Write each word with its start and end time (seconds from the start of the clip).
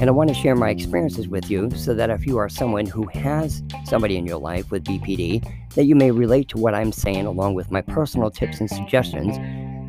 And 0.00 0.08
I 0.08 0.12
want 0.12 0.28
to 0.30 0.34
share 0.34 0.56
my 0.56 0.70
experiences 0.70 1.28
with 1.28 1.50
you 1.50 1.70
so 1.72 1.92
that 1.92 2.08
if 2.08 2.26
you 2.26 2.38
are 2.38 2.48
someone 2.48 2.86
who 2.86 3.06
has 3.08 3.62
somebody 3.84 4.16
in 4.16 4.24
your 4.24 4.38
life 4.38 4.70
with 4.70 4.82
BPD, 4.84 5.46
that 5.74 5.84
you 5.84 5.94
may 5.94 6.10
relate 6.10 6.48
to 6.48 6.58
what 6.58 6.74
I'm 6.74 6.90
saying 6.90 7.26
along 7.26 7.52
with 7.52 7.70
my 7.70 7.82
personal 7.82 8.30
tips 8.30 8.60
and 8.60 8.70
suggestions 8.70 9.36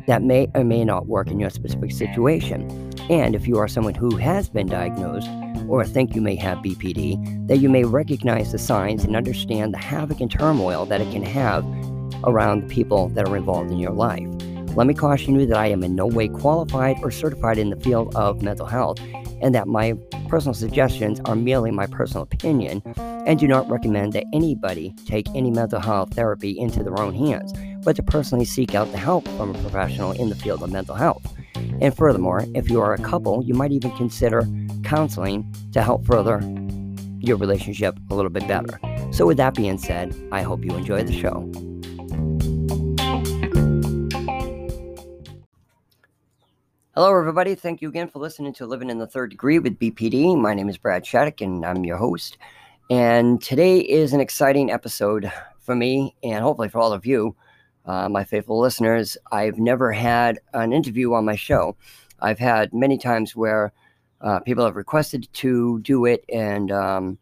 that 0.06 0.22
may 0.22 0.50
or 0.54 0.64
may 0.64 0.84
not 0.84 1.06
work 1.06 1.28
in 1.28 1.40
your 1.40 1.48
specific 1.48 1.92
situation. 1.92 2.92
And 3.08 3.34
if 3.34 3.48
you 3.48 3.56
are 3.56 3.68
someone 3.68 3.94
who 3.94 4.16
has 4.16 4.50
been 4.50 4.66
diagnosed 4.66 5.30
or 5.66 5.82
think 5.86 6.14
you 6.14 6.20
may 6.20 6.36
have 6.36 6.58
BPD, 6.58 7.48
that 7.48 7.58
you 7.58 7.70
may 7.70 7.84
recognize 7.84 8.52
the 8.52 8.58
signs 8.58 9.04
and 9.04 9.16
understand 9.16 9.72
the 9.72 9.78
havoc 9.78 10.20
and 10.20 10.30
turmoil 10.30 10.84
that 10.86 11.00
it 11.00 11.10
can 11.10 11.22
have 11.22 11.64
around 12.24 12.68
the 12.68 12.74
people 12.74 13.08
that 13.10 13.26
are 13.26 13.36
involved 13.38 13.70
in 13.70 13.78
your 13.78 13.92
life. 13.92 14.28
Let 14.76 14.86
me 14.86 14.92
caution 14.92 15.40
you 15.40 15.46
that 15.46 15.56
I 15.56 15.68
am 15.68 15.82
in 15.82 15.94
no 15.94 16.06
way 16.06 16.28
qualified 16.28 16.96
or 17.02 17.10
certified 17.10 17.56
in 17.56 17.70
the 17.70 17.76
field 17.76 18.14
of 18.14 18.42
mental 18.42 18.66
health 18.66 18.98
and 19.42 19.54
that 19.54 19.68
my 19.68 19.94
personal 20.28 20.54
suggestions 20.54 21.20
are 21.24 21.36
merely 21.36 21.70
my 21.70 21.86
personal 21.86 22.22
opinion 22.22 22.82
and 23.26 23.38
do 23.38 23.46
not 23.46 23.68
recommend 23.68 24.12
that 24.12 24.24
anybody 24.32 24.94
take 25.06 25.28
any 25.34 25.50
mental 25.50 25.80
health 25.80 26.14
therapy 26.14 26.58
into 26.58 26.82
their 26.82 26.98
own 26.98 27.14
hands, 27.14 27.52
but 27.84 27.96
to 27.96 28.02
personally 28.02 28.44
seek 28.44 28.74
out 28.74 28.90
the 28.92 28.98
help 28.98 29.26
from 29.36 29.54
a 29.54 29.58
professional 29.60 30.12
in 30.12 30.28
the 30.28 30.34
field 30.34 30.62
of 30.62 30.70
mental 30.70 30.94
health. 30.94 31.34
And 31.80 31.94
furthermore, 31.94 32.44
if 32.54 32.70
you 32.70 32.80
are 32.80 32.94
a 32.94 32.98
couple, 32.98 33.42
you 33.44 33.54
might 33.54 33.72
even 33.72 33.94
consider 33.96 34.46
counseling 34.84 35.52
to 35.72 35.82
help 35.82 36.04
further 36.06 36.40
your 37.18 37.36
relationship 37.36 37.98
a 38.10 38.14
little 38.14 38.30
bit 38.30 38.46
better. 38.48 38.78
So, 39.12 39.26
with 39.26 39.36
that 39.36 39.54
being 39.54 39.78
said, 39.78 40.14
I 40.32 40.42
hope 40.42 40.64
you 40.64 40.74
enjoy 40.74 41.04
the 41.04 41.12
show. 41.12 41.71
Hello, 46.94 47.18
everybody. 47.18 47.54
Thank 47.54 47.80
you 47.80 47.88
again 47.88 48.06
for 48.06 48.18
listening 48.18 48.52
to 48.52 48.66
Living 48.66 48.90
in 48.90 48.98
the 48.98 49.06
Third 49.06 49.30
Degree 49.30 49.58
with 49.58 49.78
BPD. 49.78 50.38
My 50.38 50.52
name 50.52 50.68
is 50.68 50.76
Brad 50.76 51.06
Shattuck, 51.06 51.40
and 51.40 51.64
I'm 51.64 51.86
your 51.86 51.96
host. 51.96 52.36
And 52.90 53.42
today 53.42 53.78
is 53.78 54.12
an 54.12 54.20
exciting 54.20 54.70
episode 54.70 55.32
for 55.58 55.74
me, 55.74 56.14
and 56.22 56.44
hopefully 56.44 56.68
for 56.68 56.80
all 56.80 56.92
of 56.92 57.06
you, 57.06 57.34
uh, 57.86 58.10
my 58.10 58.24
faithful 58.24 58.60
listeners. 58.60 59.16
I've 59.32 59.56
never 59.58 59.90
had 59.90 60.38
an 60.52 60.74
interview 60.74 61.14
on 61.14 61.24
my 61.24 61.34
show. 61.34 61.76
I've 62.20 62.38
had 62.38 62.74
many 62.74 62.98
times 62.98 63.34
where 63.34 63.72
uh, 64.20 64.40
people 64.40 64.66
have 64.66 64.76
requested 64.76 65.32
to 65.32 65.80
do 65.80 66.04
it, 66.04 66.26
and 66.30 66.70
um, 66.70 67.18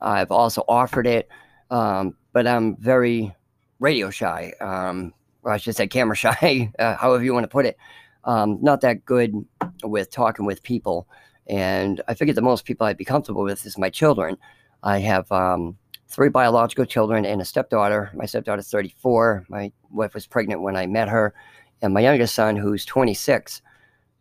I've 0.00 0.32
also 0.32 0.64
offered 0.66 1.06
it, 1.06 1.28
um, 1.70 2.16
but 2.32 2.48
I'm 2.48 2.74
very 2.74 3.32
radio 3.78 4.10
shy, 4.10 4.52
um, 4.60 5.14
or 5.44 5.52
I 5.52 5.58
should 5.58 5.76
say 5.76 5.86
camera 5.86 6.16
shy, 6.24 6.72
uh, 6.80 6.96
however 6.96 7.22
you 7.22 7.32
want 7.32 7.44
to 7.44 7.48
put 7.48 7.66
it 7.66 7.78
um, 8.24 8.58
not 8.62 8.80
that 8.82 9.04
good 9.04 9.34
with 9.82 10.10
talking 10.10 10.44
with 10.44 10.62
people. 10.62 11.08
And 11.46 12.00
I 12.08 12.14
figured 12.14 12.36
the 12.36 12.42
most 12.42 12.64
people 12.64 12.86
I'd 12.86 12.96
be 12.96 13.04
comfortable 13.04 13.42
with 13.42 13.66
is 13.66 13.76
my 13.76 13.90
children. 13.90 14.36
I 14.82 14.98
have 14.98 15.30
um, 15.32 15.76
three 16.08 16.28
biological 16.28 16.84
children 16.84 17.24
and 17.24 17.40
a 17.40 17.44
stepdaughter. 17.44 18.10
My 18.14 18.26
stepdaughter's 18.26 18.70
34. 18.70 19.46
My 19.48 19.72
wife 19.90 20.14
was 20.14 20.26
pregnant 20.26 20.62
when 20.62 20.76
I 20.76 20.86
met 20.86 21.08
her. 21.08 21.34
And 21.80 21.92
my 21.92 22.00
youngest 22.00 22.34
son, 22.34 22.56
who's 22.56 22.84
26, 22.84 23.60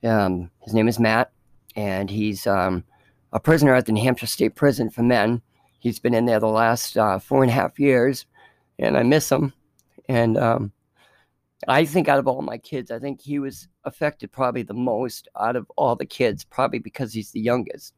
um, 0.04 0.50
his 0.62 0.74
name 0.74 0.88
is 0.88 1.00
Matt, 1.00 1.32
and 1.76 2.10
he's 2.10 2.48
um, 2.48 2.84
a 3.34 3.40
prisoner 3.40 3.76
at 3.76 3.86
the 3.86 3.92
New 3.92 4.02
Hampshire 4.02 4.26
State 4.26 4.56
Prison 4.56 4.90
for 4.90 5.04
Men. 5.04 5.42
He's 5.80 6.00
been 6.00 6.14
in 6.14 6.26
there 6.26 6.40
the 6.40 6.48
last 6.48 6.98
uh, 6.98 7.20
four 7.20 7.44
and 7.44 7.52
a 7.52 7.54
half 7.54 7.80
years, 7.80 8.26
and 8.80 8.98
I 8.98 9.04
miss 9.04 9.32
him. 9.32 9.54
And 10.08 10.38
um, 10.38 10.72
I 11.68 11.86
think 11.86 12.08
out 12.08 12.20
of 12.20 12.28
all 12.28 12.42
my 12.42 12.58
kids, 12.58 12.92
I 12.92 13.00
think 13.00 13.22
he 13.22 13.40
was 13.40 13.68
affected 13.84 14.32
probably 14.32 14.64
the 14.64 14.74
most 14.74 15.28
out 15.40 15.56
of 15.56 15.72
all 15.78 15.96
the 15.96 16.06
kids, 16.06 16.44
probably 16.44 16.80
because 16.80 17.14
he's 17.14 17.32
the 17.32 17.40
youngest. 17.40 17.94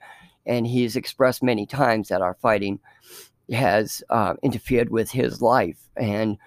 And 0.46 0.68
he's 0.68 0.96
expressed 0.96 1.41
many 1.41 1.66
times 1.66 2.09
that 2.09 2.22
our 2.22 2.34
fighting 2.34 2.79
has 3.51 4.03
uh, 4.09 4.34
interfered 4.44 4.90
with 4.90 5.09
his 5.09 5.41
life. 5.41 5.90
And, 5.96 6.38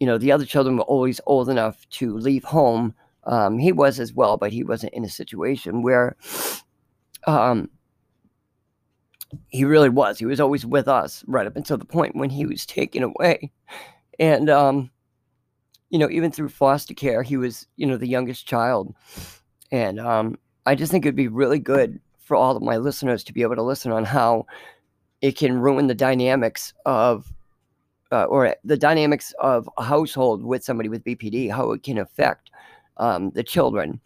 you 0.00 0.06
know, 0.06 0.18
the 0.18 0.32
other 0.32 0.44
children 0.44 0.76
were 0.76 0.82
always 0.84 1.20
old 1.24 1.48
enough 1.48 1.88
to 1.90 2.16
leave 2.18 2.44
home. 2.44 2.94
Um, 3.24 3.58
he 3.58 3.72
was 3.72 3.98
as 4.00 4.12
well, 4.12 4.36
but 4.36 4.52
he 4.52 4.64
wasn't 4.64 4.92
in 4.92 5.04
a 5.04 5.08
situation 5.08 5.82
where 5.82 6.16
um, 7.26 7.70
he 9.48 9.64
really 9.64 9.88
was. 9.88 10.18
He 10.18 10.26
was 10.26 10.40
always 10.40 10.66
with 10.66 10.88
us 10.88 11.24
right 11.26 11.46
up 11.46 11.56
until 11.56 11.78
the 11.78 11.84
point 11.86 12.16
when 12.16 12.30
he 12.30 12.44
was 12.44 12.66
taken 12.66 13.02
away. 13.02 13.50
And, 14.18 14.50
um, 14.50 14.90
you 15.90 15.98
know, 15.98 16.08
even 16.10 16.30
through 16.30 16.50
foster 16.50 16.94
care, 16.94 17.22
he 17.22 17.36
was, 17.36 17.66
you 17.76 17.86
know, 17.86 17.96
the 17.96 18.08
youngest 18.08 18.46
child. 18.46 18.94
And 19.70 19.98
um, 19.98 20.38
I 20.66 20.74
just 20.74 20.92
think 20.92 21.04
it'd 21.04 21.16
be 21.16 21.28
really 21.28 21.58
good 21.58 22.00
for 22.18 22.36
all 22.36 22.56
of 22.56 22.62
my 22.62 22.76
listeners 22.76 23.24
to 23.24 23.32
be 23.32 23.42
able 23.42 23.56
to 23.56 23.62
listen 23.62 23.90
on 23.90 24.04
how 24.04 24.46
it 25.22 25.36
can 25.36 25.58
ruin 25.58 25.86
the 25.86 25.94
dynamics 25.94 26.74
of, 26.84 27.32
uh, 28.12 28.24
or 28.24 28.54
the 28.64 28.76
dynamics 28.76 29.32
of 29.40 29.68
a 29.78 29.82
household 29.82 30.44
with 30.44 30.62
somebody 30.62 30.88
with 30.88 31.04
BPD, 31.04 31.50
how 31.50 31.72
it 31.72 31.82
can 31.82 31.98
affect 31.98 32.50
um, 32.98 33.30
the 33.30 33.42
children. 33.42 34.00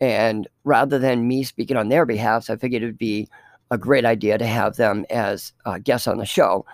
And 0.00 0.48
rather 0.64 0.98
than 0.98 1.28
me 1.28 1.44
speaking 1.44 1.76
on 1.76 1.88
their 1.88 2.06
behalf, 2.06 2.50
I 2.50 2.56
figured 2.56 2.82
it 2.82 2.86
would 2.86 2.98
be 2.98 3.28
a 3.70 3.78
great 3.78 4.04
idea 4.04 4.38
to 4.38 4.46
have 4.46 4.76
them 4.76 5.04
as 5.10 5.52
uh, 5.64 5.78
guests 5.78 6.06
on 6.06 6.18
the 6.18 6.26
show 6.26 6.64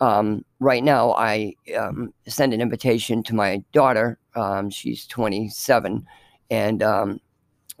um, 0.00 0.44
right 0.60 0.82
now, 0.82 1.12
I 1.12 1.54
um, 1.76 2.12
send 2.26 2.54
an 2.54 2.60
invitation 2.60 3.22
to 3.24 3.34
my 3.34 3.62
daughter. 3.72 4.18
Um, 4.34 4.70
she's 4.70 5.06
27, 5.06 6.06
and 6.50 6.82
um, 6.82 7.20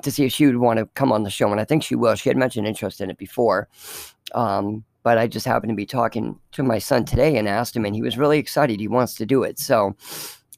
to 0.02 0.10
see 0.10 0.24
if 0.24 0.32
she 0.32 0.46
would 0.46 0.56
want 0.56 0.78
to 0.78 0.86
come 0.94 1.12
on 1.12 1.22
the 1.22 1.30
show. 1.30 1.50
And 1.50 1.60
I 1.60 1.64
think 1.64 1.82
she 1.82 1.94
will. 1.94 2.14
She 2.16 2.28
had 2.28 2.36
mentioned 2.36 2.66
interest 2.66 3.00
in 3.00 3.10
it 3.10 3.18
before. 3.18 3.68
Um, 4.34 4.84
but 5.04 5.16
I 5.16 5.26
just 5.26 5.46
happened 5.46 5.70
to 5.70 5.76
be 5.76 5.86
talking 5.86 6.38
to 6.52 6.62
my 6.62 6.78
son 6.78 7.04
today 7.04 7.36
and 7.36 7.48
asked 7.48 7.74
him, 7.74 7.84
and 7.84 7.94
he 7.94 8.02
was 8.02 8.18
really 8.18 8.38
excited. 8.38 8.80
He 8.80 8.88
wants 8.88 9.14
to 9.14 9.26
do 9.26 9.42
it. 9.44 9.58
So 9.58 9.96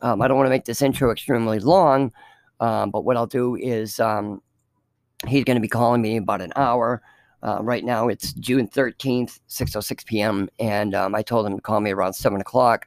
um, 0.01 0.23
I 0.23 0.29
don't 0.29 0.39
want 0.39 0.47
to 0.47 0.51
make 0.51 0.65
this 0.65 0.83
intro 0.83 1.11
extremely 1.13 1.61
long, 1.61 2.11
but 2.59 3.05
what 3.05 3.17
I'll 3.17 3.27
do 3.27 3.55
is 3.55 4.01
he's 5.29 5.45
going 5.45 5.57
to 5.57 5.61
be 5.61 5.69
calling 5.69 6.01
me 6.01 6.17
about 6.17 6.41
an 6.41 6.53
hour. 6.57 7.03
Uh, 7.43 7.59
right 7.63 7.85
now 7.85 8.09
it's 8.09 8.33
June 8.35 8.69
13th, 8.69 9.41
6.06 9.49 10.05
p.m. 10.05 10.49
And 10.59 10.95
um, 10.95 11.15
I 11.15 11.23
told 11.23 11.47
him 11.47 11.57
to 11.57 11.63
call 11.63 11.81
me 11.81 11.91
around 11.91 12.13
7 12.13 12.41
o'clock. 12.41 12.87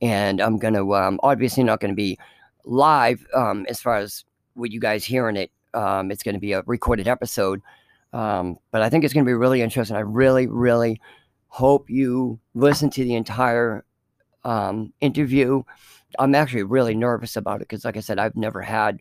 And 0.00 0.40
I'm 0.40 0.58
going 0.58 0.74
to, 0.74 0.94
um, 0.96 1.20
obviously 1.22 1.62
not 1.62 1.80
going 1.80 1.92
to 1.92 1.96
be 1.96 2.18
live 2.64 3.24
um, 3.34 3.66
as 3.68 3.80
far 3.80 3.98
as 3.98 4.24
with 4.54 4.72
you 4.72 4.80
guys 4.80 5.04
hearing 5.04 5.36
it. 5.36 5.50
Um, 5.74 6.10
it's 6.10 6.22
going 6.22 6.34
to 6.34 6.40
be 6.40 6.52
a 6.52 6.62
recorded 6.66 7.06
episode. 7.06 7.60
Um, 8.12 8.58
but 8.72 8.82
I 8.82 8.90
think 8.90 9.04
it's 9.04 9.14
going 9.14 9.24
to 9.24 9.28
be 9.28 9.34
really 9.34 9.62
interesting. 9.62 9.96
I 9.96 10.00
really, 10.00 10.46
really 10.46 11.00
hope 11.48 11.88
you 11.88 12.40
listen 12.54 12.90
to 12.90 13.04
the 13.04 13.14
entire 13.14 13.84
um, 14.44 14.92
interview. 15.00 15.62
I'm 16.18 16.34
actually 16.34 16.64
really 16.64 16.94
nervous 16.94 17.36
about 17.36 17.56
it 17.56 17.68
because, 17.68 17.84
like 17.84 17.96
I 17.96 18.00
said, 18.00 18.18
I've 18.18 18.36
never 18.36 18.60
had 18.60 19.00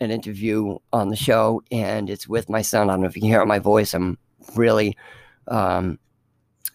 an 0.00 0.10
interview 0.10 0.78
on 0.92 1.08
the 1.08 1.16
show, 1.16 1.62
and 1.70 2.10
it's 2.10 2.28
with 2.28 2.48
my 2.50 2.62
son. 2.62 2.88
I 2.88 2.94
don't 2.94 3.02
know 3.02 3.06
if 3.06 3.16
you 3.16 3.22
can 3.22 3.30
hear 3.30 3.44
my 3.46 3.58
voice. 3.58 3.94
I'm 3.94 4.18
really 4.56 4.96
um, 5.48 5.98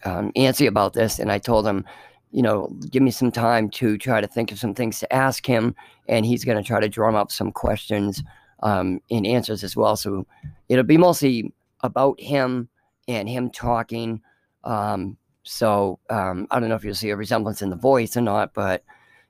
um, 0.04 0.32
antsy 0.36 0.66
about 0.66 0.92
this. 0.92 1.18
And 1.18 1.30
I 1.32 1.38
told 1.38 1.66
him, 1.66 1.84
you 2.32 2.42
know, 2.42 2.68
give 2.90 3.02
me 3.02 3.10
some 3.10 3.32
time 3.32 3.70
to 3.70 3.96
try 3.98 4.20
to 4.20 4.26
think 4.26 4.52
of 4.52 4.58
some 4.58 4.74
things 4.74 5.00
to 5.00 5.12
ask 5.12 5.46
him. 5.46 5.74
And 6.08 6.26
he's 6.26 6.44
going 6.44 6.58
to 6.58 6.66
try 6.66 6.80
to 6.80 6.88
drum 6.88 7.14
up 7.14 7.32
some 7.32 7.52
questions 7.52 8.22
um, 8.62 9.00
and 9.10 9.26
answers 9.26 9.64
as 9.64 9.76
well. 9.76 9.96
So 9.96 10.26
it'll 10.68 10.84
be 10.84 10.98
mostly 10.98 11.52
about 11.82 12.20
him 12.20 12.68
and 13.08 13.28
him 13.28 13.50
talking. 13.50 14.20
Um, 14.64 15.16
so 15.42 15.98
um, 16.10 16.48
I 16.50 16.58
don't 16.58 16.68
know 16.68 16.74
if 16.74 16.84
you'll 16.84 16.94
see 16.94 17.10
a 17.10 17.16
resemblance 17.16 17.62
in 17.62 17.70
the 17.70 17.76
voice 17.76 18.16
or 18.16 18.20
not, 18.20 18.52
but 18.52 18.82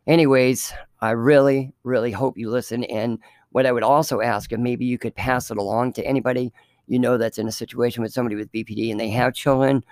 anyways, 0.07 0.73
I 1.01 1.11
really, 1.11 1.73
really 1.85 2.11
hope 2.11 2.39
you 2.39 2.51
listen. 2.51 2.85
And 2.85 3.19
what 3.51 3.67
I 3.67 3.73
would 3.73 3.83
also 3.83 4.21
ask, 4.21 4.53
if 4.53 4.59
maybe 4.59 4.87
you 4.87 4.99
could 4.99 5.15
pass 5.15 5.51
it 5.51 5.59
along 5.59 5.93
to 5.95 6.07
anybody 6.07 6.53
you 6.87 6.99
know 6.99 7.19
that's 7.19 7.39
in 7.39 7.49
a 7.49 7.53
situation 7.53 8.03
with 8.03 8.13
somebody 8.13 8.37
with 8.37 8.53
BPD 8.53 8.91
and 8.91 9.01
they 9.01 9.11
have 9.11 9.35
children 9.35 9.85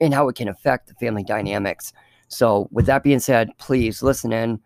and 0.00 0.14
how 0.14 0.28
it 0.28 0.36
can 0.36 0.48
affect 0.48 0.88
the 0.88 0.94
family 0.94 1.24
dynamics. 1.24 1.92
So, 2.28 2.68
with 2.70 2.86
that 2.86 3.02
being 3.02 3.18
said, 3.18 3.50
please 3.58 4.02
listen 4.02 4.32
in, 4.32 4.60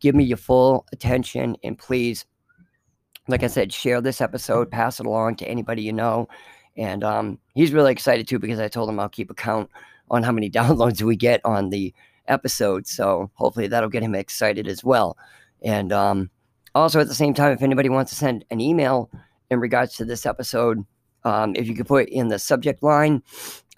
give 0.00 0.14
me 0.14 0.24
your 0.24 0.36
full 0.36 0.86
attention, 0.92 1.56
and 1.62 1.78
please, 1.78 2.26
like 3.28 3.42
I 3.42 3.46
said, 3.46 3.72
share 3.72 4.00
this 4.00 4.20
episode, 4.20 4.70
pass 4.70 5.00
it 5.00 5.06
along 5.06 5.36
to 5.36 5.48
anybody 5.48 5.82
you 5.82 5.92
know. 5.92 6.28
And 6.76 7.04
um, 7.04 7.38
he's 7.54 7.72
really 7.72 7.92
excited 7.92 8.26
too 8.26 8.38
because 8.38 8.58
I 8.58 8.68
told 8.68 8.88
him 8.88 8.98
I'll 8.98 9.08
keep 9.08 9.30
a 9.30 9.34
count 9.34 9.70
on 10.10 10.22
how 10.22 10.32
many 10.32 10.50
downloads 10.50 11.02
we 11.02 11.16
get 11.16 11.40
on 11.44 11.70
the 11.70 11.94
episode. 12.26 12.86
So 12.86 13.30
hopefully 13.34 13.68
that'll 13.68 13.90
get 13.90 14.02
him 14.02 14.14
excited 14.14 14.66
as 14.66 14.82
well. 14.82 15.16
And 15.62 15.92
um, 15.92 16.30
also 16.74 17.00
at 17.00 17.08
the 17.08 17.14
same 17.14 17.34
time, 17.34 17.52
if 17.52 17.62
anybody 17.62 17.88
wants 17.88 18.10
to 18.10 18.16
send 18.16 18.44
an 18.50 18.60
email 18.60 19.10
in 19.50 19.60
regards 19.60 19.96
to 19.96 20.04
this 20.04 20.26
episode, 20.26 20.84
um, 21.24 21.54
if 21.56 21.66
you 21.66 21.74
could 21.74 21.86
put 21.86 22.08
in 22.08 22.28
the 22.28 22.38
subject 22.38 22.82
line 22.82 23.22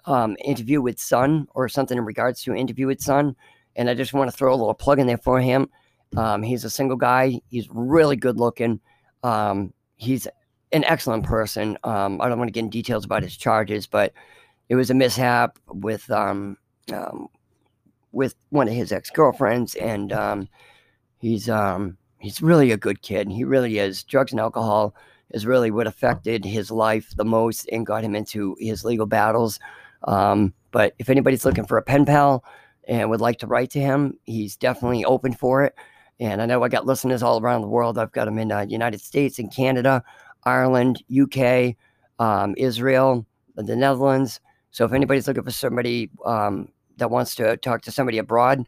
um, 0.06 0.36
interview 0.44 0.80
with 0.80 0.98
Son 0.98 1.46
or 1.54 1.68
something 1.68 1.98
in 1.98 2.04
regards 2.04 2.42
to 2.42 2.54
interview 2.54 2.86
with 2.86 3.00
Son. 3.00 3.36
And 3.74 3.90
I 3.90 3.94
just 3.94 4.14
want 4.14 4.30
to 4.30 4.36
throw 4.36 4.54
a 4.54 4.56
little 4.56 4.74
plug 4.74 4.98
in 4.98 5.06
there 5.06 5.18
for 5.18 5.40
him. 5.40 5.68
Um, 6.16 6.42
he's 6.42 6.64
a 6.64 6.70
single 6.70 6.96
guy. 6.96 7.40
He's 7.50 7.68
really 7.70 8.16
good 8.16 8.38
looking. 8.38 8.80
Um, 9.22 9.72
he's 9.96 10.26
an 10.72 10.84
excellent 10.84 11.24
person. 11.24 11.76
Um, 11.84 12.20
I 12.20 12.28
don't 12.28 12.38
want 12.38 12.48
to 12.48 12.52
get 12.52 12.60
in 12.60 12.70
details 12.70 13.04
about 13.04 13.22
his 13.22 13.36
charges, 13.36 13.86
but 13.86 14.12
it 14.68 14.76
was 14.76 14.90
a 14.90 14.94
mishap 14.94 15.58
with 15.68 16.10
um, 16.10 16.56
with 18.12 18.34
one 18.50 18.68
of 18.68 18.74
his 18.74 18.92
ex 18.92 19.10
girlfriends, 19.10 19.74
and 19.76 20.48
he's 21.18 21.50
he's 22.18 22.42
really 22.42 22.70
a 22.70 22.76
good 22.76 23.02
kid. 23.02 23.30
He 23.30 23.44
really 23.44 23.78
is. 23.78 24.02
Drugs 24.02 24.32
and 24.32 24.40
alcohol 24.40 24.94
is 25.30 25.46
really 25.46 25.70
what 25.70 25.86
affected 25.86 26.44
his 26.44 26.70
life 26.70 27.12
the 27.16 27.24
most 27.24 27.68
and 27.72 27.86
got 27.86 28.04
him 28.04 28.14
into 28.14 28.56
his 28.58 28.84
legal 28.84 29.06
battles. 29.06 29.58
Um, 30.04 30.54
but 30.70 30.94
if 30.98 31.10
anybody's 31.10 31.44
looking 31.44 31.66
for 31.66 31.78
a 31.78 31.82
pen 31.82 32.04
pal 32.04 32.44
and 32.86 33.10
would 33.10 33.20
like 33.20 33.38
to 33.40 33.46
write 33.46 33.70
to 33.70 33.80
him, 33.80 34.18
he's 34.24 34.56
definitely 34.56 35.04
open 35.04 35.32
for 35.32 35.64
it. 35.64 35.74
And 36.18 36.40
I 36.40 36.46
know 36.46 36.62
I 36.62 36.68
got 36.68 36.86
listeners 36.86 37.22
all 37.22 37.40
around 37.40 37.62
the 37.62 37.68
world. 37.68 37.98
I've 37.98 38.12
got 38.12 38.24
them 38.24 38.38
in 38.38 38.48
the 38.48 38.58
uh, 38.58 38.66
United 38.66 39.00
States 39.00 39.38
and 39.38 39.54
Canada, 39.54 40.02
Ireland, 40.44 41.02
UK, 41.10 41.74
um, 42.18 42.54
Israel, 42.56 43.26
the 43.56 43.76
Netherlands. 43.76 44.40
So 44.70 44.84
if 44.84 44.92
anybody's 44.92 45.26
looking 45.26 45.42
for 45.42 45.50
somebody 45.50 46.10
um, 46.24 46.68
that 46.96 47.10
wants 47.10 47.34
to 47.36 47.56
talk 47.58 47.82
to 47.82 47.90
somebody 47.90 48.18
abroad, 48.18 48.64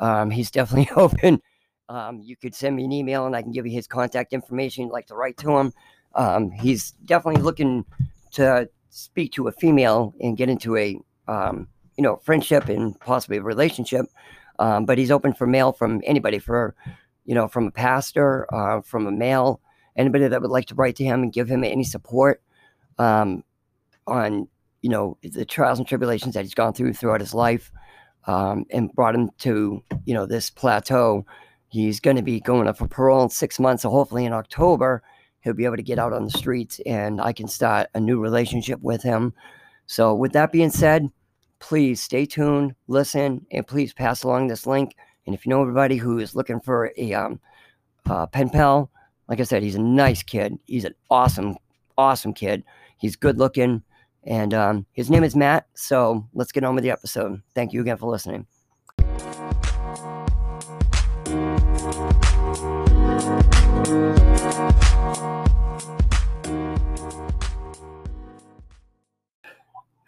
um, 0.00 0.30
he's 0.30 0.50
definitely 0.52 0.90
open. 0.96 1.40
Um, 1.88 2.20
you 2.20 2.36
could 2.36 2.54
send 2.54 2.76
me 2.76 2.84
an 2.84 2.92
email 2.92 3.26
and 3.26 3.34
I 3.34 3.42
can 3.42 3.52
give 3.52 3.66
you 3.66 3.72
his 3.72 3.86
contact 3.86 4.32
information. 4.32 4.84
You'd 4.84 4.92
like 4.92 5.06
to 5.06 5.14
write 5.14 5.36
to 5.38 5.56
him. 5.56 5.72
Um, 6.14 6.50
he's 6.50 6.92
definitely 7.04 7.42
looking 7.42 7.84
to 8.32 8.68
speak 8.90 9.32
to 9.32 9.48
a 9.48 9.52
female 9.52 10.14
and 10.20 10.36
get 10.36 10.48
into 10.48 10.76
a 10.76 10.98
um, 11.26 11.68
you 11.96 12.02
know 12.02 12.16
friendship 12.16 12.68
and 12.68 12.98
possibly 13.00 13.38
a 13.38 13.42
relationship. 13.42 14.06
but 14.58 14.98
he's 14.98 15.10
open 15.10 15.32
for 15.32 15.46
mail 15.46 15.72
from 15.72 16.00
anybody 16.04 16.38
for 16.38 16.74
you 17.24 17.34
know 17.34 17.48
from 17.48 17.66
a 17.66 17.70
pastor, 17.70 18.52
uh, 18.52 18.80
from 18.80 19.06
a 19.06 19.12
male 19.12 19.60
anybody 19.98 20.28
that 20.28 20.40
would 20.40 20.50
like 20.50 20.66
to 20.66 20.74
write 20.76 20.96
to 20.96 21.04
him 21.04 21.22
and 21.22 21.32
give 21.32 21.48
him 21.48 21.64
any 21.64 21.84
support 21.84 22.40
um, 22.98 23.42
on 24.06 24.48
you 24.80 24.88
know 24.88 25.18
the 25.22 25.44
trials 25.44 25.78
and 25.78 25.86
tribulations 25.86 26.34
that 26.34 26.44
he's 26.44 26.54
gone 26.54 26.72
through 26.72 26.94
throughout 26.94 27.20
his 27.20 27.34
life 27.34 27.70
um, 28.26 28.64
and 28.70 28.92
brought 28.92 29.14
him 29.14 29.28
to 29.38 29.82
you 30.06 30.14
know 30.14 30.24
this 30.24 30.48
plateau 30.50 31.26
he's 31.68 32.00
going 32.00 32.16
to 32.16 32.22
be 32.22 32.40
going 32.40 32.68
up 32.68 32.78
for 32.78 32.86
parole 32.86 33.24
in 33.24 33.28
six 33.28 33.58
months 33.58 33.82
so 33.82 33.90
hopefully 33.90 34.24
in 34.24 34.32
october 34.32 35.02
he'll 35.48 35.54
be 35.54 35.64
able 35.64 35.76
to 35.76 35.82
get 35.82 35.98
out 35.98 36.12
on 36.12 36.24
the 36.24 36.30
streets 36.30 36.80
and 36.86 37.20
i 37.20 37.32
can 37.32 37.48
start 37.48 37.88
a 37.94 38.00
new 38.00 38.20
relationship 38.20 38.80
with 38.80 39.02
him 39.02 39.32
so 39.86 40.14
with 40.14 40.32
that 40.32 40.52
being 40.52 40.70
said 40.70 41.08
please 41.58 42.00
stay 42.00 42.24
tuned 42.24 42.74
listen 42.86 43.44
and 43.50 43.66
please 43.66 43.92
pass 43.92 44.22
along 44.22 44.46
this 44.46 44.66
link 44.66 44.94
and 45.26 45.34
if 45.34 45.44
you 45.44 45.50
know 45.50 45.60
everybody 45.60 45.96
who 45.96 46.18
is 46.18 46.34
looking 46.34 46.60
for 46.60 46.92
a 46.96 47.12
um, 47.12 47.40
uh, 48.08 48.26
pen 48.26 48.48
pal 48.48 48.90
like 49.28 49.40
I 49.40 49.44
said, 49.44 49.62
he's 49.62 49.74
a 49.74 49.80
nice 49.80 50.22
kid. 50.22 50.58
He's 50.66 50.84
an 50.84 50.94
awesome, 51.10 51.58
awesome 51.96 52.32
kid. 52.32 52.64
He's 52.96 53.14
good 53.14 53.38
looking. 53.38 53.82
And 54.24 54.52
um, 54.52 54.86
his 54.92 55.10
name 55.10 55.22
is 55.22 55.36
Matt. 55.36 55.66
So 55.74 56.26
let's 56.34 56.50
get 56.50 56.64
on 56.64 56.74
with 56.74 56.82
the 56.82 56.90
episode. 56.90 57.42
Thank 57.54 57.72
you 57.72 57.82
again 57.82 57.98
for 57.98 58.10
listening. 58.10 58.46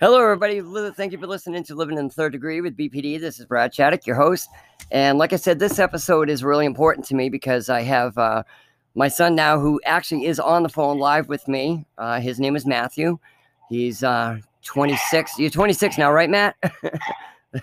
Hello, 0.00 0.18
everybody. 0.18 0.62
Thank 0.92 1.12
you 1.12 1.18
for 1.18 1.26
listening 1.26 1.62
to 1.64 1.74
Living 1.74 1.98
in 1.98 2.08
the 2.08 2.14
Third 2.14 2.32
Degree 2.32 2.62
with 2.62 2.74
BPD. 2.74 3.20
This 3.20 3.38
is 3.38 3.44
Brad 3.44 3.74
Shattuck, 3.74 4.06
your 4.06 4.16
host. 4.16 4.48
And 4.90 5.18
like 5.18 5.34
I 5.34 5.36
said, 5.36 5.58
this 5.58 5.78
episode 5.78 6.30
is 6.30 6.42
really 6.42 6.64
important 6.64 7.06
to 7.08 7.14
me 7.14 7.28
because 7.28 7.68
I 7.68 7.82
have 7.82 8.16
uh, 8.16 8.44
my 8.94 9.08
son 9.08 9.34
now, 9.34 9.60
who 9.60 9.78
actually 9.84 10.24
is 10.24 10.40
on 10.40 10.62
the 10.62 10.70
phone 10.70 10.98
live 10.98 11.28
with 11.28 11.46
me. 11.46 11.84
Uh, 11.98 12.18
his 12.18 12.40
name 12.40 12.56
is 12.56 12.64
Matthew. 12.64 13.18
He's 13.68 14.02
uh, 14.02 14.38
26. 14.64 15.38
You're 15.38 15.50
26 15.50 15.98
now, 15.98 16.10
right, 16.10 16.30
Matt? 16.30 16.56
yeah. 16.82 17.60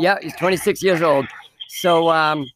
yeah, 0.00 0.18
he's 0.20 0.34
26 0.34 0.82
years 0.82 1.02
old. 1.02 1.28
So 1.68 2.10
um, 2.10 2.50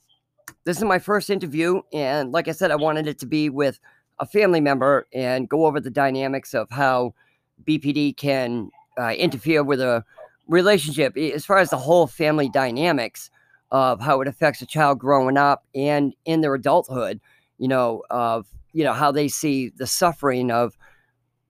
this 0.65 0.77
is 0.77 0.83
my 0.83 0.99
first 0.99 1.31
interview, 1.31 1.83
and 1.93 2.33
like 2.33 2.49
I 2.49 2.53
said, 2.53 2.73
I 2.73 2.77
wanted 2.77 3.07
it 3.07 3.21
to 3.21 3.27
be 3.27 3.49
with 3.49 3.79
a 4.19 4.27
family 4.27 4.61
member 4.61 5.07
and 5.15 5.49
go 5.49 5.67
over 5.67 5.79
the 5.79 5.89
dynamics 5.89 6.53
of 6.53 6.69
how 6.69 7.15
BPD 7.65 8.17
can 8.17 8.71
uh, 8.99 9.13
interfere 9.13 9.63
with 9.63 9.81
a 9.81 10.05
relationship 10.49 11.17
as 11.17 11.45
far 11.45 11.59
as 11.59 11.71
the 11.71 11.79
whole 11.79 12.07
family 12.07 12.49
dynamics 12.49 13.31
of 13.71 14.01
how 14.01 14.21
it 14.21 14.29
affects 14.29 14.63
a 14.63 14.67
child 14.67 14.99
growing 14.99 15.37
up 15.37 15.65
and 15.75 16.15
in 16.25 16.41
their 16.41 16.55
adulthood 16.55 17.21
you 17.59 17.69
know, 17.69 18.03
of, 18.11 18.47
you 18.73 18.85
know, 18.85 18.93
how 18.93 19.11
they 19.11 19.29
see 19.29 19.71
the 19.71 19.87
suffering 19.87 20.51
of, 20.51 20.77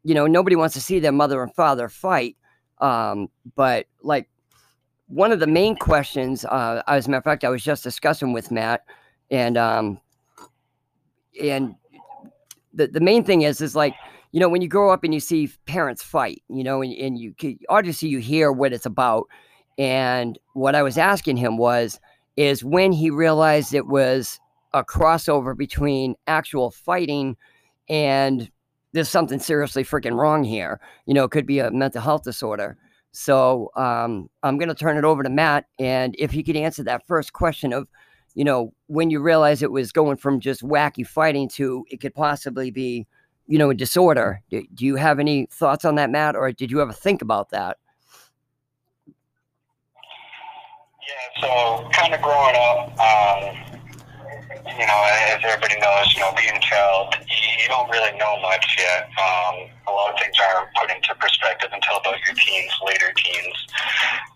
you 0.05 0.15
know, 0.15 0.27
nobody 0.27 0.57
wants 0.57 0.75
to 0.75 0.81
see 0.81 0.99
their 0.99 1.13
mother 1.13 1.43
and 1.43 1.55
father 1.55 1.89
fight. 1.89 2.37
Um, 2.79 3.29
but 3.55 3.87
like 4.03 4.29
one 5.09 5.33
of 5.33 5.41
the 5.41 5.47
main 5.47 5.77
questions, 5.77 6.45
uh, 6.45 6.83
as 6.87 7.07
a 7.07 7.11
matter 7.11 7.19
of 7.19 7.25
fact, 7.25 7.45
I 7.45 7.49
was 7.49 7.65
just 7.65 7.83
discussing 7.83 8.33
with 8.33 8.51
Matt 8.51 8.85
and, 9.31 9.57
um, 9.57 10.01
and 11.41 11.75
the, 12.73 12.87
the 12.87 13.01
main 13.01 13.25
thing 13.25 13.43
is, 13.43 13.61
is 13.61 13.75
like, 13.75 13.95
you 14.37 14.41
know, 14.41 14.51
when 14.51 14.61
you 14.61 14.69
grow 14.69 14.93
up 14.93 15.03
and 15.03 15.15
you 15.15 15.21
see 15.21 15.51
parents 15.65 16.03
fight, 16.03 16.43
you 16.51 16.63
know, 16.63 16.83
and, 16.83 16.93
and 16.93 17.19
you 17.19 17.35
obviously 17.71 18.11
you 18.11 18.19
hear 18.19 18.53
what 18.53 18.71
it's 18.71 18.85
about. 18.85 19.29
And 19.79 20.39
what 20.53 20.75
I 20.75 20.83
was 20.83 20.99
asking 20.99 21.39
him 21.39 21.57
was, 21.57 21.99
is 22.37 22.63
when 22.63 22.93
he 22.93 23.09
realized 23.09 23.73
it 23.73 23.87
was 23.87 24.39
a 24.75 24.85
crossover 24.85 25.57
between 25.57 26.17
actual 26.27 26.71
fighting 26.71 27.35
and 27.89 28.51
there's 28.93 29.09
something 29.09 29.39
seriously 29.39 29.83
freaking 29.83 30.19
wrong 30.19 30.45
here. 30.45 30.81
You 31.07 31.15
know, 31.15 31.25
it 31.25 31.31
could 31.31 31.47
be 31.47 31.61
a 31.61 31.71
mental 31.71 32.03
health 32.03 32.25
disorder. 32.25 32.77
So 33.13 33.71
um, 33.75 34.29
I'm 34.43 34.59
going 34.59 34.69
to 34.69 34.75
turn 34.75 34.99
it 34.99 35.05
over 35.05 35.23
to 35.23 35.31
Matt. 35.31 35.65
And 35.79 36.15
if 36.19 36.31
he 36.31 36.43
could 36.43 36.57
answer 36.57 36.83
that 36.83 37.07
first 37.07 37.33
question 37.33 37.73
of, 37.73 37.89
you 38.35 38.45
know, 38.45 38.75
when 38.89 39.09
you 39.09 39.21
realize 39.21 39.63
it 39.63 39.73
was 39.73 39.93
going 39.93 40.19
from 40.19 40.41
just 40.41 40.61
wacky 40.61 41.07
fighting 41.07 41.49
to 41.55 41.87
it 41.91 42.03
could 42.03 42.15
possibly 42.15 42.71
be, 42.71 43.07
you 43.47 43.59
know, 43.59 43.71
a 43.71 43.75
disorder. 43.75 44.43
Do, 44.51 44.65
do 44.75 44.85
you 44.85 44.97
have 44.97 45.19
any 45.19 45.47
thoughts 45.51 45.85
on 45.85 45.95
that, 45.97 46.11
Matt? 46.11 46.37
Or 46.37 46.51
did 46.53 46.71
you 46.71 46.81
ever 46.81 46.93
think 46.93 47.23
about 47.23 47.51
that? 47.51 47.79
Yeah, 51.07 51.41
so 51.41 51.89
kind 51.93 52.13
of 52.13 52.21
growing 52.21 52.57
up, 52.57 52.99
um, 52.99 53.55
you 54.67 54.87
know, 54.87 55.01
as 55.31 55.39
everybody 55.45 55.79
knows, 55.79 56.13
you 56.15 56.21
know, 56.21 56.35
being 56.35 56.57
a 56.57 56.61
child, 56.61 57.15
you, 57.23 57.69
don't 57.69 57.91
really 57.91 58.17
know 58.19 58.39
much 58.43 58.77
yet. 58.79 59.11
Um, 59.19 59.71
a 59.87 59.93
lot 59.93 60.15
of 60.15 60.21
things 60.21 60.35
aren't 60.39 60.71
put 60.75 60.91
into 60.91 61.15
perspective 61.19 61.71
until 61.73 61.99
about 61.99 62.15
your 62.27 62.35
teens, 62.35 62.71
later 62.87 63.11
teens. 63.17 63.59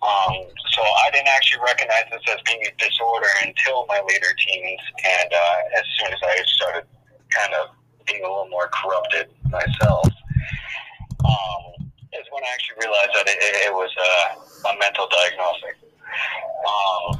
Um, 0.02 0.46
so 0.74 0.82
I 0.82 1.10
didn't 1.12 1.28
actually 1.28 1.62
recognize 1.62 2.10
this 2.10 2.22
as 2.30 2.42
being 2.46 2.62
a 2.66 2.72
disorder 2.78 3.30
until 3.46 3.86
my 3.86 4.02
later 4.06 4.34
teens, 4.46 4.80
and 4.98 5.30
uh, 5.30 5.78
as 5.78 5.84
soon 5.98 6.12
as 6.12 6.18
I 6.22 6.42
started 6.46 6.84
kind 7.30 7.54
of 7.54 7.70
being 8.10 8.24
a 8.24 8.28
little 8.28 8.48
more 8.48 8.68
corrupted 8.72 9.28
myself, 9.50 10.06
um, 11.24 11.62
is 12.12 12.26
when 12.30 12.42
I 12.42 12.50
actually 12.52 12.82
realized 12.82 13.10
that 13.14 13.26
it, 13.28 13.38
it 13.38 13.72
was 13.72 13.90
a, 13.94 14.68
a 14.68 14.78
mental 14.78 15.06
diagnosis. 15.06 15.78
Um, 16.66 17.14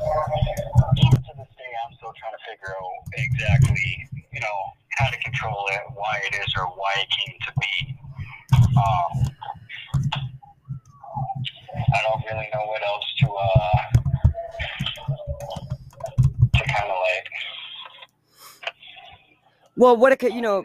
even 0.99 1.23
to 1.23 1.33
this 1.39 1.51
day, 1.55 1.71
I'm 1.87 1.95
still 1.97 2.13
trying 2.19 2.35
to 2.35 2.43
figure 2.43 2.75
out 2.75 3.07
exactly, 3.15 4.09
you 4.33 4.41
know, 4.41 4.59
how 4.99 5.11
to 5.11 5.19
control 5.19 5.67
it, 5.71 5.81
why 5.95 6.21
it 6.27 6.35
is, 6.35 6.53
or 6.59 6.67
why 6.67 6.93
it 6.99 7.09
came 7.09 7.37
to 7.47 7.53
be. 7.61 7.97
Um, 8.77 9.31
I 11.95 12.03
don't 12.03 12.25
really 12.27 12.49
know 12.53 12.67
what 12.67 12.83
else 12.83 13.05
to 13.21 13.27
uh, 13.31 13.79
to 16.55 16.65
kind 16.65 16.91
of 16.91 16.97
like. 16.99 17.29
Well, 19.77 19.97
what 19.97 20.13
it 20.13 20.19
could, 20.19 20.35
you 20.35 20.43
know. 20.43 20.65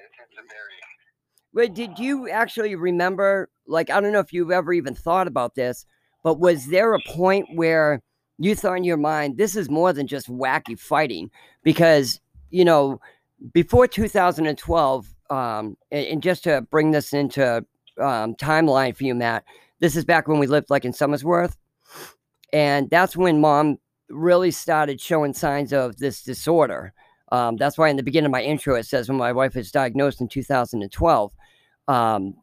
Wait, 1.56 1.74
did 1.74 1.98
you 1.98 2.30
actually 2.30 2.76
remember? 2.76 3.50
Like, 3.66 3.90
I 3.90 4.02
don't 4.02 4.12
know 4.12 4.20
if 4.20 4.34
you've 4.34 4.52
ever 4.52 4.74
even 4.74 4.94
thought 4.94 5.26
about 5.26 5.56
this, 5.56 5.86
but 6.22 6.38
was 6.38 6.68
there 6.68 6.94
a 6.94 7.00
point 7.08 7.48
where 7.56 8.02
you 8.38 8.56
thought 8.56 8.76
in 8.76 8.84
your 8.84 8.98
mind, 8.98 9.38
this 9.38 9.56
is 9.56 9.70
more 9.70 9.94
than 9.94 10.06
just 10.06 10.28
wacky 10.28 10.78
fighting 10.78 11.32
because, 11.64 12.20
you 12.50 12.66
know, 12.66 13.00
before 13.54 13.88
2012, 13.88 15.08
um, 15.30 15.78
and, 15.92 16.06
and 16.06 16.22
just 16.22 16.44
to 16.44 16.62
bring 16.70 16.92
this 16.92 17.14
into 17.14 17.66
um, 18.00 18.36
timeline 18.36 18.94
for 18.94 19.06
you, 19.06 19.16
Matt. 19.16 19.46
This 19.80 19.96
is 19.96 20.04
back 20.04 20.28
when 20.28 20.40
we 20.40 20.48
lived 20.48 20.70
like 20.70 20.84
in 20.84 20.92
Somersworth, 20.92 21.56
and 22.52 22.90
that's 22.90 23.16
when 23.16 23.40
mom 23.40 23.78
really 24.10 24.52
started 24.52 25.00
showing 25.00 25.34
signs 25.34 25.72
of 25.72 25.98
this 25.98 26.22
disorder. 26.22 26.94
Um, 27.32 27.56
that's 27.56 27.78
why 27.78 27.90
in 27.90 27.98
the 27.98 28.04
beginning 28.04 28.28
of 28.28 28.32
my 28.32 28.44
intro 28.44 28.76
it 28.76 28.86
says 28.86 29.10
when 29.10 29.18
my 29.18 29.32
wife 29.32 29.56
was 29.56 29.72
diagnosed 29.72 30.22
in 30.22 30.28
2012. 30.28 31.32
Um, 31.88 32.36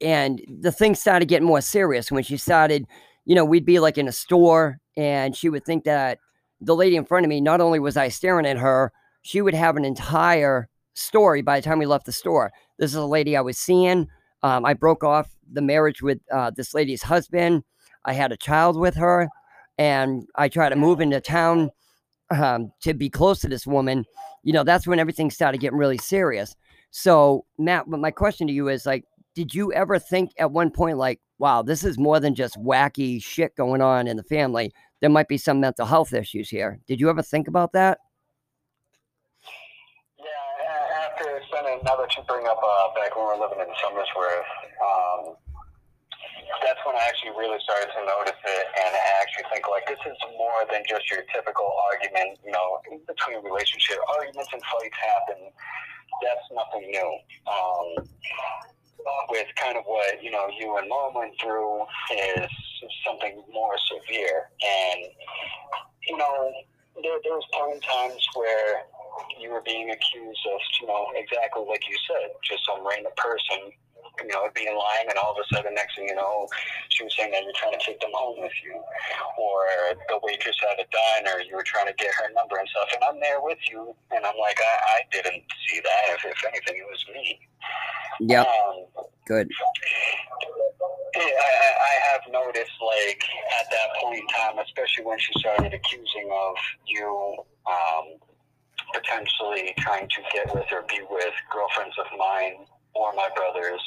and 0.00 0.40
the 0.48 0.72
thing 0.72 0.94
started 0.94 1.26
getting 1.26 1.46
more 1.46 1.60
serious 1.60 2.10
when 2.10 2.22
she 2.22 2.36
started, 2.36 2.86
you 3.24 3.34
know, 3.34 3.44
we'd 3.44 3.64
be 3.64 3.78
like 3.78 3.98
in 3.98 4.08
a 4.08 4.12
store 4.12 4.78
and 4.96 5.34
she 5.34 5.48
would 5.48 5.64
think 5.64 5.84
that 5.84 6.18
the 6.60 6.74
lady 6.74 6.96
in 6.96 7.04
front 7.04 7.24
of 7.24 7.30
me, 7.30 7.40
not 7.40 7.60
only 7.60 7.78
was 7.78 7.96
I 7.96 8.08
staring 8.08 8.46
at 8.46 8.58
her, 8.58 8.92
she 9.22 9.40
would 9.40 9.54
have 9.54 9.76
an 9.76 9.84
entire 9.84 10.68
story 10.94 11.42
by 11.42 11.60
the 11.60 11.64
time 11.64 11.78
we 11.78 11.86
left 11.86 12.06
the 12.06 12.12
store. 12.12 12.52
This 12.78 12.90
is 12.90 12.96
a 12.96 13.04
lady 13.04 13.36
I 13.36 13.40
was 13.40 13.58
seeing. 13.58 14.08
Um, 14.42 14.64
I 14.64 14.74
broke 14.74 15.04
off 15.04 15.28
the 15.52 15.62
marriage 15.62 16.02
with 16.02 16.18
uh, 16.32 16.50
this 16.54 16.74
lady's 16.74 17.02
husband. 17.02 17.62
I 18.04 18.12
had 18.12 18.32
a 18.32 18.36
child 18.36 18.78
with 18.78 18.94
her, 18.96 19.28
and 19.76 20.26
I 20.36 20.48
tried 20.48 20.70
to 20.70 20.76
move 20.76 21.00
into 21.00 21.20
town 21.20 21.70
um, 22.30 22.72
to 22.82 22.94
be 22.94 23.10
close 23.10 23.40
to 23.40 23.48
this 23.48 23.66
woman. 23.66 24.04
You 24.42 24.52
know, 24.52 24.64
that's 24.64 24.86
when 24.86 24.98
everything 24.98 25.30
started 25.30 25.60
getting 25.60 25.78
really 25.78 25.98
serious. 25.98 26.54
So, 26.90 27.44
Matt, 27.58 27.86
my 27.88 28.10
question 28.10 28.46
to 28.46 28.52
you 28.52 28.68
is 28.68 28.86
like, 28.86 29.04
did 29.34 29.54
you 29.54 29.72
ever 29.72 29.98
think 29.98 30.32
at 30.38 30.50
one 30.50 30.70
point, 30.70 30.98
like, 30.98 31.20
wow, 31.38 31.62
this 31.62 31.84
is 31.84 31.98
more 31.98 32.18
than 32.18 32.34
just 32.34 32.58
wacky 32.58 33.22
shit 33.22 33.54
going 33.56 33.80
on 33.80 34.08
in 34.08 34.16
the 34.16 34.24
family? 34.24 34.72
There 35.00 35.10
might 35.10 35.28
be 35.28 35.38
some 35.38 35.60
mental 35.60 35.86
health 35.86 36.12
issues 36.12 36.48
here. 36.48 36.80
Did 36.88 37.00
you 37.00 37.08
ever 37.08 37.22
think 37.22 37.46
about 37.46 37.72
that? 37.72 37.98
Yeah, 40.18 41.06
after 41.06 41.24
now 41.84 41.94
that 41.96 42.10
you 42.16 42.22
bring 42.26 42.46
up 42.48 42.58
uh, 42.58 42.88
back 42.98 43.14
when 43.14 43.30
we 43.30 43.38
were 43.38 43.46
living 43.46 43.62
in 43.62 43.70
Somersworth, 43.78 44.50
um, 44.82 45.36
that's 46.64 46.80
when 46.84 46.96
I 46.96 47.04
actually 47.06 47.36
really 47.38 47.60
started 47.62 47.92
to 47.94 48.02
notice 48.08 48.40
it, 48.42 48.64
and 48.74 48.90
I 48.90 49.22
actually 49.22 49.46
think 49.52 49.68
like 49.68 49.86
this 49.86 50.00
is 50.02 50.18
more 50.34 50.66
than 50.72 50.82
just 50.88 51.06
your 51.10 51.22
typical 51.30 51.70
argument. 51.92 52.40
You 52.42 52.50
know, 52.50 52.82
between 53.06 53.44
relationship 53.44 53.98
arguments 54.18 54.50
and 54.50 54.62
fights 54.66 54.98
happen. 54.98 55.40
That's 56.22 56.46
nothing 56.52 56.90
new. 56.90 57.18
Um, 57.46 58.08
with 59.30 59.46
kind 59.56 59.76
of 59.76 59.84
what 59.84 60.22
you 60.22 60.30
know 60.30 60.48
you 60.58 60.76
and 60.76 60.88
mom 60.88 61.14
went 61.14 61.34
through 61.40 61.82
is 62.12 62.50
something 63.06 63.42
more 63.52 63.76
severe, 63.88 64.50
and 64.62 65.04
you 66.06 66.16
know 66.16 66.52
there 67.02 67.18
there 67.22 67.34
was 67.34 67.46
plenty 67.52 67.80
times 67.80 68.26
where 68.34 68.82
you 69.40 69.50
were 69.50 69.62
being 69.62 69.90
accused 69.90 70.40
of 70.52 70.60
you 70.80 70.86
know 70.86 71.06
exactly 71.14 71.64
like 71.68 71.82
you 71.88 71.96
said, 72.08 72.30
just 72.42 72.64
some 72.66 72.86
random 72.86 73.12
person 73.16 73.72
you 74.22 74.28
know, 74.28 74.44
it 74.44 74.54
being 74.54 74.74
lying, 74.74 75.06
and 75.08 75.18
all 75.18 75.32
of 75.32 75.38
a 75.38 75.46
sudden, 75.54 75.74
next 75.74 75.96
thing 75.96 76.08
you 76.08 76.14
know, 76.14 76.46
she 76.90 77.04
was 77.04 77.14
saying 77.16 77.30
that 77.32 77.42
you're 77.42 77.56
trying 77.56 77.72
to 77.72 77.84
take 77.84 78.00
them 78.00 78.10
home 78.14 78.40
with 78.40 78.52
you, 78.64 78.74
or 79.38 79.58
the 80.08 80.18
waitress 80.22 80.56
at 80.70 80.78
a 80.78 80.86
diner, 80.90 81.40
you 81.42 81.54
were 81.54 81.66
trying 81.66 81.86
to 81.86 81.94
get 81.94 82.14
her 82.14 82.32
number 82.34 82.56
and 82.58 82.68
stuff, 82.68 82.88
and 82.94 83.04
I'm 83.04 83.20
there 83.20 83.40
with 83.40 83.58
you, 83.70 83.94
and 84.10 84.24
I'm 84.24 84.38
like, 84.38 84.58
I, 84.60 84.74
I 84.96 85.00
didn't 85.10 85.44
see 85.68 85.80
that. 85.80 86.02
If, 86.16 86.24
if 86.24 86.44
anything, 86.46 86.76
it 86.78 86.86
was 86.88 87.04
me. 87.14 87.40
Yeah. 88.20 88.42
Um, 88.42 89.06
Good. 89.26 89.50
I, 91.16 91.20
I 91.20 91.94
have 92.12 92.20
noticed, 92.30 92.78
like 92.80 93.22
at 93.60 93.70
that 93.70 93.88
point 94.00 94.20
in 94.20 94.26
time, 94.28 94.58
especially 94.58 95.04
when 95.04 95.18
she 95.18 95.32
started 95.38 95.74
accusing 95.74 96.30
of 96.32 96.54
you 96.86 97.36
um, 97.66 98.18
potentially 98.94 99.74
trying 99.78 100.08
to 100.08 100.22
get 100.32 100.54
with 100.54 100.64
or 100.72 100.82
be 100.88 101.00
with 101.10 101.34
girlfriends 101.52 101.96
of 101.98 102.06
mine 102.16 102.66
or 102.94 103.12
my 103.14 103.28
brothers, 103.34 103.82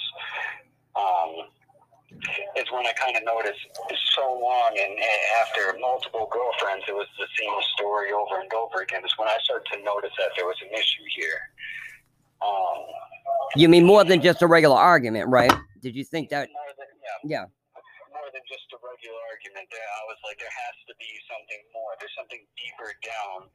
um, 0.95 1.49
is 2.59 2.67
when 2.71 2.85
I 2.85 2.93
kind 2.99 3.15
of 3.15 3.23
noticed 3.23 3.63
so 4.15 4.25
long 4.35 4.75
and, 4.75 4.93
after 5.41 5.73
multiple 5.79 6.27
girlfriends, 6.31 6.83
it 6.87 6.95
was 6.95 7.07
the 7.17 7.27
same 7.39 7.55
story 7.75 8.11
over 8.11 8.41
and 8.41 8.51
over 8.53 8.83
again. 8.83 9.03
Is 9.05 9.13
when 9.17 9.27
I 9.27 9.37
started 9.43 9.65
to 9.73 9.83
notice 9.83 10.11
that 10.19 10.35
there 10.35 10.45
was 10.45 10.59
an 10.61 10.71
issue 10.75 11.07
here. 11.15 11.39
Um, 12.43 12.83
you 13.55 13.69
mean 13.69 13.85
more 13.85 14.03
than 14.03 14.21
just 14.21 14.41
a 14.41 14.47
regular 14.47 14.75
argument, 14.75 15.29
right? 15.29 15.53
Did 15.81 15.95
you 15.95 16.03
think 16.03 16.29
that? 16.29 16.49
Than, 16.51 16.87
yeah. 17.23 17.41
yeah. 17.41 17.45
More 18.11 18.29
than 18.33 18.43
just 18.49 18.67
a 18.75 18.79
regular 18.83 19.21
argument. 19.31 19.71
I 19.71 20.03
was 20.11 20.19
like, 20.27 20.37
there 20.37 20.51
has 20.51 20.75
to 20.91 20.93
be 20.99 21.09
something 21.31 21.61
more. 21.71 21.95
There's 21.99 22.15
something 22.17 22.43
deeper 22.59 22.91
down 23.01 23.47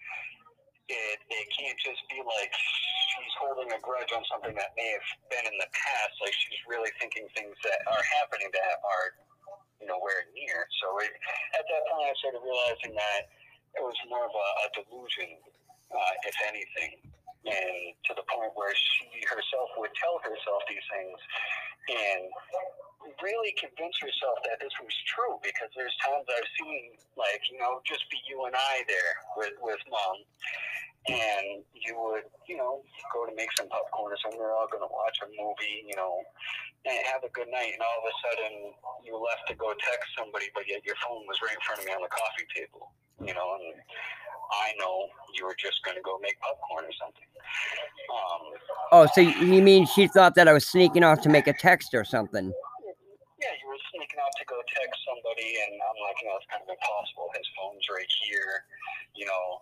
it, 0.89 1.19
it 1.19 1.47
can't 1.51 1.79
just 1.83 2.03
be 2.07 2.23
like 2.23 2.53
she's 2.55 3.37
holding 3.43 3.71
a 3.75 3.81
grudge 3.83 4.11
on 4.15 4.23
something 4.31 4.55
that 4.55 4.71
may 4.79 4.87
have 4.95 5.09
been 5.31 5.47
in 5.51 5.57
the 5.59 5.71
past. 5.75 6.15
Like 6.23 6.35
she's 6.35 6.63
really 6.71 6.91
thinking 7.03 7.27
things 7.35 7.59
that 7.67 7.83
are 7.91 8.05
happening 8.23 8.51
that 8.55 8.79
are, 8.87 9.07
you 9.83 9.87
know, 9.91 9.99
where 9.99 10.31
near. 10.35 10.67
So 10.79 10.87
it, 11.03 11.11
at 11.59 11.67
that 11.67 11.83
point, 11.91 12.07
I 12.07 12.15
started 12.23 12.43
realizing 12.43 12.95
that 12.95 13.23
it 13.75 13.83
was 13.83 13.99
more 14.07 14.25
of 14.31 14.35
a, 14.35 14.49
a 14.63 14.67
delusion, 14.79 15.43
uh, 15.91 16.15
if 16.27 16.37
anything. 16.47 17.03
And 17.47 17.95
to 18.11 18.13
the 18.19 18.27
point 18.27 18.51
where 18.59 18.75
she 18.75 19.23
herself 19.23 19.71
would 19.79 19.95
tell 19.95 20.19
herself 20.19 20.67
these 20.67 20.83
things 20.91 21.19
and 21.87 22.27
really 23.23 23.55
convince 23.55 23.95
herself 24.03 24.43
that 24.43 24.59
this 24.59 24.75
was 24.83 24.91
true 25.07 25.39
because 25.47 25.71
there's 25.79 25.95
times 26.03 26.27
I've 26.27 26.51
seen 26.59 26.99
like, 27.15 27.39
you 27.47 27.63
know, 27.63 27.79
just 27.87 28.03
be 28.11 28.19
you 28.27 28.51
and 28.51 28.57
I 28.59 28.83
there 28.91 29.15
with, 29.39 29.55
with 29.63 29.79
mom 29.87 30.27
and 31.09 31.63
you 31.75 31.95
would, 31.95 32.27
you 32.51 32.59
know, 32.59 32.83
go 33.15 33.27
to 33.27 33.35
make 33.35 33.51
some 33.55 33.71
popcorn 33.71 34.11
or 34.11 34.19
something. 34.19 34.41
We're 34.41 34.55
all 34.55 34.67
going 34.67 34.83
to 34.83 34.91
watch 34.91 35.15
a 35.23 35.29
movie, 35.31 35.87
you 35.87 35.95
know, 35.95 36.19
and 36.83 36.99
have 37.07 37.23
a 37.23 37.31
good 37.31 37.47
night. 37.47 37.79
And 37.79 37.83
all 37.83 37.99
of 38.03 38.07
a 38.11 38.15
sudden, 38.27 38.75
you 39.07 39.15
left 39.15 39.47
to 39.49 39.55
go 39.55 39.71
text 39.79 40.11
somebody, 40.19 40.51
but 40.55 40.67
yet 40.67 40.83
your 40.83 40.99
phone 40.99 41.23
was 41.31 41.39
right 41.43 41.55
in 41.55 41.63
front 41.63 41.79
of 41.83 41.87
me 41.87 41.95
on 41.95 42.03
the 42.03 42.11
coffee 42.11 42.47
table, 42.51 42.91
you 43.23 43.35
know, 43.35 43.49
and 43.55 43.79
I 44.51 44.75
know 44.79 45.07
you 45.35 45.47
were 45.47 45.59
just 45.59 45.79
going 45.87 45.99
to 45.99 46.03
go 46.03 46.19
make 46.19 46.39
popcorn 46.43 46.91
or 46.91 46.95
something. 46.99 47.31
Um, 48.11 48.43
oh, 48.91 49.05
so 49.15 49.23
you 49.23 49.63
mean 49.63 49.87
she 49.87 50.11
thought 50.11 50.35
that 50.35 50.51
I 50.51 50.55
was 50.55 50.67
sneaking 50.67 51.03
off 51.07 51.23
to 51.23 51.31
make 51.31 51.47
a 51.47 51.55
text 51.55 51.95
or 51.95 52.03
something? 52.03 52.51
Yeah, 52.51 53.53
you 53.63 53.67
were 53.69 53.79
sneaking 53.95 54.19
out 54.19 54.33
to 54.39 54.45
go 54.51 54.59
text 54.75 54.97
somebody, 55.07 55.55
and 55.67 55.75
I'm 55.77 55.99
like, 56.03 56.19
you 56.19 56.27
know, 56.27 56.39
it's 56.41 56.49
kind 56.51 56.63
of 56.63 56.71
impossible. 56.71 57.31
His 57.37 57.47
phone's 57.55 57.87
right 57.91 58.11
here, 58.27 58.65
you 59.15 59.27
know 59.27 59.61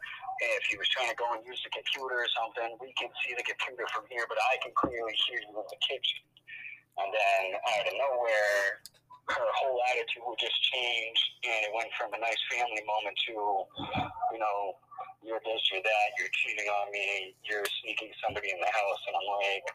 if 0.59 0.65
he 0.69 0.77
was 0.77 0.89
trying 0.93 1.11
to 1.11 1.19
go 1.19 1.27
and 1.33 1.43
use 1.47 1.61
the 1.65 1.73
computer 1.73 2.21
or 2.21 2.31
something, 2.37 2.77
we 2.81 2.93
can 2.95 3.09
see 3.25 3.33
the 3.37 3.45
computer 3.45 3.87
from 3.93 4.05
here, 4.11 4.25
but 4.29 4.39
I 4.39 4.61
can 4.61 4.73
clearly 4.77 5.17
hear 5.29 5.41
you 5.41 5.53
in 5.53 5.67
the 5.67 5.81
kitchen. 5.81 6.23
And 7.01 7.11
then 7.11 7.43
out 7.59 7.85
of 7.91 7.95
nowhere, 7.97 8.85
her 9.33 9.49
whole 9.57 9.81
attitude 9.89 10.23
would 10.29 10.39
just 10.39 10.59
change, 10.69 11.19
and 11.49 11.61
it 11.65 11.73
went 11.73 11.89
from 11.97 12.13
a 12.13 12.21
nice 12.21 12.39
family 12.53 12.85
moment 12.85 13.17
to, 13.25 13.35
you 14.37 14.41
know, 14.41 14.77
you're 15.25 15.41
this, 15.41 15.65
you're 15.73 15.81
that, 15.81 16.09
you're 16.21 16.31
cheating 16.45 16.69
on 16.69 16.93
me, 16.93 17.33
you're 17.49 17.65
sneaking 17.81 18.13
somebody 18.21 18.53
in 18.53 18.61
the 18.61 18.69
house, 18.69 19.03
and 19.09 19.17
I'm 19.17 19.29
like, 19.41 19.67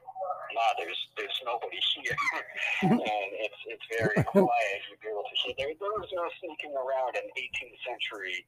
nah, 0.53 0.71
there's 0.77 1.01
there's 1.17 1.37
nobody 1.41 1.81
here, 1.97 2.17
and 2.93 3.29
it's 3.41 3.61
it's 3.65 3.87
very 3.89 4.21
quiet. 4.29 4.77
You'd 4.85 5.01
be 5.01 5.09
able 5.09 5.25
to 5.25 5.37
hear 5.41 5.53
there 5.57 5.73
there 5.81 5.97
was 5.97 6.13
no 6.13 6.29
sneaking 6.37 6.77
around 6.77 7.17
in 7.17 7.25
18th 7.33 7.81
century 7.81 8.45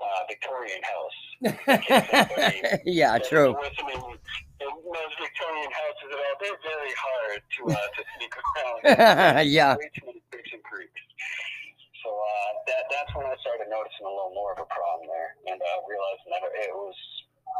uh, 0.00 0.22
Victorian 0.28 0.82
house. 0.82 1.18
yeah, 2.84 3.18
true. 3.18 3.54
Those 4.58 5.14
Victorian 5.20 5.70
houses 5.70 6.08
at 6.10 6.18
all, 6.18 6.36
they're 6.40 6.62
very 6.66 6.94
hard 6.98 7.40
to 7.58 7.60
uh, 7.70 7.74
to 7.74 8.02
sneak 8.18 8.34
around. 8.34 9.46
yeah. 9.46 9.76
Way 9.76 9.90
too 9.94 10.06
many 10.06 10.22
creeks 10.30 10.50
and 10.52 10.62
creeks. 10.62 11.00
So 12.02 12.10
uh, 12.10 12.50
that 12.66 12.82
that's 12.90 13.14
when 13.14 13.26
I 13.26 13.34
started 13.40 13.66
noticing 13.70 14.06
a 14.06 14.10
little 14.10 14.32
more 14.34 14.52
of 14.52 14.58
a 14.58 14.66
problem 14.66 15.06
there, 15.06 15.52
and 15.52 15.60
uh, 15.60 15.78
realizing 15.86 16.30
that 16.30 16.42
it 16.66 16.74
was 16.74 16.94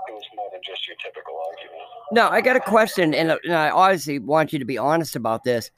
it 0.08 0.12
was 0.12 0.24
more 0.36 0.48
than 0.52 0.60
just 0.64 0.86
your 0.86 0.96
typical 1.02 1.34
argument. 1.36 1.82
No, 2.12 2.28
I 2.28 2.40
got 2.40 2.56
a 2.56 2.60
question, 2.60 3.14
and, 3.14 3.38
and 3.44 3.54
I 3.54 3.70
obviously 3.70 4.18
want 4.18 4.52
you 4.52 4.58
to 4.58 4.64
be 4.64 4.78
honest 4.78 5.16
about 5.16 5.44
this. 5.44 5.70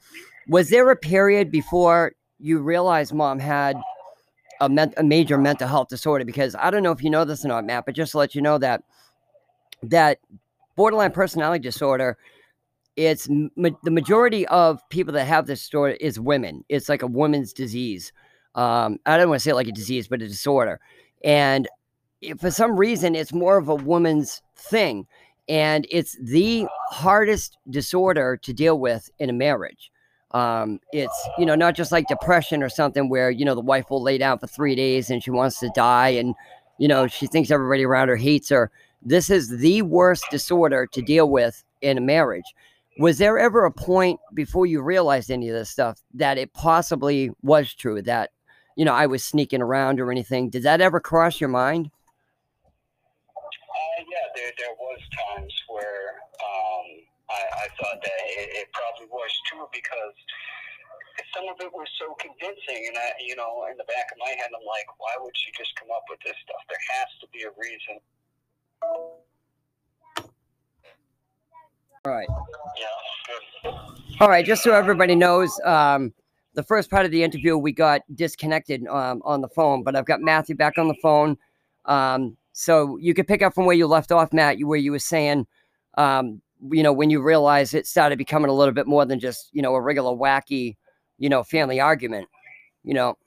Was 0.47 0.69
there 0.69 0.89
a 0.89 0.95
period 0.95 1.51
before 1.51 2.13
you 2.39 2.59
realized 2.59 3.13
mom 3.13 3.39
had 3.39 3.77
a, 4.61 4.91
a 4.97 5.03
major 5.03 5.37
mental 5.37 5.67
health 5.67 5.89
disorder 5.89 6.23
because 6.23 6.55
I 6.55 6.71
don't 6.71 6.83
know 6.83 6.91
if 6.91 7.03
you 7.03 7.09
know 7.09 7.25
this 7.25 7.43
or 7.43 7.49
not, 7.49 7.65
Matt, 7.65 7.85
but 7.85 7.95
just 7.95 8.13
to 8.13 8.17
let 8.17 8.35
you 8.35 8.41
know 8.41 8.57
that 8.59 8.83
that 9.83 10.19
borderline 10.75 11.11
personality 11.11 11.61
disorder 11.61 12.17
it's 12.95 13.27
ma- 13.55 13.69
the 13.83 13.91
majority 13.91 14.45
of 14.47 14.87
people 14.89 15.13
that 15.13 15.25
have 15.25 15.47
this 15.47 15.61
disorder 15.61 15.95
is 15.99 16.19
women. 16.19 16.63
It's 16.69 16.89
like 16.89 17.01
a 17.01 17.07
woman's 17.07 17.53
disease. 17.53 18.11
Um, 18.55 18.99
I 19.05 19.17
don't 19.17 19.29
want 19.29 19.39
to 19.39 19.43
say 19.43 19.53
like 19.53 19.67
a 19.67 19.71
disease, 19.71 20.07
but 20.07 20.21
a 20.21 20.27
disorder. 20.27 20.79
And 21.23 21.67
for 22.39 22.51
some 22.51 22.77
reason, 22.77 23.15
it's 23.15 23.33
more 23.33 23.57
of 23.57 23.69
a 23.69 23.75
woman's 23.75 24.41
thing. 24.55 25.07
And 25.47 25.87
it's 25.89 26.17
the 26.21 26.67
hardest 26.89 27.57
disorder 27.69 28.37
to 28.43 28.53
deal 28.53 28.79
with 28.79 29.09
in 29.19 29.29
a 29.29 29.33
marriage. 29.33 29.90
Um, 30.33 30.79
it's 30.93 31.29
you 31.37 31.45
know 31.45 31.55
not 31.55 31.75
just 31.75 31.91
like 31.91 32.07
depression 32.07 32.63
or 32.63 32.69
something 32.69 33.09
where 33.09 33.29
you 33.29 33.43
know 33.43 33.55
the 33.55 33.61
wife 33.61 33.89
will 33.89 34.01
lay 34.01 34.17
down 34.17 34.39
for 34.39 34.47
three 34.47 34.75
days 34.75 35.09
and 35.09 35.21
she 35.21 35.29
wants 35.31 35.59
to 35.59 35.69
die 35.75 36.09
and 36.09 36.35
you 36.77 36.87
know 36.87 37.07
she 37.07 37.27
thinks 37.27 37.51
everybody 37.51 37.83
around 37.85 38.07
her 38.07 38.15
hates 38.15 38.49
her. 38.49 38.71
This 39.01 39.29
is 39.29 39.49
the 39.49 39.81
worst 39.81 40.25
disorder 40.31 40.87
to 40.93 41.01
deal 41.01 41.29
with 41.29 41.63
in 41.81 41.97
a 41.97 42.01
marriage. 42.01 42.45
was 42.99 43.17
there 43.17 43.39
ever 43.39 43.65
a 43.65 43.71
point 43.71 44.19
before 44.33 44.65
you 44.65 44.81
realized 44.81 45.31
any 45.31 45.49
of 45.49 45.55
this 45.55 45.69
stuff 45.69 45.99
that 46.13 46.37
it 46.37 46.53
possibly 46.53 47.31
was 47.41 47.73
true 47.73 48.01
that 48.03 48.29
you 48.75 48.85
know 48.85 48.93
I 48.93 49.07
was 49.07 49.23
sneaking 49.23 49.61
around 49.61 49.99
or 49.99 50.11
anything? 50.11 50.49
Did 50.49 50.63
that 50.63 50.81
ever 50.81 50.99
cross 50.99 51.41
your 51.41 51.49
mind? 51.49 51.89
Uh, 53.35 54.03
yeah, 54.11 54.27
there 54.35 54.51
there 54.57 54.75
was 54.79 54.99
times 55.27 55.53
I, 57.31 57.65
I 57.65 57.67
thought 57.79 57.99
that 58.03 58.19
it, 58.35 58.49
it 58.63 58.67
probably 58.75 59.07
was 59.07 59.31
true 59.47 59.67
because 59.71 60.15
some 61.35 61.47
of 61.47 61.55
it 61.59 61.71
was 61.71 61.87
so 61.99 62.15
convincing, 62.19 62.87
and 62.87 62.97
I, 62.97 63.15
you 63.23 63.35
know, 63.35 63.65
in 63.71 63.77
the 63.77 63.87
back 63.87 64.11
of 64.11 64.17
my 64.19 64.31
head, 64.35 64.51
I'm 64.51 64.65
like, 64.67 64.87
why 64.99 65.15
would 65.19 65.33
she 65.35 65.51
just 65.57 65.71
come 65.79 65.89
up 65.95 66.03
with 66.09 66.19
this 66.25 66.35
stuff? 66.43 66.61
There 66.67 66.85
has 66.99 67.09
to 67.21 67.27
be 67.31 67.43
a 67.47 67.51
reason. 67.55 67.99
All 72.05 72.11
right. 72.11 72.27
Yeah. 72.79 73.71
All 74.19 74.29
right. 74.29 74.45
Just 74.45 74.63
so 74.63 74.73
everybody 74.73 75.15
knows, 75.15 75.57
um, 75.63 76.13
the 76.53 76.63
first 76.63 76.89
part 76.89 77.05
of 77.05 77.11
the 77.11 77.23
interview 77.23 77.57
we 77.57 77.71
got 77.71 78.01
disconnected 78.15 78.85
um, 78.87 79.21
on 79.23 79.41
the 79.41 79.47
phone, 79.49 79.83
but 79.83 79.95
I've 79.95 80.05
got 80.05 80.21
Matthew 80.21 80.55
back 80.55 80.77
on 80.77 80.87
the 80.87 80.95
phone. 81.01 81.37
Um, 81.85 82.35
so 82.53 82.97
you 82.97 83.13
could 83.13 83.27
pick 83.27 83.41
up 83.41 83.53
from 83.53 83.65
where 83.65 83.75
you 83.75 83.87
left 83.87 84.11
off, 84.11 84.33
Matt, 84.33 84.59
where 84.59 84.79
you 84.79 84.91
were 84.91 84.99
saying, 84.99 85.47
um, 85.97 86.41
you 86.69 86.83
know, 86.83 86.93
when 86.93 87.09
you 87.09 87.21
realize 87.21 87.73
it 87.73 87.87
started 87.87 88.17
becoming 88.17 88.49
a 88.49 88.53
little 88.53 88.73
bit 88.73 88.87
more 88.87 89.05
than 89.05 89.19
just, 89.19 89.49
you 89.51 89.61
know, 89.61 89.73
a 89.75 89.81
regular 89.81 90.11
wacky, 90.11 90.75
you 91.17 91.29
know, 91.29 91.43
family 91.43 91.79
argument, 91.79 92.27
you 92.83 92.93
know. 92.93 93.17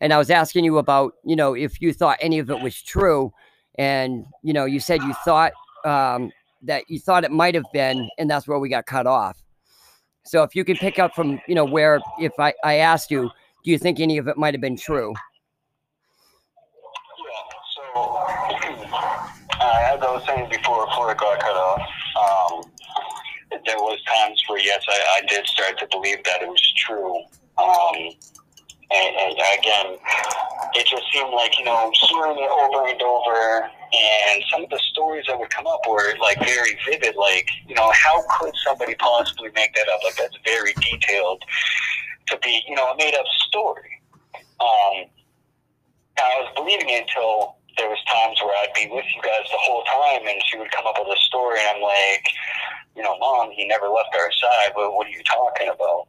And 0.00 0.12
I 0.12 0.18
was 0.18 0.30
asking 0.30 0.64
you 0.64 0.78
about, 0.78 1.14
you 1.24 1.36
know, 1.36 1.54
if 1.54 1.80
you 1.80 1.92
thought 1.92 2.18
any 2.20 2.38
of 2.38 2.50
it 2.50 2.60
was 2.60 2.80
true. 2.82 3.32
And, 3.78 4.26
you 4.42 4.52
know, 4.52 4.64
you 4.64 4.80
said 4.80 5.02
you 5.02 5.14
thought 5.24 5.52
um, 5.84 6.30
that 6.62 6.84
you 6.88 6.98
thought 6.98 7.24
it 7.24 7.30
might 7.30 7.54
have 7.54 7.64
been, 7.72 8.08
and 8.18 8.30
that's 8.30 8.46
where 8.46 8.58
we 8.58 8.68
got 8.68 8.86
cut 8.86 9.06
off. 9.06 9.42
So 10.24 10.42
if 10.42 10.54
you 10.54 10.64
could 10.64 10.76
pick 10.78 10.98
up 10.98 11.14
from, 11.14 11.40
you 11.46 11.54
know, 11.54 11.64
where 11.64 12.00
if 12.18 12.32
I, 12.38 12.52
I 12.64 12.74
asked 12.76 13.10
you, 13.10 13.30
do 13.64 13.70
you 13.70 13.78
think 13.78 14.00
any 14.00 14.18
of 14.18 14.28
it 14.28 14.36
might 14.36 14.54
have 14.54 14.60
been 14.60 14.76
true? 14.76 15.14
Yeah, 17.18 17.94
so 17.94 18.00
uh, 19.60 19.94
as 19.94 20.02
I 20.02 20.10
was 20.12 20.24
saying 20.26 20.48
before, 20.50 20.86
before 20.86 21.12
it 21.12 21.18
got 21.18 21.38
cut 21.40 21.56
off, 21.56 21.85
there 23.66 23.78
was 23.78 23.98
times 24.04 24.42
where 24.48 24.60
yes, 24.60 24.84
I, 24.88 25.18
I 25.18 25.26
did 25.26 25.46
start 25.46 25.78
to 25.78 25.88
believe 25.90 26.22
that 26.24 26.42
it 26.42 26.48
was 26.48 26.72
true. 26.76 27.16
Um, 27.58 28.12
and, 28.90 29.16
and 29.16 29.32
again, 29.58 29.98
it 30.74 30.86
just 30.86 31.02
seemed 31.12 31.32
like 31.34 31.58
you 31.58 31.64
know 31.64 31.90
hearing 32.08 32.38
it 32.38 32.50
over 32.50 32.88
and 32.88 33.02
over, 33.02 33.68
and 33.92 34.44
some 34.50 34.64
of 34.64 34.70
the 34.70 34.78
stories 34.90 35.24
that 35.26 35.38
would 35.38 35.50
come 35.50 35.66
up 35.66 35.80
were 35.88 36.14
like 36.20 36.38
very 36.38 36.78
vivid. 36.88 37.16
Like 37.16 37.48
you 37.66 37.74
know, 37.74 37.90
how 37.92 38.22
could 38.38 38.54
somebody 38.64 38.94
possibly 38.94 39.50
make 39.54 39.74
that 39.74 39.88
up? 39.88 40.00
Like 40.04 40.16
that's 40.16 40.38
very 40.44 40.72
detailed 40.74 41.42
to 42.28 42.38
be 42.42 42.62
you 42.68 42.76
know 42.76 42.92
a 42.92 42.96
made 42.96 43.14
up 43.14 43.26
story. 43.48 44.00
Um, 44.60 45.10
I 46.18 46.40
was 46.40 46.52
believing 46.56 46.88
it 46.88 47.08
until 47.08 47.56
there 47.76 47.88
was 47.88 48.00
times 48.08 48.40
where 48.40 48.56
I'd 48.64 48.72
be 48.72 48.88
with 48.88 49.04
you 49.12 49.20
guys 49.20 49.44
the 49.52 49.60
whole 49.60 49.84
time, 49.84 50.24
and 50.24 50.40
she 50.48 50.56
would 50.56 50.72
come 50.72 50.86
up 50.86 50.96
with 50.96 51.12
a 51.12 51.20
story, 51.28 51.60
and 51.60 51.76
I'm 51.76 51.82
like, 51.82 52.24
you 52.96 53.02
know, 53.04 53.16
mom, 53.20 53.52
he 53.52 53.68
never 53.68 53.88
left 53.88 54.16
our 54.16 54.32
side. 54.32 54.72
But 54.72 54.96
what 54.96 55.06
are 55.06 55.12
you 55.12 55.22
talking 55.24 55.68
about? 55.68 56.08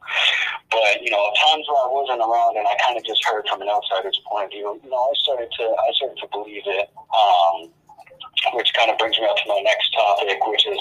But 0.72 1.04
you 1.04 1.12
know, 1.12 1.20
times 1.44 1.68
where 1.68 1.84
I 1.84 1.88
wasn't 1.92 2.24
around, 2.24 2.56
and 2.56 2.64
I 2.64 2.74
kind 2.80 2.96
of 2.96 3.04
just 3.04 3.20
heard 3.24 3.44
from 3.48 3.60
an 3.60 3.68
outsider's 3.68 4.20
point 4.24 4.48
of 4.48 4.50
view. 4.50 4.80
You 4.82 4.90
know, 4.90 4.96
I 4.96 5.12
started 5.20 5.52
to, 5.60 5.64
I 5.64 5.88
started 5.92 6.18
to 6.24 6.28
believe 6.32 6.64
it. 6.64 6.88
Um, 7.12 7.68
which 8.54 8.72
kind 8.74 8.90
of 8.90 8.96
brings 8.98 9.18
me 9.18 9.26
up 9.26 9.36
to 9.36 9.48
my 9.48 9.60
next 9.64 9.92
topic, 9.92 10.38
which 10.46 10.66
is 10.66 10.78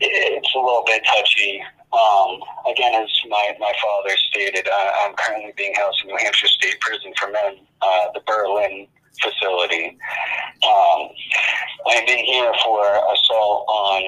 it's 0.00 0.54
a 0.54 0.58
little 0.58 0.82
bit 0.84 1.02
touchy. 1.04 1.62
Um, 1.92 2.42
again, 2.68 2.94
as 2.94 3.08
my, 3.28 3.54
my 3.60 3.72
father 3.80 4.16
stated, 4.30 4.68
I, 4.68 5.06
I'm 5.06 5.14
currently 5.14 5.52
being 5.56 5.72
housed 5.76 6.02
in 6.02 6.08
New 6.08 6.16
Hampshire 6.18 6.48
State 6.48 6.80
Prison 6.80 7.12
for 7.18 7.30
Men, 7.30 7.58
uh, 7.80 8.06
the 8.14 8.20
Berlin 8.26 8.88
facility. 9.22 9.98
Um, 10.64 11.08
I've 11.88 12.06
been 12.06 12.24
here 12.24 12.52
for 12.64 12.82
assault 13.12 13.64
on 13.68 14.02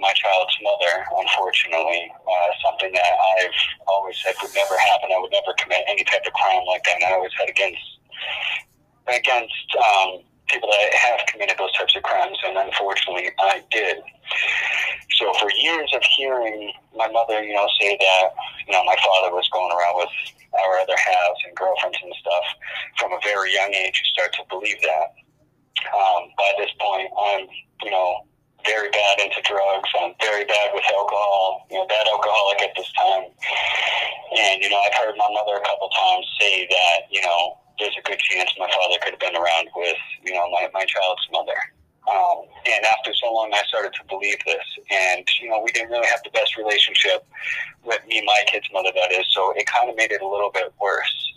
my 0.00 0.12
child's 0.12 0.56
mother, 0.62 1.04
unfortunately. 1.18 2.12
Uh, 2.14 2.50
something 2.64 2.92
that 2.92 3.12
I've 3.38 3.60
always 3.88 4.16
said 4.22 4.34
would 4.42 4.54
never 4.54 4.76
happen. 4.78 5.10
I 5.14 5.18
would 5.20 5.32
never 5.32 5.52
commit 5.58 5.84
any 5.88 6.04
type 6.04 6.22
of 6.26 6.32
crime 6.32 6.62
like 6.66 6.82
that. 6.84 6.96
And 6.96 7.04
I 7.04 7.12
always 7.12 7.32
had 7.38 7.48
against 7.48 7.82
against 9.08 9.68
um, 9.76 10.20
people 10.48 10.68
that 10.70 10.94
have 10.94 11.26
committed 11.26 11.56
those 11.58 11.72
types 11.72 11.96
of 11.96 12.02
crimes, 12.02 12.38
and 12.46 12.56
unfortunately, 12.56 13.30
I 13.38 13.62
did. 13.70 13.98
So 15.18 15.32
for 15.34 15.50
years 15.58 15.90
of 15.94 16.02
hearing 16.16 16.72
my 16.96 17.08
mother, 17.08 17.42
you 17.42 17.54
know, 17.54 17.66
say 17.80 17.96
that, 17.98 18.30
you 18.66 18.72
know, 18.72 18.84
my 18.84 18.96
father 19.04 19.34
was 19.34 19.48
going 19.52 19.70
around 19.70 19.96
with 19.96 20.08
our 20.54 20.78
other 20.78 20.96
halves 20.96 21.40
and 21.46 21.56
girlfriends 21.56 21.98
and 22.02 22.14
stuff, 22.20 22.46
from 22.98 23.12
a 23.12 23.20
very 23.22 23.52
young 23.54 23.72
age, 23.74 23.94
you 23.98 24.06
start 24.12 24.32
to 24.34 24.42
believe 24.48 24.80
that. 24.82 25.14
Um, 25.80 26.28
by 26.36 26.52
this 26.58 26.70
point, 26.78 27.08
I'm, 27.16 27.48
you 27.82 27.90
know, 27.90 28.26
very 28.66 28.90
bad 28.90 29.20
into 29.20 29.40
drugs. 29.42 29.88
I'm 30.00 30.12
very 30.20 30.44
bad 30.44 30.70
with 30.74 30.84
alcohol. 30.92 31.66
You 31.70 31.78
know, 31.78 31.86
bad 31.86 32.06
alcoholic 32.06 32.62
at 32.62 32.72
this 32.76 32.90
time. 32.92 33.24
And 34.36 34.62
you 34.62 34.68
know, 34.70 34.78
I've 34.78 34.94
heard 34.94 35.16
my 35.16 35.28
mother 35.32 35.56
a 35.56 35.64
couple 35.64 35.88
times 35.88 36.26
say 36.40 36.66
that 36.68 37.08
you 37.10 37.22
know 37.22 37.58
there's 37.78 37.96
a 37.96 38.02
good 38.02 38.18
chance 38.18 38.50
my 38.58 38.68
father 38.68 38.98
could 39.02 39.16
have 39.16 39.20
been 39.20 39.36
around 39.36 39.68
with 39.74 39.96
you 40.24 40.34
know 40.34 40.50
my 40.50 40.68
my 40.74 40.84
child's 40.84 41.26
mother. 41.32 41.56
Um, 42.08 42.44
and 42.66 42.84
after 42.86 43.12
so 43.14 43.32
long, 43.32 43.52
I 43.52 43.62
started 43.68 43.92
to 43.94 44.04
believe 44.08 44.38
this. 44.46 44.64
And, 44.90 45.24
you 45.40 45.48
know, 45.48 45.60
we 45.64 45.70
didn't 45.72 45.90
really 45.90 46.06
have 46.06 46.22
the 46.24 46.30
best 46.30 46.56
relationship 46.56 47.26
with 47.84 48.00
me, 48.08 48.22
my 48.24 48.42
kid's 48.46 48.66
mother, 48.72 48.90
that 48.94 49.12
is. 49.12 49.26
So 49.30 49.52
it 49.56 49.66
kind 49.66 49.90
of 49.90 49.96
made 49.96 50.10
it 50.10 50.22
a 50.22 50.26
little 50.26 50.50
bit 50.50 50.72
worse. 50.80 51.32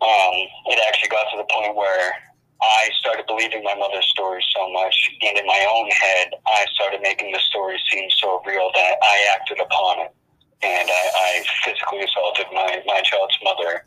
Um, 0.00 0.34
it 0.66 0.78
actually 0.86 1.10
got 1.10 1.26
to 1.32 1.38
the 1.38 1.48
point 1.50 1.74
where 1.74 2.12
I 2.60 2.88
started 2.98 3.26
believing 3.26 3.62
my 3.62 3.74
mother's 3.74 4.06
story 4.06 4.42
so 4.54 4.72
much, 4.72 5.10
and 5.22 5.38
in 5.38 5.46
my 5.46 5.66
own 5.70 5.90
head, 5.90 6.34
I 6.46 6.66
started 6.74 7.00
making 7.02 7.32
the 7.32 7.38
story 7.38 7.78
seem 7.90 8.10
so 8.10 8.42
real 8.46 8.70
that 8.74 8.94
I 9.02 9.36
acted 9.38 9.60
upon 9.60 10.00
it. 10.00 10.14
And 10.62 10.88
I, 10.90 11.04
I 11.14 11.44
physically 11.64 12.02
assaulted 12.02 12.46
my, 12.52 12.82
my 12.86 13.00
child's 13.02 13.38
mother 13.44 13.84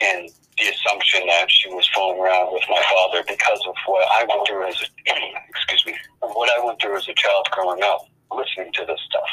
in 0.00 0.28
the 0.58 0.68
assumption 0.70 1.26
that 1.26 1.50
she 1.50 1.68
was 1.70 1.88
fooling 1.94 2.20
around 2.20 2.52
with 2.52 2.62
my 2.68 2.82
father 2.90 3.24
because 3.26 3.60
of 3.66 3.74
what 3.86 4.06
I 4.14 4.24
went 4.28 4.46
through 4.46 4.68
as 4.68 4.76
a, 4.80 4.86
excuse 5.48 5.86
me, 5.86 5.94
what 6.20 6.50
I 6.50 6.64
went 6.64 6.80
through 6.80 6.96
as 6.96 7.08
a 7.08 7.14
child 7.14 7.48
growing 7.50 7.82
up, 7.82 8.06
listening 8.30 8.72
to 8.74 8.84
this 8.86 9.00
stuff. 9.06 9.28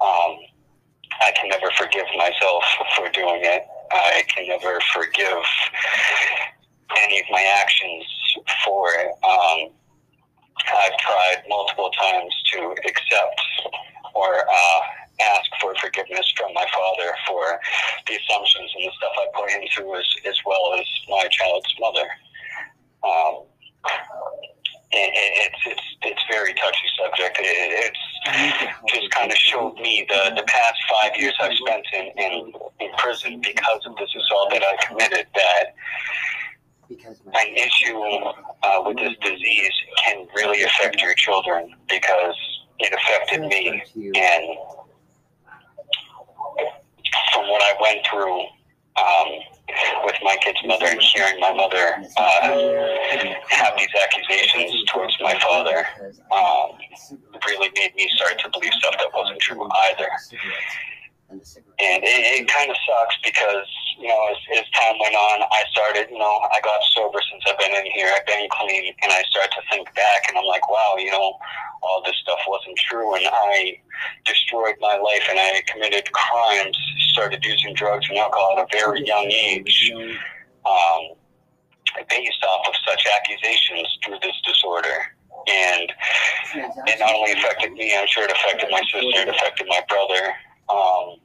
Um, 0.00 0.38
I 1.20 1.32
can 1.38 1.48
never 1.48 1.70
forgive 1.76 2.06
myself 2.16 2.64
for 2.96 3.08
doing 3.10 3.40
it. 3.42 3.66
I 3.90 4.22
can 4.34 4.48
never 4.48 4.78
forgive 4.92 5.42
any 6.96 7.20
of 7.20 7.26
my 7.30 7.44
actions 7.60 8.04
for 8.64 8.90
it. 8.94 9.10
Um, 9.24 9.70
I've 10.66 10.96
tried 10.98 11.42
multiple 11.48 11.90
times 11.90 12.34
to 12.52 12.74
accept 12.86 13.40
or 14.18 14.42
uh, 14.42 14.80
ask 15.20 15.50
for 15.60 15.74
forgiveness 15.80 16.32
from 16.36 16.52
my 16.54 16.66
father 16.74 17.14
for 17.26 17.60
the 18.06 18.18
assumptions 18.18 18.70
and 18.76 18.84
the 18.86 18.92
stuff 18.98 19.12
I 19.14 19.26
put 19.34 19.50
into 19.50 19.94
as, 19.94 20.06
as 20.26 20.36
well 20.46 20.74
as 20.78 20.86
my 21.08 21.26
child's 21.30 21.74
mother. 21.80 22.08
Um, 23.02 23.34
it, 24.90 25.52
it's 25.52 25.62
it's 25.66 25.82
it's 26.02 26.22
very 26.30 26.54
touchy 26.54 26.88
subject. 26.98 27.38
It, 27.40 27.92
it's 27.92 28.94
just 28.94 29.10
kind 29.10 29.30
of 29.30 29.36
showed 29.36 29.74
me 29.76 30.06
the 30.08 30.32
the 30.34 30.44
past 30.44 30.78
five 30.90 31.12
years 31.16 31.34
I've 31.40 31.54
spent 31.54 31.84
in, 31.92 32.06
in 32.16 32.52
in 32.80 32.90
prison 32.96 33.40
because 33.40 33.80
of 33.86 33.96
this 33.96 34.08
assault 34.16 34.50
that 34.50 34.62
I 34.62 34.86
committed. 34.86 35.26
That 35.34 35.74
an 36.90 37.54
issue 37.54 37.98
uh, 38.62 38.82
with 38.86 38.96
this 38.96 39.14
disease 39.20 39.72
can 40.04 40.26
really 40.34 40.62
affect 40.62 41.02
your 41.02 41.14
children 41.14 41.74
because 41.86 42.34
it 42.78 42.92
affected 42.92 43.40
me 43.48 43.82
and 44.14 44.58
from 47.32 47.48
what 47.48 47.62
I 47.62 47.74
went 47.80 48.06
through 48.10 48.40
um, 48.98 49.28
with 50.04 50.16
my 50.22 50.36
kid's 50.42 50.58
mother 50.64 50.86
and 50.86 51.00
hearing 51.00 51.38
my 51.40 51.52
mother 51.52 52.02
uh, 52.16 52.86
have 53.48 53.74
these 53.76 53.88
accusations 54.02 54.84
towards 54.92 55.16
my 55.20 55.38
father 55.40 55.86
um, 56.32 56.78
really 57.46 57.70
made 57.74 57.94
me 57.94 58.08
start 58.16 58.38
to 58.40 58.50
believe 58.50 58.72
stuff 58.74 58.94
that 58.98 59.08
wasn't 59.14 59.38
true 59.40 59.68
either. 59.88 60.08
And 61.30 61.40
it, 62.02 62.40
it 62.40 62.48
kind 62.48 62.70
of 62.70 62.76
sucks 62.88 63.16
because, 63.22 63.66
you 63.98 64.06
know, 64.06 64.28
as, 64.30 64.38
as 64.58 64.70
time 64.70 64.94
went 65.00 65.14
on, 65.14 65.42
I 65.42 65.62
started, 65.70 66.06
you 66.10 66.18
know, 66.18 66.40
I 66.54 66.60
got 66.62 66.80
sober 66.94 67.18
since 67.30 67.42
I've 67.48 67.58
been 67.58 67.74
in 67.74 67.86
here. 67.92 68.10
I've 68.14 68.26
been 68.26 68.48
clean. 68.50 68.94
And 69.02 69.12
I 69.12 69.22
start 69.30 69.50
to 69.50 69.62
think 69.70 69.92
back 69.94 70.28
and 70.28 70.38
I'm 70.38 70.46
like, 70.46 70.68
wow, 70.70 70.94
you 70.98 71.10
know, 71.10 71.34
all 71.82 72.02
this 72.04 72.16
stuff 72.22 72.38
wasn't 72.46 72.78
true. 72.78 73.14
And 73.16 73.26
I 73.26 73.80
destroyed 74.24 74.76
my 74.80 74.96
life 74.96 75.26
and 75.28 75.38
I 75.38 75.62
committed 75.66 76.10
crimes, 76.12 76.78
started 77.12 77.44
using 77.44 77.74
drugs 77.74 78.06
and 78.08 78.18
alcohol 78.18 78.58
at 78.58 78.64
a 78.64 78.78
very 78.78 79.04
young 79.04 79.26
age. 79.26 79.92
Um, 80.64 81.18
based 82.08 82.44
off 82.44 82.68
of 82.68 82.74
such 82.86 83.06
accusations 83.16 83.98
through 84.04 84.18
this 84.22 84.36
disorder. 84.44 85.16
And 85.48 85.92
it 86.86 86.98
not 87.00 87.14
only 87.14 87.32
affected 87.32 87.72
me, 87.72 87.96
I'm 87.96 88.06
sure 88.06 88.24
it 88.24 88.30
affected 88.30 88.68
my 88.70 88.82
sister, 88.92 89.20
it 89.22 89.28
affected 89.28 89.66
my 89.68 89.80
brother. 89.88 90.34
Um, 90.68 91.16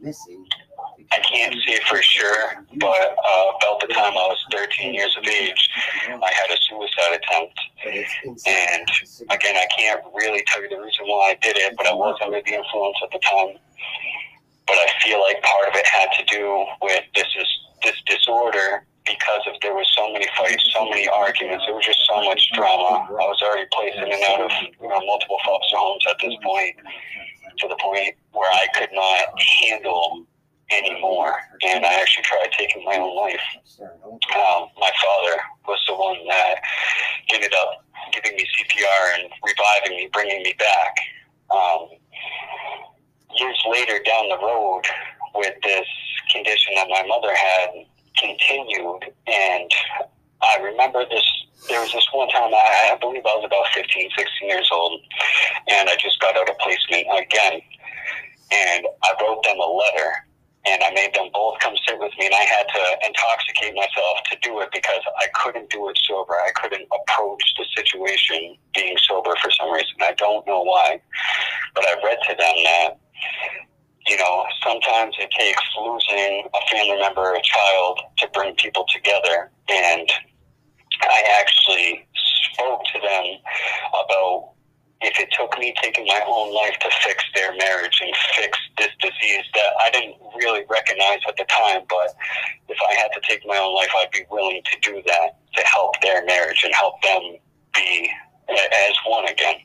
I 1.11 1.19
can't 1.19 1.55
say 1.65 1.79
for 1.89 2.01
sure, 2.01 2.65
but 2.77 3.15
uh, 3.17 3.45
about 3.57 3.81
the 3.81 3.93
time 3.93 4.13
I 4.13 4.25
was 4.27 4.37
13 4.51 4.93
years 4.93 5.15
of 5.17 5.25
age, 5.27 5.69
I 6.07 6.31
had 6.33 6.49
a 6.49 6.57
suicide 6.69 7.19
attempt. 7.21 7.59
And 7.85 8.87
again, 9.29 9.55
I 9.55 9.67
can't 9.77 10.01
really 10.13 10.43
tell 10.47 10.61
you 10.63 10.69
the 10.69 10.81
reason 10.81 11.05
why 11.05 11.31
I 11.31 11.37
did 11.41 11.57
it, 11.57 11.75
but 11.77 11.87
I 11.87 11.93
was 11.93 12.17
under 12.23 12.41
the 12.41 12.53
influence 12.53 12.97
at 13.03 13.11
the 13.11 13.19
time. 13.19 13.57
But 14.65 14.77
I 14.77 14.87
feel 15.03 15.21
like 15.21 15.41
part 15.43 15.69
of 15.69 15.75
it 15.75 15.85
had 15.85 16.09
to 16.17 16.25
do 16.25 16.65
with 16.81 17.03
this 17.15 17.27
is 17.37 17.47
this 17.83 18.01
disorder 18.07 18.85
because 19.05 19.41
of 19.47 19.59
there 19.61 19.75
was 19.75 19.87
so 19.95 20.11
many 20.13 20.25
fights, 20.37 20.63
so 20.73 20.87
many 20.89 21.07
arguments. 21.07 21.65
There 21.67 21.75
was 21.75 21.85
just 21.85 21.99
so 22.07 22.23
much 22.23 22.49
drama. 22.53 23.05
I 23.07 23.27
was 23.27 23.41
already 23.43 23.67
placed 23.73 23.97
in 23.97 24.07
and 24.07 24.23
out 24.29 24.41
of 24.41 24.51
you 24.81 24.87
know 24.87 25.01
multiple 25.05 25.37
foster 25.45 25.77
homes 25.77 26.05
at 26.09 26.15
this 26.21 26.33
point, 26.41 26.75
to 27.59 27.67
the 27.67 27.77
point 27.81 28.15
where 28.31 28.49
I 28.49 28.65
could 28.75 28.89
not 28.93 29.39
handle 29.67 30.25
anymore. 30.71 31.35
And 31.65 31.85
I 31.85 31.93
actually 31.93 32.23
tried 32.23 32.51
taking 32.57 32.83
my 32.85 32.97
own 32.97 33.15
life. 33.15 33.41
Um, 33.81 34.69
my 34.79 34.91
father 35.01 35.41
was 35.67 35.79
the 35.87 35.95
one 35.95 36.17
that 36.27 36.55
ended 37.33 37.53
up 37.53 37.85
giving 38.11 38.35
me 38.35 38.45
CPR 38.57 39.19
and 39.19 39.31
reviving 39.43 39.97
me, 39.97 40.09
bringing 40.11 40.43
me 40.43 40.53
back. 40.57 40.95
Um, 41.51 41.89
years 43.37 43.63
later 43.69 43.99
down 44.05 44.29
the 44.29 44.37
road, 44.37 44.83
with 45.35 45.53
this 45.63 45.87
condition 46.31 46.73
that 46.75 46.87
my 46.89 47.03
mother 47.07 47.33
had 47.33 47.69
continued, 48.17 49.11
and 49.27 49.71
I 50.41 50.61
remember 50.61 51.05
this. 51.09 51.23
There 51.69 51.79
was 51.79 51.93
this 51.93 52.07
one 52.11 52.27
time, 52.27 52.53
I, 52.53 52.91
I 52.93 52.97
believe 52.99 53.25
I 53.25 53.35
was 53.35 53.45
about 53.45 53.65
15, 53.73 54.09
16 54.17 54.49
years 54.49 54.69
old, 54.71 54.99
and 55.71 55.89
I 55.89 55.95
just 55.95 56.19
got 56.19 56.35
out 56.35 56.49
of 56.49 56.57
placement 56.59 57.07
again. 57.17 57.61
And 58.51 58.85
I 59.03 59.13
wrote 59.21 59.43
them 59.43 59.57
a 59.57 59.65
letter 59.65 60.27
and 60.65 60.81
I 60.81 60.91
made 60.91 61.13
them 61.13 61.27
both 61.33 61.59
come 61.59 61.75
sit 61.87 61.99
with 61.99 62.11
me, 62.17 62.25
and 62.25 62.35
I 62.35 62.43
had 62.43 62.67
to 62.67 63.07
intoxicate 63.07 63.75
myself 63.75 64.23
to 64.31 64.37
do 64.41 64.59
it 64.61 64.69
because 64.71 65.01
I 65.19 65.27
couldn't 65.33 65.69
do 65.69 65.89
it 65.89 65.97
sober. 66.07 66.33
I 66.33 66.51
couldn't 66.55 66.87
approach 66.87 67.43
the 67.57 67.65
situation 67.75 68.55
being 68.73 68.95
sober 69.07 69.35
for 69.41 69.51
some 69.51 69.71
reason. 69.71 69.95
I 70.01 70.13
don't 70.17 70.45
know 70.47 70.61
why, 70.63 71.01
but 71.75 71.85
I 71.87 71.93
read 72.03 72.17
to 72.29 72.35
them 72.35 72.55
that 72.63 72.99
you 74.07 74.17
know 74.17 74.45
sometimes 74.63 75.15
it 75.19 75.31
takes 75.37 75.61
losing 75.79 76.47
a 76.53 76.71
family 76.71 76.99
member, 76.99 77.21
or 77.21 77.35
a 77.35 77.41
child, 77.41 77.99
to 78.19 78.27
bring 78.33 78.55
people 78.55 78.85
together, 78.93 79.51
and 79.69 80.09
I 81.01 81.23
actually 81.39 82.07
spoke 82.53 82.83
to 82.93 82.99
them 82.99 83.25
about 83.89 84.53
if 85.03 85.19
it 85.19 85.29
took 85.37 85.57
me 85.59 85.73
taking 85.81 86.05
my 86.07 86.21
own 86.25 86.53
life 86.53 86.75
to 86.79 86.89
fix 87.03 87.23
their 87.35 87.55
marriage 87.55 87.99
and 88.01 88.15
fix 88.35 88.57
this 88.77 88.91
disease 89.01 89.45
that 89.53 89.71
I 89.79 89.89
didn't 89.91 90.15
really 90.35 90.63
recognize 90.69 91.19
at 91.27 91.35
the 91.37 91.45
time, 91.45 91.83
but 91.89 92.15
if 92.69 92.77
I 92.89 92.93
had 92.95 93.09
to 93.13 93.21
take 93.27 93.45
my 93.45 93.57
own 93.57 93.75
life, 93.75 93.89
I'd 93.99 94.11
be 94.11 94.25
willing 94.31 94.61
to 94.63 94.79
do 94.79 95.01
that 95.05 95.37
to 95.55 95.61
help 95.65 95.99
their 96.01 96.25
marriage 96.25 96.63
and 96.63 96.73
help 96.73 97.01
them 97.01 97.37
be 97.75 98.09
as 98.49 98.95
one 99.07 99.27
again. 99.27 99.55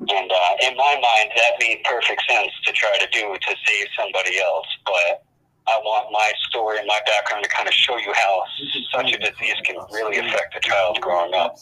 And 0.00 0.30
uh, 0.32 0.68
in 0.68 0.76
my 0.76 0.94
mind, 0.94 1.30
that 1.36 1.52
made 1.60 1.82
perfect 1.84 2.22
sense 2.28 2.52
to 2.64 2.72
try 2.72 2.96
to 2.98 3.06
do 3.12 3.36
to 3.36 3.56
save 3.66 3.86
somebody 3.98 4.40
else, 4.40 4.66
but 4.86 5.24
I 5.66 5.78
want 5.84 6.10
my 6.10 6.32
story 6.48 6.78
and 6.78 6.86
my 6.86 7.00
background 7.06 7.44
to 7.44 7.50
kind 7.50 7.68
of 7.68 7.74
show 7.74 7.96
you 7.98 8.12
how 8.14 8.42
such 8.92 9.12
a 9.12 9.18
disease 9.18 9.60
can 9.64 9.76
really 9.92 10.18
affect 10.18 10.56
a 10.56 10.60
child 10.60 11.00
growing 11.00 11.34
up, 11.34 11.56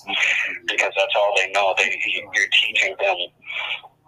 because 0.67 0.93
that's 0.97 1.15
all 1.17 1.35
they 1.37 1.51
know. 1.51 1.75
They 1.77 2.01
you're 2.07 2.49
teaching 2.53 2.97
them, 3.01 3.17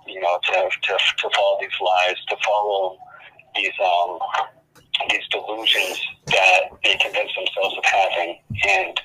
you 0.07 0.21
know, 0.21 0.39
to 0.43 0.71
to, 0.71 0.99
to 1.19 1.31
follow 1.35 1.59
these 1.61 1.79
lies, 1.81 2.17
to 2.29 2.37
follow 2.45 2.99
these 3.57 3.73
um 3.85 4.19
these 5.11 5.27
delusions 5.31 6.01
that 6.27 6.61
they 6.85 6.97
convince 6.97 7.31
themselves 7.35 7.77
of 7.77 7.85
having, 7.85 8.39
and 8.69 9.01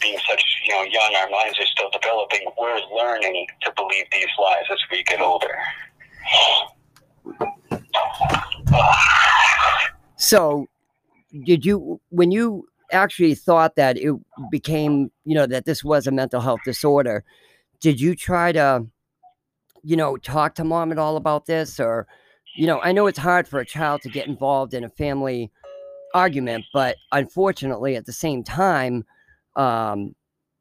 being 0.00 0.18
such 0.28 0.42
you 0.66 0.74
know 0.74 0.82
young, 0.84 1.14
our 1.16 1.28
minds 1.30 1.58
are 1.58 1.66
still 1.66 1.90
developing. 1.90 2.46
We're 2.58 2.80
learning 2.96 3.46
to 3.62 3.72
believe 3.76 4.04
these 4.12 4.28
lies 4.38 4.64
as 4.70 4.78
we 4.90 5.02
get 5.02 5.20
older. 5.20 5.56
So, 10.30 10.68
did 11.44 11.66
you 11.66 12.00
when 12.10 12.30
you 12.30 12.68
actually 12.92 13.34
thought 13.34 13.74
that 13.74 13.98
it 13.98 14.14
became, 14.48 15.10
you 15.24 15.34
know, 15.34 15.46
that 15.46 15.64
this 15.64 15.82
was 15.82 16.06
a 16.06 16.12
mental 16.12 16.40
health 16.40 16.60
disorder, 16.64 17.24
did 17.80 18.00
you 18.00 18.14
try 18.14 18.52
to, 18.52 18.86
you 19.82 19.96
know, 19.96 20.16
talk 20.16 20.54
to 20.54 20.62
mom 20.62 20.92
at 20.92 20.98
all 20.98 21.16
about 21.16 21.46
this 21.46 21.80
or 21.80 22.06
you 22.56 22.68
know, 22.68 22.80
I 22.80 22.92
know 22.92 23.08
it's 23.08 23.18
hard 23.18 23.48
for 23.48 23.58
a 23.58 23.66
child 23.66 24.02
to 24.02 24.08
get 24.08 24.28
involved 24.28 24.72
in 24.72 24.84
a 24.84 24.88
family 24.88 25.50
argument, 26.14 26.64
but 26.72 26.94
unfortunately 27.10 27.96
at 27.96 28.06
the 28.06 28.12
same 28.12 28.44
time, 28.44 29.04
um, 29.56 30.14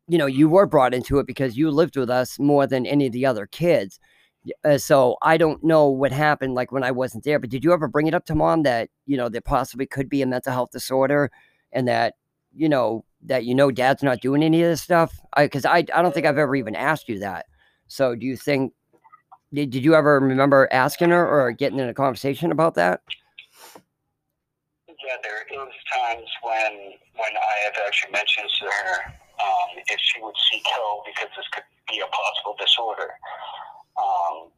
you 0.08 0.18
know, 0.18 0.26
you 0.26 0.50
were 0.50 0.66
brought 0.66 0.96
into 0.96 1.20
it 1.20 1.28
because 1.28 1.58
you 1.58 1.70
lived 1.70 1.96
with 1.96 2.10
us 2.10 2.40
more 2.40 2.66
than 2.66 2.88
any 2.88 3.06
of 3.06 3.14
the 3.14 3.28
other 3.28 3.46
kids. 3.46 4.00
Uh, 4.64 4.78
so 4.78 5.18
I 5.22 5.38
don't 5.38 5.64
know 5.64 5.88
what 5.88 6.12
happened 6.12 6.54
like 6.56 6.72
when 6.72 6.84
I 6.84 6.92
wasn't 6.92 7.24
there, 7.24 7.40
but 7.40 7.50
did 7.50 7.64
you 7.64 7.74
ever 7.74 7.88
bring 7.88 8.08
it 8.08 8.14
up 8.14 8.26
to 8.26 8.36
mom 8.36 8.64
that, 8.64 8.90
you 9.06 9.18
know, 9.18 9.30
there 9.30 9.42
possibly 9.42 9.86
could 9.86 10.10
be 10.10 10.22
a 10.22 10.26
mental 10.26 10.54
health 10.54 10.72
disorder 10.72 11.32
and 11.72 11.88
that, 11.88 12.16
you 12.56 12.70
know, 12.70 13.04
that 13.24 13.44
you 13.44 13.54
know 13.54 13.70
dad's 13.70 14.02
not 14.02 14.22
doing 14.22 14.44
any 14.44 14.64
of 14.64 14.70
this 14.70 14.82
stuff? 14.82 15.20
I 15.34 15.48
cuz 15.48 15.66
I 15.66 15.80
I 15.94 16.02
don't 16.02 16.14
think 16.14 16.26
I've 16.26 16.38
ever 16.38 16.56
even 16.56 16.76
asked 16.76 17.10
you 17.10 17.20
that. 17.20 17.48
So 17.88 18.16
do 18.16 18.26
you 18.26 18.38
think 18.38 18.74
did, 19.54 19.72
did 19.72 19.84
you 19.84 19.96
ever 19.96 20.20
remember 20.20 20.70
asking 20.72 21.10
her 21.10 21.28
or 21.28 21.52
getting 21.52 21.80
in 21.80 21.90
a 21.90 21.94
conversation 21.94 22.52
about 22.52 22.76
that? 22.76 23.02
Yeah, 24.88 25.16
there 25.24 25.42
is 25.42 25.74
times 25.94 26.30
when 26.44 26.94
when 27.16 27.34
I 27.36 27.56
have 27.66 27.74
actually 27.86 28.12
mentioned 28.12 28.50
to 28.60 28.66
her 28.66 29.14
um, 29.42 29.70
if 29.88 30.00
she 30.00 30.22
would 30.22 30.36
seek 30.52 30.66
help 30.68 31.06
because 31.06 31.30
this 31.36 31.48
could 31.52 31.64
be 31.90 32.00
a 32.00 32.08
possible 32.08 32.56
disorder. 32.60 33.10
Um, 34.00 34.52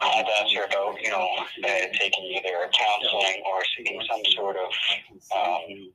I've 0.00 0.26
asked 0.40 0.54
her 0.54 0.64
about, 0.64 1.00
you 1.02 1.10
know, 1.10 1.26
uh, 1.64 1.86
taking 1.98 2.24
either 2.36 2.70
counseling 2.70 3.42
or 3.46 3.62
seeking 3.76 4.00
some 4.08 4.22
sort 4.36 4.56
of, 4.56 4.70
um, 5.34 5.90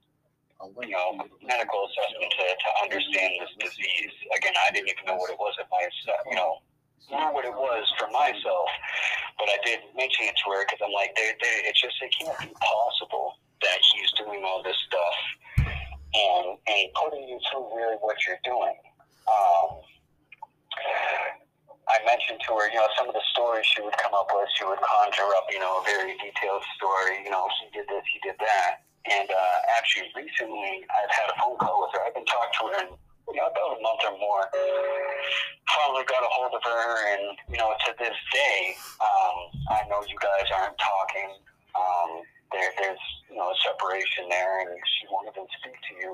you 0.84 0.90
know, 0.90 1.18
medical 1.46 1.88
assessment 1.88 2.34
to, 2.34 2.44
to 2.44 2.70
understand 2.84 3.34
this 3.40 3.54
disease. 3.60 4.12
Again, 4.36 4.54
I 4.68 4.72
didn't 4.74 4.90
even 4.90 5.06
know 5.06 5.16
what 5.16 5.30
it 5.30 5.38
was 5.40 5.54
at 5.60 5.68
my, 5.72 5.88
you 6.30 6.36
know, 6.36 6.60
not 7.12 7.34
what 7.34 7.46
it 7.46 7.54
was 7.54 7.86
for 7.98 8.10
myself, 8.12 8.70
but 9.38 9.48
I 9.48 9.58
did 9.64 9.80
mention 9.96 10.26
it 10.26 10.36
to 10.44 10.52
her 10.52 10.66
because 10.66 10.80
I'm 10.84 10.92
like, 10.92 11.16
they, 11.16 11.32
they, 11.40 11.70
it's 11.70 11.80
just 11.80 11.96
it 12.02 12.12
can't 12.20 12.38
be 12.40 12.52
possible 12.60 13.34
that 13.62 13.80
he's 13.94 14.12
doing 14.18 14.44
all 14.44 14.62
this 14.64 14.78
stuff 14.88 15.18
and 16.14 16.58
and 16.68 16.88
putting 16.96 17.28
you 17.28 17.40
through 17.50 17.76
really 17.76 17.98
what 18.02 18.18
you're 18.28 18.42
doing. 18.44 18.76
Um, 19.28 19.82
I 21.88 22.04
mentioned 22.04 22.44
to 22.48 22.52
her, 22.60 22.68
you 22.68 22.76
know, 22.76 22.88
some 23.00 23.08
of 23.08 23.16
the 23.16 23.24
stories 23.32 23.64
she 23.64 23.82
would 23.82 23.96
come 23.96 24.14
up 24.14 24.28
with. 24.36 24.48
She 24.60 24.68
would 24.68 24.80
conjure 24.84 25.32
up, 25.40 25.48
you 25.52 25.60
know, 25.60 25.80
a 25.80 25.84
very 25.88 26.14
detailed 26.20 26.64
story. 26.76 27.24
You 27.24 27.32
know, 27.32 27.48
he 27.64 27.72
did 27.72 27.88
this, 27.88 28.04
he 28.12 28.20
did 28.20 28.36
that. 28.40 28.84
And 29.08 29.32
uh, 29.32 29.58
actually, 29.80 30.12
recently, 30.12 30.84
I've 30.92 31.14
had 31.16 31.32
a 31.32 31.36
phone 31.40 31.56
call 31.58 31.88
with 31.88 31.96
her. 31.96 32.04
I've 32.04 32.16
been 32.16 32.28
talking 32.28 32.56
to 32.60 32.64
her 32.68 32.78
in, 32.84 32.90
you 33.32 33.40
know, 33.40 33.48
about 33.48 33.80
a 33.80 33.82
month 33.82 34.04
or 34.04 34.20
more. 34.20 34.52
Finally 35.72 36.04
got 36.12 36.24
a 36.24 36.32
hold 36.32 36.52
of 36.52 36.64
her, 36.64 36.88
and 37.16 37.38
you 37.48 37.58
know, 37.60 37.72
to 37.86 37.92
this 38.00 38.16
day, 38.34 38.76
um, 39.00 39.38
I 39.72 39.88
know 39.88 40.04
you 40.08 40.18
guys 40.20 40.48
aren't 40.52 40.76
talking. 40.80 41.30
Um, 41.76 42.12
there, 42.52 42.72
there's 42.80 43.06
you 43.30 43.36
know 43.36 43.52
a 43.52 43.58
separation 43.64 44.30
there, 44.32 44.64
and 44.64 44.72
she 44.98 45.04
won't 45.12 45.28
even 45.28 45.48
speak 45.60 45.76
to 45.76 45.94
you. 46.00 46.12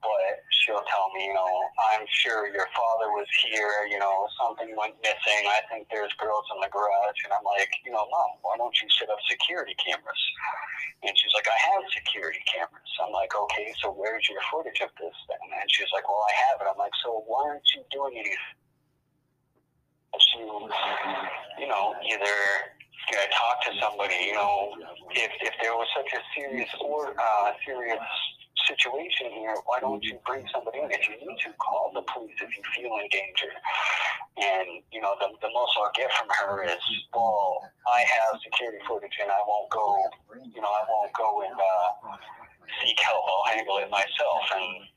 But 0.00 0.34
she'll 0.64 0.84
tell 0.88 1.08
me, 1.12 1.28
you 1.28 1.36
know, 1.36 1.52
I'm 1.92 2.04
sure 2.08 2.48
your 2.48 2.68
father 2.72 3.12
was 3.12 3.28
here. 3.44 3.84
You 3.88 4.00
know, 4.00 4.28
something 4.40 4.72
went 4.76 4.96
missing. 5.04 5.42
I 5.48 5.60
think 5.68 5.88
there's 5.92 6.12
girls 6.16 6.48
in 6.56 6.60
the 6.64 6.70
garage, 6.72 7.20
and 7.28 7.32
I'm 7.32 7.44
like, 7.44 7.68
you 7.84 7.92
know, 7.92 8.04
mom, 8.08 8.30
why 8.40 8.56
don't 8.56 8.74
you 8.80 8.88
set 8.96 9.12
up 9.12 9.20
security 9.28 9.76
cameras? 9.76 10.22
And 11.04 11.12
she's 11.20 11.34
like, 11.36 11.48
I 11.48 11.58
have 11.76 11.84
security 11.92 12.40
cameras. 12.48 12.88
I'm 13.04 13.12
like, 13.12 13.36
okay, 13.36 13.68
so 13.84 13.92
where's 13.92 14.24
your 14.28 14.40
footage 14.48 14.80
of 14.80 14.88
this 14.96 15.16
then? 15.28 15.44
And 15.60 15.68
she's 15.68 15.92
like, 15.92 16.08
well, 16.08 16.24
I 16.24 16.34
have 16.48 16.64
it. 16.64 16.66
I'm 16.70 16.80
like, 16.80 16.96
so 17.04 17.24
why 17.28 17.44
aren't 17.52 17.68
you 17.76 17.84
doing 17.92 18.16
anything? 18.16 18.56
To, 20.14 20.38
you 21.58 21.66
know, 21.66 21.92
either 22.06 22.38
you 23.10 23.16
know, 23.16 23.26
talk 23.32 23.56
to 23.68 23.72
somebody. 23.80 24.16
You 24.26 24.34
know, 24.34 24.72
if 25.10 25.30
if 25.40 25.54
there 25.62 25.74
was 25.74 25.88
such 25.96 26.10
a 26.12 26.20
serious 26.36 26.70
or 26.80 27.14
uh, 27.18 27.52
serious 27.64 28.00
situation 28.66 29.30
here, 29.32 29.54
why 29.66 29.80
don't 29.80 30.02
you 30.04 30.18
bring 30.26 30.46
somebody 30.52 30.80
in? 30.80 30.90
If 30.90 31.04
you 31.08 31.16
need 31.20 31.38
to, 31.44 31.52
call 31.58 31.90
the 31.92 32.02
police 32.12 32.36
if 32.40 32.50
you 32.56 32.62
feel 32.74 32.92
in 33.00 33.08
danger. 33.12 33.52
And, 34.34 34.82
you 34.90 35.00
know, 35.00 35.14
the, 35.20 35.30
the 35.40 35.52
most 35.52 35.72
I 35.78 35.90
get 35.94 36.10
from 36.18 36.28
her 36.42 36.64
is, 36.64 36.82
well, 37.14 37.60
I 37.86 38.00
have 38.02 38.40
security 38.42 38.78
footage 38.88 39.14
and 39.22 39.30
I 39.30 39.40
won't 39.46 39.70
go, 39.70 39.94
you 40.34 40.60
know, 40.60 40.72
I 40.72 40.82
won't 40.88 41.12
go 41.12 41.42
and 41.42 41.54
uh, 41.54 42.16
seek 42.82 42.98
help. 42.98 43.22
I'll 43.22 43.54
handle 43.54 43.78
it 43.78 43.90
myself. 43.90 44.42
And, 44.56 44.88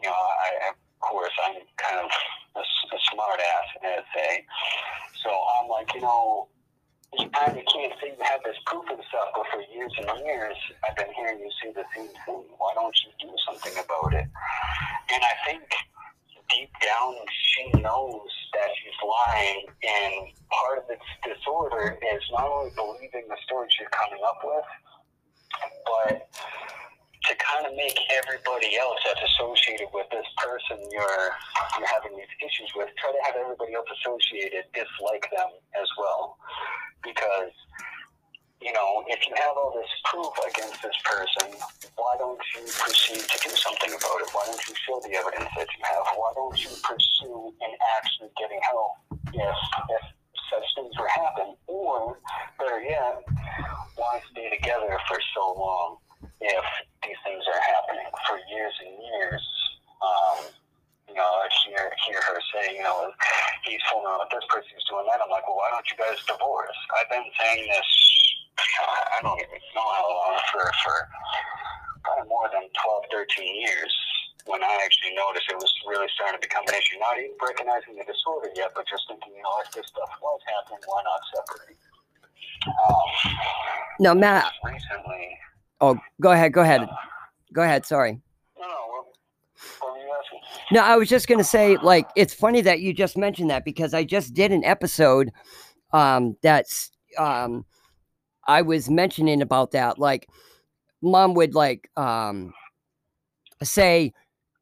you 0.00 0.08
know, 0.08 0.16
I, 0.16 0.72
of 0.72 0.76
course, 1.00 1.34
I'm 1.44 1.60
kind 1.76 2.00
of 2.00 2.10
a, 2.56 2.60
a 2.62 2.98
smart 3.12 3.40
ass 3.40 3.68
in 3.76 3.80
that 3.84 4.04
say. 4.14 4.46
So 5.22 5.30
I'm 5.30 5.68
like, 5.68 5.92
you 5.94 6.00
know, 6.00 6.48
you 7.14 7.30
can't 7.30 7.92
see 8.00 8.12
you 8.12 8.24
have 8.24 8.42
this 8.44 8.56
proof 8.66 8.84
and 8.90 9.00
stuff, 9.08 9.28
but 9.34 9.46
for 9.52 9.62
years 9.72 9.92
and 9.98 10.08
years, 10.24 10.56
I've 10.88 10.96
been 10.96 11.12
hearing 11.14 11.38
you 11.40 11.50
say 11.62 11.72
the 11.72 11.84
same 11.94 12.10
thing. 12.26 12.44
Why 12.58 12.72
don't 12.74 12.96
you 13.04 13.28
do 13.28 13.32
something 13.46 13.72
about 13.72 14.12
it? 14.14 14.26
And 15.12 15.22
I 15.22 15.34
think 15.46 15.62
deep 16.50 16.70
down, 16.82 17.14
she 17.54 17.80
knows 17.80 18.30
that 18.54 18.70
she's 18.78 18.98
lying, 19.02 19.66
and 19.82 20.14
part 20.50 20.78
of 20.78 20.84
its 20.90 21.06
disorder 21.22 21.98
is 22.14 22.22
not 22.32 22.46
only 22.46 22.70
believing 22.74 23.28
the 23.28 23.36
stories 23.44 23.70
she's 23.76 23.90
coming 23.90 24.22
up 24.26 24.40
with, 24.44 24.68
but 25.86 26.28
to 27.26 27.34
kind 27.42 27.66
of 27.66 27.74
make 27.74 27.98
everybody 28.14 28.78
else 28.78 28.98
that's 29.02 29.18
associated 29.34 29.90
with 29.92 30.06
this 30.14 30.26
person 30.38 30.78
you're 30.94 31.26
you're 31.78 31.90
having 31.90 32.14
these 32.14 32.30
issues 32.38 32.70
with, 32.76 32.86
try 33.02 33.10
to 33.10 33.22
have 33.26 33.34
everybody 33.34 33.74
else 33.74 33.86
associated 33.98 34.62
dislike 34.70 35.26
them 35.34 35.50
as 35.74 35.88
well 35.98 36.38
because 37.06 37.54
you 38.60 38.72
know, 38.72 39.04
if 39.06 39.20
you 39.28 39.34
have 39.36 39.54
all 39.56 39.70
this 39.76 39.90
proof 40.08 40.32
against 40.48 40.82
this 40.82 40.96
person, 41.04 41.54
why 41.96 42.14
don't 42.18 42.40
you 42.56 42.64
proceed 42.66 43.20
to 43.20 43.36
do 43.44 43.54
something 43.54 43.92
about 43.92 44.18
it? 44.24 44.28
Why 44.32 44.42
don't 44.46 44.68
you 44.68 44.74
show 44.74 44.98
the 45.04 45.12
evidence 45.14 45.50
that 45.56 45.68
you 45.76 45.82
have? 45.84 46.04
Why 46.16 46.32
don't 46.34 46.56
you 46.56 46.70
pursue 46.82 47.52
and 47.60 47.72
actually 47.94 48.30
getting 48.40 48.60
help 48.64 48.92
if, 49.12 49.58
if 49.92 50.04
such 50.50 50.66
things 50.74 50.96
were 50.98 51.08
happen? 51.08 51.54
Or, 51.68 52.18
better 52.58 52.80
yet, 52.80 53.22
why 53.96 54.20
stay 54.32 54.48
together 54.50 54.98
for 55.06 55.18
so 55.36 55.52
long 55.52 55.98
if 56.40 56.64
these 57.04 57.20
things 57.22 57.44
are 57.46 57.60
happening 57.60 58.08
for 58.26 58.40
years 58.48 58.74
and 58.82 58.96
years? 58.98 59.44
Um, 60.00 60.38
you 61.16 61.24
know, 61.24 61.32
I 61.32 61.48
hear, 61.64 61.88
hear 62.04 62.20
her 62.28 62.36
say, 62.52 62.76
you 62.76 62.84
know, 62.84 63.08
he's 63.64 63.80
fooling 63.88 64.04
around 64.04 64.20
with 64.28 64.36
this 64.36 64.44
person, 64.52 64.68
he's 64.68 64.84
doing 64.84 65.08
that. 65.08 65.16
I'm 65.24 65.32
like, 65.32 65.48
well, 65.48 65.56
why 65.56 65.72
don't 65.72 65.88
you 65.88 65.96
guys 65.96 66.20
divorce? 66.28 66.76
I've 66.92 67.08
been 67.08 67.24
saying 67.40 67.64
this 67.72 67.88
I 69.16 69.24
don't 69.24 69.40
even 69.40 69.60
know 69.72 69.88
how 69.96 70.04
long, 70.12 70.36
for, 70.52 70.64
for 70.84 70.96
probably 72.04 72.28
more 72.28 72.48
than 72.52 72.68
12, 72.68 73.04
13 73.08 73.60
years 73.64 73.92
when 74.44 74.62
I 74.62 74.76
actually 74.84 75.16
noticed 75.16 75.48
it 75.48 75.56
was 75.56 75.72
really 75.88 76.06
starting 76.14 76.36
to 76.36 76.44
become 76.44 76.64
an 76.68 76.74
issue. 76.76 77.00
Not 77.00 77.16
even 77.16 77.32
recognizing 77.40 77.96
the 77.96 78.04
disorder 78.04 78.52
yet, 78.56 78.72
but 78.76 78.84
just 78.88 79.08
thinking, 79.08 79.32
you 79.36 79.42
know, 79.42 79.56
if 79.64 79.72
this 79.72 79.88
stuff 79.88 80.12
was 80.20 80.40
happening, 80.52 80.84
why 80.84 81.00
not 81.04 81.20
separate? 81.32 81.80
Um, 82.68 83.08
no, 84.00 84.14
Matt. 84.14 84.52
Recently. 84.64 85.38
Oh, 85.80 85.98
go 86.20 86.32
ahead. 86.32 86.52
Go 86.52 86.62
ahead. 86.62 86.82
Uh, 86.82 86.92
go 87.52 87.62
ahead. 87.62 87.84
Sorry. 87.84 88.20
No, 88.58 88.66
no. 88.66 89.05
Asking? 90.18 90.40
No, 90.72 90.80
I 90.80 90.96
was 90.96 91.08
just 91.08 91.28
going 91.28 91.38
to 91.38 91.44
say, 91.44 91.76
like, 91.78 92.08
it's 92.16 92.34
funny 92.34 92.60
that 92.62 92.80
you 92.80 92.92
just 92.92 93.16
mentioned 93.16 93.50
that 93.50 93.64
because 93.64 93.94
I 93.94 94.04
just 94.04 94.34
did 94.34 94.52
an 94.52 94.64
episode 94.64 95.32
um, 95.92 96.36
that's 96.42 96.90
um, 97.18 97.64
I 98.46 98.62
was 98.62 98.90
mentioning 98.90 99.42
about 99.42 99.72
that. 99.72 99.98
Like, 99.98 100.28
mom 101.02 101.34
would 101.34 101.54
like 101.54 101.90
um 101.96 102.52
say, 103.62 104.12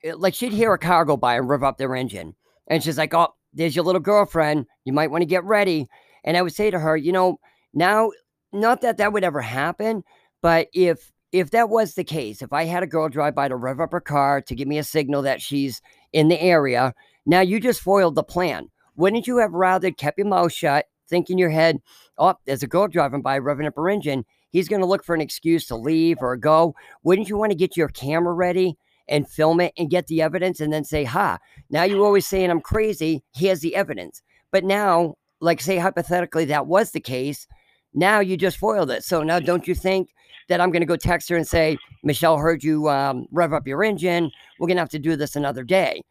eh, 0.05 0.13
like, 0.17 0.35
she'd 0.35 0.53
hear 0.53 0.73
a 0.73 0.79
car 0.79 1.05
go 1.05 1.17
by 1.17 1.37
and 1.37 1.49
rev 1.49 1.63
up 1.63 1.79
their 1.79 1.95
engine, 1.95 2.35
and 2.69 2.83
she's 2.83 2.99
like, 2.99 3.15
"Oh, 3.15 3.35
there's 3.53 3.75
your 3.75 3.85
little 3.85 4.01
girlfriend. 4.01 4.67
You 4.85 4.93
might 4.93 5.11
want 5.11 5.23
to 5.23 5.27
get 5.27 5.45
ready." 5.45 5.89
And 6.25 6.37
I 6.37 6.43
would 6.43 6.55
say 6.55 6.71
to 6.71 6.79
her, 6.79 6.97
you 6.97 7.13
know, 7.13 7.39
now, 7.75 8.11
not 8.53 8.81
that 8.81 8.97
that 8.99 9.13
would 9.13 9.25
ever 9.25 9.43
happen, 9.43 10.05
but 10.41 10.69
if 10.73 11.13
if 11.35 11.51
that 11.51 11.69
was 11.69 11.95
the 11.95 12.05
case, 12.05 12.43
if 12.43 12.53
I 12.53 12.65
had 12.65 12.85
a 12.85 12.87
girl 12.87 13.09
drive 13.09 13.35
by 13.35 13.49
to 13.49 13.57
rev 13.57 13.81
up 13.81 13.91
her 13.91 14.01
car 14.01 14.41
to 14.43 14.55
give 14.55 14.69
me 14.69 14.79
a 14.79 14.85
signal 14.85 15.23
that 15.23 15.43
she's 15.43 15.83
in 16.13 16.29
the 16.29 16.41
area, 16.41 16.95
now 17.27 17.41
you 17.41 17.59
just 17.59 17.81
foiled 17.81 18.15
the 18.15 18.23
plan. 18.23 18.71
Wouldn't 18.95 19.27
you 19.27 19.39
have 19.39 19.53
rather 19.53 19.91
kept 19.91 20.17
your 20.17 20.29
mouth 20.29 20.53
shut, 20.53 20.87
think 21.09 21.31
in 21.31 21.39
your 21.39 21.51
head, 21.51 21.81
oh, 22.19 22.37
there's 22.47 22.63
a 22.63 22.69
girl 22.69 22.87
driving 22.87 23.21
by 23.21 23.41
revving 23.41 23.67
up 23.67 23.75
her 23.75 23.91
engine. 23.91 24.25
He's 24.51 24.69
going 24.69 24.81
to 24.81 24.87
look 24.87 25.05
for 25.05 25.13
an 25.13 25.21
excuse 25.21 25.67
to 25.67 25.77
leave 25.77 26.19
or 26.21 26.37
go. 26.37 26.77
Wouldn't 27.03 27.29
you 27.29 27.37
want 27.37 27.51
to 27.51 27.59
get 27.59 27.77
your 27.77 27.89
camera 27.89 28.33
ready 28.33 28.77
and 29.09 29.29
film 29.29 29.59
it 29.59 29.73
and 29.77 29.91
get 29.91 30.07
the 30.07 30.23
evidence 30.23 30.61
and 30.61 30.73
then 30.73 30.85
say, 30.85 31.03
ha, 31.03 31.39
now 31.69 31.83
you're 31.83 32.07
always 32.07 32.29
saying 32.29 32.49
I'm 32.49 32.61
crazy. 32.61 33.25
Here's 33.35 33.59
the 33.59 33.75
evidence. 33.75 34.23
But 34.53 34.63
now, 34.63 35.17
like, 35.41 35.61
say 35.61 35.79
hypothetically 35.79 36.45
that 36.45 36.69
was 36.69 36.93
the 36.93 37.01
case. 37.01 37.49
Now 37.93 38.21
you 38.21 38.37
just 38.37 38.57
foiled 38.57 38.93
it. 38.93 39.03
So 39.03 39.25
now 39.25 39.41
don't 39.41 39.67
you 39.67 39.75
think 39.75 40.11
that 40.49 40.61
I'm 40.61 40.71
going 40.71 40.83
to 40.83 40.87
go 40.87 40.97
text 40.97 41.29
her 41.29 41.37
and 41.37 41.47
say, 41.47 41.79
Michelle 42.03 42.39
heard 42.39 42.63
you 42.63 42.89
um, 42.89 43.27
rev 43.31 43.53
up 43.53 43.67
your 43.67 43.83
engine. 43.83 44.31
We're 44.59 44.67
going 44.67 44.77
to 44.77 44.83
have 44.83 44.89
to 44.91 44.99
do 44.99 45.17
this 45.17 45.37
another 45.37 45.65
day. 45.65 46.03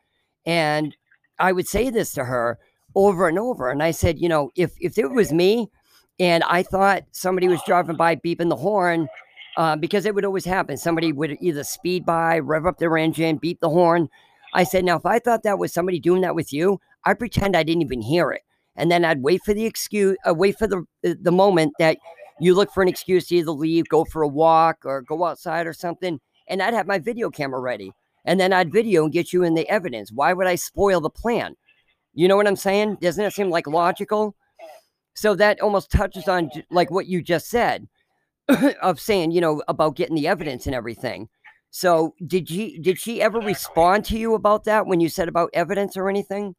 And 0.46 0.96
I 1.40 1.52
would 1.52 1.68
say 1.68 1.90
this 1.90 2.14
to 2.14 2.26
her 2.26 2.60
over 2.96 3.28
and 3.28 3.40
over. 3.40 3.70
And 3.70 3.82
I 3.82 3.92
said, 3.92 4.20
you 4.20 4.30
know, 4.30 4.52
if 4.56 4.74
if 4.80 4.98
it 4.98 5.12
was 5.12 5.32
me, 5.32 5.70
and 6.20 6.44
I 6.44 6.64
thought 6.64 7.04
somebody 7.12 7.48
was 7.48 7.62
driving 7.66 7.96
by 7.96 8.16
beeping 8.16 8.50
the 8.50 8.56
horn 8.56 9.08
uh, 9.58 9.76
because 9.76 10.06
it 10.06 10.16
would 10.16 10.26
always 10.26 10.46
happen. 10.46 10.78
Somebody 10.78 11.12
would 11.12 11.38
either 11.42 11.64
speed 11.64 12.06
by, 12.06 12.40
rev 12.40 12.66
up 12.66 12.78
their 12.78 12.98
engine, 12.98 13.38
beep 13.38 13.60
the 13.62 13.70
horn. 13.70 14.10
I 14.54 14.64
said, 14.64 14.86
now, 14.86 14.98
if 14.98 15.06
I 15.06 15.20
thought 15.20 15.44
that 15.44 15.58
was 15.58 15.74
somebody 15.74 16.00
doing 16.00 16.22
that 16.22 16.36
with 16.36 16.54
you, 16.54 16.80
I'd 17.06 17.20
pretend 17.20 17.56
I 17.56 17.64
didn't 17.64 17.82
even 17.82 18.02
hear 18.02 18.32
it. 18.32 18.44
And 18.76 18.92
then 18.92 19.06
I'd 19.06 19.24
wait 19.24 19.42
for 19.44 19.54
the 19.54 19.66
excuse, 19.66 20.18
uh, 20.28 20.34
wait 20.34 20.58
for 20.58 20.68
the, 20.68 20.86
the 21.02 21.32
moment 21.32 21.74
that 21.80 21.98
you 22.40 22.54
look 22.54 22.72
for 22.72 22.82
an 22.84 22.90
excuse 22.90 23.28
to 23.28 23.36
either 23.36 23.52
leave, 23.52 23.88
go 23.88 24.06
for 24.06 24.22
a 24.22 24.28
walk, 24.28 24.86
or 24.86 25.02
go 25.02 25.24
outside 25.26 25.68
or 25.68 25.74
something. 25.74 26.20
And 26.48 26.62
I'd 26.62 26.74
have 26.74 26.88
my 26.88 27.00
video 27.00 27.30
camera 27.30 27.60
ready. 27.60 27.92
And 28.26 28.40
then 28.40 28.54
I'd 28.54 28.72
video 28.72 29.04
and 29.04 29.14
get 29.14 29.34
you 29.34 29.44
in 29.44 29.54
the 29.54 29.68
evidence. 29.70 30.12
Why 30.12 30.34
would 30.34 30.48
I 30.48 30.56
spoil 30.56 31.02
the 31.02 31.10
plan? 31.10 31.56
You 32.14 32.28
know 32.28 32.36
what 32.36 32.48
I'm 32.48 32.56
saying? 32.56 32.98
Doesn't 33.02 33.24
it 33.24 33.34
seem 33.34 33.50
like 33.50 33.68
logical? 33.68 34.36
So 35.16 35.36
that 35.36 35.62
almost 35.62 35.92
touches 35.92 36.28
on 36.28 36.50
like 36.72 36.90
what 36.90 37.08
you 37.08 37.22
just 37.22 37.50
said 37.50 37.88
of 38.82 39.00
saying, 39.00 39.32
you 39.32 39.42
know, 39.42 39.62
about 39.68 39.96
getting 39.96 40.16
the 40.16 40.28
evidence 40.28 40.66
and 40.66 40.76
everything. 40.76 41.30
So 41.70 42.14
did 42.26 42.50
she 42.50 42.78
did 42.78 43.00
she 43.00 43.22
ever 43.22 43.40
respond 43.40 44.06
to 44.06 44.18
you 44.18 44.36
about 44.36 44.64
that 44.66 44.86
when 44.86 45.00
you 45.00 45.10
said 45.10 45.28
about 45.28 45.50
evidence 45.54 45.98
or 45.98 46.08
anything? 46.08 46.56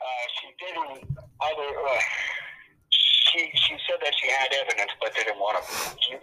Uh, 0.00 0.26
she 0.40 0.48
didn't. 0.58 1.16
Either, 1.40 1.78
uh, 1.88 2.00
she 3.36 3.52
she 3.52 3.76
said 3.84 4.00
that 4.00 4.16
she 4.16 4.32
had 4.32 4.48
evidence, 4.64 4.92
but 5.00 5.12
didn't 5.12 5.36
want 5.36 5.60
to, 5.60 5.64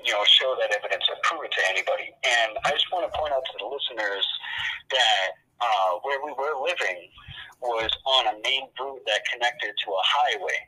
you 0.02 0.14
know, 0.14 0.26
show 0.26 0.58
that 0.58 0.74
evidence 0.74 1.06
or 1.10 1.18
prove 1.22 1.46
it 1.46 1.54
to 1.54 1.62
anybody. 1.70 2.10
And 2.26 2.58
I 2.66 2.74
just 2.74 2.90
want 2.90 3.06
to 3.06 3.14
point 3.14 3.34
out 3.34 3.46
to 3.46 3.56
the 3.62 3.70
listeners 3.70 4.26
that 4.90 5.30
uh, 5.62 6.02
where 6.02 6.20
we 6.26 6.34
were 6.34 6.58
living, 6.58 7.10
was 7.62 7.92
on 8.06 8.28
a 8.28 8.36
main 8.44 8.68
route 8.76 9.04
that 9.08 9.24
connected 9.32 9.72
to 9.72 9.88
a 9.92 10.04
highway. 10.04 10.60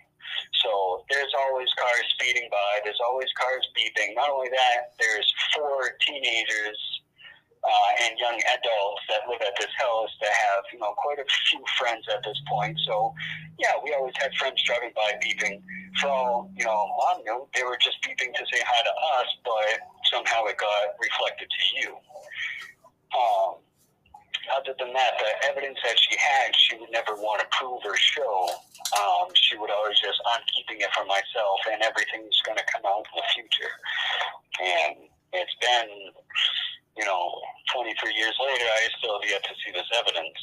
So 0.64 1.04
there's 1.12 1.34
always 1.36 1.68
cars 1.76 2.08
speeding 2.16 2.48
by. 2.52 2.80
There's 2.84 3.00
always 3.04 3.28
cars 3.36 3.68
beeping. 3.76 4.16
Not 4.16 4.30
only 4.30 4.50
that, 4.50 4.96
there's 5.00 5.28
four 5.54 5.92
teenagers 6.00 6.80
uh, 7.66 8.04
and 8.08 8.18
young 8.20 8.40
adults 8.40 9.04
that 9.10 9.28
live 9.28 9.42
at 9.42 9.54
this 9.60 9.74
house 9.78 10.14
that 10.22 10.32
have, 10.32 10.64
you 10.72 10.80
know, 10.80 10.94
quite 10.98 11.20
a 11.20 11.28
few 11.50 11.60
friends 11.78 12.06
at 12.14 12.24
this 12.24 12.40
point. 12.48 12.78
So, 12.86 13.14
yeah, 13.60 13.74
we 13.84 13.94
always 13.94 14.14
had 14.18 14.34
friends 14.36 14.62
driving 14.64 14.92
by 14.96 15.18
beeping. 15.20 15.62
So, 16.02 16.50
you 16.58 16.66
know, 16.66 16.88
mom 16.98 17.24
knew 17.24 17.48
they 17.56 17.64
were 17.64 17.78
just 17.80 18.02
beeping 18.04 18.34
to 18.34 18.44
say 18.52 18.60
hi 18.60 18.80
to 18.84 18.94
us, 19.20 19.30
but 19.46 19.80
somehow 20.12 20.44
it 20.46 20.58
got 20.58 20.96
reflected 21.00 21.48
to 21.48 21.64
you. 21.80 21.90
Um, 23.16 23.56
other 24.54 24.76
than 24.78 24.94
that, 24.94 25.18
the 25.18 25.50
evidence 25.50 25.80
that 25.84 25.98
she 25.98 26.18
had, 26.20 26.54
she 26.56 26.78
would 26.78 26.92
never 26.92 27.16
want 27.16 27.42
to 27.42 27.48
prove 27.58 27.82
or 27.86 27.98
show. 27.98 28.50
Um, 28.94 29.32
she 29.34 29.58
would 29.58 29.72
always 29.72 29.98
just, 30.00 30.20
I'm 30.28 30.42
keeping 30.54 30.82
it 30.82 30.92
for 30.94 31.06
myself, 31.06 31.60
and 31.72 31.82
everything's 31.82 32.38
going 32.46 32.58
to 32.58 32.68
come 32.70 32.86
out 32.86 33.08
in 33.10 33.16
the 33.16 33.26
future. 33.34 33.74
And 34.62 34.96
it's 35.34 35.56
been, 35.64 35.90
you 36.98 37.06
know, 37.06 37.42
23 37.74 38.14
years 38.14 38.36
later, 38.38 38.66
I 38.68 38.88
still 39.00 39.20
have 39.20 39.30
yet 39.30 39.44
to 39.44 39.54
see 39.66 39.72
this 39.72 39.90
evidence. 39.96 40.40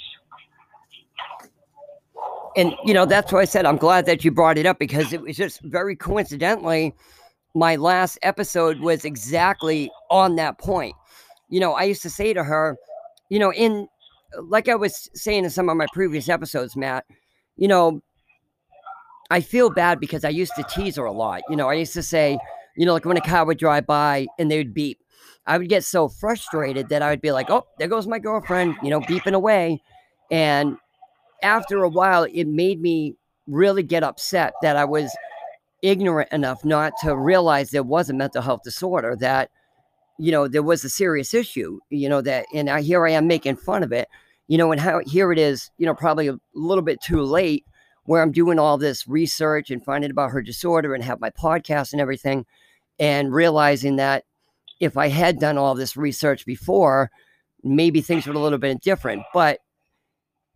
And, 2.56 2.74
you 2.84 2.92
know, 2.92 3.06
that's 3.06 3.32
why 3.32 3.40
I 3.40 3.44
said 3.44 3.64
I'm 3.64 3.76
glad 3.76 4.06
that 4.06 4.24
you 4.24 4.30
brought 4.30 4.58
it 4.58 4.66
up 4.66 4.78
because 4.78 5.12
it 5.12 5.22
was 5.22 5.36
just 5.36 5.60
very 5.62 5.96
coincidentally, 5.96 6.94
my 7.54 7.76
last 7.76 8.18
episode 8.22 8.80
was 8.80 9.04
exactly 9.04 9.90
on 10.10 10.36
that 10.36 10.58
point. 10.58 10.94
You 11.48 11.60
know, 11.60 11.72
I 11.72 11.84
used 11.84 12.02
to 12.02 12.10
say 12.10 12.32
to 12.32 12.44
her, 12.44 12.76
you 13.28 13.38
know, 13.38 13.52
in 13.52 13.88
like 14.40 14.68
I 14.68 14.74
was 14.74 15.10
saying 15.14 15.44
in 15.44 15.50
some 15.50 15.68
of 15.68 15.76
my 15.76 15.86
previous 15.92 16.28
episodes, 16.28 16.76
Matt, 16.76 17.04
you 17.56 17.68
know, 17.68 18.02
I 19.30 19.40
feel 19.40 19.70
bad 19.70 20.00
because 20.00 20.24
I 20.24 20.30
used 20.30 20.52
to 20.56 20.62
tease 20.64 20.96
her 20.96 21.04
a 21.04 21.12
lot. 21.12 21.42
You 21.48 21.56
know, 21.56 21.68
I 21.68 21.74
used 21.74 21.94
to 21.94 22.02
say, 22.02 22.38
you 22.76 22.86
know, 22.86 22.94
like 22.94 23.04
when 23.04 23.16
a 23.16 23.22
car 23.22 23.44
would 23.44 23.58
drive 23.58 23.86
by 23.86 24.26
and 24.38 24.50
they 24.50 24.58
would 24.58 24.74
beep, 24.74 24.98
I 25.46 25.58
would 25.58 25.68
get 25.68 25.84
so 25.84 26.08
frustrated 26.08 26.88
that 26.88 27.02
I 27.02 27.10
would 27.10 27.20
be 27.20 27.32
like, 27.32 27.50
oh, 27.50 27.66
there 27.78 27.88
goes 27.88 28.06
my 28.06 28.18
girlfriend, 28.18 28.76
you 28.82 28.90
know, 28.90 29.00
beeping 29.00 29.34
away. 29.34 29.82
And 30.30 30.76
after 31.42 31.82
a 31.82 31.88
while, 31.88 32.24
it 32.24 32.46
made 32.46 32.80
me 32.80 33.14
really 33.46 33.82
get 33.82 34.02
upset 34.02 34.54
that 34.62 34.76
I 34.76 34.84
was 34.84 35.14
ignorant 35.82 36.30
enough 36.32 36.64
not 36.64 36.92
to 37.02 37.16
realize 37.16 37.70
there 37.70 37.82
was 37.82 38.08
a 38.08 38.14
mental 38.14 38.42
health 38.42 38.62
disorder 38.62 39.16
that 39.20 39.50
you 40.18 40.30
know, 40.30 40.46
there 40.46 40.62
was 40.62 40.84
a 40.84 40.90
serious 40.90 41.34
issue, 41.34 41.80
you 41.90 42.08
know, 42.08 42.20
that, 42.20 42.46
and 42.54 42.70
I, 42.70 42.82
here 42.82 43.04
I 43.06 43.10
am 43.10 43.26
making 43.26 43.56
fun 43.56 43.82
of 43.82 43.92
it, 43.92 44.08
you 44.46 44.56
know, 44.58 44.70
and 44.70 44.80
how 44.80 45.00
here 45.04 45.32
it 45.32 45.38
is, 45.38 45.70
you 45.78 45.86
know, 45.86 45.94
probably 45.94 46.28
a 46.28 46.38
little 46.54 46.84
bit 46.84 47.00
too 47.02 47.22
late 47.22 47.64
where 48.04 48.22
I'm 48.22 48.30
doing 48.30 48.58
all 48.58 48.78
this 48.78 49.08
research 49.08 49.70
and 49.70 49.84
finding 49.84 50.10
about 50.10 50.30
her 50.30 50.42
disorder 50.42 50.94
and 50.94 51.02
have 51.02 51.20
my 51.20 51.30
podcast 51.30 51.92
and 51.92 52.00
everything 52.00 52.44
and 52.98 53.32
realizing 53.32 53.96
that, 53.96 54.24
if 54.80 54.96
I 54.96 55.08
had 55.08 55.38
done 55.38 55.58
all 55.58 55.74
this 55.74 55.96
research 55.96 56.44
before, 56.44 57.10
maybe 57.62 58.00
things 58.00 58.26
would 58.26 58.34
a 58.34 58.40
little 58.40 58.58
bit 58.58 58.80
different. 58.80 59.22
But 59.32 59.60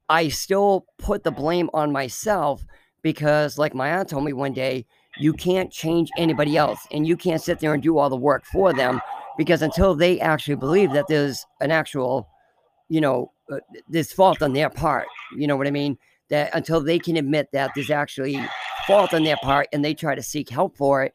I 0.09 0.29
still 0.29 0.87
put 0.99 1.25
the 1.25 1.31
blame 1.31 1.71
on 1.75 1.93
myself 1.93 2.65
because, 3.03 3.59
like 3.59 3.75
my 3.75 3.91
aunt 3.91 4.09
told 4.09 4.25
me 4.25 4.33
one 4.33 4.53
day, 4.53 4.87
you 5.19 5.33
can't 5.33 5.71
change 5.73 6.11
anybody 6.19 6.57
else 6.57 6.79
and 6.93 7.07
you 7.07 7.17
can't 7.17 7.43
sit 7.43 7.59
there 7.59 7.75
and 7.75 7.83
do 7.83 7.99
all 7.99 8.11
the 8.11 8.17
work 8.17 8.45
for 8.45 8.73
them 8.73 9.01
because 9.37 9.63
until 9.63 9.95
they 9.95 10.21
actually 10.21 10.57
believe 10.57 10.93
that 10.93 11.07
there's 11.09 11.47
an 11.61 11.71
actual, 11.71 12.29
you 12.89 13.01
know, 13.01 13.33
uh, 13.51 13.59
this 13.89 14.13
fault 14.13 14.43
on 14.43 14.53
their 14.53 14.71
part, 14.71 15.07
you 15.37 15.47
know 15.47 15.57
what 15.57 15.67
I 15.67 15.71
mean? 15.71 15.99
That 16.29 16.55
until 16.55 16.81
they 16.81 16.99
can 16.99 17.17
admit 17.17 17.49
that 17.53 17.71
there's 17.75 17.91
actually 17.91 18.41
fault 18.87 19.15
on 19.15 19.25
their 19.25 19.37
part 19.39 19.69
and 19.73 19.85
they 19.85 19.95
try 19.95 20.15
to 20.15 20.23
seek 20.23 20.51
help 20.51 20.77
for 20.77 21.03
it, 21.03 21.15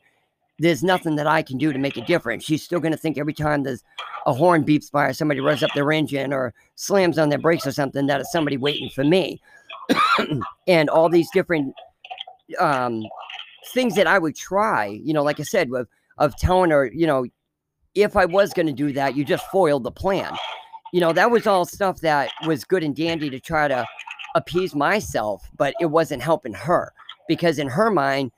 there's 0.62 0.84
nothing 0.84 1.16
that 1.16 1.26
I 1.26 1.42
can 1.42 1.58
do 1.58 1.74
to 1.74 1.80
make 1.80 1.98
a 1.98 2.06
difference. 2.06 2.44
She's 2.44 2.64
still 2.64 2.80
going 2.80 2.92
to 2.92 2.98
think 2.98 3.18
every 3.18 3.34
time 3.34 3.64
there's 3.64 3.84
a 4.28 4.34
horn 4.34 4.64
beeps 4.64 4.92
by 4.92 5.08
or 5.08 5.14
somebody 5.14 5.40
runs 5.40 5.64
up 5.64 5.72
their 5.74 5.92
engine 5.92 6.32
or 6.32 6.54
slams 6.76 7.18
on 7.18 7.30
their 7.30 7.40
brakes 7.40 7.66
or 7.66 7.72
something 7.72 8.06
that 8.06 8.22
it's 8.22 8.32
somebody 8.32 8.58
waiting 8.58 8.90
for 8.90 9.04
me. 9.04 9.42
and 10.68 10.90
all 10.90 11.10
these 11.10 11.28
different 11.34 11.74
um, 12.60 13.04
things 13.74 13.96
that 13.96 14.06
I 14.06 14.20
would 14.20 14.36
try, 14.36 14.86
you 14.86 15.14
know, 15.14 15.24
like 15.24 15.40
I 15.40 15.44
said, 15.44 15.70
of, 15.74 15.88
of 16.20 16.38
telling 16.38 16.70
her, 16.70 16.86
you 16.94 17.08
know, 17.08 17.26
if 17.96 18.16
I 18.16 18.26
was 18.26 18.54
going 18.54 18.68
to 18.68 18.74
do 18.74 18.94
that, 18.94 19.16
you 19.16 19.26
just 19.26 19.46
foiled 19.48 19.84
the 19.84 19.92
plan. 19.92 20.38
You 20.94 21.02
know, 21.02 21.12
that 21.12 21.32
was 21.32 21.48
all 21.48 21.66
stuff 21.66 22.02
that 22.02 22.30
was 22.46 22.64
good 22.64 22.84
and 22.84 22.96
dandy 22.96 23.32
to 23.32 23.40
try 23.40 23.68
to 23.68 23.88
appease 24.36 24.76
myself, 24.76 25.50
but 25.58 25.74
it 25.82 25.88
wasn't 25.88 26.22
helping 26.22 26.54
her 26.54 26.94
because 27.28 27.58
in 27.58 27.68
her 27.68 27.90
mind, 27.90 28.32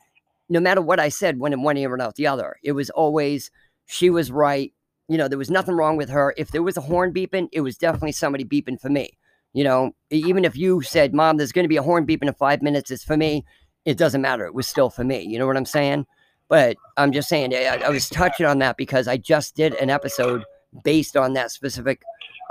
no 0.49 0.59
matter 0.59 0.81
what 0.81 0.99
I 0.99 1.09
said, 1.09 1.39
went 1.39 1.53
in 1.53 1.63
one 1.63 1.77
ear 1.77 1.93
and 1.93 2.01
out 2.01 2.15
the 2.15 2.27
other. 2.27 2.55
It 2.63 2.73
was 2.73 2.89
always 2.89 3.51
she 3.85 4.09
was 4.09 4.31
right. 4.31 4.73
You 5.07 5.17
know, 5.17 5.27
there 5.27 5.37
was 5.37 5.51
nothing 5.51 5.75
wrong 5.75 5.97
with 5.97 6.09
her. 6.09 6.33
If 6.37 6.51
there 6.51 6.63
was 6.63 6.77
a 6.77 6.81
horn 6.81 7.13
beeping, 7.13 7.49
it 7.51 7.61
was 7.61 7.77
definitely 7.77 8.13
somebody 8.13 8.45
beeping 8.45 8.79
for 8.79 8.89
me. 8.89 9.17
You 9.53 9.63
know, 9.63 9.91
even 10.09 10.45
if 10.45 10.55
you 10.55 10.81
said, 10.81 11.13
Mom, 11.13 11.37
there's 11.37 11.51
going 11.51 11.65
to 11.65 11.69
be 11.69 11.77
a 11.77 11.83
horn 11.83 12.07
beeping 12.07 12.27
in 12.27 12.33
five 12.33 12.61
minutes, 12.61 12.89
it's 12.89 13.03
for 13.03 13.17
me, 13.17 13.45
it 13.85 13.97
doesn't 13.97 14.21
matter. 14.21 14.45
It 14.45 14.55
was 14.55 14.67
still 14.67 14.89
for 14.89 15.03
me. 15.03 15.21
You 15.21 15.37
know 15.37 15.45
what 15.45 15.57
I'm 15.57 15.65
saying? 15.65 16.05
But 16.47 16.77
I'm 16.97 17.11
just 17.11 17.29
saying, 17.29 17.53
I, 17.53 17.81
I 17.85 17.89
was 17.89 18.09
touching 18.09 18.45
on 18.45 18.59
that 18.59 18.77
because 18.77 19.07
I 19.07 19.17
just 19.17 19.55
did 19.55 19.75
an 19.75 19.89
episode 19.89 20.43
based 20.83 21.15
on 21.15 21.33
that 21.33 21.51
specific 21.51 22.01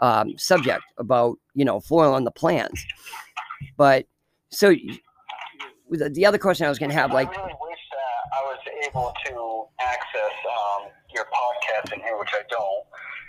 um, 0.01 0.37
subject 0.39 0.85
about, 0.99 1.39
you 1.55 1.65
know, 1.65 1.81
foiling 1.81 2.25
the 2.25 2.31
plans. 2.31 2.85
But 3.77 4.07
so 4.51 4.75
the 5.91 6.27
other 6.27 6.39
question 6.39 6.67
I 6.67 6.69
was 6.69 6.79
going 6.79 6.91
to 6.91 6.97
have, 6.97 7.13
like, 7.13 7.33
able 8.85 9.13
to 9.27 9.35
access 9.81 10.35
um, 10.47 10.91
your 11.15 11.27
podcast 11.31 11.93
in 11.95 12.01
here, 12.01 12.19
which 12.19 12.33
I 12.35 12.43
don't, 12.51 12.85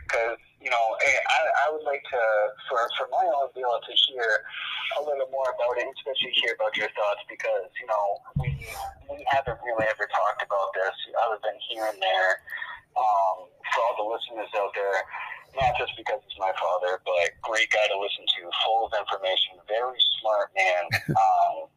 because 0.08 0.39
you 0.60 0.70
know 0.70 0.86
I, 1.02 1.68
I 1.68 1.72
would 1.72 1.86
like 1.86 2.02
to 2.02 2.24
for 2.70 2.80
for 2.98 3.08
my 3.12 3.24
own 3.24 3.54
be 3.54 3.62
able 3.62 3.82
to 3.82 3.96
hear 4.10 4.30
a 4.98 5.02
little 5.06 5.30
more 5.30 5.50
about 5.54 5.76
it, 5.80 5.88
especially 6.00 6.34
hear 6.42 6.58
about 6.58 6.76
your 6.78 6.89
thoughts, 6.94 7.24
because 7.30 7.70
you 7.78 7.88
know 7.88 8.06
we 8.42 8.50
we 9.10 9.22
haven't 9.30 9.60
really 9.62 9.86
ever 9.88 10.06
talked 10.10 10.42
about 10.42 10.70
this 10.74 10.96
other 11.28 11.39
than 11.44 11.56
here 11.70 11.86
and 11.88 12.00
there. 12.02 12.42
Um, 12.94 13.50
for 13.74 13.82
all 13.89 13.96
the 13.98 14.06
listeners 14.06 14.54
out 14.54 14.70
there, 14.78 15.02
not 15.58 15.74
just 15.82 15.98
because 15.98 16.22
it's 16.30 16.38
my 16.38 16.54
father, 16.62 17.02
but 17.02 17.34
great 17.42 17.66
guy 17.74 17.82
to 17.89 17.98
listen 17.98 18.22
to, 18.38 18.42
full 18.62 18.86
of 18.86 18.94
information, 18.94 19.58
very 19.66 19.98
smart 20.22 20.54
man. 20.54 20.84
Um, 21.18 21.74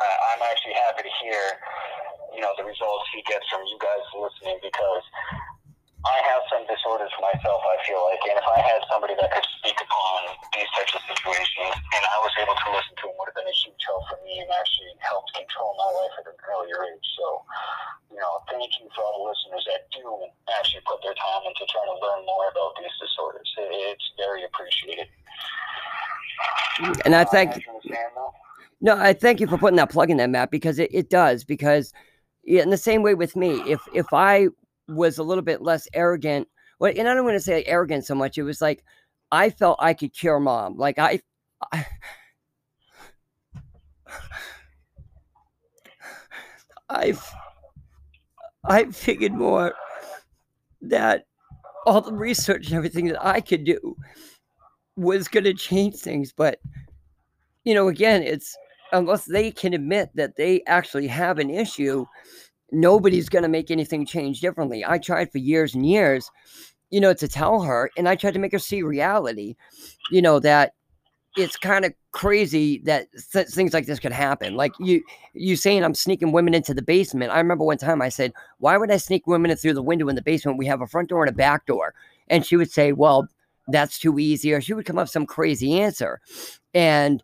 I'm 0.00 0.42
actually 0.42 0.74
happy 0.74 1.06
to 1.06 1.14
hear 1.22 1.42
you 2.34 2.42
know, 2.42 2.52
the 2.58 2.66
results 2.66 3.06
he 3.14 3.22
gets 3.24 3.46
from 3.48 3.62
you 3.70 3.78
guys 3.78 4.02
listening 4.14 4.58
because 4.60 5.04
I 6.04 6.20
have 6.28 6.44
some 6.52 6.68
disorders 6.68 7.08
myself, 7.16 7.64
I 7.64 7.80
feel 7.88 7.96
like, 8.12 8.20
and 8.28 8.36
if 8.36 8.44
I 8.44 8.60
had 8.60 8.84
somebody 8.92 9.16
that 9.16 9.32
could 9.32 9.48
speak 9.56 9.78
upon 9.80 10.36
these 10.52 10.68
types 10.76 10.92
of 10.92 11.00
situations 11.08 11.72
and 11.72 12.02
I 12.04 12.18
was 12.20 12.34
able 12.44 12.52
to 12.52 12.68
listen 12.76 12.92
to 12.92 13.04
him, 13.08 13.16
would 13.16 13.32
have 13.32 13.38
been 13.40 13.48
a 13.48 13.56
huge 13.56 13.80
help 13.88 14.04
for 14.12 14.20
me 14.20 14.36
and 14.36 14.48
actually 14.52 14.92
helped 15.00 15.32
control 15.32 15.72
my 15.80 15.88
life 15.96 16.14
at 16.20 16.28
an 16.28 16.36
earlier 16.44 16.76
age. 16.92 17.08
So, 17.16 17.24
you 18.12 18.20
know, 18.20 18.44
thank 18.52 18.68
you 18.84 18.92
for 18.92 19.00
all 19.00 19.24
the 19.24 19.32
listeners 19.32 19.64
that 19.64 19.88
do 19.96 20.04
actually 20.60 20.84
put 20.84 21.00
their 21.00 21.16
time 21.16 21.48
into 21.48 21.64
trying 21.72 21.88
to 21.88 21.96
learn 21.96 22.20
more 22.28 22.52
about 22.52 22.76
these 22.76 22.92
disorders. 23.00 23.48
It's 23.96 24.08
very 24.20 24.44
appreciated. 24.44 25.08
And 27.08 27.16
I 27.16 27.24
uh, 27.24 27.32
thank. 27.32 27.64
No, 28.84 29.00
I 29.00 29.16
thank 29.16 29.40
you 29.40 29.48
for 29.48 29.56
putting 29.56 29.80
that 29.80 29.88
plug 29.88 30.12
in 30.12 30.20
there, 30.20 30.28
Matt, 30.28 30.52
because 30.52 30.76
it, 30.76 30.92
it 30.92 31.08
does. 31.08 31.48
Because 31.48 31.96
in 32.46 32.70
the 32.70 32.76
same 32.76 33.02
way 33.02 33.14
with 33.14 33.36
me, 33.36 33.60
if 33.66 33.80
if 33.92 34.12
I 34.12 34.48
was 34.88 35.18
a 35.18 35.22
little 35.22 35.42
bit 35.42 35.62
less 35.62 35.88
arrogant, 35.94 36.48
well, 36.78 36.92
and 36.96 37.08
I 37.08 37.14
don't 37.14 37.24
want 37.24 37.36
to 37.36 37.40
say 37.40 37.64
arrogant 37.64 38.04
so 38.06 38.14
much. 38.14 38.38
It 38.38 38.42
was 38.42 38.60
like 38.60 38.84
I 39.32 39.50
felt 39.50 39.78
I 39.80 39.94
could 39.94 40.12
cure 40.12 40.40
mom. 40.40 40.76
Like 40.76 40.98
I, 40.98 41.20
I 41.72 41.86
I've 46.88 47.28
I 48.64 48.84
figured 48.86 49.32
more 49.32 49.74
that 50.82 51.24
all 51.86 52.00
the 52.00 52.12
research 52.12 52.66
and 52.68 52.76
everything 52.76 53.06
that 53.06 53.24
I 53.24 53.40
could 53.40 53.64
do 53.64 53.96
was 54.96 55.28
going 55.28 55.44
to 55.44 55.54
change 55.54 55.96
things. 55.96 56.32
But 56.32 56.60
you 57.64 57.74
know, 57.74 57.88
again, 57.88 58.22
it's 58.22 58.56
unless 58.92 59.24
they 59.24 59.50
can 59.50 59.74
admit 59.74 60.10
that 60.14 60.36
they 60.36 60.62
actually 60.66 61.06
have 61.06 61.38
an 61.38 61.50
issue, 61.50 62.06
nobody's 62.70 63.28
going 63.28 63.42
to 63.42 63.48
make 63.48 63.70
anything 63.70 64.06
change 64.06 64.40
differently. 64.40 64.84
I 64.84 64.98
tried 64.98 65.30
for 65.30 65.38
years 65.38 65.74
and 65.74 65.86
years, 65.86 66.30
you 66.90 67.00
know, 67.00 67.14
to 67.14 67.28
tell 67.28 67.62
her, 67.62 67.90
and 67.96 68.08
I 68.08 68.16
tried 68.16 68.34
to 68.34 68.40
make 68.40 68.52
her 68.52 68.58
see 68.58 68.82
reality, 68.82 69.56
you 70.10 70.22
know, 70.22 70.38
that 70.40 70.74
it's 71.36 71.56
kind 71.56 71.84
of 71.84 71.92
crazy 72.12 72.78
that 72.84 73.08
th- 73.32 73.48
things 73.48 73.72
like 73.72 73.86
this 73.86 73.98
could 73.98 74.12
happen. 74.12 74.54
Like 74.54 74.72
you, 74.78 75.02
you 75.32 75.56
saying 75.56 75.82
I'm 75.82 75.94
sneaking 75.94 76.30
women 76.30 76.54
into 76.54 76.74
the 76.74 76.82
basement. 76.82 77.32
I 77.32 77.38
remember 77.38 77.64
one 77.64 77.78
time 77.78 78.00
I 78.00 78.08
said, 78.08 78.32
"Why 78.58 78.76
would 78.76 78.90
I 78.90 78.98
sneak 78.98 79.26
women 79.26 79.50
in 79.50 79.56
through 79.56 79.74
the 79.74 79.82
window 79.82 80.08
in 80.08 80.14
the 80.14 80.22
basement? 80.22 80.58
We 80.58 80.66
have 80.66 80.80
a 80.80 80.86
front 80.86 81.08
door 81.08 81.24
and 81.24 81.30
a 81.30 81.36
back 81.36 81.66
door." 81.66 81.94
And 82.28 82.46
she 82.46 82.56
would 82.56 82.70
say, 82.70 82.92
"Well, 82.92 83.28
that's 83.66 83.98
too 83.98 84.18
easy," 84.18 84.52
or 84.52 84.60
she 84.60 84.74
would 84.74 84.86
come 84.86 84.98
up 84.98 85.04
with 85.04 85.10
some 85.10 85.26
crazy 85.26 85.80
answer. 85.80 86.20
And 86.72 87.20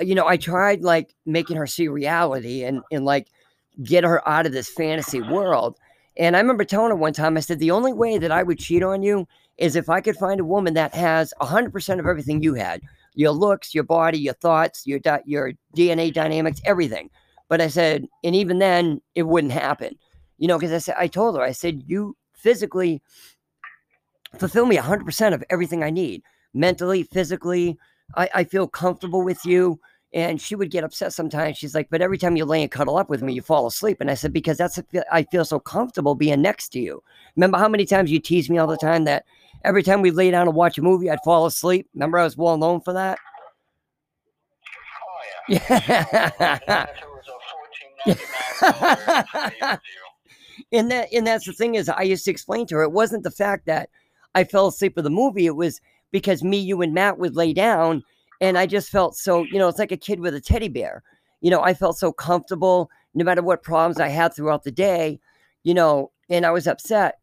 you 0.00 0.14
know, 0.14 0.26
I 0.26 0.36
tried 0.36 0.82
like 0.82 1.14
making 1.26 1.56
her 1.56 1.66
see 1.66 1.88
reality 1.88 2.64
and 2.64 2.82
and 2.90 3.04
like 3.04 3.28
get 3.82 4.04
her 4.04 4.26
out 4.28 4.46
of 4.46 4.52
this 4.52 4.68
fantasy 4.68 5.20
world. 5.20 5.76
And 6.16 6.36
I 6.36 6.40
remember 6.40 6.64
telling 6.64 6.90
her 6.90 6.96
one 6.96 7.12
time, 7.12 7.36
I 7.36 7.40
said, 7.40 7.58
the 7.58 7.70
only 7.70 7.92
way 7.92 8.18
that 8.18 8.32
I 8.32 8.42
would 8.42 8.58
cheat 8.58 8.82
on 8.82 9.02
you 9.02 9.26
is 9.58 9.76
if 9.76 9.88
I 9.88 10.00
could 10.00 10.16
find 10.16 10.40
a 10.40 10.44
woman 10.44 10.74
that 10.74 10.94
has 10.94 11.32
100% 11.40 11.98
of 11.98 12.06
everything 12.06 12.42
you 12.42 12.54
had 12.54 12.82
your 13.14 13.32
looks, 13.32 13.74
your 13.74 13.84
body, 13.84 14.18
your 14.18 14.34
thoughts, 14.34 14.86
your, 14.86 15.00
your 15.24 15.52
DNA 15.76 16.12
dynamics, 16.12 16.60
everything. 16.64 17.10
But 17.48 17.60
I 17.60 17.68
said, 17.68 18.06
and 18.22 18.36
even 18.36 18.58
then, 18.60 19.00
it 19.14 19.24
wouldn't 19.24 19.52
happen. 19.52 19.98
You 20.38 20.48
know, 20.48 20.58
because 20.58 20.72
I 20.72 20.78
said, 20.78 20.94
I 20.98 21.06
told 21.06 21.36
her, 21.36 21.42
I 21.42 21.52
said, 21.52 21.82
you 21.86 22.16
physically 22.34 23.02
fulfill 24.38 24.66
me 24.66 24.76
100% 24.76 25.34
of 25.34 25.44
everything 25.50 25.82
I 25.82 25.90
need 25.90 26.22
mentally, 26.54 27.02
physically. 27.02 27.76
I, 28.16 28.28
I 28.34 28.44
feel 28.44 28.68
comfortable 28.68 29.22
with 29.22 29.44
you. 29.44 29.80
And 30.12 30.40
she 30.40 30.56
would 30.56 30.70
get 30.72 30.82
upset 30.82 31.12
sometimes. 31.12 31.56
She's 31.56 31.74
like, 31.74 31.88
but 31.88 32.02
every 32.02 32.18
time 32.18 32.36
you 32.36 32.44
lay 32.44 32.62
and 32.62 32.70
cuddle 32.70 32.96
up 32.96 33.08
with 33.08 33.22
me, 33.22 33.32
you 33.32 33.42
fall 33.42 33.66
asleep. 33.66 33.98
And 34.00 34.10
I 34.10 34.14
said, 34.14 34.32
because 34.32 34.58
that's, 34.58 34.80
I 35.12 35.22
feel 35.24 35.44
so 35.44 35.60
comfortable 35.60 36.16
being 36.16 36.42
next 36.42 36.70
to 36.70 36.80
you. 36.80 37.02
Remember 37.36 37.58
how 37.58 37.68
many 37.68 37.86
times 37.86 38.10
you 38.10 38.18
tease 38.18 38.50
me 38.50 38.58
all 38.58 38.66
the 38.66 38.76
time 38.76 39.04
that 39.04 39.24
every 39.64 39.84
time 39.84 40.02
we 40.02 40.10
lay 40.10 40.32
down 40.32 40.48
and 40.48 40.56
watch 40.56 40.78
a 40.78 40.82
movie, 40.82 41.08
I'd 41.08 41.22
fall 41.24 41.46
asleep? 41.46 41.88
Remember 41.94 42.18
I 42.18 42.24
was 42.24 42.36
well 42.36 42.56
known 42.56 42.80
for 42.80 42.92
that? 42.92 43.18
Oh, 45.48 45.54
yeah. 45.54 46.58
yeah. 46.68 46.86
and 50.72 50.90
that 50.90 51.08
and 51.12 51.26
that's 51.26 51.44
the 51.44 51.52
thing 51.52 51.74
is 51.74 51.88
I 51.88 52.02
used 52.02 52.24
to 52.24 52.30
explain 52.30 52.66
to 52.68 52.76
her 52.76 52.82
it 52.82 52.92
wasn't 52.92 53.24
the 53.24 53.30
fact 53.30 53.66
that 53.66 53.90
I 54.34 54.44
fell 54.44 54.68
asleep 54.68 54.96
with 54.96 55.04
the 55.04 55.10
movie, 55.10 55.46
it 55.46 55.56
was 55.56 55.80
because 56.12 56.42
me, 56.42 56.58
you, 56.58 56.82
and 56.82 56.94
Matt 56.94 57.18
would 57.18 57.36
lay 57.36 57.52
down 57.52 58.02
and 58.40 58.56
I 58.56 58.66
just 58.66 58.90
felt 58.90 59.16
so, 59.16 59.42
you 59.44 59.58
know, 59.58 59.68
it's 59.68 59.78
like 59.78 59.92
a 59.92 59.96
kid 59.96 60.20
with 60.20 60.34
a 60.34 60.40
teddy 60.40 60.68
bear. 60.68 61.02
You 61.40 61.50
know, 61.50 61.62
I 61.62 61.74
felt 61.74 61.98
so 61.98 62.12
comfortable 62.12 62.90
no 63.14 63.24
matter 63.24 63.42
what 63.42 63.62
problems 63.62 64.00
I 64.00 64.08
had 64.08 64.34
throughout 64.34 64.62
the 64.62 64.70
day, 64.70 65.20
you 65.62 65.74
know, 65.74 66.10
and 66.28 66.46
I 66.46 66.50
was 66.50 66.66
upset. 66.66 67.18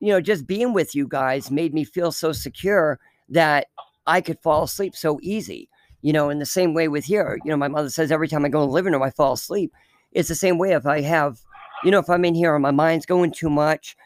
You 0.00 0.08
know, 0.08 0.20
just 0.20 0.46
being 0.46 0.72
with 0.72 0.94
you 0.94 1.08
guys 1.08 1.50
made 1.50 1.74
me 1.74 1.84
feel 1.84 2.12
so 2.12 2.32
secure 2.32 2.98
that 3.28 3.68
I 4.06 4.20
could 4.20 4.38
fall 4.40 4.64
asleep 4.64 4.94
so 4.94 5.18
easy. 5.22 5.68
You 6.02 6.12
know, 6.12 6.28
in 6.28 6.38
the 6.38 6.46
same 6.46 6.74
way 6.74 6.88
with 6.88 7.04
here, 7.04 7.38
you 7.44 7.50
know, 7.50 7.56
my 7.56 7.68
mother 7.68 7.88
says 7.88 8.12
every 8.12 8.28
time 8.28 8.44
I 8.44 8.48
go 8.48 8.62
in 8.62 8.68
the 8.68 8.74
living 8.74 8.92
room, 8.92 9.02
I 9.02 9.10
fall 9.10 9.32
asleep. 9.32 9.72
It's 10.12 10.28
the 10.28 10.34
same 10.34 10.58
way 10.58 10.72
if 10.72 10.86
I 10.86 11.00
have, 11.00 11.40
you 11.82 11.90
know, 11.90 11.98
if 11.98 12.10
I'm 12.10 12.24
in 12.26 12.34
here 12.34 12.54
and 12.54 12.62
my 12.62 12.70
mind's 12.70 13.06
going 13.06 13.32
too 13.32 13.48
much, 13.48 13.96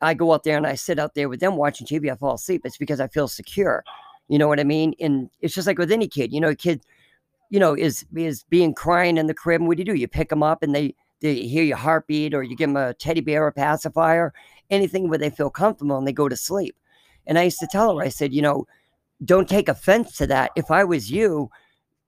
I 0.00 0.14
go 0.14 0.32
out 0.32 0.44
there 0.44 0.56
and 0.56 0.66
I 0.66 0.76
sit 0.76 1.00
out 1.00 1.14
there 1.14 1.28
with 1.28 1.40
them 1.40 1.56
watching 1.56 1.86
TV, 1.86 2.10
I 2.12 2.14
fall 2.14 2.34
asleep. 2.34 2.62
It's 2.64 2.76
because 2.76 3.00
I 3.00 3.08
feel 3.08 3.26
secure. 3.26 3.84
You 4.28 4.38
know 4.38 4.48
what 4.48 4.60
I 4.60 4.64
mean? 4.64 4.94
And 5.00 5.30
it's 5.40 5.54
just 5.54 5.66
like 5.66 5.78
with 5.78 5.90
any 5.90 6.06
kid, 6.06 6.32
you 6.32 6.40
know, 6.40 6.50
a 6.50 6.54
kid, 6.54 6.82
you 7.50 7.58
know, 7.58 7.74
is 7.74 8.04
is 8.14 8.44
being 8.44 8.74
crying 8.74 9.16
in 9.16 9.26
the 9.26 9.34
crib. 9.34 9.60
And 9.60 9.68
what 9.68 9.76
do 9.76 9.80
you 9.80 9.84
do? 9.86 9.94
You 9.94 10.08
pick 10.08 10.28
them 10.28 10.42
up 10.42 10.62
and 10.62 10.74
they 10.74 10.94
they 11.20 11.34
hear 11.46 11.64
your 11.64 11.76
heartbeat, 11.78 12.34
or 12.34 12.42
you 12.42 12.54
give 12.56 12.68
them 12.68 12.76
a 12.76 12.94
teddy 12.94 13.20
bear 13.20 13.46
or 13.46 13.52
pacifier, 13.52 14.32
anything 14.70 15.08
where 15.08 15.18
they 15.18 15.30
feel 15.30 15.50
comfortable 15.50 15.98
and 15.98 16.06
they 16.06 16.12
go 16.12 16.28
to 16.28 16.36
sleep. 16.36 16.76
And 17.26 17.38
I 17.38 17.44
used 17.44 17.58
to 17.60 17.68
tell 17.70 17.98
her, 17.98 18.04
I 18.04 18.08
said, 18.08 18.32
you 18.32 18.42
know, 18.42 18.66
don't 19.24 19.48
take 19.48 19.68
offense 19.68 20.16
to 20.18 20.26
that. 20.28 20.52
If 20.56 20.70
I 20.70 20.84
was 20.84 21.10
you, 21.10 21.50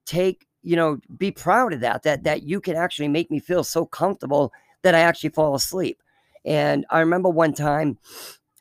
take, 0.05 0.47
you 0.63 0.75
know, 0.75 0.99
be 1.17 1.31
proud 1.31 1.73
of 1.73 1.81
that, 1.81 2.03
that 2.03 2.23
that 2.23 2.43
you 2.43 2.61
can 2.61 2.75
actually 2.75 3.09
make 3.09 3.29
me 3.29 3.39
feel 3.39 3.63
so 3.63 3.85
comfortable 3.85 4.53
that 4.83 4.95
I 4.95 4.99
actually 4.99 5.31
fall 5.31 5.55
asleep. 5.55 6.01
And 6.45 6.85
I 6.89 6.99
remember 6.99 7.29
one 7.29 7.53
time, 7.53 7.97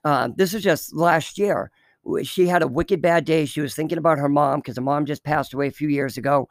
um, 0.05 0.35
this 0.37 0.53
was 0.53 0.63
just 0.63 0.95
last 0.95 1.39
year. 1.39 1.71
She 2.23 2.47
had 2.47 2.63
a 2.63 2.69
wicked 2.69 3.03
bad 3.03 3.25
day. 3.25 3.45
She 3.45 3.61
was 3.61 3.75
thinking 3.75 3.99
about 3.99 4.19
her 4.19 4.29
mom 4.29 4.61
because 4.61 4.77
her 4.77 4.83
mom 4.83 5.07
just 5.07 5.25
passed 5.25 5.53
away 5.55 5.69
a 5.69 5.73
few 5.73 5.89
years 5.89 6.17
ago. 6.17 6.49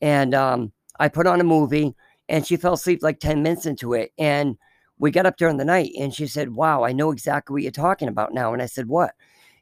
And 0.00 0.34
um, 0.34 0.72
I 0.98 1.08
put 1.08 1.26
on 1.26 1.40
a 1.40 1.44
movie 1.44 1.94
and 2.28 2.46
she 2.46 2.56
fell 2.56 2.74
asleep 2.74 3.02
like 3.02 3.20
10 3.20 3.42
minutes 3.42 3.66
into 3.66 3.94
it. 3.94 4.12
And 4.18 4.56
we 4.98 5.10
got 5.10 5.26
up 5.26 5.36
during 5.36 5.56
the 5.56 5.64
night 5.64 5.92
and 5.98 6.14
she 6.14 6.26
said, 6.26 6.54
Wow, 6.54 6.84
I 6.84 6.92
know 6.92 7.10
exactly 7.10 7.54
what 7.54 7.62
you're 7.62 7.72
talking 7.72 8.08
about 8.08 8.34
now. 8.34 8.52
And 8.52 8.62
I 8.62 8.66
said, 8.66 8.86
What? 8.86 9.14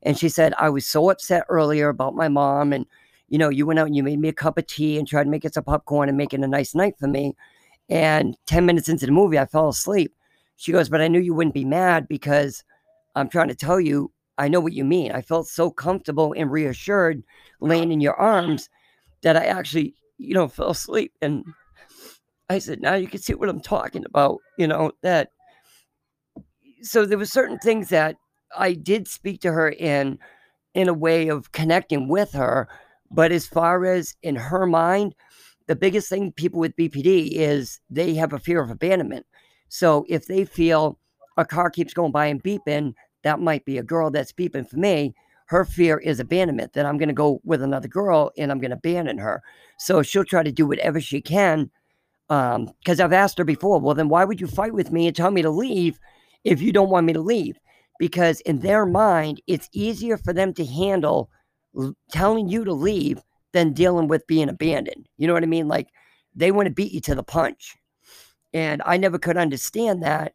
And 0.03 0.19
she 0.19 0.29
said, 0.29 0.53
I 0.59 0.69
was 0.69 0.87
so 0.87 1.11
upset 1.11 1.45
earlier 1.49 1.89
about 1.89 2.15
my 2.15 2.29
mom. 2.29 2.73
And, 2.73 2.87
you 3.29 3.39
know, 3.39 3.49
you 3.49 3.67
went 3.67 3.79
out 3.79 3.87
and 3.87 3.97
you 3.97 4.03
made 4.03 4.19
me 4.19 4.29
a 4.29 4.33
cup 4.33 4.59
of 4.59 4.67
tea 4.67 4.99
and 4.99 5.07
tried 5.07 5.25
to 5.25 5.31
make 5.31 5.45
it 5.45 5.55
some 5.55 5.65
popcorn 5.65 6.09
and 6.09 6.19
make 6.19 6.35
it 6.35 6.41
a 6.41 6.49
nice 6.49 6.75
night 6.75 6.95
for 6.99 7.09
me. 7.09 7.37
And 7.89 8.37
10 8.47 8.67
minutes 8.67 8.89
into 8.89 9.07
the 9.07 9.13
movie, 9.13 9.39
I 9.39 9.47
fell 9.47 9.69
asleep. 9.69 10.15
She 10.57 10.73
goes, 10.73 10.89
But 10.89 11.01
I 11.01 11.09
knew 11.09 11.21
you 11.21 11.35
wouldn't 11.35 11.55
be 11.55 11.65
mad 11.65 12.09
because 12.09 12.65
I'm 13.15 13.29
trying 13.29 13.49
to 13.49 13.55
tell 13.55 13.81
you, 13.81 14.11
I 14.39 14.49
know 14.49 14.61
what 14.61 14.73
you 14.73 14.85
mean. 14.85 15.13
I 15.13 15.21
felt 15.21 15.49
so 15.49 15.71
comfortable 15.71 16.35
and 16.37 16.51
reassured 16.51 17.23
laying 17.61 17.93
in 17.93 18.01
your 18.01 18.15
arms 18.15 18.69
that 19.23 19.37
I 19.37 19.47
actually, 19.47 19.95
you 20.17 20.35
know, 20.35 20.49
fell 20.49 20.71
asleep. 20.71 21.13
And 21.21 21.45
I 22.49 22.59
said, 22.59 22.81
Now 22.81 22.95
you 22.95 23.09
can 23.09 23.21
see 23.21 23.35
what 23.35 23.49
I'm 23.49 23.61
talking 23.61 24.05
about, 24.05 24.39
you 24.57 24.67
know, 24.67 24.93
that. 25.03 25.31
So 26.83 27.05
there 27.05 27.19
were 27.19 27.27
certain 27.27 27.59
things 27.59 27.89
that 27.89 28.17
I 28.57 28.73
did 28.75 29.09
speak 29.09 29.41
to 29.43 29.53
her 29.53 29.71
in 29.71 30.19
in 30.75 30.89
a 30.89 30.95
way 30.95 31.29
of 31.29 31.51
connecting 31.53 32.09
with 32.09 32.33
her. 32.33 32.69
But 33.11 33.33
as 33.33 33.47
far 33.47 33.85
as 33.85 34.15
in 34.23 34.37
her 34.37 34.67
mind, 34.67 35.15
the 35.67 35.77
biggest 35.77 36.09
thing 36.09 36.33
people 36.33 36.61
with 36.61 36.77
BPD 36.77 37.33
is 37.33 37.81
they 37.91 38.15
have 38.15 38.33
a 38.33 38.39
fear 38.39 38.63
of 38.63 38.71
abandonment. 38.71 39.27
So 39.69 40.05
if 40.09 40.27
they 40.27 40.45
feel 40.45 40.99
a 41.37 41.45
car 41.45 41.71
keeps 41.71 41.95
going 41.95 42.13
by 42.13 42.27
and 42.27 42.43
beeping, 42.43 42.95
that 43.23 43.41
might 43.41 43.65
be 43.65 43.79
a 43.79 43.83
girl 43.83 44.11
that's 44.11 44.33
beeping 44.33 44.69
for 44.69 44.77
me. 44.77 45.15
Her 45.47 45.65
fear 45.65 45.99
is 45.99 46.21
abandonment, 46.21 46.75
that 46.75 46.85
I'm 46.85 46.99
going 46.99 47.09
to 47.09 47.15
go 47.15 47.41
with 47.45 47.63
another 47.63 47.89
girl 47.89 48.31
and 48.37 48.51
I'm 48.51 48.61
going 48.61 48.71
to 48.71 48.77
abandon 48.77 49.19
her. 49.19 49.43
So 49.79 50.03
she'll 50.03 50.25
try 50.25 50.43
to 50.43 50.53
do 50.53 50.67
whatever 50.67 51.01
she 51.01 51.21
can. 51.21 51.71
Because 52.29 53.01
um, 53.01 53.05
I've 53.05 53.15
asked 53.15 53.39
her 53.39 53.45
before, 53.45 53.81
well, 53.81 53.95
then 53.95 54.11
why 54.11 54.25
would 54.25 54.41
you 54.41 54.47
fight 54.47 54.75
with 54.75 54.93
me 54.93 55.07
and 55.07 55.17
tell 55.17 55.31
me 55.31 55.41
to 55.41 55.51
leave 55.51 55.99
if 56.45 56.61
you 56.61 56.73
don't 56.73 56.91
want 56.91 57.07
me 57.07 57.15
to 57.15 57.21
leave? 57.21 57.57
Because 57.99 58.43
in 58.43 58.59
their 58.59 58.85
mind, 58.85 59.41
it's 59.47 59.71
easier 59.73 60.19
for 60.19 60.35
them 60.35 60.53
to 60.55 60.67
handle 60.67 61.31
telling 62.11 62.49
you 62.49 62.65
to 62.65 62.73
leave 62.73 63.23
than 63.53 63.73
dealing 63.73 64.09
with 64.09 64.27
being 64.27 64.51
abandoned. 64.51 65.09
You 65.17 65.27
know 65.27 65.33
what 65.33 65.43
I 65.43 65.47
mean? 65.47 65.69
Like 65.69 65.89
they 66.35 66.53
want 66.53 66.67
to 66.67 66.75
beat 66.75 66.93
you 66.93 67.01
to 67.01 67.15
the 67.15 67.23
punch. 67.23 67.75
And 68.53 68.83
I 68.85 68.99
never 68.99 69.19
could 69.19 69.37
understand 69.37 70.03
that. 70.03 70.35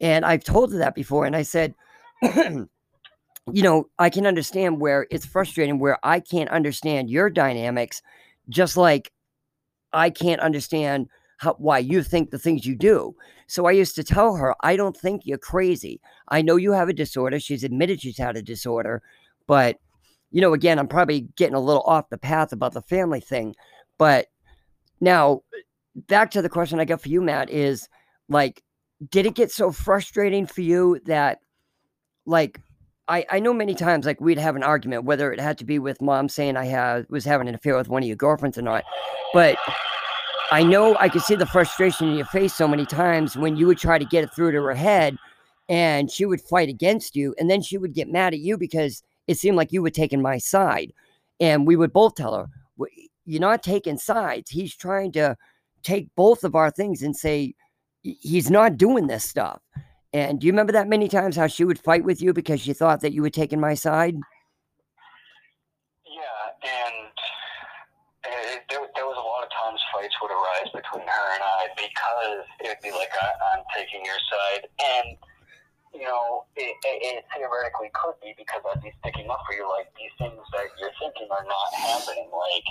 And 0.00 0.24
I've 0.24 0.44
told 0.44 0.72
her 0.72 0.78
that 0.78 0.94
before. 0.94 1.24
And 1.26 1.36
I 1.36 1.42
said, 1.42 1.74
you 3.52 3.62
know, 3.62 3.88
I 3.98 4.10
can 4.10 4.26
understand 4.26 4.80
where 4.80 5.06
it's 5.10 5.26
frustrating, 5.26 5.78
where 5.78 5.98
I 6.02 6.20
can't 6.20 6.50
understand 6.50 7.10
your 7.10 7.30
dynamics, 7.30 8.02
just 8.48 8.76
like 8.76 9.12
I 9.92 10.10
can't 10.10 10.40
understand 10.40 11.08
how, 11.38 11.54
why 11.54 11.78
you 11.78 12.02
think 12.02 12.30
the 12.30 12.38
things 12.38 12.66
you 12.66 12.74
do. 12.74 13.14
So 13.46 13.66
I 13.66 13.72
used 13.72 13.94
to 13.96 14.04
tell 14.04 14.36
her, 14.36 14.54
I 14.62 14.76
don't 14.76 14.96
think 14.96 15.22
you're 15.24 15.38
crazy. 15.38 16.00
I 16.28 16.42
know 16.42 16.56
you 16.56 16.72
have 16.72 16.88
a 16.88 16.94
disorder. 16.94 17.38
She's 17.38 17.64
admitted 17.64 18.00
she's 18.00 18.18
had 18.18 18.36
a 18.36 18.42
disorder, 18.42 19.02
but 19.46 19.76
you 20.30 20.40
know, 20.40 20.52
again, 20.52 20.80
I'm 20.80 20.88
probably 20.88 21.28
getting 21.36 21.54
a 21.54 21.60
little 21.60 21.82
off 21.82 22.08
the 22.08 22.18
path 22.18 22.52
about 22.52 22.72
the 22.72 22.82
family 22.82 23.20
thing. 23.20 23.54
But 23.98 24.26
now, 25.00 25.42
back 25.94 26.32
to 26.32 26.42
the 26.42 26.48
question 26.48 26.80
I 26.80 26.84
got 26.84 27.02
for 27.02 27.08
you, 27.08 27.20
Matt, 27.20 27.50
is 27.50 27.88
like, 28.28 28.62
did 29.10 29.26
it 29.26 29.36
get 29.36 29.52
so 29.52 29.70
frustrating 29.70 30.46
for 30.46 30.62
you 30.62 31.00
that, 31.06 31.38
like, 32.26 32.60
I, 33.06 33.26
I 33.30 33.40
know 33.40 33.52
many 33.52 33.74
times 33.74 34.06
like 34.06 34.20
we'd 34.20 34.38
have 34.38 34.56
an 34.56 34.62
argument 34.62 35.04
whether 35.04 35.30
it 35.30 35.38
had 35.38 35.58
to 35.58 35.64
be 35.64 35.78
with 35.78 36.00
mom 36.00 36.28
saying 36.28 36.56
I 36.56 36.64
had 36.64 37.06
was 37.10 37.24
having 37.24 37.48
an 37.48 37.54
affair 37.54 37.76
with 37.76 37.88
one 37.88 38.02
of 38.02 38.06
your 38.06 38.16
girlfriends 38.16 38.56
or 38.56 38.62
not, 38.62 38.84
but 39.34 39.58
I 40.50 40.62
know 40.62 40.96
I 41.00 41.08
could 41.08 41.22
see 41.22 41.34
the 41.34 41.46
frustration 41.46 42.08
in 42.08 42.16
your 42.16 42.26
face 42.26 42.54
so 42.54 42.68
many 42.68 42.86
times 42.86 43.36
when 43.36 43.56
you 43.56 43.66
would 43.66 43.78
try 43.78 43.98
to 43.98 44.04
get 44.04 44.24
it 44.24 44.34
through 44.34 44.52
to 44.52 44.62
her 44.62 44.74
head, 44.74 45.16
and 45.68 46.10
she 46.10 46.26
would 46.26 46.40
fight 46.40 46.68
against 46.68 47.16
you, 47.16 47.34
and 47.38 47.50
then 47.50 47.62
she 47.62 47.78
would 47.78 47.94
get 47.94 48.08
mad 48.08 48.34
at 48.34 48.40
you 48.40 48.56
because 48.56 49.02
it 49.26 49.38
seemed 49.38 49.56
like 49.56 49.72
you 49.72 49.82
were 49.82 49.90
taking 49.90 50.22
my 50.22 50.38
side. 50.38 50.92
And 51.40 51.66
we 51.66 51.76
would 51.76 51.92
both 51.92 52.14
tell 52.14 52.34
her, 52.34 52.46
You're 53.24 53.40
not 53.40 53.62
taking 53.62 53.98
sides. 53.98 54.50
He's 54.50 54.76
trying 54.76 55.12
to 55.12 55.36
take 55.82 56.14
both 56.14 56.44
of 56.44 56.54
our 56.54 56.70
things 56.70 57.02
and 57.02 57.16
say, 57.16 57.54
He's 58.02 58.50
not 58.50 58.76
doing 58.76 59.06
this 59.06 59.24
stuff. 59.24 59.60
And 60.14 60.38
do 60.38 60.46
you 60.46 60.52
remember 60.52 60.72
that 60.72 60.86
many 60.86 61.08
times 61.08 61.34
how 61.34 61.48
she 61.48 61.64
would 61.64 61.78
fight 61.78 62.04
with 62.04 62.22
you 62.22 62.32
because 62.32 62.60
she 62.60 62.72
thought 62.72 63.00
that 63.00 63.12
you 63.12 63.20
were 63.20 63.34
taking 63.34 63.58
my 63.58 63.74
side? 63.74 64.14
Yeah. 66.06 66.46
And 66.62 66.94
it, 68.54 68.62
there, 68.70 68.86
there 68.94 69.10
was 69.10 69.18
a 69.18 69.26
lot 69.26 69.42
of 69.42 69.50
times 69.50 69.82
fights 69.90 70.14
would 70.22 70.30
arise 70.30 70.70
between 70.70 71.02
her 71.02 71.26
and 71.34 71.42
I 71.42 71.66
because 71.74 72.46
it 72.62 72.70
would 72.70 72.84
be 72.86 72.94
like, 72.94 73.10
I, 73.10 73.58
I'm 73.58 73.66
taking 73.74 74.06
your 74.06 74.22
side. 74.30 74.70
And 74.78 75.18
you 75.94 76.06
know, 76.06 76.46
it, 76.54 76.74
it, 76.86 76.98
it, 77.02 77.22
theoretically 77.34 77.90
could 77.94 78.18
be 78.18 78.34
because 78.38 78.62
I'd 78.66 78.82
be 78.82 78.90
sticking 78.98 79.30
up 79.30 79.42
for 79.46 79.54
you. 79.54 79.66
Like 79.66 79.90
these 79.94 80.14
things 80.18 80.42
that 80.54 80.66
you're 80.78 80.94
thinking 80.98 81.30
are 81.30 81.46
not 81.46 81.70
happening. 81.74 82.30
Like 82.34 82.66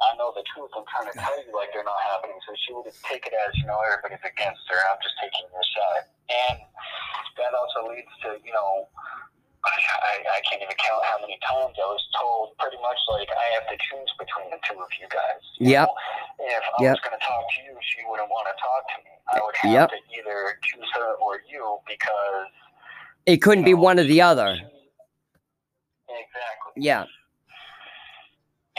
I 0.00 0.16
know 0.16 0.32
the 0.32 0.44
truth. 0.52 0.72
I'm 0.72 0.84
trying 0.88 1.12
to 1.12 1.16
tell 1.16 1.36
you 1.40 1.52
like 1.52 1.72
they're 1.76 1.84
not 1.84 2.00
happening. 2.08 2.36
So 2.48 2.52
she 2.64 2.72
would 2.72 2.88
take 3.04 3.28
it 3.28 3.36
as 3.36 3.52
you 3.56 3.68
know 3.68 3.80
everybody's 3.84 4.24
against 4.24 4.64
her. 4.72 4.80
I'm 4.88 5.00
just 5.00 5.16
taking 5.20 5.44
your 5.48 5.66
side, 5.72 6.04
and 6.28 6.56
that 7.50 7.58
also 7.58 7.90
leads 7.90 8.14
to 8.22 8.38
you 8.46 8.54
know. 8.54 8.86
I, 9.60 10.24
I 10.24 10.40
can't 10.48 10.64
even 10.64 10.72
count 10.80 11.04
how 11.04 11.20
many 11.20 11.36
times 11.44 11.76
I 11.76 11.84
was 11.84 12.00
told 12.16 12.56
pretty 12.56 12.80
much 12.80 12.96
like 13.12 13.28
I 13.28 13.60
have 13.60 13.68
to 13.68 13.76
choose 13.76 14.08
between 14.16 14.48
the 14.48 14.56
two 14.64 14.80
of 14.80 14.88
you 14.96 15.04
guys. 15.12 15.44
Yeah. 15.60 15.84
If 16.40 16.64
I 16.64 16.80
yep. 16.80 16.96
was 16.96 17.02
going 17.04 17.12
to 17.12 17.20
talk 17.20 17.44
to 17.44 17.58
you, 17.68 17.76
she 17.84 18.00
wouldn't 18.08 18.32
want 18.32 18.48
to 18.48 18.56
talk 18.56 18.82
to 18.88 18.96
me. 19.04 19.12
I 19.28 19.36
would 19.44 19.56
have 19.60 19.68
yep. 19.68 19.88
to 19.92 20.00
either 20.16 20.56
choose 20.64 20.88
her 20.96 21.12
or 21.20 21.44
you 21.44 21.76
because 21.84 22.48
it 23.28 23.44
couldn't 23.44 23.68
you 23.68 23.76
know, 23.76 23.84
be 23.84 23.84
one 23.84 24.00
or 24.00 24.08
the 24.08 24.22
other. 24.24 24.56
Exactly. 26.08 26.80
Yeah. 26.80 27.04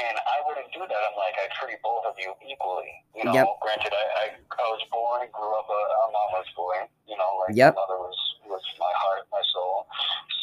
And 0.01 0.17
I 0.17 0.37
wouldn't 0.49 0.71
do 0.73 0.81
that. 0.81 1.01
I'm 1.05 1.17
like, 1.19 1.37
I 1.37 1.45
treat 1.61 1.77
both 1.85 2.09
of 2.09 2.17
you 2.17 2.33
equally. 2.41 2.89
You 3.13 3.29
know, 3.29 3.33
yep. 3.37 3.45
granted, 3.61 3.93
I, 3.93 4.05
I, 4.17 4.25
I 4.33 4.65
was 4.73 4.81
born, 4.89 5.29
grew 5.29 5.53
up 5.53 5.69
a, 5.69 5.81
a 5.93 6.05
mama's 6.09 6.49
boy. 6.57 6.89
You 7.05 7.17
know, 7.21 7.29
like 7.45 7.53
yep. 7.53 7.75
my 7.77 7.85
mother 7.85 8.01
was, 8.01 8.17
was 8.65 8.77
my 8.79 8.93
heart, 8.93 9.25
my 9.31 9.43
soul, 9.53 9.87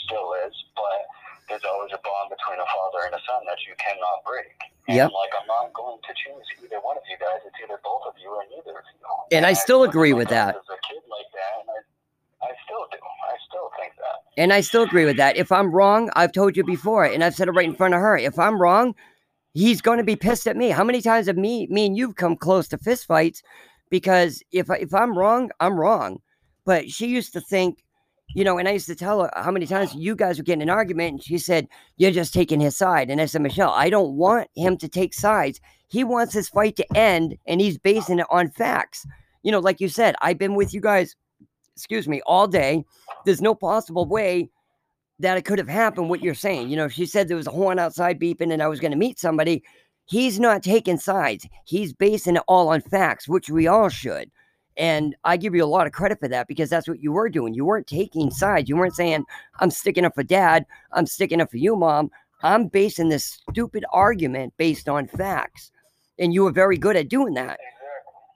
still 0.06 0.34
is. 0.46 0.54
But 0.74 1.00
there's 1.48 1.64
always 1.64 1.92
a 1.94 2.00
bond 2.04 2.28
between 2.32 2.60
a 2.60 2.68
father 2.68 3.06
and 3.06 3.14
a 3.14 3.22
son 3.24 3.42
that 3.48 3.60
you 3.64 3.74
cannot 3.78 4.24
break. 4.26 4.52
And 4.88 5.12
like, 5.12 5.32
I'm 5.36 5.48
not 5.48 5.72
going 5.76 6.00
to 6.00 6.12
choose 6.16 6.46
either 6.64 6.80
one 6.80 6.96
of 6.96 7.04
you 7.08 7.16
guys. 7.20 7.44
It's 7.44 7.56
either 7.60 7.78
both 7.84 8.08
of 8.08 8.14
you 8.16 8.32
or 8.32 8.44
neither 8.48 8.72
of 8.78 8.86
you. 8.88 8.98
And, 9.32 9.44
and 9.44 9.46
I 9.46 9.52
still 9.52 9.84
I 9.84 9.88
agree 9.92 10.12
with 10.12 10.28
that. 10.28 10.56
As 10.56 10.64
a 10.72 10.80
kid 10.88 11.04
like 11.12 11.28
that, 11.36 11.52
and 11.60 11.68
I, 11.68 12.48
I 12.48 12.52
still 12.64 12.84
do. 12.88 12.96
I 12.96 13.36
still 13.48 13.68
think 13.76 13.92
that. 14.00 14.40
And 14.40 14.52
I 14.52 14.60
still 14.60 14.82
agree 14.82 15.04
with 15.04 15.16
that. 15.18 15.36
If 15.36 15.52
I'm 15.52 15.74
wrong, 15.74 16.10
I've 16.16 16.32
told 16.32 16.56
you 16.56 16.64
before, 16.64 17.04
and 17.04 17.22
I've 17.22 17.34
said 17.34 17.48
it 17.48 17.52
right 17.52 17.68
in 17.68 17.74
front 17.74 17.94
of 17.94 18.00
her. 18.00 18.16
If 18.16 18.38
I'm 18.38 18.60
wrong, 18.60 18.94
he's 19.52 19.82
going 19.82 19.98
to 19.98 20.04
be 20.04 20.16
pissed 20.16 20.46
at 20.46 20.56
me. 20.56 20.70
How 20.70 20.84
many 20.84 21.02
times 21.02 21.26
have 21.26 21.36
me, 21.36 21.66
me 21.68 21.86
and 21.86 21.96
you've 21.96 22.16
come 22.16 22.36
close 22.36 22.68
to 22.68 22.78
fistfights? 22.78 23.42
Because 23.90 24.42
if 24.52 24.70
if 24.70 24.94
I'm 24.94 25.16
wrong, 25.16 25.50
I'm 25.60 25.78
wrong. 25.78 26.20
But 26.64 26.90
she 26.90 27.08
used 27.08 27.32
to 27.32 27.40
think, 27.40 27.82
you 28.34 28.44
know, 28.44 28.58
and 28.58 28.68
I 28.68 28.72
used 28.72 28.86
to 28.86 28.94
tell 28.94 29.22
her 29.22 29.30
how 29.34 29.50
many 29.50 29.66
times 29.66 29.94
you 29.94 30.14
guys 30.14 30.38
were 30.38 30.44
getting 30.44 30.62
an 30.62 30.70
argument, 30.70 31.12
and 31.12 31.22
she 31.22 31.38
said, 31.38 31.68
You're 31.96 32.10
just 32.10 32.34
taking 32.34 32.60
his 32.60 32.76
side. 32.76 33.10
And 33.10 33.20
I 33.20 33.26
said, 33.26 33.42
Michelle, 33.42 33.70
I 33.70 33.90
don't 33.90 34.14
want 34.14 34.48
him 34.54 34.76
to 34.78 34.88
take 34.88 35.14
sides. 35.14 35.60
He 35.88 36.04
wants 36.04 36.34
his 36.34 36.48
fight 36.48 36.76
to 36.76 36.96
end, 36.96 37.36
and 37.46 37.60
he's 37.60 37.78
basing 37.78 38.18
it 38.18 38.26
on 38.30 38.50
facts. 38.50 39.06
You 39.42 39.52
know, 39.52 39.60
like 39.60 39.80
you 39.80 39.88
said, 39.88 40.14
I've 40.20 40.38
been 40.38 40.54
with 40.54 40.74
you 40.74 40.80
guys 40.80 41.14
excuse 41.78 42.08
me, 42.08 42.20
all 42.26 42.48
day. 42.48 42.84
There's 43.24 43.40
no 43.40 43.54
possible 43.54 44.04
way 44.04 44.50
that 45.20 45.38
it 45.38 45.44
could 45.44 45.58
have 45.58 45.68
happened 45.68 46.10
what 46.10 46.22
you're 46.22 46.34
saying. 46.34 46.68
You 46.68 46.76
know, 46.76 46.88
she 46.88 47.06
said 47.06 47.28
there 47.28 47.36
was 47.36 47.46
a 47.46 47.52
horn 47.52 47.78
outside 47.78 48.18
beeping 48.18 48.52
and 48.52 48.62
I 48.62 48.66
was 48.66 48.80
going 48.80 48.90
to 48.90 48.96
meet 48.98 49.18
somebody. 49.18 49.62
He's 50.06 50.40
not 50.40 50.64
taking 50.64 50.98
sides. 50.98 51.46
He's 51.64 51.92
basing 51.92 52.34
it 52.34 52.42
all 52.48 52.68
on 52.68 52.80
facts, 52.80 53.28
which 53.28 53.48
we 53.48 53.68
all 53.68 53.88
should. 53.88 54.28
And 54.78 55.16
I 55.24 55.36
give 55.36 55.56
you 55.56 55.64
a 55.64 55.66
lot 55.66 55.88
of 55.88 55.92
credit 55.92 56.20
for 56.20 56.28
that 56.28 56.46
because 56.46 56.70
that's 56.70 56.88
what 56.88 57.02
you 57.02 57.10
were 57.10 57.28
doing. 57.28 57.52
You 57.52 57.64
weren't 57.64 57.88
taking 57.88 58.30
sides. 58.30 58.68
You 58.68 58.76
weren't 58.76 58.94
saying, 58.94 59.24
I'm 59.58 59.72
sticking 59.72 60.04
up 60.04 60.14
for 60.14 60.22
dad. 60.22 60.64
I'm 60.92 61.06
sticking 61.06 61.40
up 61.40 61.50
for 61.50 61.56
you, 61.56 61.74
mom. 61.74 62.10
I'm 62.42 62.68
basing 62.68 63.08
this 63.08 63.40
stupid 63.50 63.84
argument 63.92 64.54
based 64.56 64.88
on 64.88 65.08
facts. 65.08 65.72
And 66.20 66.32
you 66.32 66.44
were 66.44 66.52
very 66.52 66.78
good 66.78 66.96
at 66.96 67.08
doing 67.08 67.34
that. 67.34 67.58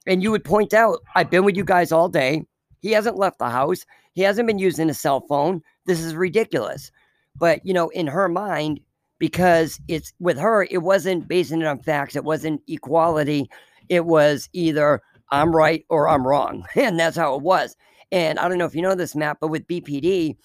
And 0.09 0.21
you 0.21 0.33
would 0.33 0.45
point 0.45 0.75
out, 0.75 0.99
I've 1.15 1.31
been 1.31 1.45
with 1.45 1.57
you 1.57 1.65
guys 1.65 1.93
all 1.93 2.09
day. 2.09 2.45
He 2.81 2.91
hasn't 2.91 3.17
left 3.19 3.39
the 3.39 3.49
house. 3.49 3.87
He 4.15 4.23
hasn't 4.23 4.49
been 4.49 4.59
using 4.59 4.91
a 4.91 4.95
cell 4.95 5.21
phone. 5.21 5.63
This 5.87 6.01
is 6.01 6.17
ridiculous. 6.17 6.91
But, 7.37 7.65
you 7.65 7.73
know, 7.73 7.89
in 7.91 8.09
her 8.09 8.29
mind, 8.29 8.81
because 9.21 9.81
it's 9.87 10.13
with 10.19 10.37
her, 10.39 10.67
it 10.69 10.83
wasn't 10.83 11.29
basing 11.29 11.61
it 11.61 11.67
on 11.67 11.79
facts, 11.79 12.17
it 12.17 12.25
wasn't 12.25 12.61
equality. 12.67 13.49
It 13.89 14.05
was 14.05 14.49
either 14.53 15.01
I'm 15.33 15.57
right 15.57 15.85
or 15.89 16.09
I'm 16.09 16.27
wrong. 16.27 16.67
And 16.77 17.01
that's 17.01 17.17
how 17.17 17.35
it 17.35 17.43
was. 17.43 17.77
And 18.13 18.39
I 18.39 18.49
don't 18.49 18.59
know 18.59 18.67
if 18.67 18.75
you 18.75 18.83
know 18.83 18.95
this, 18.95 19.17
Matt, 19.17 19.39
but 19.41 19.49
with 19.49 19.67
BPD, 19.67 20.37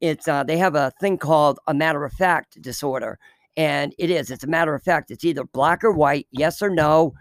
it's 0.00 0.28
uh, 0.28 0.44
they 0.44 0.58
have 0.58 0.74
a 0.74 0.92
thing 1.00 1.16
called 1.16 1.58
a 1.66 1.72
matter 1.72 2.04
of 2.04 2.12
fact 2.12 2.60
disorder. 2.60 3.18
And 3.56 3.94
it 3.98 4.10
is, 4.10 4.30
it's 4.30 4.44
a 4.44 4.48
matter 4.48 4.74
of 4.74 4.82
fact. 4.82 5.10
It's 5.10 5.24
either 5.24 5.44
black 5.44 5.84
or 5.84 5.92
white, 5.92 6.26
yes 6.32 6.60
or 6.60 6.68
no, 6.68 7.14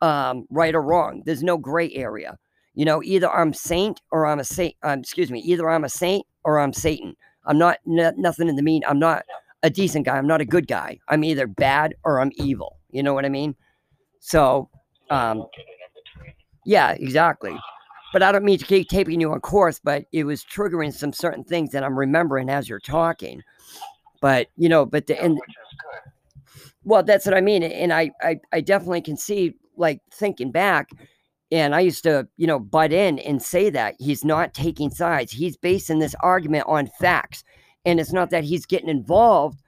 um, 0.00 0.46
right 0.50 0.74
or 0.74 0.82
wrong. 0.82 1.22
There's 1.26 1.42
no 1.42 1.58
gray 1.58 1.92
area. 1.92 2.38
You 2.74 2.86
know, 2.86 3.02
either 3.02 3.30
I'm 3.30 3.52
saint 3.52 4.00
or 4.10 4.26
I'm 4.26 4.38
a 4.38 4.44
saint. 4.44 4.76
Um, 4.82 5.00
excuse 5.00 5.30
me, 5.30 5.40
either 5.40 5.68
I'm 5.68 5.84
a 5.84 5.90
saint 5.90 6.24
or 6.44 6.58
I'm 6.58 6.72
Satan. 6.72 7.14
I'm 7.44 7.58
not 7.58 7.78
n- 7.86 8.14
nothing 8.16 8.48
in 8.48 8.56
the 8.56 8.62
mean. 8.62 8.82
I'm 8.88 8.98
not 8.98 9.24
a 9.62 9.68
decent 9.68 10.06
guy. 10.06 10.16
I'm 10.16 10.26
not 10.26 10.40
a 10.40 10.46
good 10.46 10.66
guy. 10.68 10.98
I'm 11.08 11.24
either 11.24 11.46
bad 11.46 11.94
or 12.04 12.20
I'm 12.20 12.32
evil. 12.36 12.78
You 12.90 13.02
know 13.02 13.12
what 13.12 13.26
I 13.26 13.28
mean? 13.28 13.54
So, 14.20 14.70
um, 15.10 15.44
yeah, 16.64 16.92
exactly. 16.92 17.56
But 18.12 18.22
I 18.22 18.30
don't 18.30 18.44
mean 18.44 18.58
to 18.58 18.66
keep 18.66 18.88
taping 18.88 19.20
you 19.20 19.32
on 19.32 19.40
course, 19.40 19.80
but 19.82 20.04
it 20.12 20.24
was 20.24 20.44
triggering 20.44 20.92
some 20.92 21.12
certain 21.12 21.44
things 21.44 21.70
that 21.70 21.82
I'm 21.82 21.98
remembering 21.98 22.50
as 22.50 22.68
you're 22.68 22.78
talking. 22.78 23.42
But 24.20 24.48
you 24.56 24.68
know, 24.68 24.84
but 24.84 25.06
the 25.06 25.20
and 25.22 25.40
well, 26.84 27.02
that's 27.02 27.26
what 27.26 27.34
I 27.34 27.40
mean. 27.40 27.62
And 27.62 27.92
I, 27.92 28.10
I, 28.22 28.40
I 28.52 28.60
definitely 28.60 29.02
can 29.02 29.16
see 29.16 29.54
like 29.76 30.00
thinking 30.12 30.50
back, 30.50 30.90
and 31.50 31.74
I 31.74 31.80
used 31.80 32.02
to, 32.04 32.26
you 32.36 32.46
know, 32.46 32.58
butt 32.58 32.92
in 32.92 33.18
and 33.20 33.42
say 33.42 33.70
that 33.70 33.94
he's 33.98 34.24
not 34.24 34.54
taking 34.54 34.90
sides. 34.90 35.32
He's 35.32 35.56
basing 35.56 35.98
this 35.98 36.14
argument 36.20 36.64
on 36.66 36.90
facts. 36.98 37.44
And 37.84 38.00
it's 38.00 38.12
not 38.12 38.30
that 38.30 38.44
he's 38.44 38.64
getting 38.64 38.88
involved. 38.88 39.60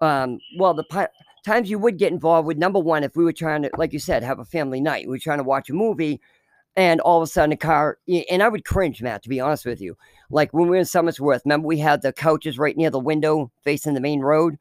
Um, 0.00 0.38
well, 0.58 0.74
the 0.74 0.84
pi- 0.84 1.08
times 1.44 1.70
you 1.70 1.78
would 1.78 1.98
get 1.98 2.12
involved 2.12 2.46
with 2.46 2.58
number 2.58 2.78
one, 2.78 3.02
if 3.02 3.16
we 3.16 3.24
were 3.24 3.32
trying 3.32 3.62
to, 3.62 3.70
like 3.76 3.92
you 3.92 3.98
said, 3.98 4.22
have 4.22 4.38
a 4.38 4.44
family 4.44 4.80
night, 4.80 5.06
we 5.06 5.12
were 5.12 5.18
trying 5.18 5.38
to 5.38 5.44
watch 5.44 5.70
a 5.70 5.74
movie, 5.74 6.20
and 6.76 7.00
all 7.00 7.20
of 7.20 7.28
a 7.28 7.30
sudden 7.30 7.52
a 7.52 7.56
car, 7.56 7.98
and 8.30 8.42
I 8.42 8.48
would 8.48 8.64
cringe, 8.64 9.02
Matt, 9.02 9.22
to 9.22 9.28
be 9.28 9.40
honest 9.40 9.66
with 9.66 9.80
you. 9.80 9.96
Like 10.30 10.52
when 10.52 10.64
we 10.64 10.70
were 10.70 10.76
in 10.76 10.84
Somersworth, 10.84 11.42
remember 11.44 11.66
we 11.66 11.78
had 11.78 12.02
the 12.02 12.12
couches 12.12 12.58
right 12.58 12.76
near 12.76 12.90
the 12.90 12.98
window 12.98 13.50
facing 13.62 13.94
the 13.94 14.00
main 14.00 14.20
road? 14.20 14.56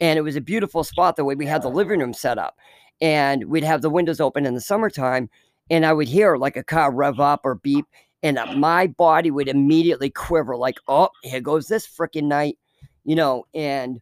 And 0.00 0.18
it 0.18 0.22
was 0.22 0.36
a 0.36 0.40
beautiful 0.40 0.84
spot 0.84 1.16
the 1.16 1.24
way 1.24 1.34
we 1.34 1.46
had 1.46 1.62
the 1.62 1.68
living 1.68 2.00
room 2.00 2.14
set 2.14 2.38
up. 2.38 2.56
And 3.00 3.44
we'd 3.46 3.64
have 3.64 3.82
the 3.82 3.90
windows 3.90 4.20
open 4.20 4.46
in 4.46 4.54
the 4.54 4.60
summertime 4.60 5.28
and 5.70 5.86
I 5.86 5.92
would 5.92 6.08
hear 6.08 6.36
like 6.36 6.56
a 6.56 6.64
car 6.64 6.92
rev 6.92 7.20
up 7.20 7.40
or 7.44 7.56
beep, 7.56 7.86
and 8.22 8.38
uh, 8.38 8.46
my 8.54 8.86
body 8.86 9.30
would 9.30 9.48
immediately 9.48 10.10
quiver, 10.10 10.56
like, 10.56 10.78
oh, 10.88 11.08
here 11.22 11.40
goes 11.40 11.68
this 11.68 11.86
freaking 11.86 12.24
night, 12.24 12.58
you 13.04 13.14
know. 13.14 13.44
And 13.54 14.00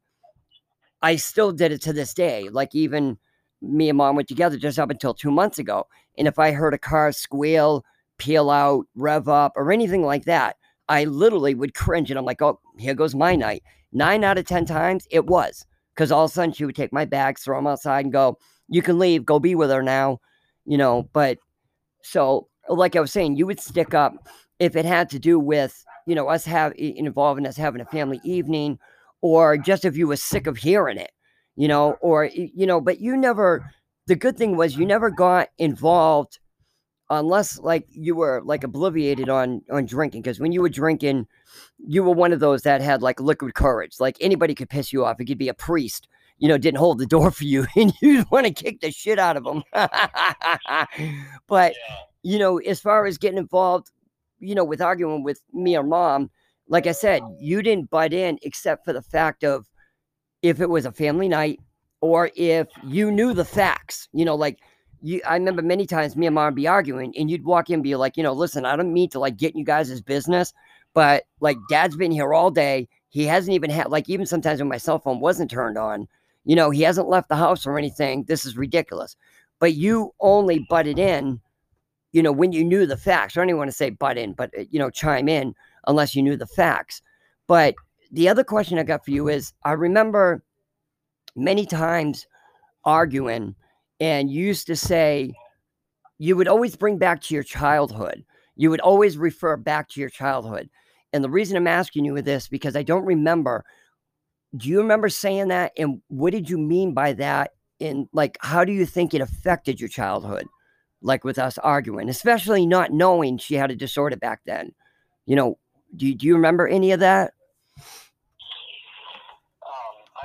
I 1.02 1.16
still 1.16 1.52
did 1.52 1.72
it 1.72 1.82
to 1.82 1.92
this 1.92 2.14
day. 2.14 2.48
Like, 2.48 2.74
even 2.74 3.18
me 3.62 3.88
and 3.88 3.96
mom 3.96 4.16
went 4.16 4.28
together 4.28 4.56
just 4.56 4.78
up 4.78 4.90
until 4.90 5.14
two 5.14 5.30
months 5.30 5.58
ago. 5.58 5.86
And 6.18 6.28
if 6.28 6.38
I 6.38 6.52
heard 6.52 6.74
a 6.74 6.78
car 6.78 7.12
squeal, 7.12 7.84
peel 8.18 8.50
out, 8.50 8.86
rev 8.94 9.28
up, 9.28 9.52
or 9.56 9.72
anything 9.72 10.04
like 10.04 10.24
that, 10.24 10.56
I 10.88 11.04
literally 11.04 11.54
would 11.54 11.74
cringe 11.74 12.10
and 12.10 12.18
I'm 12.18 12.24
like, 12.24 12.42
oh, 12.42 12.60
here 12.78 12.94
goes 12.94 13.14
my 13.14 13.36
night. 13.36 13.62
Nine 13.92 14.24
out 14.24 14.38
of 14.38 14.46
10 14.46 14.64
times 14.66 15.06
it 15.10 15.26
was 15.26 15.64
because 15.94 16.10
all 16.10 16.24
of 16.24 16.30
a 16.30 16.34
sudden 16.34 16.52
she 16.52 16.64
would 16.64 16.76
take 16.76 16.92
my 16.92 17.04
bags, 17.04 17.42
throw 17.42 17.58
them 17.58 17.66
outside, 17.66 18.04
and 18.04 18.12
go, 18.12 18.38
you 18.68 18.82
can 18.82 18.98
leave, 18.98 19.24
go 19.24 19.38
be 19.38 19.54
with 19.54 19.70
her 19.70 19.82
now, 19.82 20.20
you 20.64 20.78
know. 20.78 21.08
But 21.12 21.38
so, 22.02 22.48
like 22.68 22.96
I 22.96 23.00
was 23.00 23.12
saying, 23.12 23.36
you 23.36 23.46
would 23.46 23.60
stick 23.60 23.94
up 23.94 24.28
if 24.58 24.76
it 24.76 24.84
had 24.84 25.10
to 25.10 25.18
do 25.18 25.38
with, 25.38 25.84
you 26.06 26.14
know, 26.14 26.28
us 26.28 26.44
have 26.44 26.72
involving 26.76 27.46
us 27.46 27.56
having 27.56 27.80
a 27.80 27.86
family 27.86 28.20
evening, 28.24 28.78
or 29.20 29.56
just 29.56 29.84
if 29.84 29.96
you 29.96 30.08
were 30.08 30.16
sick 30.16 30.46
of 30.46 30.56
hearing 30.56 30.98
it, 30.98 31.12
you 31.56 31.68
know, 31.68 31.96
or 32.00 32.24
you 32.24 32.66
know, 32.66 32.80
but 32.80 33.00
you 33.00 33.16
never. 33.16 33.70
The 34.08 34.16
good 34.16 34.36
thing 34.36 34.56
was 34.56 34.76
you 34.76 34.84
never 34.84 35.10
got 35.10 35.48
involved 35.58 36.40
unless 37.08 37.58
like 37.58 37.86
you 37.88 38.16
were 38.16 38.42
like 38.44 38.62
obliviated 38.62 39.28
on 39.28 39.62
on 39.70 39.86
drinking 39.86 40.22
because 40.22 40.40
when 40.40 40.50
you 40.50 40.60
were 40.60 40.68
drinking 40.68 41.26
you 41.78 42.02
were 42.02 42.14
one 42.14 42.32
of 42.32 42.40
those 42.40 42.62
that 42.62 42.80
had 42.80 43.02
like 43.02 43.20
liquid 43.20 43.54
courage 43.54 43.96
like 44.00 44.16
anybody 44.20 44.54
could 44.54 44.68
piss 44.68 44.92
you 44.92 45.04
off 45.04 45.20
it 45.20 45.26
could 45.26 45.38
be 45.38 45.48
a 45.48 45.54
priest 45.54 46.08
you 46.42 46.48
know, 46.48 46.58
didn't 46.58 46.78
hold 46.78 46.98
the 46.98 47.06
door 47.06 47.30
for 47.30 47.44
you 47.44 47.66
and 47.76 47.94
you 48.02 48.26
want 48.32 48.46
to 48.46 48.52
kick 48.52 48.80
the 48.80 48.90
shit 48.90 49.18
out 49.18 49.36
of 49.36 49.44
them. 49.44 49.62
but, 49.72 50.88
yeah. 51.48 51.70
you 52.24 52.36
know, 52.36 52.58
as 52.58 52.80
far 52.80 53.06
as 53.06 53.16
getting 53.16 53.38
involved, 53.38 53.92
you 54.40 54.56
know, 54.56 54.64
with 54.64 54.80
arguing 54.80 55.22
with 55.22 55.40
me 55.52 55.76
or 55.76 55.84
mom, 55.84 56.30
like 56.66 56.88
I 56.88 56.92
said, 56.92 57.22
you 57.38 57.62
didn't 57.62 57.90
butt 57.90 58.12
in 58.12 58.40
except 58.42 58.84
for 58.84 58.92
the 58.92 59.02
fact 59.02 59.44
of 59.44 59.70
if 60.42 60.60
it 60.60 60.68
was 60.68 60.84
a 60.84 60.92
family 60.92 61.28
night 61.28 61.60
or 62.00 62.30
if 62.36 62.68
you 62.84 63.10
knew 63.10 63.32
the 63.32 63.44
facts, 63.44 64.08
you 64.12 64.24
know, 64.24 64.34
like 64.34 64.58
you, 65.00 65.20
I 65.26 65.34
remember 65.34 65.62
many 65.62 65.86
times 65.86 66.16
me 66.16 66.26
and 66.26 66.34
mom 66.34 66.46
would 66.46 66.54
be 66.54 66.68
arguing 66.68 67.14
and 67.16 67.30
you'd 67.30 67.44
walk 67.44 67.70
in 67.70 67.74
and 67.74 67.82
be 67.82 67.96
like, 67.96 68.16
you 68.16 68.22
know, 68.22 68.32
listen, 68.32 68.64
I 68.64 68.76
don't 68.76 68.92
mean 68.92 69.08
to 69.10 69.18
like 69.18 69.36
get 69.36 69.56
you 69.56 69.64
guys' 69.64 70.00
business, 70.00 70.52
but 70.94 71.24
like 71.40 71.56
dad's 71.68 71.96
been 71.96 72.12
here 72.12 72.34
all 72.34 72.50
day. 72.50 72.88
He 73.08 73.26
hasn't 73.26 73.54
even 73.54 73.68
had, 73.68 73.90
like, 73.90 74.08
even 74.08 74.24
sometimes 74.24 74.58
when 74.58 74.70
my 74.70 74.78
cell 74.78 74.98
phone 74.98 75.20
wasn't 75.20 75.50
turned 75.50 75.76
on, 75.76 76.08
you 76.46 76.56
know, 76.56 76.70
he 76.70 76.80
hasn't 76.80 77.10
left 77.10 77.28
the 77.28 77.36
house 77.36 77.66
or 77.66 77.76
anything. 77.76 78.24
This 78.24 78.46
is 78.46 78.56
ridiculous. 78.56 79.16
But 79.58 79.74
you 79.74 80.14
only 80.20 80.66
butted 80.70 80.98
in, 80.98 81.38
you 82.12 82.22
know, 82.22 82.32
when 82.32 82.52
you 82.52 82.64
knew 82.64 82.86
the 82.86 82.96
facts. 82.96 83.36
I 83.36 83.40
don't 83.40 83.50
even 83.50 83.58
want 83.58 83.68
to 83.68 83.76
say 83.76 83.90
butt 83.90 84.16
in, 84.16 84.32
but, 84.32 84.50
uh, 84.58 84.64
you 84.70 84.78
know, 84.78 84.88
chime 84.88 85.28
in 85.28 85.54
unless 85.86 86.14
you 86.14 86.22
knew 86.22 86.38
the 86.38 86.46
facts. 86.46 87.02
But 87.46 87.74
the 88.12 88.28
other 88.28 88.44
question 88.44 88.78
I 88.78 88.82
got 88.82 89.04
for 89.04 89.10
you 89.10 89.28
is 89.28 89.52
I 89.64 89.72
remember 89.72 90.44
many 91.34 91.66
times 91.66 92.26
arguing, 92.84 93.54
and 94.00 94.30
you 94.30 94.44
used 94.44 94.66
to 94.66 94.76
say, 94.76 95.32
you 96.18 96.36
would 96.36 96.48
always 96.48 96.76
bring 96.76 96.98
back 96.98 97.20
to 97.22 97.34
your 97.34 97.42
childhood. 97.42 98.24
You 98.54 98.70
would 98.70 98.80
always 98.80 99.18
refer 99.18 99.56
back 99.56 99.88
to 99.90 100.00
your 100.00 100.10
childhood. 100.10 100.68
And 101.12 101.24
the 101.24 101.30
reason 101.30 101.56
I'm 101.56 101.66
asking 101.66 102.04
you 102.04 102.20
this 102.22 102.48
because 102.48 102.76
I 102.76 102.82
don't 102.82 103.04
remember 103.04 103.64
do 104.56 104.68
you 104.68 104.78
remember 104.80 105.08
saying 105.08 105.48
that? 105.48 105.72
And 105.78 106.02
what 106.08 106.32
did 106.32 106.48
you 106.48 106.58
mean 106.58 106.92
by 106.92 107.14
that? 107.14 107.52
And 107.80 108.08
like, 108.12 108.36
how 108.40 108.64
do 108.64 108.72
you 108.72 108.84
think 108.84 109.14
it 109.14 109.20
affected 109.20 109.80
your 109.80 109.88
childhood? 109.88 110.46
Like 111.00 111.24
with 111.24 111.38
us 111.38 111.58
arguing, 111.58 112.08
especially 112.08 112.66
not 112.66 112.92
knowing 112.92 113.38
she 113.38 113.54
had 113.54 113.70
a 113.70 113.76
disorder 113.76 114.16
back 114.16 114.40
then. 114.46 114.72
You 115.26 115.36
know, 115.36 115.58
do, 115.96 116.14
do 116.14 116.26
you 116.26 116.34
remember 116.34 116.68
any 116.68 116.92
of 116.92 117.00
that? 117.00 117.32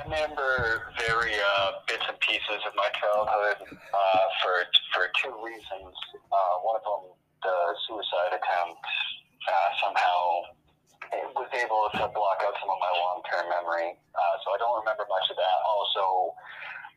Remember 0.08 0.88
very 0.96 1.36
uh, 1.36 1.84
bits 1.84 2.00
and 2.08 2.16
pieces 2.24 2.64
of 2.64 2.72
my 2.72 2.88
childhood 2.96 3.60
uh, 3.68 4.24
for 4.40 4.64
for 4.96 5.04
two 5.20 5.36
reasons. 5.44 5.92
Uh, 6.32 6.64
one 6.64 6.80
of 6.80 6.84
them, 6.88 7.12
the 7.44 7.56
suicide 7.84 8.32
attempt, 8.32 8.80
uh, 8.80 9.68
somehow 9.84 10.16
was 11.36 11.52
able 11.52 11.92
to 11.92 12.08
block 12.16 12.40
out 12.40 12.56
some 12.56 12.72
of 12.72 12.80
my 12.80 12.88
long-term 12.88 13.52
memory. 13.52 14.00
Uh, 14.16 14.34
so 14.48 14.56
I 14.56 14.56
don't 14.56 14.80
remember 14.80 15.04
much 15.12 15.28
of 15.28 15.36
that. 15.36 15.58
Also, 15.68 16.32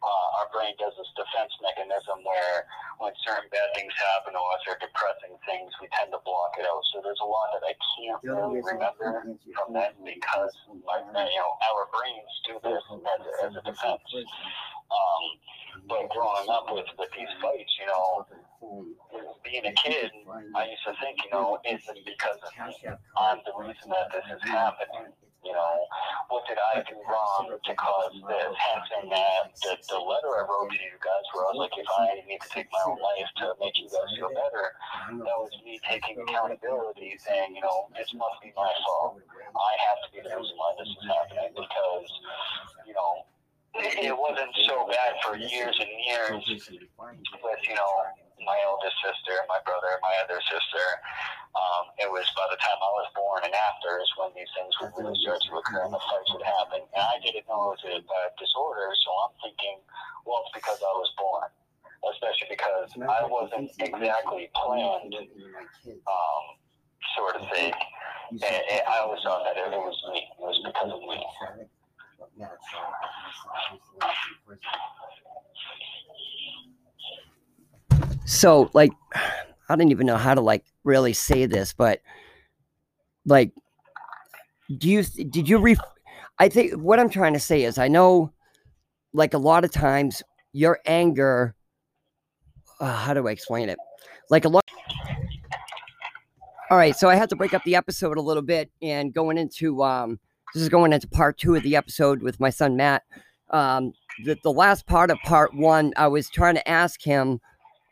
uh, 0.01 0.27
our 0.41 0.49
brain 0.49 0.73
does 0.81 0.93
this 0.97 1.09
defense 1.13 1.53
mechanism 1.61 2.25
where 2.25 2.65
when 2.97 3.13
certain 3.21 3.45
bad 3.53 3.69
things 3.77 3.93
happen 3.93 4.33
to 4.33 4.41
us 4.41 4.61
or 4.65 4.75
depressing 4.81 5.33
things, 5.45 5.69
we 5.77 5.85
tend 5.93 6.09
to 6.09 6.21
block 6.25 6.57
it 6.57 6.65
out. 6.65 6.81
So 6.93 7.01
there's 7.05 7.21
a 7.21 7.29
lot 7.29 7.53
that 7.53 7.63
I 7.65 7.73
can't 7.97 8.21
really 8.25 8.61
remember 8.65 9.25
from 9.53 9.73
that 9.77 9.93
because 10.01 10.53
my, 10.85 10.99
you 11.05 11.39
know, 11.41 11.51
our 11.69 11.85
brains 11.93 12.33
do 12.49 12.57
this 12.65 12.81
as, 12.97 13.21
as 13.45 13.53
a 13.57 13.63
defense. 13.65 14.01
Um, 14.89 15.23
but 15.87 16.09
growing 16.09 16.49
up 16.49 16.67
with, 16.73 16.89
with 16.97 17.09
these 17.15 17.29
fights, 17.41 17.73
you 17.79 17.87
know, 17.87 18.25
being 19.45 19.65
a 19.65 19.73
kid, 19.73 20.11
I 20.55 20.65
used 20.69 20.83
to 20.85 20.93
think, 21.01 21.17
you 21.23 21.31
know, 21.31 21.57
is 21.65 21.81
it 21.89 22.01
because 22.05 22.37
of 22.41 22.51
me? 22.67 22.73
I'm 23.17 23.39
the 23.45 23.53
reason 23.57 23.89
that 23.93 24.09
this 24.11 24.25
is 24.33 24.41
happening. 24.49 25.13
You 25.41 25.53
know, 25.53 25.73
what 26.29 26.45
did 26.47 26.57
I 26.61 26.85
do 26.85 26.95
wrong 27.09 27.49
to 27.49 27.73
cause 27.75 28.13
this? 28.13 28.53
Hence, 28.53 28.87
that 29.09 29.49
the, 29.65 29.73
the 29.89 29.99
letter 29.99 30.31
I 30.37 30.45
wrote 30.45 30.69
to 30.69 30.77
you 30.77 30.97
guys, 31.01 31.25
where 31.33 31.49
I 31.49 31.51
was 31.51 31.65
like, 31.65 31.75
if 31.75 31.89
I 31.89 32.21
need 32.29 32.41
to 32.45 32.49
take 32.49 32.69
my 32.69 32.81
own 32.85 33.01
life 33.01 33.29
to 33.41 33.57
make 33.57 33.73
you 33.75 33.89
guys 33.89 34.09
feel 34.13 34.29
better, 34.29 34.71
that 35.17 35.37
was 35.41 35.51
me 35.65 35.81
taking 35.81 36.21
accountability, 36.21 37.17
saying, 37.17 37.55
you 37.57 37.61
know, 37.61 37.89
this 37.97 38.13
must 38.13 38.37
be 38.45 38.53
my 38.55 38.69
fault. 38.85 39.17
I 39.17 39.73
have 39.89 39.99
to 40.05 40.07
be 40.13 40.19
the 40.21 40.29
reason 40.29 40.55
why 40.55 40.71
this 40.77 40.87
is 40.87 41.03
happening 41.09 41.51
because, 41.57 42.09
you 42.85 42.93
know, 42.93 43.25
it 43.75 44.15
wasn't 44.15 44.51
so 44.67 44.85
bad 44.87 45.17
for 45.25 45.37
years 45.37 45.75
and 45.79 45.91
years 46.05 46.43
with, 46.45 47.61
you 47.65 47.75
know, 47.75 47.93
my 48.45 48.57
oldest 48.67 48.97
sister, 49.05 49.37
my 49.47 49.59
brother, 49.65 49.99
my 50.01 50.15
other 50.25 50.41
sister. 50.49 50.85
Um, 51.51 51.91
it 51.99 52.07
was 52.07 52.23
by 52.33 52.47
the 52.47 52.59
time 52.59 52.79
I 52.79 52.91
was 52.95 53.07
born 53.11 53.41
and 53.43 53.51
after 53.51 53.99
is 53.99 54.07
when 54.15 54.31
these 54.31 54.47
things 54.55 54.71
would 54.79 54.95
really 54.95 55.17
start 55.19 55.43
to 55.43 55.51
occur 55.59 55.83
and 55.83 55.93
the 55.93 55.99
fights 55.99 56.31
would 56.31 56.47
happen. 56.47 56.83
And 56.95 57.03
I 57.03 57.19
didn't 57.19 57.43
know 57.51 57.75
it 57.75 57.79
was 57.79 57.83
a 57.87 57.95
uh, 57.99 58.29
disorder, 58.39 58.87
so 59.03 59.09
I'm 59.27 59.35
thinking, 59.43 59.83
well, 60.23 60.39
it's 60.47 60.55
because 60.55 60.79
I 60.79 60.93
was 60.95 61.11
born. 61.19 61.51
Especially 62.01 62.49
because 62.49 62.89
I 62.97 63.29
wasn't 63.29 63.69
exactly 63.77 64.49
planned, 64.57 65.13
um, 65.13 66.43
sort 67.13 67.35
of 67.37 67.45
thing 67.53 67.73
it, 68.31 68.65
it, 68.69 68.83
I 68.87 68.99
always 68.99 69.21
thought 69.23 69.43
that 69.43 69.57
it 69.57 69.69
was 69.71 70.03
me. 70.11 70.19
It 70.19 70.41
was 70.41 70.61
because 70.65 70.91
of 70.91 71.01
me. 71.01 71.23
So, 78.25 78.69
like, 78.73 78.91
I 79.69 79.75
didn't 79.75 79.91
even 79.91 80.07
know 80.07 80.17
how 80.17 80.33
to 80.33 80.41
like 80.41 80.63
really 80.83 81.13
say 81.13 81.45
this, 81.45 81.73
but 81.73 82.01
like, 83.25 83.51
do 84.77 84.89
you 84.89 85.03
did 85.03 85.47
you? 85.47 85.75
I 86.39 86.49
think 86.49 86.73
what 86.73 86.99
I'm 86.99 87.09
trying 87.09 87.33
to 87.33 87.39
say 87.39 87.63
is, 87.63 87.77
I 87.77 87.87
know, 87.87 88.31
like, 89.13 89.33
a 89.33 89.37
lot 89.37 89.63
of 89.63 89.71
times 89.71 90.23
your 90.53 90.79
anger. 90.85 91.55
Uh, 92.79 92.95
how 92.95 93.13
do 93.13 93.27
I 93.27 93.31
explain 93.31 93.69
it? 93.69 93.77
Like 94.29 94.45
a 94.45 94.49
lot. 94.49 94.63
All 96.71 96.77
right, 96.77 96.95
so 96.95 97.09
I 97.09 97.15
had 97.15 97.29
to 97.29 97.35
break 97.35 97.53
up 97.53 97.63
the 97.65 97.75
episode 97.75 98.17
a 98.17 98.21
little 98.21 98.41
bit 98.41 98.71
and 98.81 99.13
going 99.13 99.37
into 99.37 99.83
um 99.83 100.19
this 100.53 100.63
is 100.63 100.69
going 100.69 100.93
into 100.93 101.07
part 101.07 101.37
two 101.37 101.55
of 101.55 101.63
the 101.63 101.75
episode 101.75 102.23
with 102.23 102.39
my 102.39 102.49
son 102.49 102.77
Matt. 102.77 103.03
Um 103.49 103.91
the, 104.23 104.37
the 104.43 104.53
last 104.53 104.87
part 104.87 105.11
of 105.11 105.17
part 105.25 105.53
one, 105.53 105.93
I 105.97 106.07
was 106.07 106.29
trying 106.29 106.55
to 106.55 106.67
ask 106.67 107.01
him 107.03 107.41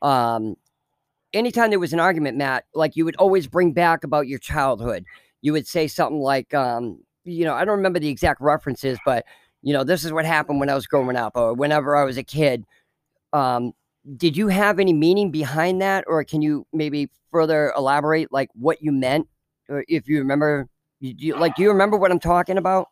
um 0.01 0.55
anytime 1.33 1.69
there 1.69 1.79
was 1.79 1.93
an 1.93 1.99
argument, 1.99 2.37
Matt, 2.37 2.65
like 2.73 2.95
you 2.95 3.05
would 3.05 3.15
always 3.17 3.47
bring 3.47 3.71
back 3.73 4.03
about 4.03 4.27
your 4.27 4.39
childhood. 4.39 5.05
You 5.41 5.53
would 5.53 5.67
say 5.67 5.87
something 5.87 6.19
like, 6.19 6.53
um, 6.53 7.01
you 7.23 7.45
know, 7.45 7.53
I 7.53 7.65
don't 7.65 7.77
remember 7.77 7.99
the 7.99 8.09
exact 8.09 8.41
references, 8.41 8.97
but 9.05 9.25
you 9.61 9.73
know, 9.73 9.83
this 9.83 10.03
is 10.03 10.13
what 10.13 10.25
happened 10.25 10.59
when 10.59 10.69
I 10.69 10.75
was 10.75 10.87
growing 10.87 11.15
up 11.15 11.33
or 11.35 11.53
whenever 11.53 11.95
I 11.95 12.03
was 12.03 12.17
a 12.17 12.23
kid. 12.23 12.65
Um, 13.33 13.73
did 14.17 14.37
you 14.37 14.47
have 14.47 14.79
any 14.79 14.93
meaning 14.93 15.31
behind 15.31 15.81
that 15.81 16.03
or 16.07 16.23
can 16.23 16.41
you 16.41 16.65
maybe 16.73 17.09
further 17.31 17.73
elaborate 17.77 18.31
like 18.31 18.49
what 18.53 18.81
you 18.81 18.91
meant 18.91 19.27
or 19.67 19.83
if 19.87 20.07
you 20.07 20.19
remember 20.19 20.67
you, 20.99 21.13
you 21.17 21.35
like 21.35 21.55
do 21.55 21.61
you 21.61 21.69
remember 21.69 21.97
what 21.97 22.11
i'm 22.11 22.19
talking 22.19 22.57
about 22.57 22.87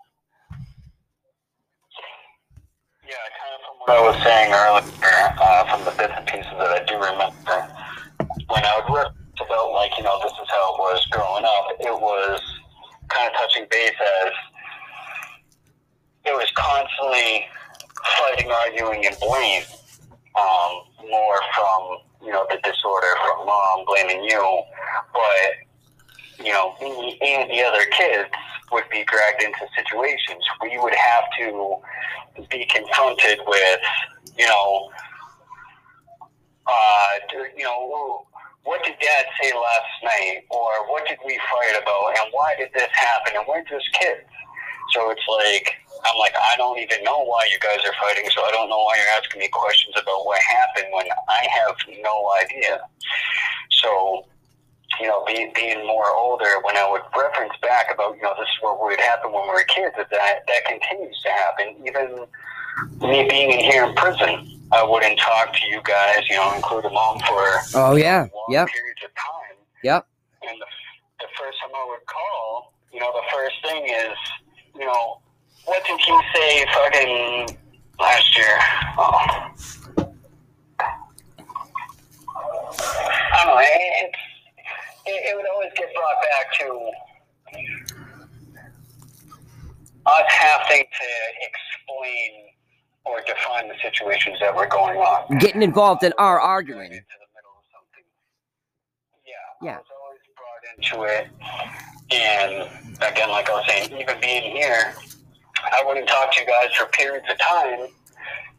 Yeah, 3.07 3.15
kind 3.39 3.55
of 3.55 3.61
from 3.65 3.77
what 3.79 3.89
I 3.89 4.01
was 4.01 4.21
saying 4.21 4.51
earlier, 4.51 5.33
uh, 5.41 5.63
from 5.71 5.85
the 5.85 5.91
bits 5.91 6.13
and 6.15 6.27
pieces 6.27 6.51
that 6.51 6.67
I 6.67 6.83
do 6.83 6.95
remember, 6.95 7.66
when 8.49 8.63
I 8.63 8.79
would 8.79 8.93
reference 8.93 9.39
about, 9.39 9.71
like, 9.73 9.91
you 9.97 10.03
know, 10.03 10.19
this 10.23 10.31
is 10.31 10.47
how 10.49 10.75
it 10.75 10.79
was 10.79 11.05
growing 11.11 11.45
up, 11.45 11.67
it 11.79 12.01
was 12.01 12.41
kind 13.09 13.27
of 13.27 13.33
touching 13.39 13.65
base 13.69 13.91
as 14.25 14.31
it 16.25 16.33
was 16.33 16.51
constantly 16.55 17.45
fighting, 18.19 18.51
arguing, 18.51 19.05
and 19.05 19.15
blame, 19.19 19.63
um, 20.35 20.83
more 21.09 21.39
from, 21.55 21.97
you 22.23 22.31
know, 22.31 22.45
the 22.49 22.57
disorder 22.63 23.07
from 23.25 23.45
mom 23.45 23.85
blaming 23.85 24.23
you, 24.23 24.63
but, 25.13 26.45
you 26.45 26.51
know, 26.51 26.75
me 26.81 27.17
and 27.21 27.49
the 27.49 27.63
other 27.63 27.85
kids 27.91 28.29
would 28.71 28.83
be 28.91 29.05
dragged 29.05 29.41
into 29.41 29.65
situations. 29.75 30.43
We 30.61 30.77
would 30.79 30.95
have 30.95 31.23
to 31.39 31.77
be 32.49 32.65
confronted 32.65 33.39
with, 33.47 33.79
you 34.37 34.45
know, 34.45 34.91
uh, 36.67 37.07
you 37.55 37.63
know, 37.63 38.26
what 38.67 38.83
did 38.83 38.99
Dad 38.99 39.25
say 39.39 39.55
last 39.55 39.95
night, 40.03 40.43
or 40.51 40.91
what 40.91 41.07
did 41.07 41.17
we 41.23 41.39
fight 41.39 41.79
about, 41.79 42.19
and 42.19 42.27
why 42.35 42.53
did 42.59 42.67
this 42.75 42.91
happen, 42.91 43.39
and 43.39 43.47
we're 43.47 43.63
just 43.63 43.87
kids. 43.95 44.27
So 44.91 45.09
it's 45.09 45.23
like 45.23 45.71
I'm 46.03 46.19
like 46.19 46.35
I 46.35 46.55
don't 46.57 46.77
even 46.79 47.03
know 47.03 47.23
why 47.23 47.47
you 47.47 47.59
guys 47.63 47.79
are 47.87 47.95
fighting, 47.95 48.27
so 48.35 48.43
I 48.43 48.51
don't 48.51 48.67
know 48.67 48.83
why 48.83 48.99
you're 48.99 49.15
asking 49.15 49.39
me 49.39 49.47
questions 49.47 49.95
about 49.95 50.27
what 50.27 50.39
happened 50.43 50.91
when 50.91 51.07
I 51.07 51.47
have 51.47 51.75
no 52.03 52.15
idea. 52.43 52.83
So 53.71 54.27
you 54.99 55.07
know, 55.07 55.23
be, 55.25 55.51
being 55.53 55.85
more 55.85 56.11
older, 56.15 56.59
when 56.63 56.75
I 56.75 56.89
would 56.89 57.01
reference 57.15 57.53
back 57.61 57.93
about, 57.93 58.15
you 58.15 58.23
know, 58.23 58.33
this 58.39 58.47
is 58.47 58.57
what 58.61 58.81
would 58.81 58.99
happen 58.99 59.31
when 59.31 59.43
we 59.43 59.49
were 59.49 59.63
kids, 59.63 59.93
that, 59.95 60.09
that 60.09 60.65
continues 60.65 61.21
to 61.21 61.29
happen. 61.29 61.75
Even 61.85 62.25
me 63.07 63.27
being 63.29 63.51
in 63.51 63.59
here 63.59 63.85
in 63.85 63.93
prison, 63.93 64.56
I 64.71 64.83
wouldn't 64.83 65.17
talk 65.19 65.53
to 65.53 65.67
you 65.67 65.81
guys, 65.83 66.23
you 66.29 66.35
know, 66.35 66.53
include 66.55 66.83
the 66.83 66.89
mom 66.89 67.19
for 67.19 67.59
oh 67.75 67.95
yeah 67.95 68.27
long 68.33 68.45
yep 68.49 68.67
periods 68.67 69.01
of 69.03 69.11
time. 69.15 69.57
yep 69.83 70.07
And 70.41 70.59
the, 70.59 70.65
the 71.19 71.27
first 71.39 71.57
time 71.61 71.71
I 71.73 71.85
would 71.89 72.05
call, 72.05 72.73
you 72.91 72.99
know, 72.99 73.11
the 73.13 73.23
first 73.31 73.55
thing 73.63 73.85
is, 73.85 74.17
you 74.75 74.85
know, 74.85 75.21
what 75.65 75.83
did 75.85 75.99
he 75.99 76.19
say 76.35 76.65
fucking 76.73 77.57
last 77.99 78.37
year? 78.37 78.59
Oh. 78.97 79.53
I 83.29 83.45
don't 83.45 83.55
know. 83.55 83.61
It, 83.61 84.11
it 85.05 85.35
would 85.35 85.45
always 85.53 85.71
get 85.77 85.87
brought 85.93 86.21
back 86.21 86.53
to 86.59 86.91
us 90.05 90.25
having 90.27 90.83
to 90.83 91.09
explain 91.41 92.56
or 93.07 93.21
define 93.25 93.67
the 93.67 93.75
situations 93.81 94.37
that 94.39 94.55
were 94.55 94.67
going 94.67 94.97
on 94.97 95.37
getting 95.39 95.61
involved 95.61 96.03
in 96.03 96.13
our 96.17 96.39
arguing 96.39 96.91
into 96.91 97.15
the 97.19 97.29
middle 97.35 97.55
of 97.57 97.65
something. 97.71 98.05
Yeah. 99.25 99.67
Yeah. 99.67 99.75
I 99.75 99.79
was 99.79 99.91
always 100.03 100.25
brought 100.35 100.63
into 100.75 100.95
it. 101.07 101.25
And 102.11 103.11
again, 103.11 103.29
like 103.29 103.49
I 103.49 103.53
was 103.53 103.65
saying, 103.67 103.99
even 103.99 104.19
being 104.21 104.55
here, 104.55 104.93
I 105.63 105.83
wouldn't 105.85 106.07
talk 106.07 106.31
to 106.33 106.41
you 106.41 106.47
guys 106.47 106.73
for 106.77 106.85
periods 106.87 107.25
of 107.29 107.37
time. 107.39 107.87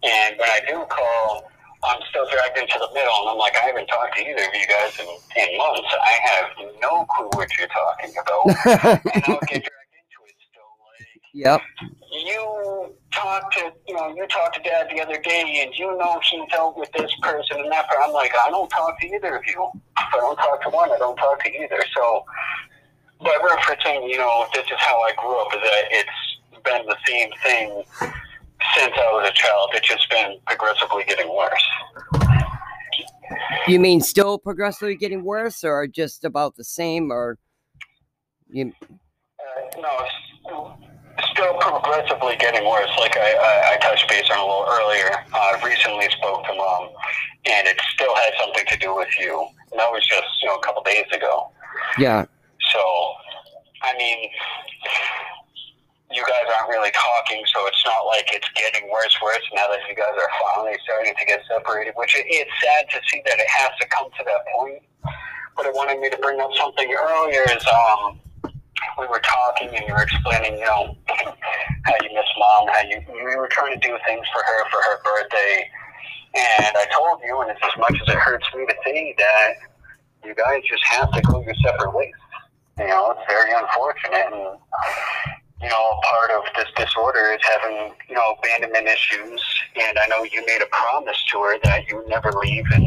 And 0.02 0.36
when 0.38 0.48
I 0.48 0.60
do 0.66 0.84
call, 0.88 1.50
I'm 1.84 2.00
still 2.10 2.26
dragged 2.30 2.58
into 2.58 2.78
the 2.78 2.90
middle. 2.94 3.14
And 3.22 3.30
I'm 3.30 3.38
like, 3.38 3.56
I 3.56 3.66
haven't 3.66 3.86
talked 3.86 4.16
to 4.16 4.22
either 4.22 4.42
of 4.42 4.54
you 4.54 4.66
guys 4.66 4.98
in, 4.98 5.06
in 5.42 5.58
months. 5.58 5.88
I 5.92 6.18
have 6.28 6.46
no 6.82 7.04
clue 7.06 7.30
what 7.34 7.48
you're 7.56 7.68
talking 7.68 8.12
about. 8.20 9.00
and 9.14 9.24
I'll 9.26 9.40
get 9.46 9.62
dragged 9.62 9.94
into 9.94 10.20
it 10.26 10.36
still. 10.50 10.70
Like, 10.82 11.22
yep 11.32 11.60
you 12.12 12.94
talked 13.18 13.52
to 13.54 13.72
you 13.86 13.94
know 13.94 14.14
you 14.14 14.26
talked 14.28 14.54
to 14.56 14.62
dad 14.62 14.88
the 14.90 15.00
other 15.00 15.20
day 15.20 15.62
and 15.62 15.74
you 15.76 15.86
know 15.98 16.20
he 16.30 16.42
dealt 16.50 16.76
with 16.76 16.90
this 16.92 17.12
person 17.22 17.58
and 17.60 17.70
that 17.72 17.88
person. 17.88 18.02
I'm 18.04 18.12
like 18.12 18.32
I 18.46 18.50
don't 18.50 18.68
talk 18.68 19.00
to 19.00 19.06
either 19.06 19.36
of 19.36 19.42
you. 19.46 19.70
If 19.74 20.14
I 20.14 20.16
don't 20.16 20.36
talk 20.36 20.62
to 20.62 20.70
one, 20.70 20.90
I 20.90 20.98
don't 20.98 21.16
talk 21.16 21.42
to 21.44 21.50
either. 21.50 21.82
So 21.94 22.24
by 23.20 23.36
referencing, 23.42 24.08
you 24.08 24.18
know, 24.18 24.46
this 24.54 24.64
is 24.64 24.78
how 24.78 25.00
I 25.02 25.12
grew 25.16 25.40
up. 25.40 25.48
Is 25.54 25.60
that 25.62 25.84
it's 25.90 26.64
been 26.64 26.86
the 26.86 26.96
same 27.06 27.30
thing 27.42 27.82
since 28.76 28.92
I 28.96 29.12
was 29.12 29.30
a 29.30 29.32
child. 29.32 29.70
It's 29.74 29.88
just 29.88 30.08
been 30.10 30.38
progressively 30.46 31.04
getting 31.04 31.28
worse. 31.28 31.64
you 33.66 33.80
mean 33.80 34.00
still 34.00 34.38
progressively 34.38 34.96
getting 34.96 35.24
worse 35.24 35.64
or 35.64 35.86
just 35.86 36.24
about 36.24 36.56
the 36.56 36.64
same 36.64 37.10
or 37.10 37.38
you 38.50 38.72
Uh, 38.90 39.80
no, 39.80 39.88
it's 40.00 40.87
still 41.32 41.54
progressively 41.58 42.36
getting 42.36 42.64
worse. 42.68 42.90
Like 42.98 43.16
I, 43.16 43.30
I, 43.34 43.74
I 43.74 43.76
touched 43.78 44.08
base 44.08 44.28
on 44.30 44.38
a 44.38 44.46
little 44.46 44.66
earlier. 44.68 45.10
I 45.34 45.60
recently 45.64 46.08
spoke 46.10 46.44
to 46.46 46.54
mom, 46.54 46.90
and 47.46 47.66
it 47.66 47.78
still 47.94 48.14
had 48.14 48.32
something 48.40 48.64
to 48.68 48.76
do 48.78 48.94
with 48.94 49.10
you. 49.18 49.46
And 49.70 49.80
that 49.80 49.90
was 49.90 50.06
just 50.06 50.28
you 50.42 50.48
know 50.48 50.56
a 50.56 50.62
couple 50.62 50.82
days 50.82 51.06
ago. 51.12 51.50
yeah 51.98 52.24
So, 52.72 52.82
I 53.82 53.96
mean, 53.98 54.30
you 56.10 56.24
guys 56.24 56.46
aren't 56.56 56.70
really 56.70 56.90
talking, 56.92 57.42
so 57.52 57.66
it's 57.66 57.82
not 57.84 58.06
like 58.06 58.28
it's 58.32 58.48
getting 58.56 58.88
worse, 58.90 59.16
worse 59.22 59.44
now 59.54 59.68
that 59.68 59.80
you 59.88 59.94
guys 59.94 60.14
are 60.16 60.30
finally 60.54 60.76
starting 60.84 61.14
to 61.18 61.24
get 61.26 61.42
separated. 61.48 61.94
Which 61.96 62.16
it, 62.16 62.26
it's 62.28 62.50
sad 62.62 62.88
to 62.90 62.98
see 63.10 63.22
that 63.26 63.38
it 63.38 63.48
has 63.48 63.70
to 63.80 63.86
come 63.88 64.08
to 64.18 64.24
that 64.24 64.42
point. 64.54 64.82
But 65.56 65.66
it 65.66 65.74
wanted 65.74 65.98
me 65.98 66.08
to 66.10 66.18
bring 66.18 66.40
up 66.40 66.54
something 66.54 66.88
earlier. 66.94 67.42
Is 67.50 67.66
um, 67.66 68.20
we 68.98 69.06
were 69.06 69.20
talking 69.20 69.68
and 69.74 69.86
you 69.86 69.94
were 69.94 70.02
explaining, 70.02 70.58
you 70.58 70.64
know, 70.64 70.96
how 71.06 71.94
you 72.02 72.10
miss 72.14 72.30
mom, 72.38 72.68
how 72.68 72.82
you 72.82 73.00
we 73.12 73.36
were 73.36 73.48
trying 73.50 73.78
to 73.78 73.86
do 73.86 73.96
things 74.06 74.26
for 74.32 74.42
her 74.42 74.70
for 74.70 74.80
her 74.82 75.02
birthday. 75.02 75.68
And 76.34 76.76
I 76.76 76.86
told 76.96 77.20
you, 77.24 77.40
and 77.40 77.50
it's 77.50 77.60
as 77.64 77.78
much 77.78 78.00
as 78.00 78.08
it 78.08 78.18
hurts 78.18 78.46
me 78.54 78.66
to 78.66 78.74
say 78.84 79.14
that 79.18 79.54
you 80.24 80.34
guys 80.34 80.62
just 80.68 80.84
have 80.84 81.10
to 81.12 81.22
go 81.22 81.42
your 81.42 81.54
separate 81.64 81.94
ways. 81.94 82.12
You 82.78 82.86
know, 82.88 83.10
it's 83.12 83.26
very 83.28 83.52
unfortunate. 83.52 84.26
And, 84.32 84.58
you 85.62 85.68
know, 85.68 86.00
part 86.04 86.30
of 86.30 86.42
this 86.54 86.68
disorder 86.76 87.32
is 87.32 87.40
having, 87.42 87.94
you 88.08 88.14
know, 88.14 88.36
abandonment 88.38 88.86
issues. 88.86 89.42
And 89.80 89.98
I 89.98 90.06
know 90.06 90.22
you 90.22 90.44
made 90.46 90.62
a 90.62 90.68
promise 90.70 91.16
to 91.32 91.40
her 91.42 91.58
that 91.64 91.88
you 91.88 91.96
would 91.96 92.08
never 92.08 92.30
leave 92.32 92.64
and 92.72 92.86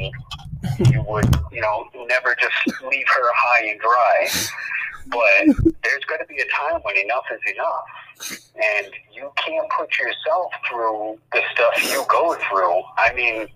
you 0.94 1.04
would, 1.08 1.26
you 1.52 1.62
know, 1.62 1.90
never 2.08 2.36
just 2.40 2.82
leave 2.84 3.08
her 3.08 3.32
high 3.34 3.66
and 3.68 3.80
dry. 3.80 4.28
But 5.08 5.46
there's 5.84 6.06
going 6.06 6.20
to 6.22 6.28
be 6.28 6.40
a 6.40 6.46
time 6.56 6.82
when 6.84 6.98
enough 6.98 7.26
is 7.32 7.42
enough. 7.54 7.86
And 8.56 8.88
you 9.14 9.32
can't 9.44 9.68
put 9.78 9.98
yourself 9.98 10.52
through 10.70 11.18
the 11.34 11.42
stuff 11.54 11.92
you 11.92 12.04
go 12.10 12.36
through. 12.50 12.82
I 12.98 13.14
mean, 13.16 13.48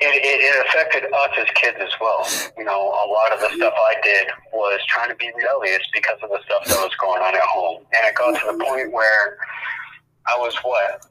it, 0.00 0.22
it, 0.24 0.66
affected 0.66 1.04
us 1.12 1.30
as 1.38 1.46
kids 1.54 1.76
as 1.80 1.92
well. 2.00 2.26
You 2.56 2.64
know, 2.64 2.80
a 2.88 3.06
lot 3.12 3.32
of 3.32 3.40
the 3.40 3.54
stuff 3.56 3.74
I 3.76 3.94
did 4.02 4.28
was 4.52 4.80
trying 4.88 5.10
to 5.10 5.14
be 5.16 5.30
rebellious 5.36 5.82
because 5.92 6.18
of 6.22 6.30
the 6.30 6.40
stuff 6.44 6.64
that 6.66 6.76
was 6.76 6.94
going 7.00 7.22
on 7.22 7.34
at 7.34 7.42
home. 7.42 7.84
And 7.92 8.06
it 8.08 8.14
got 8.14 8.32
to 8.40 8.56
the 8.58 8.64
point 8.64 8.92
where 8.92 9.36
I 10.26 10.38
was 10.38 10.54
what? 10.62 11.04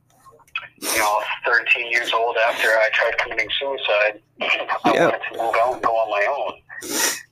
You 0.82 0.98
know, 0.98 1.22
13 1.46 1.92
years 1.92 2.12
old 2.14 2.36
after 2.38 2.68
I 2.68 2.90
tried 2.94 3.18
committing 3.20 3.50
suicide. 3.60 4.22
I 4.42 4.94
Yeah. 4.94 5.06
wanted 5.06 5.22
to 5.32 5.38
move 5.38 5.56
out 5.56 5.74
and 5.74 5.84
go 5.84 5.92
on 5.92 6.10
my 6.10 6.26
own. 6.26 6.62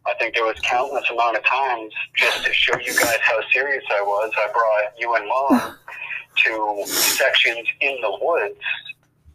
I 0.07 0.13
think 0.19 0.35
there 0.35 0.45
was 0.45 0.57
countless 0.61 1.03
amount 1.11 1.37
of 1.37 1.43
times 1.43 1.93
just 2.15 2.45
to 2.45 2.53
show 2.53 2.77
you 2.79 2.93
guys 2.97 3.19
how 3.21 3.39
serious 3.51 3.83
I 3.91 4.01
was. 4.01 4.31
I 4.37 4.47
brought 4.53 4.97
you 4.97 5.15
and 5.15 5.27
mom 5.27 5.75
to 6.45 6.83
sections 6.87 7.67
in 7.81 7.97
the 8.01 8.17
woods 8.21 8.59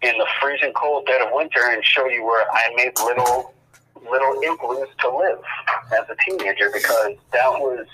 in 0.02 0.16
the 0.18 0.26
freezing 0.40 0.72
cold 0.72 1.06
dead 1.06 1.20
of 1.20 1.28
winter 1.32 1.60
and 1.70 1.84
show 1.84 2.06
you 2.06 2.24
where 2.24 2.44
I 2.50 2.74
made 2.74 2.98
little 2.98 3.54
little 4.10 4.42
igloos 4.42 4.88
to 5.00 5.16
live 5.16 5.38
as 5.92 6.08
a 6.10 6.16
teenager 6.24 6.70
because 6.72 7.16
that 7.32 7.50
was 7.50 7.86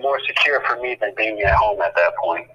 more 0.00 0.20
secure 0.26 0.62
for 0.66 0.76
me 0.80 0.96
than 1.00 1.12
being 1.16 1.40
at 1.40 1.54
home 1.54 1.80
at 1.80 1.94
that 1.94 2.12
point 2.22 2.46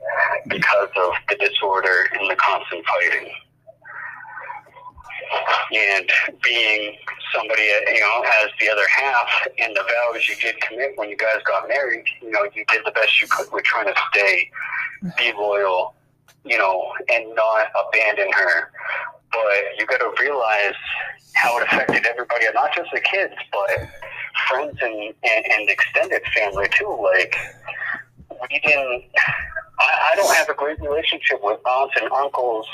because 0.48 0.90
of 0.98 1.14
the 1.30 1.36
disorder 1.36 2.10
and 2.14 2.30
the 2.30 2.36
constant 2.36 2.86
fighting. 2.86 3.32
And 5.74 6.10
being 6.44 6.98
somebody, 7.34 7.64
you 7.64 8.00
know, 8.00 8.24
as 8.44 8.50
the 8.60 8.70
other 8.70 8.88
half 8.88 9.30
in 9.58 9.74
the 9.74 9.82
vows 9.82 10.28
you 10.30 10.36
did 10.36 10.60
commit 10.62 10.92
when 10.96 11.10
you 11.10 11.18
guys 11.18 11.42
got 11.46 11.68
married, 11.68 12.06
you 12.22 12.32
know, 12.32 12.44
you 12.56 12.64
did 12.66 12.82
the 12.86 12.92
best 12.92 13.22
you 13.22 13.28
could 13.30 13.52
with 13.52 13.64
trying 13.64 13.88
to 13.88 13.96
stay, 14.12 14.50
be 15.18 15.34
loyal, 15.34 15.96
you 16.44 16.58
know, 16.58 16.92
and 17.12 17.36
not 17.36 17.68
abandon 17.88 18.32
her. 18.32 18.72
But 19.32 19.78
you 19.78 19.86
got 19.86 19.98
to 19.98 20.14
realize 20.22 20.76
how 21.34 21.58
it 21.58 21.64
affected 21.64 22.06
everybody, 22.06 22.46
not 22.54 22.74
just 22.74 22.90
the 22.94 23.02
kids, 23.02 23.34
but 23.52 23.90
friends 24.48 24.78
and, 24.82 25.14
and, 25.24 25.46
and 25.52 25.70
extended 25.70 26.22
family 26.34 26.68
too. 26.72 26.98
Like, 27.02 27.36
we 28.30 28.60
didn't, 28.60 29.04
I, 29.80 30.12
I 30.12 30.16
don't 30.16 30.34
have 30.36 30.50
a 30.50 30.54
great 30.54 30.80
relationship 30.80 31.40
with 31.44 31.60
aunts 31.66 31.96
and 32.02 32.12
uncles 32.12 32.68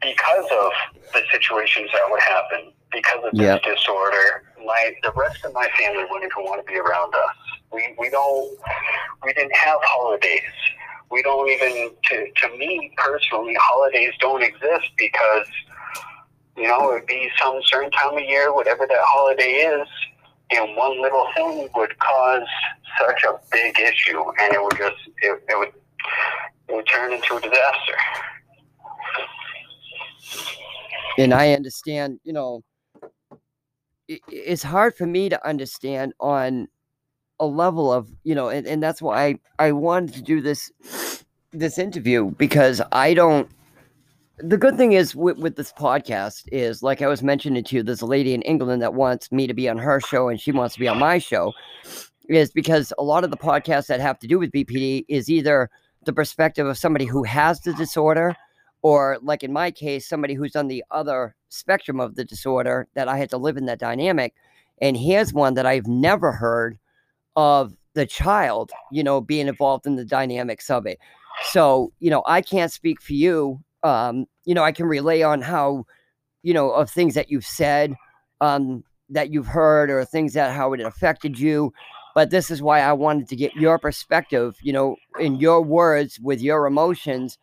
because 0.00 0.46
of 0.50 0.72
the 1.12 1.22
situations 1.30 1.90
that 1.92 2.02
would 2.10 2.20
happen, 2.20 2.72
because 2.92 3.24
of 3.24 3.32
Yep. 3.34 3.62
this 3.62 3.76
disorder. 3.76 4.44
My, 4.64 4.94
the 5.02 5.12
rest 5.16 5.44
of 5.44 5.52
my 5.54 5.68
family 5.78 6.04
wouldn't 6.10 6.32
even 6.32 6.44
want 6.44 6.64
to 6.64 6.72
be 6.72 6.78
around 6.78 7.14
us. 7.14 7.36
We, 7.72 7.94
we 7.98 8.10
don't, 8.10 8.58
we 9.24 9.32
didn't 9.32 9.54
have 9.56 9.78
holidays. 9.82 10.40
We 11.10 11.22
don't 11.22 11.48
even, 11.48 11.90
to, 12.04 12.30
to 12.36 12.56
me 12.56 12.92
personally, 12.96 13.56
holidays 13.60 14.12
don't 14.20 14.42
exist 14.42 14.86
because, 14.96 15.46
you 16.56 16.64
know, 16.68 16.90
it 16.90 16.94
would 16.94 17.06
be 17.06 17.30
some 17.40 17.60
certain 17.64 17.90
time 17.90 18.16
of 18.16 18.24
year, 18.24 18.54
whatever 18.54 18.86
that 18.86 18.98
holiday 19.00 19.66
is, 19.66 19.88
and 20.50 20.76
one 20.76 21.00
little 21.00 21.26
thing 21.36 21.68
would 21.74 21.98
cause 21.98 22.46
such 22.98 23.24
a 23.24 23.38
big 23.52 23.78
issue, 23.78 24.20
and 24.40 24.52
it 24.54 24.62
would 24.62 24.76
just, 24.76 24.96
it, 25.22 25.42
it 25.48 25.58
would, 25.58 25.72
it 26.68 26.74
would 26.74 26.86
turn 26.86 27.12
into 27.12 27.36
a 27.36 27.40
disaster. 27.40 27.96
And 31.18 31.34
I 31.34 31.52
understand, 31.52 32.20
you 32.24 32.32
know, 32.32 32.62
i- 34.10 34.20
it's 34.28 34.62
hard 34.62 34.94
for 34.96 35.06
me 35.06 35.28
to 35.28 35.46
understand 35.46 36.14
on 36.20 36.68
a 37.38 37.46
level 37.46 37.92
of, 37.92 38.08
you 38.24 38.34
know, 38.34 38.48
and, 38.48 38.66
and 38.66 38.82
that's 38.82 39.00
why 39.00 39.26
I, 39.26 39.38
I 39.58 39.72
wanted 39.72 40.14
to 40.14 40.22
do 40.22 40.40
this 40.40 40.70
this 41.52 41.78
interview 41.78 42.30
because 42.32 42.80
I 42.92 43.12
don't 43.12 43.48
the 44.38 44.56
good 44.56 44.76
thing 44.76 44.92
is 44.92 45.14
with, 45.14 45.36
with 45.38 45.56
this 45.56 45.72
podcast 45.72 46.44
is 46.52 46.82
like 46.82 47.02
I 47.02 47.08
was 47.08 47.22
mentioning 47.22 47.62
to 47.64 47.76
you, 47.76 47.82
there's 47.82 48.00
a 48.00 48.06
lady 48.06 48.32
in 48.32 48.42
England 48.42 48.80
that 48.82 48.94
wants 48.94 49.30
me 49.30 49.46
to 49.46 49.52
be 49.54 49.68
on 49.68 49.76
her 49.78 50.00
show 50.00 50.28
and 50.28 50.40
she 50.40 50.52
wants 50.52 50.74
to 50.74 50.80
be 50.80 50.88
on 50.88 50.98
my 50.98 51.18
show. 51.18 51.52
Is 52.28 52.50
because 52.52 52.92
a 52.96 53.02
lot 53.02 53.24
of 53.24 53.30
the 53.30 53.36
podcasts 53.36 53.88
that 53.88 54.00
have 54.00 54.18
to 54.20 54.28
do 54.28 54.38
with 54.38 54.52
BPD 54.52 55.04
is 55.08 55.28
either 55.28 55.68
the 56.04 56.12
perspective 56.12 56.66
of 56.66 56.78
somebody 56.78 57.04
who 57.04 57.24
has 57.24 57.60
the 57.60 57.74
disorder 57.74 58.36
or 58.82 59.18
like 59.22 59.42
in 59.42 59.52
my 59.52 59.70
case 59.70 60.08
somebody 60.08 60.34
who's 60.34 60.56
on 60.56 60.68
the 60.68 60.84
other 60.90 61.34
spectrum 61.48 62.00
of 62.00 62.14
the 62.14 62.24
disorder 62.24 62.86
that 62.94 63.08
i 63.08 63.16
had 63.16 63.30
to 63.30 63.36
live 63.36 63.56
in 63.56 63.66
that 63.66 63.78
dynamic 63.78 64.34
and 64.80 64.96
here's 64.96 65.32
one 65.32 65.54
that 65.54 65.66
i've 65.66 65.86
never 65.86 66.32
heard 66.32 66.78
of 67.36 67.74
the 67.94 68.06
child 68.06 68.70
you 68.92 69.02
know 69.02 69.20
being 69.20 69.48
involved 69.48 69.86
in 69.86 69.96
the 69.96 70.04
dynamics 70.04 70.70
of 70.70 70.86
it. 70.86 70.98
So 71.44 71.92
you 72.00 72.10
know 72.10 72.22
i 72.26 72.40
can't 72.40 72.72
speak 72.72 73.00
for 73.00 73.14
you 73.14 73.60
um 73.82 74.26
you 74.44 74.54
know 74.54 74.62
i 74.62 74.72
can 74.72 74.86
relay 74.86 75.22
on 75.22 75.40
how 75.40 75.84
you 76.42 76.52
know 76.52 76.70
of 76.70 76.90
things 76.90 77.14
that 77.14 77.30
you've 77.30 77.46
said 77.46 77.94
um 78.40 78.84
that 79.08 79.32
you've 79.32 79.46
heard 79.46 79.90
or 79.90 80.04
things 80.04 80.34
that 80.34 80.54
how 80.54 80.72
it 80.72 80.80
affected 80.80 81.38
you 81.38 81.72
but 82.14 82.30
this 82.30 82.50
is 82.50 82.60
why 82.60 82.80
i 82.80 82.92
wanted 82.92 83.28
to 83.28 83.36
get 83.36 83.54
your 83.54 83.78
perspective 83.78 84.56
you 84.60 84.72
know 84.72 84.96
in 85.18 85.36
your 85.36 85.62
words 85.62 86.18
with 86.20 86.40
your 86.40 86.66
emotions 86.66 87.38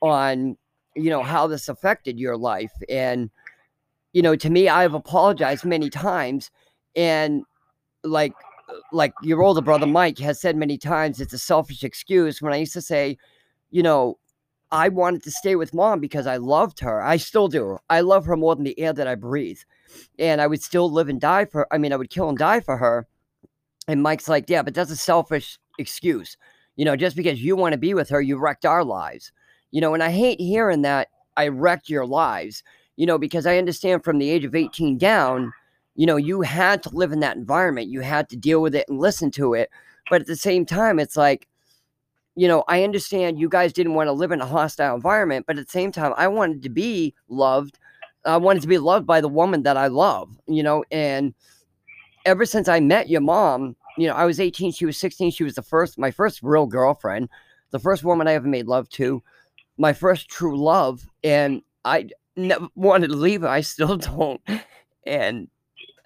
on 0.00 0.56
you 0.94 1.10
know 1.10 1.22
how 1.22 1.46
this 1.46 1.68
affected 1.68 2.18
your 2.18 2.36
life 2.36 2.72
and 2.88 3.30
you 4.12 4.22
know 4.22 4.36
to 4.36 4.50
me 4.50 4.68
i've 4.68 4.94
apologized 4.94 5.64
many 5.64 5.88
times 5.88 6.50
and 6.96 7.42
like 8.04 8.34
uh, 8.68 8.74
like 8.92 9.12
your 9.22 9.42
older 9.42 9.60
brother 9.60 9.86
mike 9.86 10.18
has 10.18 10.40
said 10.40 10.56
many 10.56 10.76
times 10.76 11.20
it's 11.20 11.32
a 11.32 11.38
selfish 11.38 11.82
excuse 11.82 12.42
when 12.42 12.52
i 12.52 12.56
used 12.56 12.72
to 12.72 12.82
say 12.82 13.16
you 13.70 13.82
know 13.82 14.18
i 14.70 14.88
wanted 14.88 15.22
to 15.22 15.30
stay 15.30 15.56
with 15.56 15.74
mom 15.74 16.00
because 16.00 16.26
i 16.26 16.36
loved 16.36 16.80
her. 16.80 17.02
I 17.02 17.16
still 17.16 17.48
do 17.48 17.78
i 17.88 18.00
love 18.00 18.26
her 18.26 18.36
more 18.36 18.54
than 18.54 18.64
the 18.64 18.78
air 18.78 18.92
that 18.92 19.08
i 19.08 19.14
breathe 19.14 19.60
and 20.18 20.40
i 20.40 20.46
would 20.46 20.62
still 20.62 20.90
live 20.90 21.08
and 21.08 21.20
die 21.20 21.46
for 21.46 21.66
i 21.72 21.78
mean 21.78 21.92
i 21.92 21.96
would 21.96 22.10
kill 22.10 22.28
and 22.28 22.38
die 22.38 22.60
for 22.60 22.76
her 22.76 23.06
and 23.88 24.02
mike's 24.02 24.28
like 24.28 24.48
yeah 24.48 24.62
but 24.62 24.74
that's 24.74 24.90
a 24.90 24.96
selfish 24.96 25.58
excuse 25.78 26.36
you 26.76 26.84
know 26.84 26.96
just 26.96 27.16
because 27.16 27.42
you 27.42 27.56
want 27.56 27.72
to 27.72 27.78
be 27.78 27.94
with 27.94 28.10
her 28.10 28.20
you 28.20 28.36
wrecked 28.38 28.66
our 28.66 28.84
lives 28.84 29.32
you 29.72 29.80
know, 29.80 29.94
and 29.94 30.02
I 30.02 30.10
hate 30.10 30.40
hearing 30.40 30.82
that 30.82 31.08
I 31.36 31.48
wrecked 31.48 31.88
your 31.88 32.06
lives, 32.06 32.62
you 32.96 33.06
know, 33.06 33.18
because 33.18 33.46
I 33.46 33.58
understand 33.58 34.04
from 34.04 34.18
the 34.18 34.30
age 34.30 34.44
of 34.44 34.54
18 34.54 34.98
down, 34.98 35.52
you 35.96 36.06
know, 36.06 36.16
you 36.16 36.42
had 36.42 36.82
to 36.84 36.90
live 36.90 37.10
in 37.12 37.20
that 37.20 37.36
environment. 37.36 37.88
You 37.88 38.00
had 38.00 38.28
to 38.28 38.36
deal 38.36 38.62
with 38.62 38.74
it 38.74 38.86
and 38.88 38.98
listen 38.98 39.30
to 39.32 39.54
it. 39.54 39.70
But 40.08 40.20
at 40.20 40.26
the 40.26 40.36
same 40.36 40.64
time, 40.64 40.98
it's 40.98 41.16
like, 41.16 41.48
you 42.34 42.48
know, 42.48 42.64
I 42.68 42.84
understand 42.84 43.38
you 43.38 43.48
guys 43.48 43.72
didn't 43.72 43.94
want 43.94 44.08
to 44.08 44.12
live 44.12 44.32
in 44.32 44.40
a 44.40 44.46
hostile 44.46 44.94
environment, 44.94 45.46
but 45.46 45.58
at 45.58 45.66
the 45.66 45.70
same 45.70 45.92
time, 45.92 46.14
I 46.16 46.28
wanted 46.28 46.62
to 46.62 46.70
be 46.70 47.14
loved. 47.28 47.78
I 48.24 48.36
wanted 48.36 48.62
to 48.62 48.68
be 48.68 48.78
loved 48.78 49.06
by 49.06 49.20
the 49.20 49.28
woman 49.28 49.64
that 49.64 49.76
I 49.76 49.88
love, 49.88 50.30
you 50.46 50.62
know, 50.62 50.84
and 50.90 51.34
ever 52.24 52.46
since 52.46 52.68
I 52.68 52.80
met 52.80 53.08
your 53.08 53.20
mom, 53.20 53.76
you 53.98 54.06
know, 54.06 54.14
I 54.14 54.24
was 54.24 54.40
18, 54.40 54.72
she 54.72 54.86
was 54.86 54.96
16, 54.96 55.32
she 55.32 55.44
was 55.44 55.54
the 55.54 55.62
first, 55.62 55.98
my 55.98 56.10
first 56.10 56.40
real 56.42 56.66
girlfriend, 56.66 57.28
the 57.70 57.78
first 57.78 58.04
woman 58.04 58.28
I 58.28 58.34
ever 58.34 58.46
made 58.46 58.66
love 58.66 58.88
to 58.90 59.22
my 59.82 59.92
first 59.92 60.28
true 60.28 60.56
love 60.56 61.04
and 61.24 61.60
I 61.84 62.08
never 62.36 62.68
wanted 62.76 63.08
to 63.08 63.16
leave. 63.16 63.42
I 63.42 63.62
still 63.62 63.96
don't. 64.16 64.40
And 65.04 65.48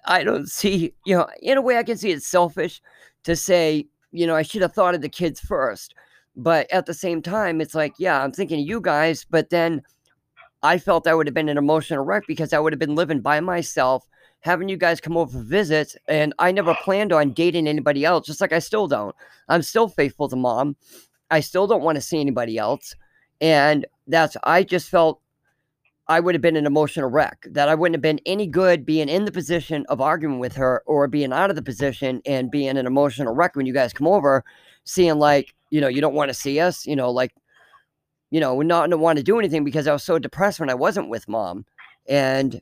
I 0.05 0.23
don't 0.23 0.49
see, 0.49 0.93
you 1.05 1.15
know, 1.15 1.27
in 1.43 1.59
a 1.59 1.61
way 1.61 1.77
I 1.77 1.83
can 1.83 1.95
see 1.95 2.09
it's 2.09 2.25
selfish 2.25 2.81
to 3.23 3.35
say, 3.35 3.85
you 4.11 4.25
know, 4.25 4.35
I 4.35 4.41
should 4.41 4.63
have 4.63 4.73
thought 4.73 4.95
of 4.95 5.01
the 5.01 5.09
kids 5.09 5.39
first. 5.39 5.93
But 6.35 6.71
at 6.71 6.87
the 6.87 6.93
same 6.93 7.21
time, 7.21 7.61
it's 7.61 7.75
like, 7.75 7.93
yeah, 7.99 8.23
I'm 8.23 8.31
thinking 8.31 8.61
of 8.61 8.67
you 8.67 8.81
guys, 8.81 9.27
but 9.29 9.51
then 9.51 9.83
I 10.63 10.79
felt 10.79 11.05
I 11.05 11.13
would 11.13 11.27
have 11.27 11.35
been 11.35 11.49
an 11.49 11.57
emotional 11.59 12.03
wreck 12.03 12.23
because 12.27 12.53
I 12.53 12.59
would 12.59 12.73
have 12.73 12.79
been 12.79 12.95
living 12.95 13.21
by 13.21 13.39
myself, 13.41 14.07
having 14.39 14.69
you 14.69 14.77
guys 14.77 14.99
come 14.99 15.17
over 15.17 15.31
for 15.31 15.43
visits, 15.43 15.95
and 16.07 16.33
I 16.39 16.51
never 16.51 16.75
planned 16.83 17.13
on 17.13 17.33
dating 17.33 17.67
anybody 17.67 18.05
else, 18.05 18.25
just 18.25 18.41
like 18.41 18.53
I 18.53 18.59
still 18.59 18.87
don't. 18.87 19.15
I'm 19.49 19.61
still 19.61 19.87
faithful 19.87 20.29
to 20.29 20.35
mom. 20.35 20.77
I 21.29 21.41
still 21.41 21.67
don't 21.67 21.83
want 21.83 21.95
to 21.95 22.01
see 22.01 22.19
anybody 22.19 22.57
else. 22.57 22.95
And 23.41 23.85
that's, 24.07 24.35
I 24.43 24.63
just 24.63 24.89
felt 24.89 25.21
I 26.07 26.19
would 26.19 26.35
have 26.35 26.41
been 26.41 26.55
an 26.55 26.65
emotional 26.65 27.09
wreck, 27.09 27.45
that 27.51 27.67
I 27.67 27.75
wouldn't 27.75 27.95
have 27.95 28.01
been 28.01 28.21
any 28.25 28.47
good 28.47 28.85
being 28.85 29.09
in 29.09 29.25
the 29.25 29.31
position 29.31 29.85
of 29.89 29.99
arguing 29.99 30.39
with 30.39 30.55
her 30.55 30.81
or 30.85 31.07
being 31.07 31.33
out 31.33 31.49
of 31.49 31.57
the 31.57 31.61
position 31.61 32.21
and 32.25 32.49
being 32.49 32.77
an 32.77 32.87
emotional 32.87 33.35
wreck 33.35 33.55
when 33.55 33.65
you 33.65 33.73
guys 33.73 33.91
come 33.91 34.07
over, 34.07 34.45
seeing 34.85 35.19
like, 35.19 35.53
you 35.69 35.81
know, 35.81 35.89
you 35.89 35.99
don't 35.99 36.13
want 36.13 36.29
to 36.29 36.33
see 36.33 36.61
us, 36.61 36.85
you 36.85 36.95
know, 36.95 37.11
like, 37.11 37.33
you 38.31 38.39
know, 38.39 38.61
not 38.61 38.87
to 38.87 38.97
want 38.97 39.17
to 39.17 39.23
do 39.23 39.37
anything 39.37 39.65
because 39.65 39.85
I 39.85 39.93
was 39.93 40.03
so 40.03 40.17
depressed 40.17 40.61
when 40.61 40.69
I 40.69 40.75
wasn't 40.75 41.09
with 41.09 41.27
mom. 41.27 41.65
And, 42.07 42.61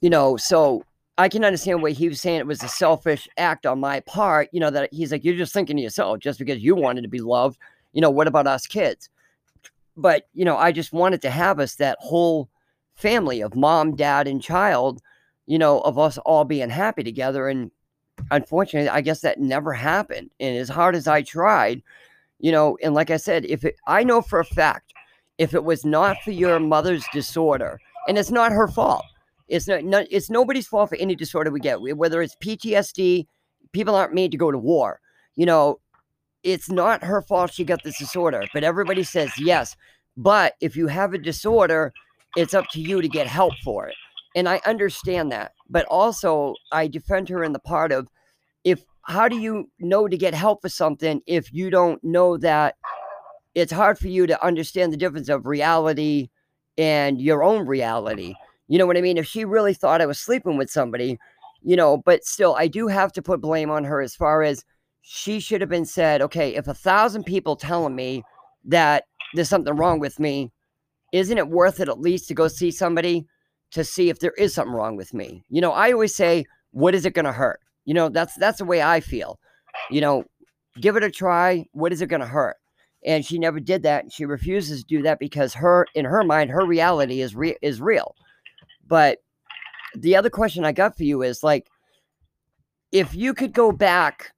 you 0.00 0.08
know, 0.08 0.38
so 0.38 0.82
I 1.18 1.28
can 1.28 1.44
understand 1.44 1.82
why 1.82 1.90
he 1.90 2.08
was 2.08 2.22
saying 2.22 2.40
it 2.40 2.46
was 2.46 2.62
a 2.62 2.68
selfish 2.68 3.28
act 3.36 3.66
on 3.66 3.80
my 3.80 4.00
part, 4.00 4.48
you 4.50 4.60
know, 4.60 4.70
that 4.70 4.88
he's 4.92 5.12
like, 5.12 5.24
you're 5.24 5.36
just 5.36 5.52
thinking 5.52 5.76
to 5.76 5.82
yourself 5.82 6.20
just 6.20 6.38
because 6.38 6.62
you 6.62 6.74
wanted 6.74 7.02
to 7.02 7.08
be 7.08 7.20
loved. 7.20 7.58
You 7.92 8.00
know, 8.00 8.10
what 8.10 8.26
about 8.26 8.46
us 8.46 8.66
kids? 8.66 9.10
But, 9.96 10.28
you 10.32 10.44
know, 10.44 10.56
I 10.56 10.72
just 10.72 10.92
wanted 10.92 11.22
to 11.22 11.30
have 11.30 11.60
us 11.60 11.74
that 11.76 11.98
whole 12.00 12.48
family 12.94 13.40
of 13.40 13.54
mom, 13.54 13.94
dad, 13.94 14.26
and 14.26 14.42
child, 14.42 15.02
you 15.46 15.58
know, 15.58 15.80
of 15.80 15.98
us 15.98 16.18
all 16.18 16.44
being 16.44 16.70
happy 16.70 17.02
together. 17.02 17.48
And 17.48 17.70
unfortunately, 18.30 18.88
I 18.88 19.00
guess 19.00 19.20
that 19.20 19.40
never 19.40 19.72
happened. 19.72 20.30
And 20.40 20.56
as 20.56 20.68
hard 20.68 20.94
as 20.94 21.06
I 21.06 21.22
tried, 21.22 21.82
you 22.38 22.52
know, 22.52 22.78
and 22.82 22.94
like 22.94 23.10
I 23.10 23.16
said, 23.16 23.44
if 23.46 23.64
it, 23.64 23.76
I 23.86 24.02
know 24.02 24.22
for 24.22 24.40
a 24.40 24.44
fact, 24.44 24.92
if 25.38 25.54
it 25.54 25.64
was 25.64 25.84
not 25.84 26.16
for 26.22 26.30
your 26.30 26.60
mother's 26.60 27.04
disorder, 27.12 27.80
and 28.08 28.18
it's 28.18 28.30
not 28.30 28.52
her 28.52 28.68
fault, 28.68 29.04
it's 29.48 29.68
not, 29.68 29.84
not 29.84 30.06
it's 30.10 30.30
nobody's 30.30 30.66
fault 30.66 30.88
for 30.88 30.96
any 30.96 31.14
disorder 31.14 31.50
we 31.50 31.60
get, 31.60 31.80
whether 31.80 32.22
it's 32.22 32.36
PTSD, 32.36 33.26
people 33.72 33.94
aren't 33.94 34.14
made 34.14 34.30
to 34.30 34.36
go 34.36 34.50
to 34.50 34.58
war, 34.58 35.00
you 35.34 35.46
know, 35.46 35.78
it's 36.42 36.70
not 36.70 37.04
her 37.04 37.22
fault 37.22 37.52
she 37.52 37.64
got 37.64 37.82
this 37.82 37.98
disorder, 37.98 38.44
but 38.52 38.64
everybody 38.64 39.02
says 39.02 39.30
yes. 39.38 39.76
But 40.16 40.54
if 40.60 40.76
you 40.76 40.88
have 40.88 41.14
a 41.14 41.18
disorder, 41.18 41.92
it's 42.36 42.54
up 42.54 42.68
to 42.70 42.80
you 42.80 43.00
to 43.00 43.08
get 43.08 43.26
help 43.26 43.54
for 43.64 43.86
it. 43.86 43.94
And 44.34 44.48
I 44.48 44.60
understand 44.66 45.30
that. 45.32 45.52
But 45.68 45.86
also, 45.86 46.54
I 46.72 46.86
defend 46.88 47.28
her 47.28 47.44
in 47.44 47.52
the 47.52 47.58
part 47.58 47.92
of 47.92 48.08
if 48.64 48.82
how 49.02 49.28
do 49.28 49.38
you 49.38 49.68
know 49.80 50.08
to 50.08 50.16
get 50.16 50.34
help 50.34 50.62
for 50.62 50.68
something 50.68 51.22
if 51.26 51.52
you 51.52 51.70
don't 51.70 52.02
know 52.04 52.36
that 52.38 52.76
it's 53.54 53.72
hard 53.72 53.98
for 53.98 54.08
you 54.08 54.26
to 54.26 54.44
understand 54.44 54.92
the 54.92 54.96
difference 54.96 55.28
of 55.28 55.46
reality 55.46 56.28
and 56.78 57.20
your 57.20 57.42
own 57.42 57.66
reality? 57.66 58.34
You 58.68 58.78
know 58.78 58.86
what 58.86 58.96
I 58.96 59.02
mean? 59.02 59.18
If 59.18 59.26
she 59.26 59.44
really 59.44 59.74
thought 59.74 60.00
I 60.00 60.06
was 60.06 60.18
sleeping 60.18 60.56
with 60.56 60.70
somebody, 60.70 61.18
you 61.62 61.76
know, 61.76 61.98
but 61.98 62.24
still, 62.24 62.54
I 62.54 62.68
do 62.68 62.86
have 62.88 63.12
to 63.12 63.22
put 63.22 63.40
blame 63.40 63.70
on 63.70 63.84
her 63.84 64.00
as 64.00 64.14
far 64.14 64.42
as 64.42 64.64
she 65.02 65.40
should 65.40 65.60
have 65.60 65.70
been 65.70 65.84
said, 65.84 66.22
okay, 66.22 66.54
if 66.54 66.68
a 66.68 66.74
thousand 66.74 67.24
people 67.24 67.56
telling 67.56 67.94
me 67.94 68.22
that 68.64 69.04
there's 69.34 69.48
something 69.48 69.74
wrong 69.74 69.98
with 69.98 70.18
me, 70.20 70.52
isn't 71.12 71.38
it 71.38 71.48
worth 71.48 71.80
it 71.80 71.88
at 71.88 72.00
least 72.00 72.28
to 72.28 72.34
go 72.34 72.48
see 72.48 72.70
somebody 72.70 73.26
to 73.72 73.84
see 73.84 74.08
if 74.08 74.20
there 74.20 74.32
is 74.38 74.54
something 74.54 74.74
wrong 74.74 74.96
with 74.96 75.12
me? 75.12 75.42
You 75.50 75.60
know, 75.60 75.72
I 75.72 75.92
always 75.92 76.14
say, 76.14 76.46
what 76.70 76.94
is 76.94 77.04
it 77.04 77.14
going 77.14 77.24
to 77.24 77.32
hurt? 77.32 77.60
You 77.84 77.94
know, 77.94 78.08
that's 78.08 78.36
that's 78.36 78.58
the 78.58 78.64
way 78.64 78.80
I 78.80 79.00
feel. 79.00 79.38
You 79.90 80.00
know, 80.00 80.24
give 80.80 80.96
it 80.96 81.02
a 81.02 81.10
try. 81.10 81.66
What 81.72 81.92
is 81.92 82.00
it 82.00 82.08
going 82.08 82.20
to 82.20 82.26
hurt? 82.26 82.56
And 83.04 83.24
she 83.24 83.38
never 83.38 83.58
did 83.58 83.82
that. 83.82 84.12
She 84.12 84.24
refuses 84.24 84.80
to 84.80 84.86
do 84.86 85.02
that 85.02 85.18
because 85.18 85.52
her, 85.54 85.86
in 85.94 86.04
her 86.04 86.22
mind, 86.22 86.50
her 86.50 86.64
reality 86.64 87.20
is 87.20 87.34
real 87.34 87.56
is 87.60 87.80
real. 87.80 88.14
But 88.86 89.18
the 89.94 90.14
other 90.14 90.30
question 90.30 90.64
I 90.64 90.72
got 90.72 90.96
for 90.96 91.02
you 91.02 91.22
is 91.22 91.42
like, 91.42 91.66
if 92.92 93.14
you 93.14 93.34
could 93.34 93.52
go 93.52 93.72
back, 93.72 94.32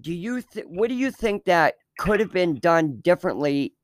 do 0.00 0.12
you 0.12 0.42
th- 0.42 0.66
what 0.66 0.88
do 0.88 0.94
you 0.94 1.10
think 1.10 1.44
that 1.44 1.74
could 1.98 2.20
have 2.20 2.32
been 2.32 2.56
done 2.56 3.00
differently, 3.00 3.74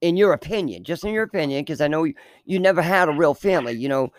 in 0.00 0.16
your 0.16 0.32
opinion? 0.32 0.84
Just 0.84 1.04
in 1.04 1.12
your 1.12 1.24
opinion, 1.24 1.62
because 1.62 1.80
I 1.80 1.88
know 1.88 2.04
you, 2.04 2.14
you 2.44 2.58
never 2.58 2.82
had 2.82 3.08
a 3.08 3.12
real 3.12 3.34
family. 3.34 3.72
You 3.72 3.88
know, 3.88 4.12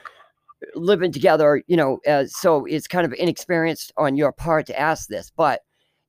living 0.75 1.11
together, 1.11 1.63
you 1.67 1.75
know, 1.77 1.99
uh, 2.07 2.25
so 2.27 2.65
it's 2.65 2.87
kind 2.87 3.05
of 3.05 3.13
inexperienced 3.13 3.91
on 3.97 4.15
your 4.15 4.31
part 4.31 4.67
to 4.67 4.79
ask 4.79 5.07
this. 5.07 5.31
But 5.35 5.61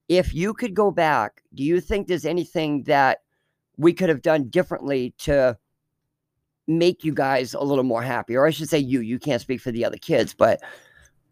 if 0.09 0.35
you 0.35 0.55
could 0.55 0.75
go 0.75 0.91
back, 0.91 1.43
do 1.55 1.63
you 1.63 1.81
think 1.81 2.07
there's 2.07 2.27
anything 2.27 2.83
that 2.85 3.21
we 3.77 3.93
could 3.93 4.09
have 4.09 4.23
done 4.23 4.49
differently 4.49 5.15
to 5.19 5.57
make 6.67 7.03
you 7.03 7.15
guys 7.15 7.55
a 7.55 7.63
little 7.63 7.85
more 7.85 8.03
happy? 8.03 8.37
Or 8.37 8.47
I 8.47 8.51
should 8.51 8.69
say, 8.69 8.79
you, 8.79 9.01
you 9.01 9.19
can't 9.19 9.41
speak 9.41 9.61
for 9.61 9.73
the 9.73 9.85
other 9.85 9.97
kids, 9.97 10.35
but 10.35 10.61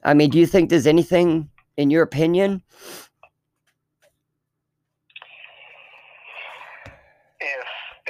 I 0.03 0.14
mean, 0.14 0.30
do 0.30 0.38
you 0.38 0.46
think 0.46 0.70
there's 0.70 0.86
anything, 0.86 1.51
in 1.76 1.90
your 1.90 2.03
opinion? 2.03 2.62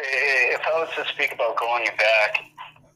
If, 0.02 0.60
if 0.60 0.66
I 0.66 0.80
was 0.80 0.88
to 0.96 1.04
speak 1.12 1.32
about 1.32 1.56
going 1.58 1.86
back 1.98 2.42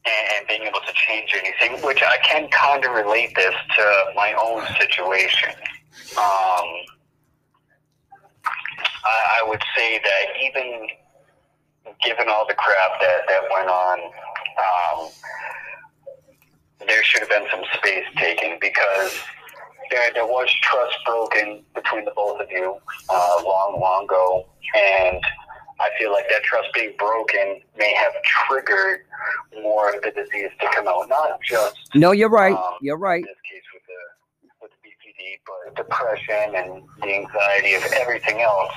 and 0.06 0.46
being 0.46 0.62
able 0.62 0.80
to 0.80 0.92
change 0.92 1.34
anything, 1.34 1.80
which 1.86 2.02
I 2.02 2.18
can 2.18 2.48
kind 2.48 2.84
of 2.84 2.92
relate 2.92 3.34
this 3.34 3.54
to 3.76 4.04
my 4.14 4.34
own 4.34 4.62
situation. 4.78 5.50
Um, 6.18 6.66
I, 9.04 9.40
I 9.40 9.48
would 9.48 9.62
say 9.76 9.98
that 9.98 10.24
even 10.42 10.88
given 12.02 12.28
all 12.28 12.46
the 12.46 12.54
crap 12.54 13.00
that, 13.00 13.20
that 13.28 13.42
went 13.52 13.68
on, 13.68 13.98
um, 14.60 15.10
there 16.86 17.02
should 17.02 17.20
have 17.20 17.30
been 17.30 17.46
some 17.50 17.62
space 17.78 18.04
taken 18.16 18.58
because 18.60 19.18
there, 19.90 20.12
there 20.12 20.26
was 20.26 20.52
trust 20.62 20.96
broken 21.06 21.62
between 21.74 22.04
the 22.04 22.12
both 22.14 22.40
of 22.40 22.50
you 22.50 22.76
uh, 23.08 23.42
long, 23.44 23.78
long 23.80 24.04
ago. 24.04 24.46
And 24.74 25.20
I 25.80 25.90
feel 25.98 26.12
like 26.12 26.28
that 26.30 26.42
trust 26.42 26.68
being 26.72 26.94
broken 26.98 27.60
may 27.76 27.94
have 27.94 28.12
triggered 28.22 29.00
more 29.62 29.94
of 29.94 30.02
the 30.02 30.10
disease 30.10 30.50
to 30.60 30.66
come 30.74 30.86
out. 30.88 31.08
Not 31.08 31.40
just 31.42 31.76
no, 31.94 32.12
you're 32.12 32.28
right. 32.28 32.54
Um, 32.54 32.74
you're 32.80 32.96
right. 32.96 33.22
In 33.22 33.26
this 33.26 33.36
case 33.50 33.62
with 33.72 33.82
the 33.86 34.62
with 34.62 34.70
the 34.70 34.88
BPD, 34.88 35.40
but 35.46 35.76
depression 35.76 36.54
and 36.54 36.82
the 37.02 37.14
anxiety 37.14 37.74
of 37.74 37.84
everything 37.94 38.40
else, 38.40 38.72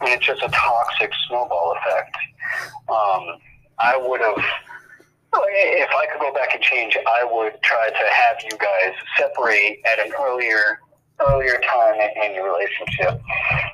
and 0.00 0.10
it's 0.10 0.26
just 0.26 0.42
a 0.42 0.48
toxic 0.48 1.12
snowball 1.28 1.76
effect. 1.78 2.16
Um, 2.88 3.38
I 3.78 3.96
would 3.96 4.20
have. 4.20 4.44
If 5.32 5.90
I 5.90 6.06
could 6.10 6.20
go 6.20 6.34
back 6.34 6.54
and 6.54 6.62
change, 6.62 6.96
I 7.06 7.22
would 7.22 7.52
try 7.62 7.88
to 7.88 8.12
have 8.12 8.36
you 8.42 8.58
guys 8.58 8.94
separate 9.16 9.80
at 9.86 10.04
an 10.04 10.12
earlier 10.20 10.80
earlier 11.28 11.60
time 11.70 11.94
in, 12.00 12.24
in 12.24 12.34
your 12.34 12.52
relationship 12.52 13.20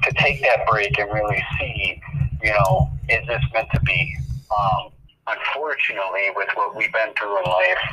to 0.03 0.13
take 0.17 0.43
that 0.43 0.67
break 0.69 0.99
and 0.99 1.11
really 1.13 1.43
see 1.59 2.01
you 2.47 2.53
know, 2.53 2.89
is 3.09 3.27
this 3.27 3.43
meant 3.53 3.67
to 3.75 3.81
be? 3.81 4.17
Um, 4.55 4.93
unfortunately, 5.27 6.31
with 6.37 6.49
what 6.55 6.77
we've 6.77 6.93
been 6.93 7.13
through 7.19 7.43
in 7.43 7.45
life 7.51 7.85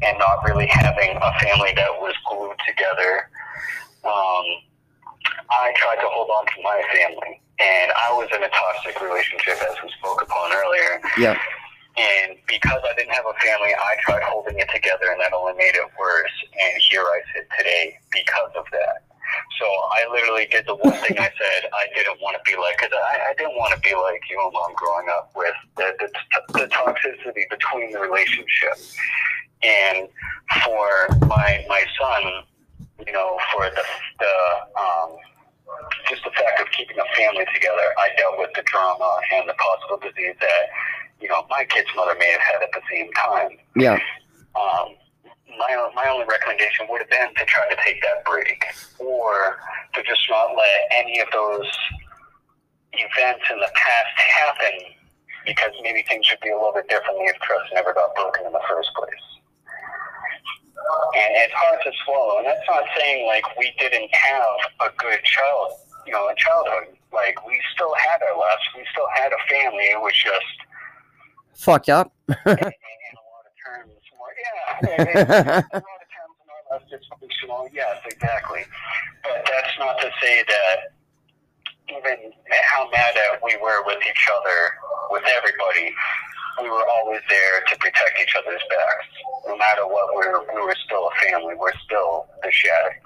and 0.00 0.18
not 0.18 0.42
really 0.48 0.66
having 0.66 1.10
a 1.20 1.32
family 1.44 1.72
that 1.76 1.92
was 2.00 2.14
glued 2.24 2.56
together, 2.66 3.28
um, 4.04 4.46
I 5.50 5.74
tried 5.76 6.00
to 6.00 6.08
hold 6.08 6.30
on 6.30 6.46
to 6.46 6.62
my 6.64 6.80
family. 6.88 7.40
And 7.60 7.92
I 7.92 8.10
was 8.16 8.28
in 8.34 8.42
a 8.42 8.48
toxic 8.48 9.00
relationship, 9.02 9.60
as 9.60 9.76
we 9.84 9.92
spoke 10.00 10.22
upon 10.22 10.52
earlier. 10.52 11.00
Yeah. 11.18 11.38
And 11.98 12.38
because 12.48 12.80
I 12.82 12.96
didn't 12.96 13.12
have 13.12 13.28
a 13.28 13.36
family, 13.44 13.76
I 13.76 13.94
tried 14.00 14.22
holding 14.22 14.58
it 14.58 14.70
together, 14.72 15.12
and 15.12 15.20
that 15.20 15.34
only 15.34 15.52
made 15.52 15.76
it 15.76 15.84
worse. 16.00 16.32
And 16.58 16.82
here 16.88 17.04
I 17.04 17.20
sit 17.36 17.46
today 17.58 17.98
because 18.10 18.50
of 18.56 18.64
that. 18.72 19.04
So 19.58 19.66
I 19.66 20.06
literally 20.10 20.46
did 20.46 20.66
the 20.66 20.76
one 20.76 20.94
thing 20.94 21.18
I 21.18 21.30
said 21.30 21.70
I 21.72 21.86
didn't 21.94 22.20
want 22.20 22.36
to 22.36 22.42
be 22.50 22.56
like, 22.58 22.76
because 22.78 22.92
I, 22.92 23.30
I 23.30 23.34
didn't 23.36 23.56
want 23.56 23.74
to 23.74 23.80
be 23.80 23.94
like 23.94 24.22
you 24.30 24.36
know, 24.36 24.50
mom 24.50 24.72
growing 24.74 25.08
up 25.08 25.32
with 25.36 25.54
the, 25.76 25.94
the, 25.98 26.08
the 26.58 26.66
toxicity 26.68 27.48
between 27.50 27.92
the 27.92 28.00
relationship. 28.00 28.76
And 29.62 30.08
for 30.64 31.08
my 31.26 31.64
my 31.68 31.84
son, 32.00 32.42
you 33.06 33.12
know, 33.12 33.38
for 33.52 33.70
the, 33.70 33.84
the 34.18 34.34
um, 34.80 35.16
just 36.08 36.24
the 36.24 36.30
fact 36.30 36.60
of 36.60 36.66
keeping 36.76 36.96
a 36.98 37.16
family 37.16 37.46
together, 37.54 37.86
I 37.98 38.08
dealt 38.18 38.38
with 38.38 38.50
the 38.54 38.62
drama 38.62 39.18
and 39.32 39.48
the 39.48 39.54
possible 39.54 39.98
disease 39.98 40.36
that, 40.40 40.64
you 41.20 41.28
know, 41.28 41.46
my 41.48 41.64
kid's 41.64 41.88
mother 41.96 42.14
may 42.18 42.30
have 42.32 42.40
had 42.40 42.62
at 42.62 42.72
the 42.72 42.82
same 42.90 43.10
time. 43.12 43.58
Yeah. 43.76 43.98
Um, 44.54 44.96
my, 45.58 45.90
my 45.94 46.06
only 46.08 46.26
recommendation 46.26 46.86
would 46.88 47.00
have 47.00 47.10
been 47.10 47.34
to 47.34 47.44
try 47.44 47.68
to 47.68 47.76
take 47.84 48.00
that 48.02 48.24
break 48.24 48.64
or 48.98 49.58
to 49.94 50.02
just 50.02 50.22
not 50.30 50.54
let 50.56 50.78
any 50.92 51.20
of 51.20 51.28
those 51.32 51.68
events 52.92 53.44
in 53.50 53.58
the 53.58 53.70
past 53.74 54.14
happen 54.16 54.74
because 55.46 55.72
maybe 55.82 56.04
things 56.08 56.26
would 56.30 56.40
be 56.40 56.50
a 56.50 56.56
little 56.56 56.72
bit 56.72 56.88
differently 56.88 57.26
if 57.26 57.36
trust 57.42 57.72
never 57.74 57.92
got 57.92 58.14
broken 58.14 58.46
in 58.46 58.52
the 58.52 58.64
first 58.68 58.90
place. 58.94 59.26
And 61.14 61.30
it's 61.44 61.54
hard 61.54 61.78
to 61.84 61.90
swallow. 62.04 62.38
And 62.38 62.46
that's 62.46 62.66
not 62.68 62.84
saying 62.98 63.26
like 63.26 63.44
we 63.58 63.72
didn't 63.78 64.10
have 64.12 64.90
a 64.90 64.90
good 64.98 65.22
child, 65.24 65.72
you 66.06 66.12
know, 66.12 66.28
a 66.28 66.34
childhood. 66.36 66.96
Like 67.12 67.46
we 67.46 67.58
still 67.74 67.94
had 67.94 68.22
our 68.22 68.38
lives. 68.38 68.62
We 68.76 68.84
still 68.92 69.08
had 69.14 69.32
a 69.32 69.40
family. 69.50 69.84
It 69.84 70.00
was 70.00 70.14
just 70.14 70.56
fucked 71.54 71.88
up. 71.88 72.12
yeah. 74.42 75.62
A 75.72 75.76
lot 75.76 75.84
of 76.70 76.82
dysfunctional. 76.88 77.68
Yes, 77.72 77.98
exactly. 78.06 78.62
But 79.22 79.44
that's 79.46 79.78
not 79.78 79.98
to 80.00 80.10
say 80.20 80.44
that 80.48 80.76
even 81.88 82.32
how 82.64 82.88
mad 82.90 83.14
at 83.16 83.40
we 83.42 83.56
were 83.62 83.84
with 83.86 83.98
each 84.08 84.28
other, 84.40 84.74
with 85.10 85.24
everybody, 85.36 85.94
we 86.62 86.70
were 86.70 86.86
always 86.88 87.20
there 87.28 87.60
to 87.68 87.76
protect 87.78 88.18
each 88.22 88.34
other's 88.36 88.62
backs. 88.68 89.06
No 89.46 89.56
matter 89.56 89.86
what, 89.86 90.08
we 90.14 90.26
were, 90.30 90.44
we 90.54 90.60
were 90.62 90.76
still 90.84 91.08
a 91.08 91.30
family. 91.30 91.54
We're 91.54 91.72
still 91.84 92.26
the 92.42 92.50
Shattucks. 92.50 92.96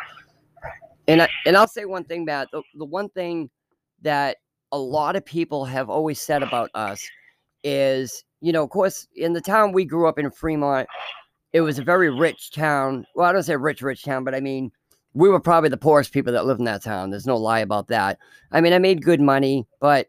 And 1.09 1.23
I, 1.23 1.29
and 1.47 1.57
I'll 1.57 1.69
say 1.69 1.85
one 1.85 2.05
thing, 2.05 2.25
Matt. 2.25 2.49
The, 2.53 2.63
the 2.75 2.85
one 2.85 3.09
thing 3.11 3.49
that 4.03 4.39
a 4.73 4.79
lot 4.79 5.17
of 5.17 5.25
people 5.25 5.65
have 5.65 5.89
always 5.89 6.21
said 6.21 6.43
about 6.43 6.71
us 6.75 7.01
is, 7.63 8.25
you 8.41 8.53
know, 8.53 8.65
of 8.65 8.71
course, 8.71 9.07
in 9.15 9.33
the 9.33 9.41
town 9.41 9.73
we 9.73 9.85
grew 9.85 10.09
up 10.09 10.19
in 10.19 10.31
Fremont, 10.31 10.89
it 11.57 11.63
was 11.63 11.79
a 11.79 11.83
very 11.83 12.11
rich 12.11 12.51
town. 12.51 13.07
Well, 13.15 13.27
I 13.27 13.33
don't 13.33 13.43
say 13.43 13.57
rich, 13.57 13.81
rich 13.81 14.03
town, 14.03 14.25
but 14.25 14.35
I 14.35 14.41
mean, 14.41 14.71
we 15.15 15.31
were 15.31 15.41
probably 15.41 15.71
the 15.71 15.79
poorest 15.79 16.13
people 16.13 16.31
that 16.35 16.45
lived 16.45 16.61
in 16.61 16.67
that 16.67 16.83
town. 16.83 17.09
There's 17.09 17.27
no 17.27 17.39
lie 17.39 17.61
about 17.61 17.89
that. 17.89 18.19
I 18.53 18.61
mean, 18.61 18.75
I 18.75 18.79
made 18.79 19.03
good 19.03 19.23
money, 19.23 19.67
but 19.81 20.09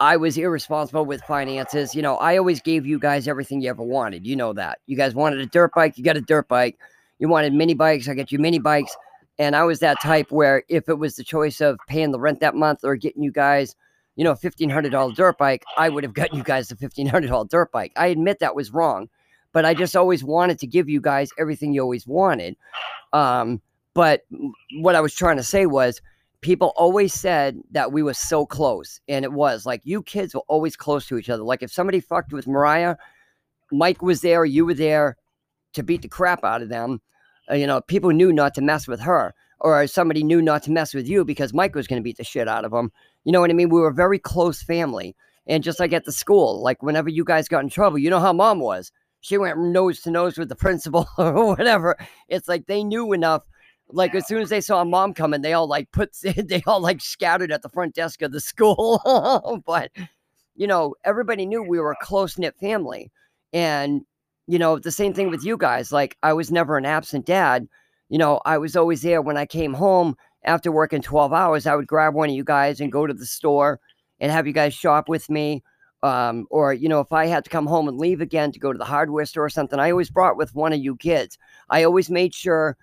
I 0.00 0.18
was 0.18 0.36
irresponsible 0.36 1.06
with 1.06 1.22
finances. 1.22 1.94
You 1.94 2.02
know, 2.02 2.16
I 2.16 2.36
always 2.36 2.60
gave 2.60 2.84
you 2.84 2.98
guys 2.98 3.26
everything 3.26 3.62
you 3.62 3.70
ever 3.70 3.82
wanted. 3.82 4.26
You 4.26 4.36
know 4.36 4.52
that. 4.52 4.80
You 4.84 4.98
guys 4.98 5.14
wanted 5.14 5.40
a 5.40 5.46
dirt 5.46 5.72
bike, 5.74 5.96
you 5.96 6.04
got 6.04 6.18
a 6.18 6.20
dirt 6.20 6.46
bike. 6.46 6.78
You 7.18 7.30
wanted 7.30 7.54
mini 7.54 7.72
bikes, 7.72 8.06
I 8.06 8.12
got 8.12 8.30
you 8.30 8.38
mini 8.38 8.58
bikes. 8.58 8.94
And 9.38 9.56
I 9.56 9.64
was 9.64 9.78
that 9.78 9.98
type 10.02 10.30
where 10.30 10.62
if 10.68 10.90
it 10.90 10.98
was 10.98 11.16
the 11.16 11.24
choice 11.24 11.62
of 11.62 11.78
paying 11.88 12.10
the 12.10 12.20
rent 12.20 12.40
that 12.40 12.54
month 12.54 12.80
or 12.84 12.96
getting 12.96 13.22
you 13.22 13.32
guys, 13.32 13.74
you 14.14 14.24
know, 14.24 14.32
a 14.32 14.36
$1,500 14.36 15.14
dirt 15.14 15.38
bike, 15.38 15.64
I 15.78 15.88
would 15.88 16.04
have 16.04 16.12
gotten 16.12 16.36
you 16.36 16.44
guys 16.44 16.70
a 16.70 16.76
$1,500 16.76 17.48
dirt 17.48 17.72
bike. 17.72 17.92
I 17.96 18.08
admit 18.08 18.40
that 18.40 18.54
was 18.54 18.74
wrong 18.74 19.08
but 19.56 19.64
I 19.64 19.72
just 19.72 19.96
always 19.96 20.22
wanted 20.22 20.58
to 20.58 20.66
give 20.66 20.86
you 20.86 21.00
guys 21.00 21.30
everything 21.38 21.72
you 21.72 21.80
always 21.80 22.06
wanted. 22.06 22.58
Um, 23.14 23.62
but 23.94 24.26
what 24.74 24.94
I 24.94 25.00
was 25.00 25.14
trying 25.14 25.38
to 25.38 25.42
say 25.42 25.64
was 25.64 26.02
people 26.42 26.74
always 26.76 27.14
said 27.14 27.58
that 27.70 27.90
we 27.90 28.02
were 28.02 28.12
so 28.12 28.44
close, 28.44 29.00
and 29.08 29.24
it 29.24 29.32
was 29.32 29.64
like 29.64 29.80
you 29.84 30.02
kids 30.02 30.34
were 30.34 30.44
always 30.46 30.76
close 30.76 31.06
to 31.06 31.16
each 31.16 31.30
other. 31.30 31.42
Like 31.42 31.62
if 31.62 31.72
somebody 31.72 32.00
fucked 32.00 32.34
with 32.34 32.46
Mariah, 32.46 32.96
Mike 33.72 34.02
was 34.02 34.20
there, 34.20 34.44
you 34.44 34.66
were 34.66 34.74
there 34.74 35.16
to 35.72 35.82
beat 35.82 36.02
the 36.02 36.08
crap 36.08 36.44
out 36.44 36.60
of 36.60 36.68
them. 36.68 37.00
Uh, 37.50 37.54
you 37.54 37.66
know, 37.66 37.80
people 37.80 38.10
knew 38.10 38.34
not 38.34 38.52
to 38.56 38.60
mess 38.60 38.86
with 38.86 39.00
her. 39.00 39.32
or 39.60 39.86
somebody 39.86 40.22
knew 40.22 40.42
not 40.42 40.64
to 40.64 40.70
mess 40.70 40.92
with 40.92 41.08
you 41.08 41.24
because 41.24 41.54
Mike 41.54 41.74
was 41.74 41.86
going 41.86 41.98
to 41.98 42.04
beat 42.04 42.18
the 42.18 42.24
shit 42.24 42.46
out 42.46 42.66
of 42.66 42.72
them. 42.72 42.92
You 43.24 43.32
know 43.32 43.40
what 43.40 43.48
I 43.48 43.54
mean? 43.54 43.70
We 43.70 43.80
were 43.80 43.88
a 43.88 43.94
very 43.94 44.18
close 44.18 44.62
family. 44.62 45.16
And 45.46 45.64
just 45.64 45.80
like 45.80 45.94
at 45.94 46.04
the 46.04 46.12
school, 46.12 46.60
like 46.60 46.82
whenever 46.82 47.08
you 47.08 47.24
guys 47.24 47.48
got 47.48 47.64
in 47.64 47.70
trouble, 47.70 47.96
you 47.96 48.10
know 48.10 48.20
how 48.20 48.34
mom 48.34 48.60
was. 48.60 48.92
She 49.26 49.38
went 49.38 49.58
nose 49.58 50.02
to 50.02 50.12
nose 50.12 50.38
with 50.38 50.48
the 50.48 50.54
principal 50.54 51.08
or 51.18 51.46
whatever. 51.48 51.96
It's 52.28 52.46
like 52.46 52.66
they 52.66 52.84
knew 52.84 53.12
enough. 53.12 53.42
Like 53.88 54.14
as 54.14 54.24
soon 54.28 54.40
as 54.40 54.50
they 54.50 54.60
saw 54.60 54.84
mom 54.84 55.14
coming, 55.14 55.42
they 55.42 55.52
all 55.52 55.66
like 55.66 55.90
put 55.90 56.16
they 56.22 56.62
all 56.64 56.80
like 56.80 57.00
scattered 57.00 57.50
at 57.50 57.62
the 57.62 57.68
front 57.68 57.96
desk 57.96 58.22
of 58.22 58.30
the 58.30 58.40
school. 58.40 59.62
but 59.66 59.90
you 60.54 60.68
know, 60.68 60.94
everybody 61.04 61.44
knew 61.44 61.60
we 61.60 61.80
were 61.80 61.90
a 61.90 62.04
close 62.04 62.38
knit 62.38 62.56
family. 62.60 63.10
And, 63.52 64.02
you 64.46 64.60
know, 64.60 64.78
the 64.78 64.92
same 64.92 65.12
thing 65.12 65.28
with 65.28 65.44
you 65.44 65.56
guys. 65.56 65.90
Like 65.90 66.16
I 66.22 66.32
was 66.32 66.52
never 66.52 66.78
an 66.78 66.86
absent 66.86 67.26
dad. 67.26 67.66
You 68.08 68.18
know, 68.18 68.40
I 68.44 68.58
was 68.58 68.76
always 68.76 69.02
there 69.02 69.20
when 69.20 69.36
I 69.36 69.44
came 69.44 69.74
home 69.74 70.16
after 70.44 70.70
working 70.70 71.02
12 71.02 71.32
hours. 71.32 71.66
I 71.66 71.74
would 71.74 71.88
grab 71.88 72.14
one 72.14 72.30
of 72.30 72.36
you 72.36 72.44
guys 72.44 72.80
and 72.80 72.92
go 72.92 73.08
to 73.08 73.14
the 73.14 73.26
store 73.26 73.80
and 74.20 74.30
have 74.30 74.46
you 74.46 74.52
guys 74.52 74.72
shop 74.72 75.08
with 75.08 75.28
me. 75.28 75.64
Um, 76.02 76.46
or, 76.50 76.72
you 76.72 76.88
know, 76.88 77.00
if 77.00 77.12
I 77.12 77.26
had 77.26 77.44
to 77.44 77.50
come 77.50 77.66
home 77.66 77.88
and 77.88 77.98
leave 77.98 78.20
again 78.20 78.52
to 78.52 78.58
go 78.58 78.72
to 78.72 78.78
the 78.78 78.84
hardware 78.84 79.24
store 79.24 79.46
or 79.46 79.50
something, 79.50 79.78
I 79.78 79.90
always 79.90 80.10
brought 80.10 80.36
with 80.36 80.54
one 80.54 80.72
of 80.72 80.78
you 80.78 80.96
kids. 80.96 81.38
I 81.70 81.84
always 81.84 82.10
made 82.10 82.34
sure 82.34 82.76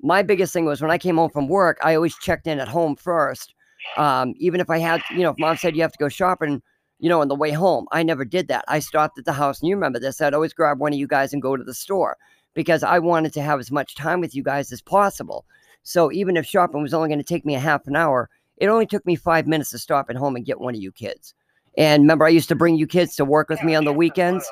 my 0.00 0.22
biggest 0.22 0.52
thing 0.52 0.64
was 0.64 0.80
when 0.80 0.90
I 0.90 0.98
came 0.98 1.16
home 1.16 1.30
from 1.30 1.48
work, 1.48 1.78
I 1.82 1.94
always 1.94 2.16
checked 2.18 2.46
in 2.46 2.60
at 2.60 2.68
home 2.68 2.94
first. 2.94 3.54
Um, 3.96 4.34
even 4.38 4.60
if 4.60 4.70
I 4.70 4.78
had, 4.78 5.02
you 5.10 5.22
know, 5.22 5.30
if 5.30 5.38
mom 5.38 5.56
said 5.56 5.74
you 5.74 5.82
have 5.82 5.92
to 5.92 5.98
go 5.98 6.08
shopping, 6.08 6.62
you 7.00 7.08
know, 7.08 7.20
on 7.20 7.28
the 7.28 7.34
way 7.34 7.50
home, 7.52 7.86
I 7.92 8.02
never 8.02 8.24
did 8.24 8.48
that. 8.48 8.64
I 8.68 8.80
stopped 8.80 9.18
at 9.18 9.24
the 9.24 9.32
house, 9.32 9.60
and 9.60 9.68
you 9.68 9.74
remember 9.74 9.98
this. 9.98 10.20
I'd 10.20 10.34
always 10.34 10.52
grab 10.52 10.78
one 10.78 10.92
of 10.92 10.98
you 10.98 11.06
guys 11.06 11.32
and 11.32 11.42
go 11.42 11.56
to 11.56 11.64
the 11.64 11.74
store 11.74 12.16
because 12.54 12.82
I 12.82 12.98
wanted 12.98 13.32
to 13.34 13.42
have 13.42 13.60
as 13.60 13.70
much 13.70 13.94
time 13.94 14.20
with 14.20 14.34
you 14.34 14.42
guys 14.42 14.72
as 14.72 14.82
possible. 14.82 15.44
So 15.84 16.12
even 16.12 16.36
if 16.36 16.44
shopping 16.44 16.82
was 16.82 16.92
only 16.92 17.08
going 17.08 17.18
to 17.18 17.24
take 17.24 17.46
me 17.46 17.54
a 17.54 17.60
half 17.60 17.86
an 17.86 17.96
hour, 17.96 18.28
it 18.56 18.68
only 18.68 18.86
took 18.86 19.06
me 19.06 19.14
five 19.14 19.46
minutes 19.46 19.70
to 19.70 19.78
stop 19.78 20.10
at 20.10 20.16
home 20.16 20.36
and 20.36 20.44
get 20.44 20.60
one 20.60 20.74
of 20.74 20.80
you 20.80 20.90
kids. 20.90 21.34
And 21.78 22.02
remember, 22.02 22.26
I 22.26 22.30
used 22.30 22.48
to 22.48 22.56
bring 22.56 22.76
you 22.76 22.86
kids 22.86 23.14
to 23.16 23.24
work 23.24 23.48
with 23.48 23.62
me 23.62 23.76
on 23.76 23.84
the 23.84 23.92
weekends. 23.92 24.44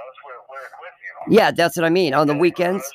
Yeah, 1.29 1.51
that's 1.51 1.77
what 1.77 1.85
I 1.85 1.91
mean. 1.91 2.15
On 2.15 2.29
the 2.29 2.37
weekends. 2.37 2.89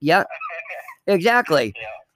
Yeah, 0.00 0.24
exactly. 1.06 1.72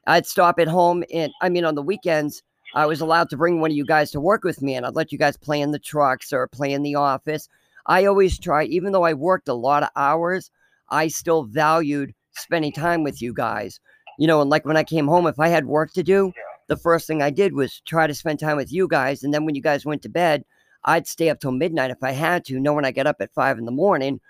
I'd 0.06 0.26
stop 0.26 0.58
at 0.58 0.66
home, 0.66 1.04
and 1.12 1.32
I 1.40 1.48
mean, 1.48 1.64
on 1.64 1.76
the 1.76 1.82
weekends, 1.82 2.42
I 2.74 2.86
was 2.86 3.00
allowed 3.00 3.30
to 3.30 3.36
bring 3.36 3.60
one 3.60 3.70
of 3.70 3.76
you 3.76 3.86
guys 3.86 4.10
to 4.10 4.20
work 4.20 4.42
with 4.42 4.60
me, 4.62 4.74
and 4.74 4.84
I'd 4.84 4.96
let 4.96 5.12
you 5.12 5.18
guys 5.18 5.36
play 5.36 5.60
in 5.60 5.70
the 5.70 5.78
trucks 5.78 6.32
or 6.32 6.48
play 6.48 6.72
in 6.72 6.82
the 6.82 6.96
office. 6.96 7.48
I 7.86 8.04
always 8.04 8.36
try, 8.36 8.64
even 8.64 8.92
though 8.92 9.04
I 9.04 9.14
worked 9.14 9.48
a 9.48 9.54
lot 9.54 9.84
of 9.84 9.90
hours, 9.94 10.50
I 10.90 11.06
still 11.06 11.44
valued 11.44 12.14
spending 12.32 12.72
time 12.72 13.04
with 13.04 13.22
you 13.22 13.32
guys. 13.32 13.78
You 14.18 14.26
know, 14.26 14.40
and 14.40 14.50
like 14.50 14.64
when 14.64 14.76
I 14.76 14.84
came 14.84 15.06
home, 15.06 15.28
if 15.28 15.38
I 15.38 15.48
had 15.48 15.66
work 15.66 15.92
to 15.92 16.02
do, 16.02 16.32
the 16.66 16.76
first 16.76 17.06
thing 17.06 17.22
I 17.22 17.30
did 17.30 17.54
was 17.54 17.80
try 17.80 18.06
to 18.06 18.14
spend 18.14 18.40
time 18.40 18.56
with 18.56 18.72
you 18.72 18.88
guys. 18.88 19.22
And 19.22 19.32
then 19.32 19.44
when 19.44 19.54
you 19.54 19.62
guys 19.62 19.86
went 19.86 20.02
to 20.02 20.08
bed, 20.08 20.44
I'd 20.84 21.06
stay 21.06 21.30
up 21.30 21.40
till 21.40 21.52
midnight 21.52 21.90
if 21.90 22.02
I 22.02 22.12
had 22.12 22.44
to, 22.46 22.60
knowing 22.60 22.84
I 22.84 22.90
get 22.90 23.06
up 23.06 23.16
at 23.20 23.32
five 23.32 23.58
in 23.58 23.64
the 23.64 23.72
morning 23.72 24.20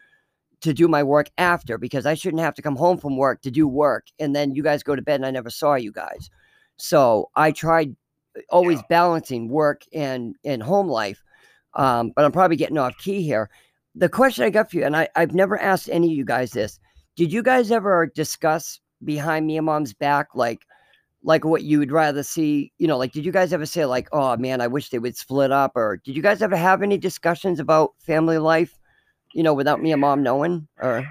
to 0.60 0.72
do 0.72 0.88
my 0.88 1.02
work 1.02 1.30
after 1.36 1.78
because 1.78 2.06
I 2.06 2.14
shouldn't 2.14 2.42
have 2.42 2.54
to 2.54 2.62
come 2.62 2.76
home 2.76 2.96
from 2.96 3.16
work 3.16 3.42
to 3.42 3.50
do 3.50 3.68
work. 3.68 4.06
And 4.18 4.34
then 4.34 4.54
you 4.54 4.62
guys 4.62 4.82
go 4.82 4.96
to 4.96 5.02
bed 5.02 5.16
and 5.16 5.26
I 5.26 5.30
never 5.30 5.50
saw 5.50 5.74
you 5.74 5.92
guys. 5.92 6.30
So 6.76 7.30
I 7.36 7.52
tried 7.52 7.94
uh, 8.36 8.40
always 8.50 8.78
yeah. 8.78 8.86
balancing 8.88 9.48
work 9.48 9.82
and, 9.92 10.36
and 10.44 10.62
home 10.62 10.88
life. 10.88 11.22
Um, 11.74 12.12
but 12.14 12.24
I'm 12.24 12.32
probably 12.32 12.56
getting 12.56 12.78
off 12.78 12.96
key 12.98 13.22
here. 13.22 13.50
The 13.94 14.08
question 14.08 14.44
I 14.44 14.50
got 14.50 14.70
for 14.70 14.76
you, 14.76 14.84
and 14.84 14.96
I, 14.96 15.08
I've 15.16 15.34
never 15.34 15.60
asked 15.60 15.88
any 15.90 16.06
of 16.08 16.16
you 16.16 16.24
guys 16.24 16.52
this. 16.52 16.78
Did 17.16 17.32
you 17.32 17.42
guys 17.42 17.70
ever 17.70 18.10
discuss 18.14 18.80
behind 19.04 19.46
me 19.46 19.56
and 19.56 19.66
mom's 19.66 19.92
back, 19.92 20.28
like, 20.34 20.60
like 21.24 21.44
what 21.44 21.62
you 21.62 21.78
would 21.78 21.90
rather 21.90 22.22
see, 22.22 22.70
you 22.78 22.86
know, 22.86 22.98
like 22.98 23.12
did 23.12 23.24
you 23.24 23.32
guys 23.32 23.52
ever 23.52 23.64
say 23.64 23.86
like, 23.86 24.08
oh 24.12 24.36
man, 24.36 24.60
I 24.60 24.66
wish 24.66 24.90
they 24.90 24.98
would 24.98 25.16
split 25.16 25.50
up 25.50 25.72
or 25.74 26.00
did 26.04 26.14
you 26.14 26.22
guys 26.22 26.42
ever 26.42 26.54
have 26.54 26.82
any 26.82 26.98
discussions 26.98 27.58
about 27.58 27.94
family 27.98 28.36
life, 28.36 28.78
you 29.32 29.42
know, 29.42 29.54
without 29.54 29.82
me 29.82 29.90
and 29.90 30.02
mom 30.02 30.22
knowing 30.22 30.68
or 30.80 31.08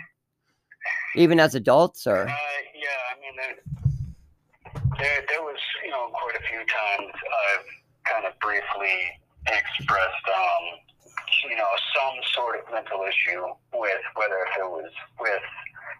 even 1.15 1.39
as 1.39 1.55
adults 1.55 2.05
or? 2.05 2.27
Uh, 2.27 2.35
yeah, 2.75 3.01
I 3.09 3.19
mean, 3.21 3.33
there, 3.35 4.93
there, 4.99 5.25
there 5.27 5.41
was, 5.41 5.57
you 5.83 5.89
know, 5.89 6.09
quite 6.13 6.35
a 6.37 6.43
few 6.47 6.59
times 6.59 7.11
I've 7.49 7.65
kind 8.05 8.25
of 8.27 8.39
briefly 8.39 9.19
expressed, 9.47 10.25
um, 10.29 10.63
you 11.49 11.57
know, 11.57 11.69
some 11.95 12.15
sort 12.35 12.59
of 12.59 12.71
mental 12.71 13.01
issue 13.01 13.41
with 13.73 14.03
whether 14.15 14.37
if 14.45 14.57
it 14.61 14.69
was 14.69 14.91
with 15.19 15.41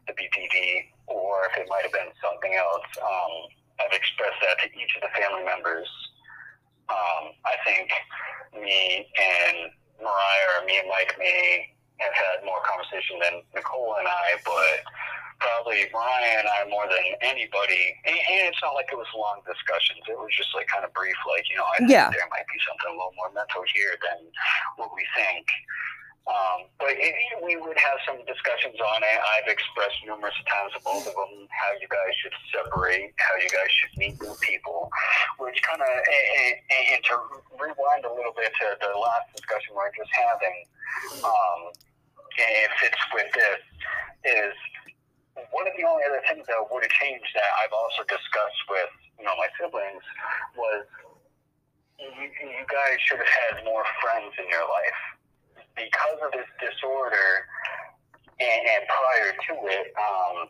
the 0.06 0.14
BPD 0.14 0.86
or 1.08 1.48
if 1.50 1.58
it 1.58 1.68
might 1.68 1.82
have 1.82 1.92
been 1.92 2.14
something 2.22 2.54
else. 2.54 2.86
Um, 3.02 3.63
I've 3.80 3.94
expressed 3.94 4.40
that 4.42 4.62
to 4.62 4.68
each 4.74 4.94
of 4.98 5.02
the 5.02 5.12
family 5.18 5.44
members. 5.46 5.88
Um, 6.90 7.34
I 7.48 7.56
think 7.66 7.90
me 8.54 9.08
and 9.16 9.72
Mariah, 10.02 10.48
or 10.60 10.66
me 10.66 10.78
and 10.80 10.90
Mike, 10.90 11.16
may 11.18 11.74
have 12.00 12.14
had 12.14 12.46
more 12.46 12.60
conversation 12.68 13.18
than 13.22 13.42
Nicole 13.56 13.96
and 13.98 14.08
I, 14.08 14.38
but 14.44 14.84
probably 15.40 15.88
Mariah 15.92 16.44
and 16.44 16.48
I 16.48 16.68
more 16.70 16.88
than 16.88 17.20
anybody. 17.22 17.96
And, 18.06 18.16
and 18.16 18.52
it's 18.52 18.62
not 18.64 18.76
like 18.76 18.92
it 18.92 19.00
was 19.00 19.10
long 19.16 19.44
discussions. 19.48 20.04
It 20.08 20.18
was 20.18 20.32
just 20.36 20.52
like 20.56 20.68
kind 20.68 20.84
of 20.84 20.92
brief, 20.94 21.18
like 21.28 21.48
you 21.50 21.58
know, 21.58 21.68
I 21.68 21.84
yeah. 21.88 22.10
think 22.10 22.20
there 22.20 22.32
might 22.32 22.48
be 22.48 22.60
something 22.64 22.90
a 22.92 22.96
little 22.96 23.16
more 23.16 23.32
mental 23.36 23.64
here 23.76 23.96
than 24.00 24.28
what 24.78 24.92
we 24.96 25.04
think. 25.16 25.46
Um, 26.24 26.72
but 26.80 26.96
it, 26.96 27.16
we 27.44 27.60
would 27.60 27.76
have 27.76 28.00
some 28.08 28.16
discussions 28.24 28.80
on 28.80 29.04
it. 29.04 29.18
I've 29.36 29.52
expressed 29.52 30.00
numerous 30.08 30.36
times 30.48 30.72
to 30.72 30.80
both 30.80 31.04
of 31.04 31.12
them 31.12 31.52
how 31.52 31.76
you 31.84 31.88
guys 31.92 32.16
should 32.16 32.32
separate, 32.48 33.12
how 33.20 33.36
you 33.44 33.52
guys 33.52 33.68
should 33.68 33.92
meet 34.00 34.16
new 34.24 34.32
people, 34.40 34.88
which 35.44 35.60
kind 35.68 35.84
of, 35.84 35.92
and, 35.92 36.56
and, 36.96 37.04
to 37.12 37.16
rewind 37.60 38.08
a 38.08 38.14
little 38.16 38.32
bit 38.40 38.56
to 38.56 38.66
the 38.80 38.96
last 38.96 39.36
discussion 39.36 39.76
we 39.76 39.84
are 39.84 39.92
just 39.92 40.12
having, 40.16 40.58
um, 41.28 41.60
and 41.76 42.52
it 42.56 42.72
fits 42.80 43.04
with 43.12 43.28
this, 43.36 43.60
is 44.24 44.56
one 45.52 45.68
of 45.68 45.76
the 45.76 45.84
only 45.84 46.08
other 46.08 46.24
things 46.24 46.48
that 46.48 46.56
would 46.56 46.88
have 46.88 46.96
changed 47.04 47.36
that 47.36 47.52
I've 47.60 47.76
also 47.76 48.08
discussed 48.08 48.64
with, 48.72 48.92
you 49.20 49.28
know, 49.28 49.36
my 49.36 49.52
siblings 49.60 50.08
was 50.56 50.88
you, 52.00 52.32
you 52.32 52.64
guys 52.72 52.96
should 53.04 53.20
have 53.20 53.36
had 53.52 53.68
more 53.68 53.84
friends 54.00 54.32
in 54.40 54.48
your 54.48 54.64
life 54.72 55.04
because 55.76 56.20
of 56.24 56.32
this 56.32 56.50
disorder 56.62 57.48
and, 58.40 58.62
and 58.66 58.84
prior 58.88 59.30
to 59.50 59.54
it, 59.70 59.94
um, 59.98 60.50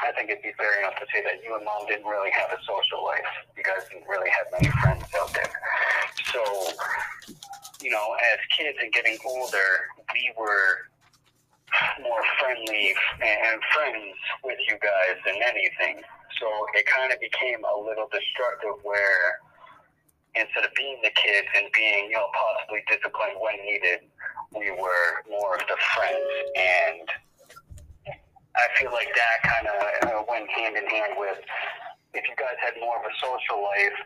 I 0.00 0.12
think 0.16 0.30
it'd 0.30 0.42
be 0.42 0.54
fair 0.56 0.80
enough 0.80 0.96
to 0.96 1.06
say 1.12 1.20
that 1.24 1.44
you 1.44 1.54
and 1.54 1.64
mom 1.64 1.84
didn't 1.86 2.06
really 2.06 2.30
have 2.32 2.48
a 2.52 2.60
social 2.64 3.04
life. 3.04 3.26
You 3.56 3.62
guys 3.62 3.84
didn't 3.90 4.08
really 4.08 4.30
have 4.30 4.46
many 4.54 4.70
friends 4.80 5.04
out 5.18 5.32
there. 5.34 5.52
So, 6.32 6.40
you 7.82 7.90
know, 7.90 8.16
as 8.32 8.38
kids 8.56 8.78
and 8.80 8.92
getting 8.92 9.18
older, 9.26 9.90
we 10.14 10.32
were 10.38 10.88
more 12.02 12.22
friendly 12.40 12.94
and 13.22 13.60
friends 13.74 14.16
with 14.42 14.58
you 14.66 14.78
guys 14.80 15.16
than 15.26 15.36
anything. 15.42 16.02
So 16.40 16.46
it 16.74 16.86
kind 16.86 17.12
of 17.12 17.20
became 17.20 17.60
a 17.64 17.76
little 17.76 18.08
destructive 18.08 18.80
where 18.82 19.38
instead 20.34 20.64
of 20.64 20.72
being 20.74 20.98
the 21.02 21.10
kids 21.12 21.48
and 21.58 21.66
being, 21.74 22.10
you 22.10 22.16
know, 22.16 22.30
possibly 22.32 22.82
disciplined 22.86 23.36
when 23.38 23.58
needed, 23.66 24.06
we 24.56 24.70
were 24.70 25.08
more 25.30 25.54
of 25.54 25.64
the 25.66 25.78
friends. 25.94 26.30
And 26.56 27.06
I 28.56 28.66
feel 28.78 28.92
like 28.92 29.10
that 29.14 29.38
kind 29.46 29.66
of 29.66 29.78
uh, 30.10 30.22
went 30.28 30.50
hand 30.50 30.76
in 30.76 30.86
hand 30.86 31.14
with 31.16 31.38
if 32.14 32.26
you 32.26 32.34
guys 32.34 32.58
had 32.58 32.74
more 32.82 32.98
of 32.98 33.06
a 33.06 33.14
social 33.22 33.62
life, 33.62 33.98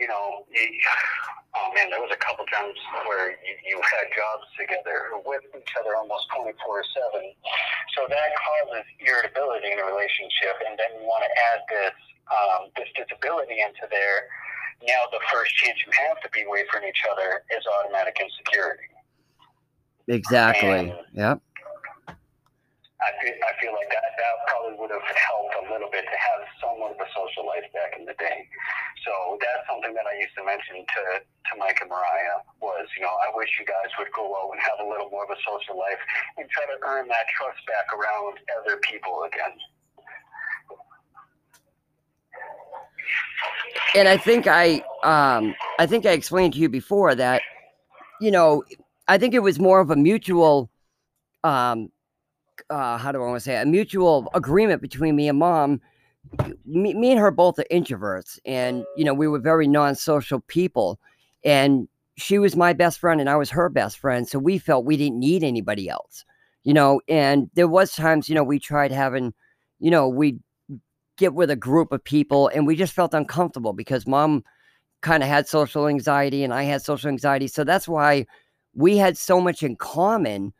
you 0.00 0.08
know, 0.08 0.48
you, 0.48 0.64
oh 1.60 1.68
man, 1.76 1.92
there 1.92 2.00
was 2.00 2.10
a 2.12 2.20
couple 2.24 2.48
times 2.48 2.74
where 3.04 3.36
you, 3.44 3.54
you 3.68 3.76
had 3.84 4.08
jobs 4.16 4.48
together 4.56 5.12
with 5.28 5.44
each 5.52 5.72
other 5.76 5.96
almost 5.96 6.26
24 6.32 6.56
7. 6.56 7.34
So 7.94 8.08
that 8.08 8.30
causes 8.40 8.88
irritability 9.04 9.68
in 9.70 9.78
a 9.78 9.86
relationship. 9.86 10.56
And 10.64 10.80
then 10.80 10.96
you 10.96 11.04
want 11.04 11.28
to 11.28 11.32
add 11.52 11.60
this, 11.68 11.96
um, 12.32 12.60
this 12.80 12.88
disability 12.96 13.60
into 13.60 13.84
there 13.92 14.32
now 14.82 15.08
the 15.12 15.20
first 15.32 15.54
chance 15.56 15.78
you 15.86 15.92
have 16.08 16.20
to 16.20 16.28
be 16.30 16.42
away 16.42 16.64
from 16.70 16.84
each 16.84 17.00
other 17.08 17.40
is 17.50 17.64
automatic 17.80 18.20
insecurity. 18.20 18.90
Exactly. 20.08 20.68
And 20.68 20.92
yep. 21.12 21.40
I 23.04 23.12
feel, 23.20 23.36
I 23.36 23.52
feel 23.60 23.72
like 23.76 23.88
that, 23.92 24.04
that 24.16 24.34
probably 24.48 24.80
would 24.80 24.88
have 24.88 25.04
helped 25.04 25.54
a 25.60 25.64
little 25.72 25.92
bit 25.92 26.08
to 26.08 26.16
have 26.16 26.40
somewhat 26.56 26.96
of 26.96 27.00
a 27.00 27.08
social 27.12 27.44
life 27.44 27.68
back 27.76 28.00
in 28.00 28.08
the 28.08 28.16
day. 28.16 28.48
So 29.04 29.36
that's 29.36 29.64
something 29.68 29.92
that 29.92 30.08
I 30.08 30.16
used 30.16 30.32
to 30.40 30.44
mention 30.44 30.80
to, 30.80 31.02
to 31.20 31.52
Mike 31.60 31.76
and 31.84 31.92
Mariah 31.92 32.40
was, 32.64 32.88
you 32.96 33.04
know, 33.04 33.12
I 33.12 33.28
wish 33.36 33.52
you 33.60 33.68
guys 33.68 33.92
would 34.00 34.08
go 34.16 34.32
out 34.32 34.56
and 34.56 34.60
have 34.60 34.80
a 34.80 34.88
little 34.88 35.12
more 35.12 35.28
of 35.28 35.32
a 35.32 35.40
social 35.44 35.76
life 35.76 36.00
and 36.40 36.48
try 36.48 36.64
to 36.64 36.76
earn 36.80 37.04
that 37.12 37.28
trust 37.36 37.60
back 37.68 37.92
around 37.92 38.40
other 38.60 38.80
people 38.80 39.28
again. 39.28 39.52
and 43.94 44.08
I 44.08 44.16
think 44.16 44.46
I 44.46 44.82
um 45.02 45.54
I 45.78 45.86
think 45.86 46.06
I 46.06 46.10
explained 46.10 46.54
to 46.54 46.58
you 46.58 46.68
before 46.68 47.14
that 47.14 47.42
you 48.20 48.30
know 48.30 48.64
I 49.08 49.18
think 49.18 49.34
it 49.34 49.40
was 49.40 49.58
more 49.58 49.80
of 49.80 49.90
a 49.90 49.96
mutual 49.96 50.70
um 51.42 51.90
uh 52.70 52.96
how 52.96 53.12
do 53.12 53.18
I 53.22 53.26
want 53.26 53.36
to 53.36 53.40
say 53.40 53.56
it? 53.56 53.62
a 53.62 53.66
mutual 53.66 54.28
agreement 54.34 54.80
between 54.82 55.16
me 55.16 55.28
and 55.28 55.38
mom 55.38 55.80
me, 56.64 56.94
me 56.94 57.10
and 57.12 57.20
her 57.20 57.30
both 57.30 57.58
are 57.58 57.66
introverts, 57.70 58.38
and 58.44 58.84
you 58.96 59.04
know 59.04 59.14
we 59.14 59.28
were 59.28 59.38
very 59.38 59.68
non-social 59.68 60.40
people, 60.48 60.98
and 61.44 61.88
she 62.16 62.38
was 62.38 62.56
my 62.56 62.72
best 62.72 62.98
friend 63.00 63.20
and 63.20 63.28
I 63.28 63.36
was 63.36 63.50
her 63.50 63.68
best 63.68 63.98
friend, 63.98 64.28
so 64.28 64.38
we 64.38 64.58
felt 64.58 64.84
we 64.84 64.96
didn't 64.96 65.18
need 65.18 65.42
anybody 65.44 65.88
else, 65.88 66.24
you 66.62 66.72
know. 66.74 67.00
And 67.08 67.50
there 67.54 67.68
was 67.68 67.92
times, 67.94 68.28
you 68.28 68.34
know, 68.34 68.44
we 68.44 68.58
tried 68.58 68.92
having, 68.92 69.34
you 69.80 69.90
know, 69.90 70.08
we 70.08 70.38
get 71.18 71.34
with 71.34 71.50
a 71.50 71.56
group 71.56 71.92
of 71.92 72.02
people, 72.04 72.48
and 72.48 72.66
we 72.66 72.76
just 72.76 72.92
felt 72.94 73.14
uncomfortable 73.14 73.72
because 73.72 74.06
mom 74.06 74.44
kind 75.02 75.22
of 75.22 75.28
had 75.28 75.48
social 75.48 75.88
anxiety 75.88 76.44
and 76.44 76.54
I 76.54 76.64
had 76.64 76.82
social 76.82 77.08
anxiety, 77.10 77.48
so 77.48 77.64
that's 77.64 77.88
why 77.88 78.26
we 78.74 78.96
had 78.96 79.16
so 79.16 79.40
much 79.40 79.62
in 79.62 79.76
common. 79.76 80.52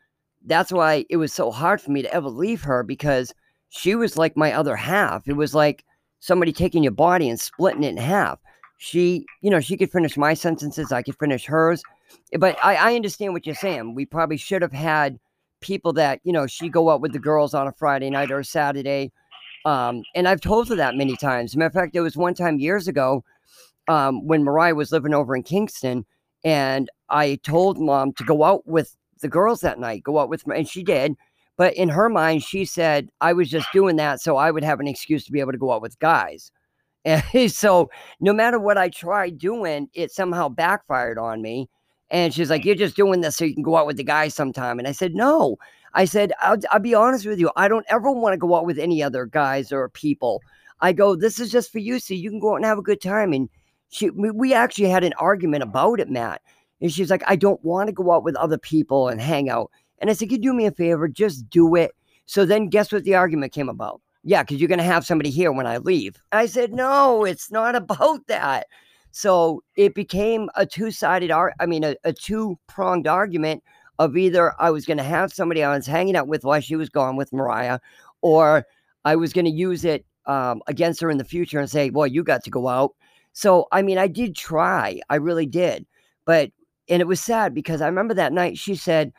That's 0.44 0.72
why 0.72 1.04
it 1.08 1.16
was 1.16 1.32
so 1.32 1.50
hard 1.50 1.80
for 1.80 1.90
me 1.90 2.02
to 2.02 2.12
ever 2.12 2.28
leave 2.28 2.62
her 2.62 2.82
because 2.82 3.34
she 3.70 3.94
was 3.94 4.16
like 4.16 4.36
my 4.36 4.52
other 4.52 4.76
half. 4.76 5.26
It 5.26 5.34
was 5.34 5.54
like 5.54 5.84
somebody 6.20 6.52
taking 6.52 6.82
your 6.82 6.92
body 6.92 7.28
and 7.28 7.40
splitting 7.40 7.82
it 7.82 7.88
in 7.90 7.96
half. 7.96 8.38
She, 8.78 9.26
you 9.40 9.50
know, 9.50 9.60
she 9.60 9.76
could 9.76 9.90
finish 9.90 10.16
my 10.16 10.34
sentences, 10.34 10.92
I 10.92 11.02
could 11.02 11.18
finish 11.18 11.44
hers. 11.46 11.82
But 12.38 12.56
I, 12.62 12.76
I 12.76 12.94
understand 12.94 13.32
what 13.32 13.46
you're 13.46 13.54
saying. 13.54 13.94
We 13.94 14.06
probably 14.06 14.36
should 14.36 14.62
have 14.62 14.72
had 14.72 15.18
people 15.60 15.92
that, 15.94 16.20
you 16.24 16.32
know, 16.32 16.46
she 16.46 16.68
go 16.68 16.90
out 16.90 17.00
with 17.00 17.12
the 17.12 17.18
girls 17.18 17.54
on 17.54 17.66
a 17.66 17.72
Friday 17.72 18.10
night 18.10 18.30
or 18.30 18.40
a 18.40 18.44
Saturday. 18.44 19.12
Um, 19.64 20.02
and 20.14 20.28
I've 20.28 20.40
told 20.40 20.68
her 20.68 20.76
that 20.76 20.96
many 20.96 21.16
times. 21.16 21.56
matter 21.56 21.68
of 21.68 21.72
fact, 21.72 21.94
there 21.94 22.02
was 22.02 22.16
one 22.16 22.34
time 22.34 22.58
years 22.58 22.86
ago 22.86 23.24
um, 23.88 24.26
when 24.26 24.44
Mariah 24.44 24.74
was 24.74 24.92
living 24.92 25.14
over 25.14 25.34
in 25.34 25.42
Kingston, 25.42 26.04
and 26.44 26.90
I 27.08 27.36
told 27.42 27.78
mom 27.78 28.12
to 28.14 28.24
go 28.24 28.44
out 28.44 28.66
with 28.66 28.96
the 29.20 29.28
girls 29.28 29.60
that 29.60 29.78
night, 29.78 30.02
go 30.02 30.18
out 30.18 30.28
with 30.28 30.46
me, 30.46 30.56
and 30.56 30.68
she 30.68 30.82
did. 30.82 31.14
But 31.56 31.74
in 31.74 31.88
her 31.88 32.08
mind, 32.08 32.42
she 32.42 32.64
said 32.64 33.10
I 33.20 33.32
was 33.32 33.48
just 33.48 33.68
doing 33.72 33.96
that 33.96 34.20
so 34.20 34.36
I 34.36 34.50
would 34.50 34.64
have 34.64 34.80
an 34.80 34.88
excuse 34.88 35.24
to 35.24 35.32
be 35.32 35.40
able 35.40 35.52
to 35.52 35.58
go 35.58 35.72
out 35.72 35.82
with 35.82 35.98
guys. 35.98 36.50
And 37.04 37.22
so 37.52 37.90
no 38.20 38.32
matter 38.32 38.58
what 38.58 38.78
I 38.78 38.88
tried 38.88 39.38
doing, 39.38 39.88
it 39.94 40.10
somehow 40.10 40.48
backfired 40.48 41.18
on 41.18 41.42
me. 41.42 41.68
And 42.10 42.34
she's 42.34 42.50
like, 42.50 42.64
You're 42.64 42.74
just 42.74 42.96
doing 42.96 43.20
this 43.20 43.36
so 43.36 43.44
you 43.44 43.54
can 43.54 43.62
go 43.62 43.76
out 43.76 43.86
with 43.86 43.96
the 43.96 44.04
guys 44.04 44.34
sometime. 44.34 44.78
And 44.78 44.88
I 44.88 44.92
said, 44.92 45.14
No. 45.14 45.56
I 45.96 46.06
said, 46.06 46.32
I'll, 46.40 46.58
I'll 46.70 46.80
be 46.80 46.94
honest 46.94 47.24
with 47.24 47.38
you. 47.38 47.50
I 47.56 47.68
don't 47.68 47.86
ever 47.88 48.10
want 48.10 48.32
to 48.32 48.38
go 48.38 48.56
out 48.56 48.66
with 48.66 48.78
any 48.78 49.02
other 49.02 49.26
guys 49.26 49.72
or 49.72 49.88
people. 49.90 50.42
I 50.80 50.92
go, 50.92 51.14
This 51.16 51.38
is 51.38 51.50
just 51.50 51.72
for 51.72 51.78
you 51.78 51.98
so 51.98 52.14
you 52.14 52.30
can 52.30 52.40
go 52.40 52.52
out 52.52 52.56
and 52.56 52.64
have 52.64 52.78
a 52.78 52.82
good 52.82 53.00
time. 53.00 53.32
And 53.32 53.48
she, 53.90 54.10
we 54.10 54.52
actually 54.52 54.88
had 54.88 55.04
an 55.04 55.12
argument 55.18 55.62
about 55.62 56.00
it, 56.00 56.10
Matt. 56.10 56.42
And 56.80 56.92
she's 56.92 57.10
like, 57.10 57.22
I 57.26 57.36
don't 57.36 57.62
want 57.64 57.88
to 57.88 57.92
go 57.92 58.12
out 58.12 58.24
with 58.24 58.36
other 58.36 58.58
people 58.58 59.08
and 59.08 59.20
hang 59.20 59.48
out. 59.48 59.70
And 59.98 60.10
I 60.10 60.12
said, 60.12 60.28
Can 60.28 60.42
you 60.42 60.50
do 60.50 60.54
me 60.54 60.66
a 60.66 60.70
favor? 60.70 61.08
Just 61.08 61.48
do 61.50 61.74
it. 61.74 61.92
So 62.26 62.44
then 62.44 62.68
guess 62.68 62.92
what 62.92 63.04
the 63.04 63.14
argument 63.14 63.52
came 63.52 63.68
about? 63.68 64.00
Yeah, 64.22 64.42
because 64.42 64.58
you're 64.58 64.68
going 64.68 64.78
to 64.78 64.84
have 64.84 65.06
somebody 65.06 65.30
here 65.30 65.52
when 65.52 65.66
I 65.66 65.78
leave. 65.78 66.16
I 66.32 66.46
said, 66.46 66.72
No, 66.72 67.24
it's 67.24 67.50
not 67.50 67.74
about 67.84 68.26
that. 68.26 68.66
So 69.12 69.62
it 69.76 69.94
became 69.94 70.50
a 70.56 70.66
two 70.66 70.90
sided, 70.90 71.30
ar- 71.30 71.54
I 71.60 71.66
mean, 71.66 71.84
a, 71.84 71.96
a 72.04 72.12
two 72.12 72.58
pronged 72.66 73.06
argument 73.06 73.62
of 74.00 74.16
either 74.16 74.60
I 74.60 74.70
was 74.70 74.86
going 74.86 74.96
to 74.96 75.04
have 75.04 75.32
somebody 75.32 75.62
I 75.62 75.76
was 75.76 75.86
hanging 75.86 76.16
out 76.16 76.26
with 76.26 76.44
while 76.44 76.60
she 76.60 76.74
was 76.74 76.88
gone 76.88 77.14
with 77.14 77.32
Mariah, 77.32 77.78
or 78.22 78.66
I 79.04 79.14
was 79.14 79.32
going 79.32 79.44
to 79.44 79.50
use 79.50 79.84
it 79.84 80.04
um, 80.26 80.62
against 80.66 81.00
her 81.00 81.10
in 81.10 81.18
the 81.18 81.24
future 81.24 81.60
and 81.60 81.70
say, 81.70 81.90
Well, 81.90 82.06
you 82.06 82.24
got 82.24 82.42
to 82.44 82.50
go 82.50 82.68
out. 82.68 82.94
So, 83.34 83.66
I 83.72 83.82
mean, 83.82 83.98
I 83.98 84.06
did 84.08 84.34
try. 84.34 85.00
I 85.10 85.16
really 85.16 85.46
did. 85.46 85.86
But, 86.24 86.50
and 86.88 87.00
it 87.00 87.06
was 87.06 87.20
sad 87.20 87.54
because 87.54 87.80
I 87.80 87.86
remember 87.86 88.14
that 88.14 88.32
night 88.32 88.58
she 88.58 88.74
said, 88.74 89.12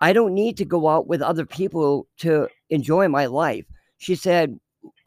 I 0.00 0.12
don't 0.12 0.34
need 0.34 0.56
to 0.56 0.64
go 0.64 0.88
out 0.88 1.06
with 1.06 1.22
other 1.22 1.46
people 1.46 2.08
to 2.18 2.48
enjoy 2.70 3.08
my 3.08 3.26
life. 3.26 3.64
She 3.98 4.16
said, 4.16 4.58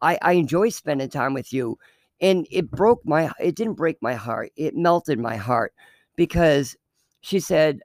I, 0.02 0.18
I 0.22 0.34
enjoy 0.34 0.70
spending 0.70 1.10
time 1.10 1.34
with 1.34 1.52
you. 1.52 1.78
And 2.22 2.48
it 2.50 2.72
broke 2.72 3.06
my, 3.06 3.30
it 3.42 3.56
didn't 3.56 3.74
break 3.74 3.98
my 4.02 4.14
heart. 4.14 4.52
It 4.56 4.76
melted 4.76 5.20
my 5.20 5.36
heart 5.36 5.74
because 6.16 6.78
she 7.20 7.42
said, 7.42 7.82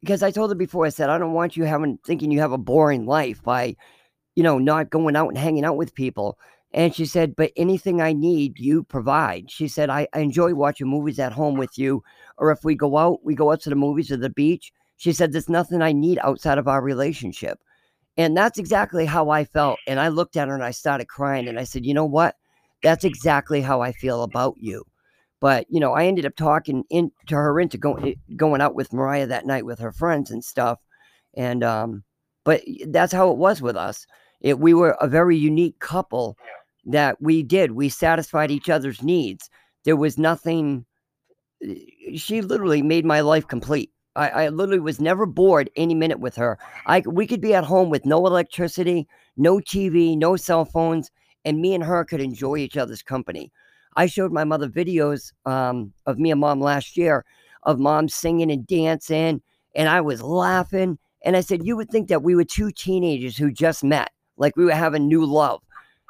because 0.00 0.22
I 0.22 0.30
told 0.30 0.50
her 0.50 0.54
before, 0.54 0.86
I 0.86 0.90
said, 0.90 1.10
I 1.10 1.18
don't 1.18 1.34
want 1.34 1.56
you 1.56 1.64
having, 1.64 1.98
thinking 2.06 2.30
you 2.30 2.40
have 2.40 2.52
a 2.52 2.58
boring 2.58 3.04
life 3.04 3.42
by, 3.42 3.76
you 4.34 4.42
know, 4.42 4.58
not 4.58 4.90
going 4.90 5.16
out 5.16 5.28
and 5.28 5.36
hanging 5.36 5.64
out 5.64 5.76
with 5.76 5.94
people. 5.94 6.38
And 6.72 6.94
she 6.94 7.06
said, 7.06 7.36
but 7.36 7.52
anything 7.56 8.00
I 8.00 8.12
need, 8.12 8.58
you 8.58 8.84
provide. 8.84 9.50
She 9.50 9.68
said, 9.68 9.90
I, 9.90 10.08
I 10.12 10.20
enjoy 10.20 10.54
watching 10.54 10.88
movies 10.88 11.18
at 11.18 11.32
home 11.32 11.56
with 11.56 11.78
you. 11.78 12.02
Or 12.38 12.50
if 12.50 12.64
we 12.64 12.74
go 12.74 12.96
out, 12.96 13.24
we 13.24 13.34
go 13.34 13.52
out 13.52 13.60
to 13.62 13.70
the 13.70 13.76
movies 13.76 14.10
or 14.10 14.16
the 14.16 14.30
beach 14.30 14.72
she 14.96 15.12
said, 15.12 15.32
There's 15.32 15.48
nothing 15.48 15.82
I 15.82 15.92
need 15.92 16.18
outside 16.22 16.58
of 16.58 16.68
our 16.68 16.80
relationship. 16.80 17.58
And 18.16 18.36
that's 18.36 18.58
exactly 18.58 19.06
how 19.06 19.30
I 19.30 19.44
felt. 19.44 19.78
And 19.86 19.98
I 19.98 20.08
looked 20.08 20.36
at 20.36 20.48
her 20.48 20.54
and 20.54 20.64
I 20.64 20.70
started 20.70 21.08
crying. 21.08 21.48
And 21.48 21.58
I 21.58 21.64
said, 21.64 21.84
You 21.84 21.94
know 21.94 22.04
what? 22.04 22.36
That's 22.82 23.04
exactly 23.04 23.60
how 23.60 23.80
I 23.80 23.92
feel 23.92 24.22
about 24.22 24.54
you. 24.58 24.84
But, 25.40 25.66
you 25.68 25.80
know, 25.80 25.92
I 25.92 26.06
ended 26.06 26.26
up 26.26 26.36
talking 26.36 26.84
into 26.90 27.12
her 27.30 27.60
into 27.60 27.76
going, 27.76 28.08
eh, 28.08 28.34
going 28.36 28.60
out 28.60 28.74
with 28.74 28.92
Mariah 28.92 29.26
that 29.26 29.46
night 29.46 29.66
with 29.66 29.78
her 29.78 29.92
friends 29.92 30.30
and 30.30 30.44
stuff. 30.44 30.78
And, 31.34 31.62
um, 31.64 32.04
but 32.44 32.62
that's 32.88 33.12
how 33.12 33.30
it 33.30 33.36
was 33.36 33.60
with 33.60 33.76
us. 33.76 34.06
It, 34.40 34.58
we 34.58 34.74
were 34.74 34.96
a 35.00 35.08
very 35.08 35.36
unique 35.36 35.78
couple 35.80 36.36
that 36.86 37.20
we 37.20 37.42
did. 37.42 37.72
We 37.72 37.88
satisfied 37.88 38.50
each 38.50 38.70
other's 38.70 39.02
needs. 39.02 39.50
There 39.84 39.96
was 39.96 40.18
nothing, 40.18 40.86
she 42.16 42.40
literally 42.40 42.82
made 42.82 43.04
my 43.04 43.20
life 43.20 43.46
complete. 43.46 43.90
I, 44.16 44.28
I 44.28 44.48
literally 44.48 44.80
was 44.80 45.00
never 45.00 45.26
bored 45.26 45.70
any 45.76 45.94
minute 45.94 46.20
with 46.20 46.36
her. 46.36 46.58
I 46.86 47.02
we 47.06 47.26
could 47.26 47.40
be 47.40 47.54
at 47.54 47.64
home 47.64 47.90
with 47.90 48.06
no 48.06 48.26
electricity, 48.26 49.08
no 49.36 49.58
TV, 49.58 50.16
no 50.16 50.36
cell 50.36 50.64
phones, 50.64 51.10
and 51.44 51.60
me 51.60 51.74
and 51.74 51.82
her 51.82 52.04
could 52.04 52.20
enjoy 52.20 52.58
each 52.58 52.76
other's 52.76 53.02
company. 53.02 53.50
I 53.96 54.06
showed 54.06 54.32
my 54.32 54.44
mother 54.44 54.68
videos 54.68 55.32
um, 55.46 55.92
of 56.06 56.18
me 56.18 56.30
and 56.30 56.40
mom 56.40 56.60
last 56.60 56.96
year 56.96 57.24
of 57.64 57.78
mom 57.78 58.08
singing 58.08 58.50
and 58.50 58.66
dancing, 58.66 59.42
and 59.74 59.88
I 59.88 60.00
was 60.00 60.22
laughing. 60.22 60.98
And 61.24 61.36
I 61.36 61.40
said, 61.40 61.64
You 61.64 61.76
would 61.76 61.90
think 61.90 62.08
that 62.08 62.22
we 62.22 62.34
were 62.34 62.44
two 62.44 62.70
teenagers 62.70 63.36
who 63.36 63.50
just 63.50 63.82
met, 63.82 64.10
like 64.36 64.56
we 64.56 64.64
were 64.64 64.72
having 64.72 65.08
new 65.08 65.24
love. 65.24 65.62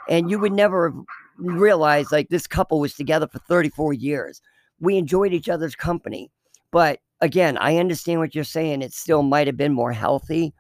And 0.09 0.31
you 0.31 0.39
would 0.39 0.53
never 0.53 0.93
realize 1.39 2.13
like 2.13 2.29
this 2.29 2.47
couple 2.47 2.81
was 2.81 2.95
together 2.95 3.27
for 3.27 3.39
34 3.39 3.95
years. 3.95 4.43
We 4.81 4.97
enjoyed 4.97 5.33
each 5.33 5.49
other's 5.49 5.77
company. 5.77 6.31
But 6.71 7.01
again, 7.21 7.57
I 7.59 7.77
understand 7.77 8.21
what 8.21 8.35
you're 8.35 8.45
saying. 8.45 8.83
It 8.83 8.93
still 8.93 9.23
might 9.23 9.47
have 9.47 9.57
been 9.57 9.73
more 9.73 9.93
healthy 9.93 10.55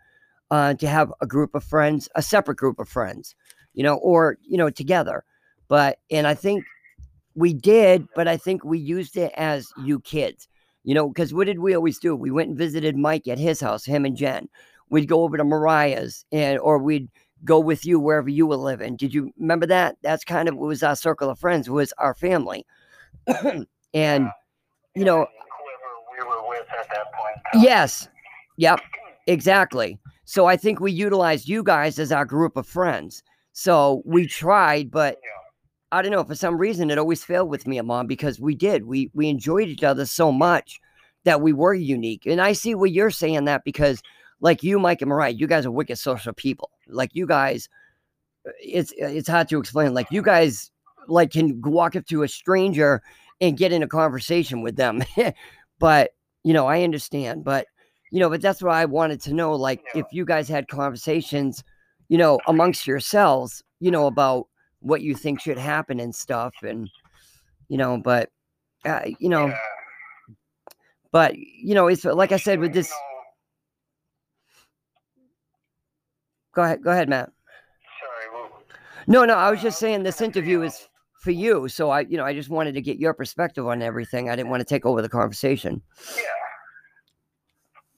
uh, 0.50 0.74
to 0.74 0.86
have 0.86 1.12
a 1.20 1.26
group 1.26 1.54
of 1.54 1.64
friends, 1.64 2.08
a 2.14 2.22
separate 2.22 2.58
group 2.58 2.78
of 2.78 2.88
friends, 2.88 3.34
you 3.74 3.82
know, 3.82 3.96
or, 3.96 4.38
you 4.42 4.56
know, 4.56 4.70
together. 4.70 5.24
But, 5.68 5.98
and 6.10 6.26
I 6.26 6.34
think 6.34 6.64
we 7.34 7.52
did, 7.52 8.06
but 8.14 8.28
I 8.28 8.36
think 8.36 8.64
we 8.64 8.78
used 8.78 9.16
it 9.16 9.32
as 9.36 9.68
you 9.82 10.00
kids, 10.00 10.48
you 10.84 10.94
know, 10.94 11.08
because 11.08 11.34
what 11.34 11.46
did 11.46 11.58
we 11.58 11.74
always 11.74 11.98
do? 11.98 12.14
We 12.14 12.30
went 12.30 12.50
and 12.50 12.58
visited 12.58 12.96
Mike 12.96 13.26
at 13.26 13.38
his 13.38 13.60
house, 13.60 13.84
him 13.84 14.04
and 14.04 14.16
Jen. 14.16 14.48
We'd 14.90 15.08
go 15.08 15.22
over 15.22 15.36
to 15.36 15.44
Mariah's 15.44 16.24
and, 16.30 16.58
or 16.60 16.78
we'd 16.78 17.08
go 17.44 17.58
with 17.58 17.84
you 17.84 17.98
wherever 17.98 18.28
you 18.28 18.46
were 18.46 18.56
living. 18.56 18.96
Did 18.96 19.12
you 19.12 19.32
remember 19.38 19.66
that? 19.66 19.96
That's 20.02 20.24
kind 20.24 20.48
of 20.48 20.56
what 20.56 20.68
was 20.68 20.82
our 20.82 20.96
circle 20.96 21.30
of 21.30 21.38
friends, 21.38 21.68
was 21.68 21.92
our 21.98 22.14
family. 22.14 22.64
and, 23.94 24.28
you 24.94 25.04
know, 25.04 25.22
at 25.22 26.88
that 26.88 27.12
point. 27.12 27.64
Yes. 27.64 28.08
Yep. 28.56 28.80
Exactly. 29.26 29.98
So 30.24 30.46
I 30.46 30.56
think 30.56 30.80
we 30.80 30.92
utilized 30.92 31.48
you 31.48 31.62
guys 31.62 31.98
as 31.98 32.12
our 32.12 32.24
group 32.24 32.56
of 32.56 32.66
friends. 32.66 33.22
So 33.52 34.02
we 34.04 34.26
tried, 34.26 34.90
but. 34.90 35.18
I 35.92 36.02
don't 36.02 36.10
know. 36.10 36.24
For 36.24 36.34
some 36.34 36.58
reason, 36.58 36.90
it 36.90 36.98
always 36.98 37.22
failed 37.22 37.48
with 37.48 37.68
me 37.68 37.78
and 37.78 37.86
mom 37.86 38.08
because 38.08 38.40
we 38.40 38.56
did. 38.56 38.84
We 38.84 39.12
we 39.14 39.28
enjoyed 39.28 39.68
each 39.68 39.84
other 39.84 40.06
so 40.06 40.32
much 40.32 40.80
that 41.22 41.40
we 41.40 41.52
were 41.52 41.72
unique. 41.72 42.26
And 42.26 42.40
I 42.40 42.52
see 42.52 42.74
what 42.74 42.90
you're 42.90 43.10
saying 43.10 43.44
that 43.44 43.62
because, 43.62 44.02
like 44.40 44.64
you, 44.64 44.80
Mike 44.80 45.02
and 45.02 45.08
Mariah, 45.08 45.30
you 45.30 45.46
guys 45.46 45.64
are 45.64 45.70
wicked 45.70 45.98
social 45.98 46.32
people. 46.32 46.70
Like 46.88 47.10
you 47.14 47.28
guys, 47.28 47.68
it's 48.60 48.92
it's 48.96 49.28
hard 49.28 49.48
to 49.50 49.60
explain. 49.60 49.94
Like 49.94 50.10
you 50.10 50.20
guys, 50.20 50.72
like 51.06 51.30
can 51.30 51.62
walk 51.62 51.94
up 51.94 52.06
to 52.06 52.24
a 52.24 52.28
stranger 52.28 53.00
and 53.40 53.56
get 53.56 53.72
in 53.72 53.82
a 53.82 53.88
conversation 53.88 54.62
with 54.62 54.76
them. 54.76 55.02
but 55.78 56.12
you 56.42 56.52
know, 56.52 56.66
I 56.66 56.82
understand, 56.82 57.44
but 57.44 57.66
you 58.10 58.20
know, 58.20 58.30
but 58.30 58.40
that's 58.40 58.62
what 58.62 58.74
I 58.74 58.84
wanted 58.84 59.20
to 59.22 59.34
know. 59.34 59.54
Like, 59.54 59.82
yeah. 59.94 60.02
if 60.02 60.06
you 60.12 60.24
guys 60.24 60.48
had 60.48 60.68
conversations, 60.68 61.64
you 62.08 62.18
know, 62.18 62.38
amongst 62.46 62.86
yourselves, 62.86 63.62
you 63.80 63.90
know, 63.90 64.06
about 64.06 64.46
what 64.80 65.00
you 65.00 65.14
think 65.14 65.40
should 65.40 65.58
happen 65.58 65.98
and 65.98 66.14
stuff, 66.14 66.54
and 66.62 66.88
you 67.68 67.78
know, 67.78 67.98
but 67.98 68.30
uh, 68.84 69.00
you 69.18 69.28
know, 69.28 69.46
yeah. 69.46 69.58
but 71.10 71.34
you 71.36 71.74
know, 71.74 71.88
it's 71.88 72.04
like 72.04 72.32
I 72.32 72.36
said 72.36 72.60
with 72.60 72.72
this. 72.72 72.92
Go 76.54 76.62
ahead, 76.62 76.84
go 76.84 76.90
ahead, 76.92 77.08
Matt. 77.08 77.32
Sorry. 78.30 78.48
no, 79.08 79.24
no, 79.24 79.34
I 79.34 79.50
was 79.50 79.60
just 79.60 79.80
saying 79.80 80.04
this 80.04 80.20
interview 80.20 80.62
is 80.62 80.88
for 81.24 81.32
you. 81.32 81.66
So 81.68 81.88
I, 81.88 82.00
you 82.00 82.16
know, 82.20 82.24
I 82.24 82.34
just 82.34 82.50
wanted 82.52 82.74
to 82.74 82.82
get 82.84 82.98
your 83.00 83.14
perspective 83.14 83.66
on 83.66 83.80
everything. 83.80 84.28
I 84.28 84.36
didn't 84.36 84.50
want 84.50 84.60
to 84.60 84.68
take 84.68 84.84
over 84.84 85.00
the 85.00 85.08
conversation. 85.08 85.80
Yeah. 86.14 86.22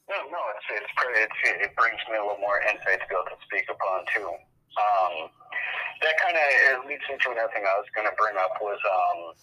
No, 0.09 0.16
no, 0.31 0.39
it's 0.55 0.86
it's, 0.86 0.93
it's 1.27 1.66
it 1.66 1.73
brings 1.74 1.98
me 2.07 2.16
a 2.16 2.23
little 2.23 2.39
more 2.39 2.62
insight 2.62 3.03
to 3.03 3.07
be 3.11 3.15
able 3.19 3.27
to 3.27 3.43
speak 3.43 3.66
upon 3.66 4.07
too. 4.15 4.31
Um, 4.78 5.15
that 6.07 6.15
kind 6.23 6.39
of 6.39 6.86
leads 6.86 7.03
into 7.11 7.35
another 7.35 7.51
thing 7.51 7.66
I 7.66 7.74
was 7.74 7.90
going 7.90 8.07
to 8.07 8.15
bring 8.15 8.39
up 8.39 8.55
was 8.62 8.78
um, 8.86 9.35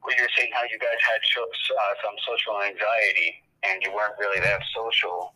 where 0.00 0.16
you 0.16 0.24
were 0.24 0.34
saying 0.38 0.48
how 0.56 0.64
you 0.64 0.80
guys 0.80 0.96
had 1.04 1.20
uh, 1.20 1.94
some 2.00 2.16
social 2.24 2.56
anxiety 2.64 3.44
and 3.66 3.82
you 3.84 3.92
weren't 3.92 4.16
really 4.16 4.40
that 4.40 4.64
social, 4.72 5.34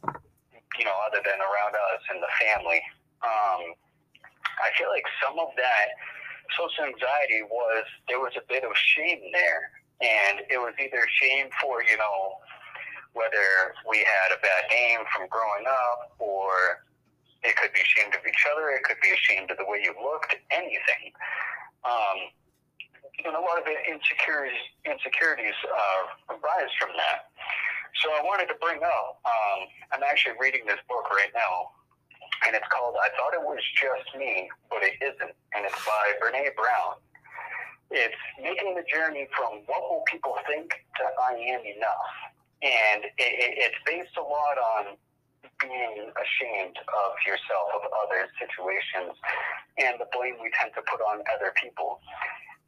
you 0.81 0.85
know, 0.89 0.97
other 1.05 1.21
than 1.21 1.37
around 1.37 1.77
us 1.93 2.01
and 2.09 2.23
the 2.25 2.33
family. 2.41 2.81
Um, 3.21 3.77
I 4.62 4.73
feel 4.79 4.89
like 4.89 5.05
some 5.21 5.37
of 5.37 5.53
that 5.59 5.93
social 6.53 6.85
anxiety 6.85 7.43
was 7.49 7.85
there 8.09 8.21
was 8.21 8.33
a 8.37 8.45
bit 8.49 8.65
of 8.65 8.73
shame 8.77 9.21
there, 9.33 9.71
and 10.01 10.45
it 10.51 10.59
was 10.59 10.75
either 10.79 11.03
shame 11.21 11.49
for 11.61 11.83
you 11.83 11.97
know 11.97 12.39
whether 13.15 13.75
we 13.89 13.99
had 13.99 14.35
a 14.35 14.41
bad 14.43 14.65
name 14.71 15.01
from 15.15 15.29
growing 15.31 15.65
up 15.71 16.11
or 16.19 16.83
it 17.45 17.55
could 17.57 17.73
be 17.73 17.81
ashamed 17.81 18.15
of 18.16 18.25
each 18.27 18.45
other. 18.51 18.71
It 18.75 18.83
could 18.83 18.99
be 19.03 19.12
ashamed 19.12 19.51
of 19.53 19.59
the 19.61 19.69
way 19.69 19.79
you 19.85 19.95
looked. 20.01 20.35
Anything. 20.51 21.12
Um, 21.85 22.33
and 23.23 23.37
a 23.37 23.41
lot 23.41 23.61
of 23.61 23.69
it 23.69 23.79
insecurities 23.87 24.59
insecurities 24.83 25.55
uh, 25.62 26.35
arise 26.35 26.73
from 26.81 26.91
that. 26.97 27.31
So 28.03 28.11
I 28.11 28.21
wanted 28.27 28.51
to 28.51 28.59
bring 28.59 28.83
up. 28.83 29.23
Um, 29.23 29.61
I'm 29.95 30.03
actually 30.03 30.35
reading 30.41 30.66
this 30.66 30.83
book 30.91 31.07
right 31.15 31.31
now, 31.31 31.71
and 32.47 32.55
it's 32.55 32.69
called 32.69 32.97
"I 33.01 33.09
Thought 33.16 33.35
It 33.35 33.43
Was 33.43 33.61
Just 33.75 34.09
Me, 34.16 34.49
But 34.71 34.83
It 34.83 34.95
Isn't," 35.01 35.35
and 35.55 35.65
it's 35.65 35.85
by 35.85 36.12
Brene 36.21 36.55
Brown. 36.57 37.01
It's 37.91 38.23
making 38.41 38.75
the 38.75 38.85
journey 38.91 39.29
from 39.37 39.62
what 39.66 39.83
will 39.89 40.03
people 40.11 40.37
think 40.49 40.71
to 40.71 41.05
I 41.21 41.33
am 41.35 41.62
enough, 41.65 42.12
and 42.62 43.05
it, 43.05 43.12
it, 43.19 43.53
it's 43.61 43.81
based 43.87 44.16
a 44.16 44.23
lot 44.23 44.57
on 44.59 44.97
being 45.61 46.11
ashamed 46.16 46.77
of 46.77 47.11
yourself, 47.27 47.69
of 47.77 47.83
other 48.05 48.27
situations, 48.41 49.15
and 49.79 50.01
the 50.01 50.09
blame 50.12 50.37
we 50.43 50.51
tend 50.59 50.73
to 50.75 50.83
put 50.89 51.01
on 51.01 51.23
other 51.33 51.53
people. 51.61 52.01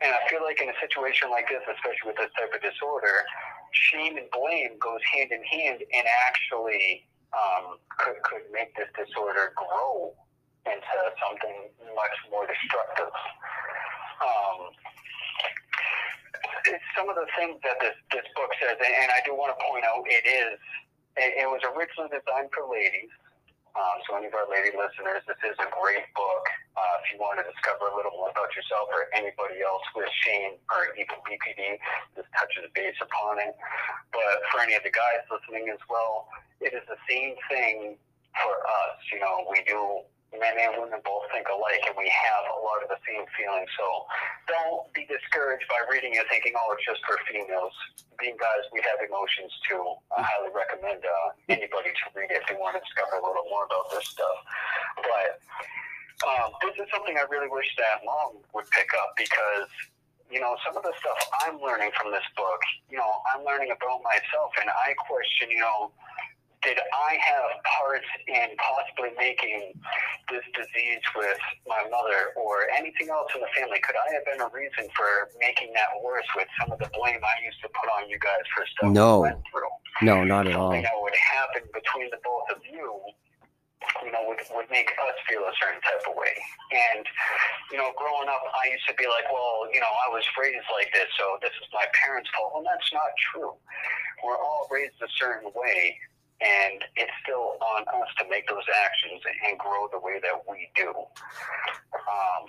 And 0.01 0.12
I 0.12 0.20
feel 0.28 0.44
like 0.44 0.61
in 0.61 0.69
a 0.69 0.77
situation 0.81 1.31
like 1.32 1.48
this, 1.48 1.65
especially 1.65 2.12
with 2.12 2.20
this 2.20 2.32
type 2.36 2.53
of 2.53 2.61
disorder, 2.61 3.24
shame 3.73 4.16
and 4.20 4.28
blame 4.31 4.77
goes 4.78 5.01
hand 5.09 5.32
in 5.32 5.43
hand 5.44 5.81
and 5.81 6.05
actually 6.28 7.09
um, 7.35 7.78
could, 7.98 8.19
could 8.23 8.47
make 8.53 8.74
this 8.77 8.90
disorder 8.94 9.53
grow 9.57 10.15
into 10.66 10.98
something 11.23 11.70
much 11.94 12.16
more 12.31 12.47
destructive. 12.47 13.12
Um, 14.23 14.61
some 16.98 17.07
of 17.09 17.15
the 17.15 17.27
things 17.39 17.59
that 17.62 17.78
this, 17.78 17.94
this 18.11 18.27
book 18.35 18.51
says, 18.59 18.74
and 18.78 19.11
I 19.15 19.23
do 19.24 19.35
want 19.35 19.55
to 19.55 19.59
point 19.70 19.85
out, 19.86 20.03
it 20.07 20.27
is 20.27 20.59
it, 21.16 21.44
it 21.44 21.48
was 21.48 21.61
originally 21.65 22.12
designed 22.12 22.53
for 22.53 22.69
ladies. 22.69 23.11
Um, 23.77 24.01
so, 24.09 24.16
any 24.16 24.32
of 24.32 24.35
our 24.35 24.48
lady 24.48 24.73
listeners, 24.73 25.20
this 25.28 25.36
is 25.44 25.53
a 25.61 25.69
great 25.69 26.09
book. 26.16 26.44
Uh, 26.81 26.97
if 27.05 27.12
you 27.12 27.20
want 27.20 27.36
to 27.36 27.44
discover 27.44 27.93
a 27.93 27.94
little 27.97 28.16
more 28.16 28.32
about 28.32 28.48
yourself 28.57 28.89
or 28.89 29.12
anybody 29.12 29.61
else 29.61 29.85
with 29.93 30.09
shame 30.24 30.57
or 30.73 30.97
even 30.97 31.20
BPD, 31.28 31.77
this 32.16 32.24
touches 32.32 32.73
base 32.73 32.97
upon 33.05 33.36
it. 33.36 33.53
But 34.16 34.40
for 34.48 34.65
any 34.65 34.73
of 34.73 34.81
the 34.81 34.93
guys 34.97 35.28
listening 35.28 35.69
as 35.69 35.81
well, 35.93 36.24
it 36.65 36.73
is 36.73 36.89
the 36.89 36.97
same 37.05 37.36
thing 37.53 38.01
for 38.32 38.57
us. 38.65 38.97
You 39.12 39.20
know, 39.20 39.44
we 39.53 39.61
do 39.69 40.09
men 40.38 40.56
and 40.56 40.76
women 40.78 41.00
both 41.02 41.26
think 41.32 41.48
alike, 41.48 41.82
and 41.86 41.96
we 41.96 42.08
have 42.08 42.44
a 42.52 42.58
lot 42.62 42.80
of 42.82 42.88
the 42.88 43.00
same 43.04 43.24
feelings. 43.36 43.68
So 43.76 43.86
don't 44.48 44.88
be 44.92 45.08
discouraged 45.08 45.66
by 45.68 45.80
reading 45.90 46.14
it 46.14 46.26
thinking, 46.28 46.54
oh, 46.56 46.74
it's 46.76 46.84
just 46.84 47.02
for 47.04 47.18
females. 47.28 47.74
Being 48.16 48.36
guys, 48.40 48.64
we 48.72 48.80
have 48.84 48.98
emotions 49.02 49.52
too. 49.68 49.82
I 50.14 50.24
highly 50.24 50.52
recommend 50.52 51.04
uh, 51.04 51.28
anybody 51.52 51.92
to 51.92 52.04
read 52.16 52.32
it 52.32 52.40
if 52.40 52.46
they 52.48 52.56
want 52.56 52.76
to 52.76 52.82
discover 52.82 53.20
a 53.20 53.24
little 53.24 53.44
more 53.52 53.68
about 53.68 53.92
this 53.92 54.08
stuff. 54.08 54.38
But 55.04 55.30
um, 56.24 56.56
this 56.64 56.80
is 56.80 56.88
something 56.88 57.16
I 57.20 57.28
really 57.28 57.52
wish 57.52 57.68
that 57.76 58.00
mom 58.04 58.40
would 58.56 58.68
pick 58.72 58.88
up 58.96 59.12
because 59.20 59.68
you 60.30 60.40
know, 60.40 60.56
some 60.66 60.76
of 60.76 60.82
the 60.82 60.92
stuff 60.98 61.18
I'm 61.46 61.60
learning 61.62 61.90
from 61.94 62.10
this 62.10 62.26
book, 62.34 62.58
you 62.90 62.98
know, 62.98 63.22
I'm 63.30 63.46
learning 63.46 63.70
about 63.70 64.02
myself 64.02 64.50
and 64.58 64.66
I 64.66 64.94
question, 65.06 65.50
you 65.50 65.62
know, 65.62 65.94
did 66.66 66.82
I 66.82 67.14
have 67.14 67.62
parts 67.62 68.10
in 68.26 68.51
possibly 68.59 69.14
making 69.14 69.70
this 70.26 70.43
disease 70.51 71.05
with 71.14 71.38
my 71.62 71.86
mother 71.86 72.34
or 72.34 72.66
anything 72.74 73.06
else 73.06 73.30
in 73.34 73.40
the 73.40 73.52
family? 73.55 73.78
Could 73.86 73.94
I 73.94 74.10
have 74.18 74.26
been 74.26 74.43
a 74.43 74.51
reason 74.51 74.90
for 74.98 75.30
making 75.38 75.70
that 75.78 75.94
worse 76.02 76.26
with 76.34 76.51
some 76.59 76.74
of 76.74 76.82
the 76.82 76.90
blame 76.90 77.22
I 77.22 77.36
used 77.47 77.62
to 77.62 77.70
put 77.70 77.86
on 77.94 78.10
you 78.10 78.18
guys 78.18 78.43
for 78.51 78.66
stuff 78.66 78.90
no. 78.90 79.22
went 79.22 79.38
through? 79.47 79.70
No, 80.02 80.26
not 80.26 80.51
at 80.51 80.59
all. 80.59 80.74
Something 80.74 80.82
that 80.82 80.98
would 80.98 81.14
happen 81.14 81.62
between 81.70 82.10
the 82.10 82.18
both 82.26 82.51
of 82.51 82.59
you 82.66 83.14
you 84.02 84.10
know, 84.10 84.26
would, 84.26 84.40
would 84.51 84.68
make 84.70 84.90
us 84.90 85.16
feel 85.28 85.47
a 85.47 85.55
certain 85.62 85.80
type 85.80 86.02
of 86.10 86.18
way. 86.18 86.34
And, 86.74 87.06
you 87.70 87.78
know, 87.78 87.94
growing 87.94 88.26
up, 88.28 88.43
I 88.43 88.72
used 88.74 88.86
to 88.90 88.97
be 88.98 89.06
like, 89.06 89.30
well, 89.30 89.70
you 89.70 89.78
know, 89.78 89.93
I 90.05 90.10
was 90.10 90.26
raised 90.34 90.66
like 90.74 90.90
this, 90.90 91.06
so 91.14 91.38
this 91.40 91.55
is 91.62 91.68
my 91.70 91.86
parents' 91.94 92.28
fault. 92.34 92.52
Well, 92.52 92.66
that's 92.66 92.90
not 92.90 93.10
true. 93.30 93.55
We're 94.24 94.40
all 94.40 94.66
raised 94.72 94.98
a 95.01 95.10
certain 95.16 95.52
way, 95.55 95.97
and 96.40 96.84
it's 96.96 97.12
still 97.22 97.56
on 97.60 97.82
us 97.88 98.10
to 98.20 98.28
make 98.28 98.46
those 98.48 98.66
actions 98.84 99.22
and 99.48 99.58
grow 99.58 99.88
the 99.92 99.98
way 99.98 100.20
that 100.20 100.36
we 100.48 100.68
do. 100.76 100.92
Um, 100.92 102.44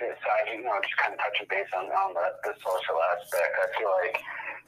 so 0.00 0.06
I, 0.10 0.56
you 0.56 0.64
know, 0.64 0.74
just 0.82 0.96
kind 0.96 1.14
of 1.14 1.20
touching 1.20 1.46
base 1.48 1.70
on, 1.76 1.86
on 1.86 2.14
the, 2.14 2.26
the 2.42 2.54
social 2.58 2.98
aspect, 3.14 3.52
I 3.60 3.66
feel 3.78 3.92
like, 4.02 4.16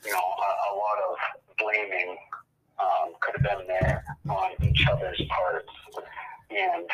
you 0.04 0.12
know, 0.12 0.22
a, 0.22 0.50
a 0.68 0.72
lot 0.76 0.98
of 1.02 1.12
blaming 1.58 2.16
um, 2.78 3.16
could 3.20 3.34
have 3.40 3.58
been 3.58 3.66
there 3.66 4.04
on 4.28 4.52
each 4.62 4.86
other's 4.86 5.20
parts. 5.28 5.72
And 6.50 6.88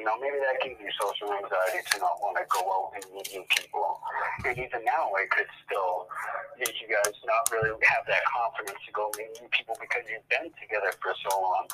you 0.00 0.08
know, 0.08 0.16
maybe 0.16 0.40
that 0.40 0.56
gives 0.64 0.80
you 0.80 0.88
social 0.96 1.28
anxiety 1.28 1.84
to 1.92 2.00
not 2.00 2.16
want 2.24 2.40
to 2.40 2.48
go 2.48 2.64
out 2.64 2.96
and 2.96 3.04
meet 3.12 3.28
new 3.36 3.44
people. 3.52 4.00
And 4.48 4.56
even 4.56 4.80
now, 4.88 5.12
it 5.20 5.28
could 5.28 5.44
still 5.68 6.08
make 6.56 6.72
you 6.80 6.88
guys 6.88 7.12
not 7.28 7.44
really 7.52 7.76
have 7.84 8.08
that 8.08 8.24
confidence 8.24 8.80
to 8.88 8.96
go 8.96 9.12
meet 9.20 9.28
new 9.36 9.44
people 9.52 9.76
because 9.76 10.08
you've 10.08 10.24
been 10.32 10.48
together 10.56 10.88
for 11.04 11.12
so 11.20 11.36
long. 11.36 11.68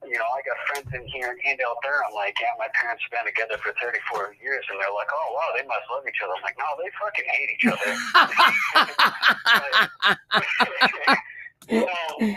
You 0.00 0.16
know, 0.16 0.24
I 0.32 0.40
got 0.48 0.56
friends 0.72 0.88
in 0.96 1.04
here 1.12 1.36
and 1.36 1.60
out 1.60 1.76
there. 1.84 2.00
I'm 2.08 2.16
like, 2.16 2.40
yeah, 2.40 2.56
my 2.56 2.72
parents 2.72 3.04
have 3.04 3.12
been 3.12 3.28
together 3.28 3.60
for 3.60 3.76
34 3.84 4.40
years, 4.40 4.64
and 4.72 4.80
they're 4.80 4.96
like, 4.96 5.12
oh 5.12 5.28
wow, 5.36 5.52
they 5.52 5.68
must 5.68 5.84
love 5.92 6.08
each 6.08 6.24
other. 6.24 6.40
I'm 6.40 6.40
like, 6.40 6.56
no, 6.56 6.72
they 6.80 6.88
fucking 6.96 7.28
hate 7.28 7.52
each 7.52 7.68
other. 7.68 7.92
you 11.68 11.84
know, 11.84 12.32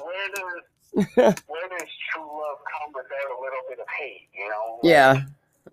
where 0.00 0.28
there's 0.32 0.64
where 1.14 1.32
does 1.32 1.88
true 2.12 2.22
love 2.22 2.58
come 2.66 2.92
without 2.94 3.28
a 3.30 3.38
little 3.40 3.64
bit 3.68 3.78
of 3.78 3.86
hate? 3.98 4.28
You 4.34 4.48
know? 4.48 4.78
Yeah. 4.82 5.22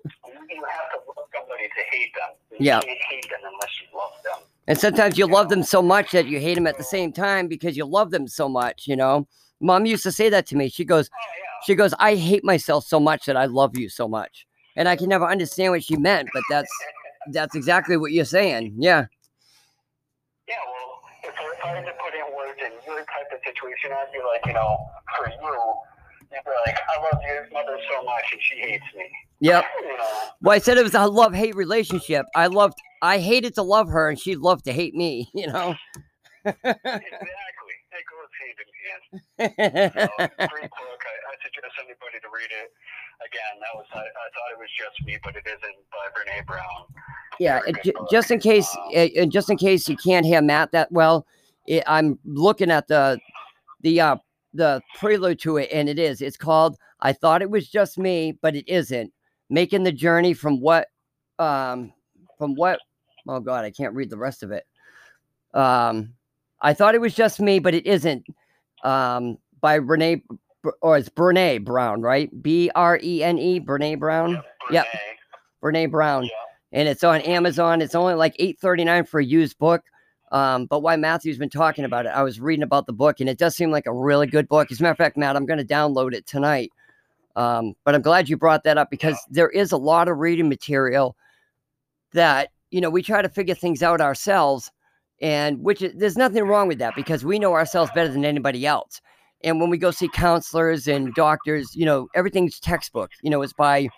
You 0.04 0.64
have 0.70 0.92
to 0.92 0.98
love 1.08 1.28
somebody 1.34 1.68
to 1.68 1.84
hate 1.92 2.12
them. 2.14 2.36
You 2.52 2.66
yeah. 2.66 2.80
can't 2.82 3.00
hate 3.10 3.30
them 3.30 3.40
unless 3.44 3.82
you 3.82 3.98
love 3.98 4.14
them. 4.24 4.48
And 4.68 4.78
sometimes 4.78 5.18
you 5.18 5.28
love 5.28 5.50
them 5.50 5.64
so 5.64 5.82
much 5.82 6.12
that 6.12 6.28
you 6.28 6.40
hate 6.40 6.56
them 6.56 6.68
at 6.68 6.78
the 6.78 6.84
mm-hmm. 6.84 6.90
same 6.90 7.12
time 7.12 7.48
because 7.48 7.78
you 7.78 7.86
love 7.86 8.12
them 8.12 8.28
so 8.28 8.50
much, 8.50 8.88
you 8.88 8.96
know. 8.96 9.28
Mom 9.62 9.86
used 9.86 10.04
to 10.04 10.12
say 10.12 10.30
that 10.30 10.46
to 10.48 10.56
me. 10.56 10.70
She 10.70 10.86
goes, 10.86 11.10
oh, 11.14 11.18
yeah. 11.38 11.44
she 11.66 11.76
goes, 11.76 11.94
I 12.00 12.16
hate 12.16 12.44
myself 12.44 12.86
so 12.86 13.00
much 13.00 13.26
that 13.26 13.38
I 13.38 13.46
love 13.46 13.78
you 13.78 13.90
so 13.90 14.08
much. 14.08 14.46
And 14.76 14.90
I 14.90 14.96
can 14.96 15.08
never 15.08 15.26
understand 15.26 15.72
what 15.72 15.84
she 15.84 15.96
meant, 15.96 16.30
but 16.34 16.44
that's 16.50 16.72
that's 17.32 17.56
exactly 17.56 17.98
what 17.98 18.12
you're 18.12 18.26
saying. 18.26 18.76
Yeah. 18.78 19.06
Yeah, 20.48 20.58
well, 20.68 21.02
if, 21.24 21.34
I 21.66 21.70
had 21.70 21.86
to 21.86 21.92
put 21.98 22.14
in 22.14 22.15
words 22.15 22.15
in 22.15 22.15
of 23.36 23.42
situation, 23.46 23.92
I'd 23.92 24.12
be 24.12 24.20
like, 24.26 24.46
you 24.46 24.54
know, 24.54 24.78
for 25.18 25.28
you, 25.28 25.36
you'd 26.32 26.44
be 26.44 26.52
like, 26.66 26.78
I 26.90 27.02
love 27.04 27.22
your 27.28 27.48
mother 27.54 27.78
so 27.92 28.04
much 28.04 28.24
and 28.32 28.42
she 28.42 28.56
hates 28.58 28.86
me. 28.96 29.06
Yep. 29.42 29.66
You 29.82 29.98
know? 29.98 30.20
Well, 30.42 30.56
I 30.56 30.60
said 30.60 30.78
it 30.78 30.84
was 30.84 30.94
a 30.96 31.06
love 31.06 31.34
hate 31.34 31.56
relationship. 31.56 32.26
I 32.36 32.48
loved, 32.48 32.78
I 33.02 33.20
hated 33.20 33.54
to 33.56 33.64
love 33.64 33.90
her, 33.90 34.10
and 34.10 34.18
she 34.18 34.36
loved 34.36 34.66
to 34.66 34.74
hate 34.74 34.96
me. 34.96 35.30
You 35.36 35.48
know. 35.48 35.76
exactly. 36.46 37.76
It 37.96 38.06
goes 38.12 38.32
hand 38.40 38.58
in 38.60 38.70
hand. 38.86 39.02
So, 39.98 40.48
great 40.48 40.70
book. 40.70 41.02
I, 41.04 41.16
I 41.32 41.36
suggest 41.44 41.76
anybody 41.80 42.20
to 42.22 42.30
read 42.34 42.52
it. 42.52 42.72
Again, 43.26 43.60
that 43.62 43.74
was 43.76 43.86
I, 43.94 44.00
I 44.00 44.02
thought 44.02 44.50
it 44.52 44.60
was 44.60 44.70
just 44.78 45.06
me, 45.08 45.18
but 45.24 45.36
it 45.36 45.44
isn't 45.48 45.78
by 45.92 46.06
Brene 46.14 46.46
Brown. 46.46 46.86
yeah, 47.40 47.62
it, 47.66 47.96
just 48.12 48.32
in 48.32 48.40
case, 48.40 48.68
Um, 48.76 49.10
uh, 49.22 49.26
just 49.26 49.50
in 49.50 49.58
case 49.58 49.88
you 49.90 49.98
can't 49.98 50.26
hear 50.26 50.42
Matt 50.42 50.72
that 50.74 50.92
well, 50.92 51.26
it, 51.68 51.84
I'm 51.88 52.20
looking 52.26 52.72
at 52.72 52.88
the 52.88 53.20
the 53.82 54.02
uh 54.02 54.16
the 54.54 54.82
prelude 54.98 55.40
to 55.40 55.58
it, 55.58 55.70
and 55.72 55.90
it 55.90 56.00
is. 56.00 56.22
It's 56.22 56.38
called 56.38 56.78
"I 57.02 57.14
Thought 57.14 57.42
It 57.42 57.50
Was 57.50 57.70
Just 57.70 57.98
Me, 57.98 58.38
But 58.42 58.56
It 58.56 58.68
Isn't." 58.70 59.12
Making 59.50 59.84
the 59.84 59.92
journey 59.92 60.34
from 60.34 60.60
what, 60.60 60.88
um, 61.38 61.94
from 62.38 62.56
what. 62.56 62.80
Oh 63.28 63.40
God, 63.40 63.64
I 63.66 63.72
can't 63.72 63.94
read 63.94 64.10
the 64.10 64.18
rest 64.18 64.42
of 64.44 64.52
it. 64.52 64.66
Um, 65.54 66.14
I 66.62 66.74
thought 66.74 66.96
it 66.96 67.02
was 67.02 67.14
just 67.14 67.40
me, 67.40 67.60
but 67.60 67.74
it 67.76 67.86
isn't. 67.86 68.26
Um, 68.84 69.38
by 69.62 69.76
Renee, 69.76 70.24
or 70.82 70.98
it's 70.98 71.10
Brene 71.10 71.64
Brown, 71.64 72.02
right? 72.02 72.30
B 72.42 72.72
R 72.76 73.00
E 73.04 73.24
N 73.24 73.38
E, 73.38 73.60
Brene 73.60 74.00
Brown. 74.00 74.42
Yep. 74.72 74.86
Brene, 75.64 75.88
Brene 75.88 75.92
Brown 75.92 76.24
Yeah. 76.24 76.30
and 76.72 76.88
it's 76.88 77.04
on 77.04 77.22
Amazon. 77.22 77.82
It's 77.82 77.96
only 77.96 78.14
like 78.16 78.36
eight 78.40 78.60
thirty 78.60 78.84
nine 78.84 79.06
for 79.06 79.20
a 79.20 79.24
used 79.26 79.58
book. 79.60 79.84
Um, 80.32 80.66
but 80.66 80.82
why 80.82 80.96
Matthew's 80.96 81.38
been 81.38 81.50
talking 81.50 81.86
about 81.86 82.06
it, 82.06 82.10
I 82.10 82.24
was 82.24 82.40
reading 82.40 82.64
about 82.64 82.88
the 82.88 82.94
book, 82.94 83.20
and 83.20 83.30
it 83.30 83.38
does 83.38 83.56
seem 83.56 83.72
like 83.72 83.86
a 83.86 83.94
really 83.94 84.28
good 84.28 84.48
book. 84.48 84.72
As 84.72 84.80
a 84.80 84.84
matter 84.84 84.92
of 84.92 84.98
fact, 84.98 85.18
Matt, 85.18 85.36
I'm 85.36 85.46
going 85.46 85.60
to 85.60 85.66
download 85.66 86.14
it 86.14 86.26
tonight. 86.26 86.72
Um, 87.36 87.74
but 87.84 87.96
I'm 87.96 88.02
glad 88.02 88.30
you 88.30 88.38
brought 88.38 88.64
that 88.64 88.78
up 88.78 88.90
because 88.90 89.18
there 89.30 89.50
is 89.50 89.72
a 89.72 89.78
lot 89.78 90.08
of 90.08 90.18
reading 90.18 90.50
material 90.50 91.16
that 92.14 92.50
you 92.72 92.82
know 92.82 92.90
we 92.90 93.04
try 93.04 93.22
to 93.22 93.30
figure 93.30 93.56
things 93.56 93.84
out 93.84 94.02
ourselves, 94.02 94.72
and 95.22 95.62
which 95.62 95.82
is, 95.82 95.94
there's 95.96 96.18
nothing 96.18 96.44
wrong 96.44 96.68
with 96.68 96.80
that 96.80 96.96
because 96.96 97.26
we 97.26 97.38
know 97.38 97.54
ourselves 97.54 97.92
better 97.94 98.12
than 98.12 98.26
anybody 98.26 98.66
else. 98.66 99.02
And 99.44 99.60
when 99.60 99.70
we 99.70 99.78
go 99.78 99.92
see 99.92 100.08
counselors 100.08 100.88
and 100.88 101.14
doctors, 101.14 101.76
you 101.76 101.86
know 101.86 102.08
everything's 102.16 102.60
textbook. 102.60 103.12
You 103.22 103.30
know 103.30 103.42
it's 103.42 103.54
by, 103.54 103.90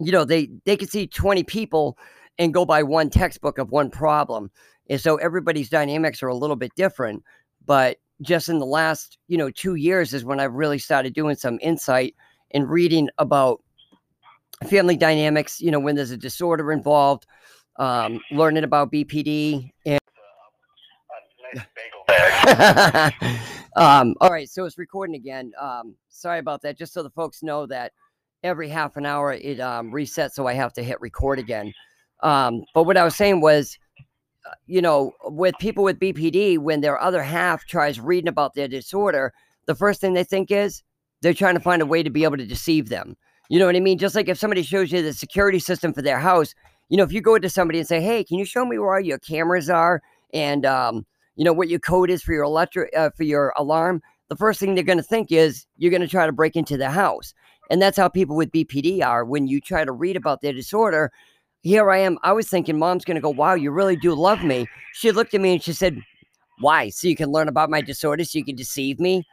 you 0.00 0.12
know 0.12 0.24
they 0.24 0.48
they 0.64 0.76
can 0.76 0.88
see 0.88 1.06
20 1.06 1.44
people 1.44 1.96
and 2.38 2.52
go 2.52 2.64
by 2.64 2.82
one 2.82 3.08
textbook 3.08 3.58
of 3.58 3.70
one 3.70 3.90
problem, 3.90 4.50
and 4.88 5.00
so 5.00 5.16
everybody's 5.16 5.70
dynamics 5.70 6.22
are 6.22 6.28
a 6.28 6.34
little 6.34 6.56
bit 6.56 6.74
different. 6.74 7.22
But 7.64 7.98
just 8.20 8.48
in 8.48 8.58
the 8.58 8.66
last 8.66 9.18
you 9.28 9.38
know 9.38 9.50
two 9.50 9.74
years 9.74 10.14
is 10.14 10.24
when 10.24 10.40
I've 10.40 10.54
really 10.54 10.78
started 10.78 11.14
doing 11.14 11.36
some 11.36 11.58
insight 11.62 12.14
and 12.52 12.68
reading 12.68 13.08
about 13.18 13.62
family 14.68 14.96
dynamics, 14.96 15.60
you 15.60 15.70
know, 15.70 15.80
when 15.80 15.94
there's 15.96 16.10
a 16.10 16.16
disorder 16.16 16.72
involved, 16.72 17.26
um, 17.78 18.20
learning 18.30 18.64
about 18.64 18.92
BPD. 18.92 19.70
And 19.86 19.98
um, 23.76 24.14
all 24.20 24.30
right, 24.30 24.48
so 24.48 24.64
it's 24.64 24.78
recording 24.78 25.16
again. 25.16 25.52
Um, 25.60 25.94
sorry 26.08 26.38
about 26.38 26.62
that. 26.62 26.78
Just 26.78 26.92
so 26.92 27.02
the 27.02 27.10
folks 27.10 27.42
know 27.42 27.66
that 27.66 27.92
every 28.42 28.68
half 28.68 28.96
an 28.96 29.06
hour 29.06 29.32
it 29.32 29.60
um, 29.60 29.90
resets, 29.90 30.32
so 30.32 30.46
I 30.46 30.54
have 30.54 30.72
to 30.74 30.82
hit 30.82 31.00
record 31.00 31.38
again. 31.38 31.72
Um, 32.22 32.64
but 32.74 32.84
what 32.84 32.96
I 32.96 33.04
was 33.04 33.16
saying 33.16 33.40
was, 33.40 33.78
you 34.66 34.82
know, 34.82 35.12
with 35.24 35.54
people 35.58 35.84
with 35.84 35.98
BPD, 35.98 36.58
when 36.58 36.80
their 36.80 37.00
other 37.00 37.22
half 37.22 37.64
tries 37.66 38.00
reading 38.00 38.28
about 38.28 38.54
their 38.54 38.68
disorder, 38.68 39.32
the 39.66 39.74
first 39.74 40.00
thing 40.00 40.14
they 40.14 40.24
think 40.24 40.50
is 40.50 40.82
they're 41.20 41.34
trying 41.34 41.54
to 41.54 41.60
find 41.60 41.82
a 41.82 41.86
way 41.86 42.02
to 42.02 42.10
be 42.10 42.24
able 42.24 42.36
to 42.36 42.46
deceive 42.46 42.88
them. 42.88 43.16
You 43.48 43.58
know 43.58 43.66
what 43.66 43.76
I 43.76 43.80
mean? 43.80 43.98
Just 43.98 44.14
like 44.14 44.28
if 44.28 44.38
somebody 44.38 44.62
shows 44.62 44.92
you 44.92 45.02
the 45.02 45.12
security 45.12 45.58
system 45.58 45.92
for 45.92 46.02
their 46.02 46.18
house, 46.18 46.54
you 46.88 46.96
know, 46.96 47.04
if 47.04 47.12
you 47.12 47.20
go 47.20 47.38
to 47.38 47.48
somebody 47.48 47.78
and 47.78 47.88
say, 47.88 48.00
"Hey, 48.00 48.24
can 48.24 48.38
you 48.38 48.44
show 48.44 48.64
me 48.64 48.78
where 48.78 48.94
all 48.94 49.00
your 49.00 49.18
cameras 49.18 49.70
are 49.70 50.02
and 50.32 50.66
um, 50.66 51.06
you 51.36 51.44
know 51.44 51.52
what 51.52 51.68
your 51.68 51.80
code 51.80 52.10
is 52.10 52.22
for 52.22 52.32
your 52.32 52.44
electric 52.44 52.94
uh, 52.96 53.10
for 53.16 53.24
your 53.24 53.52
alarm?" 53.56 54.02
The 54.28 54.36
first 54.36 54.60
thing 54.60 54.74
they're 54.74 54.84
going 54.84 54.98
to 54.98 55.04
think 55.04 55.30
is 55.30 55.66
you're 55.76 55.90
going 55.90 56.02
to 56.02 56.08
try 56.08 56.26
to 56.26 56.32
break 56.32 56.56
into 56.56 56.76
their 56.76 56.90
house, 56.90 57.34
and 57.70 57.80
that's 57.80 57.96
how 57.96 58.08
people 58.08 58.36
with 58.36 58.50
BPD 58.50 59.04
are. 59.04 59.24
When 59.24 59.46
you 59.46 59.60
try 59.60 59.84
to 59.84 59.92
read 59.92 60.16
about 60.16 60.40
their 60.40 60.52
disorder, 60.52 61.12
here 61.62 61.90
I 61.90 61.98
am. 61.98 62.18
I 62.22 62.32
was 62.32 62.48
thinking, 62.48 62.78
Mom's 62.78 63.04
going 63.04 63.16
to 63.16 63.20
go, 63.20 63.30
"Wow, 63.30 63.54
you 63.54 63.70
really 63.70 63.96
do 63.96 64.14
love 64.14 64.42
me." 64.44 64.66
She 64.92 65.10
looked 65.10 65.34
at 65.34 65.40
me 65.40 65.54
and 65.54 65.62
she 65.62 65.72
said, 65.72 65.98
"Why? 66.58 66.90
So 66.90 67.08
you 67.08 67.16
can 67.16 67.30
learn 67.30 67.48
about 67.48 67.70
my 67.70 67.80
disorder, 67.80 68.24
so 68.24 68.38
you 68.38 68.44
can 68.44 68.56
deceive 68.56 69.00
me." 69.00 69.24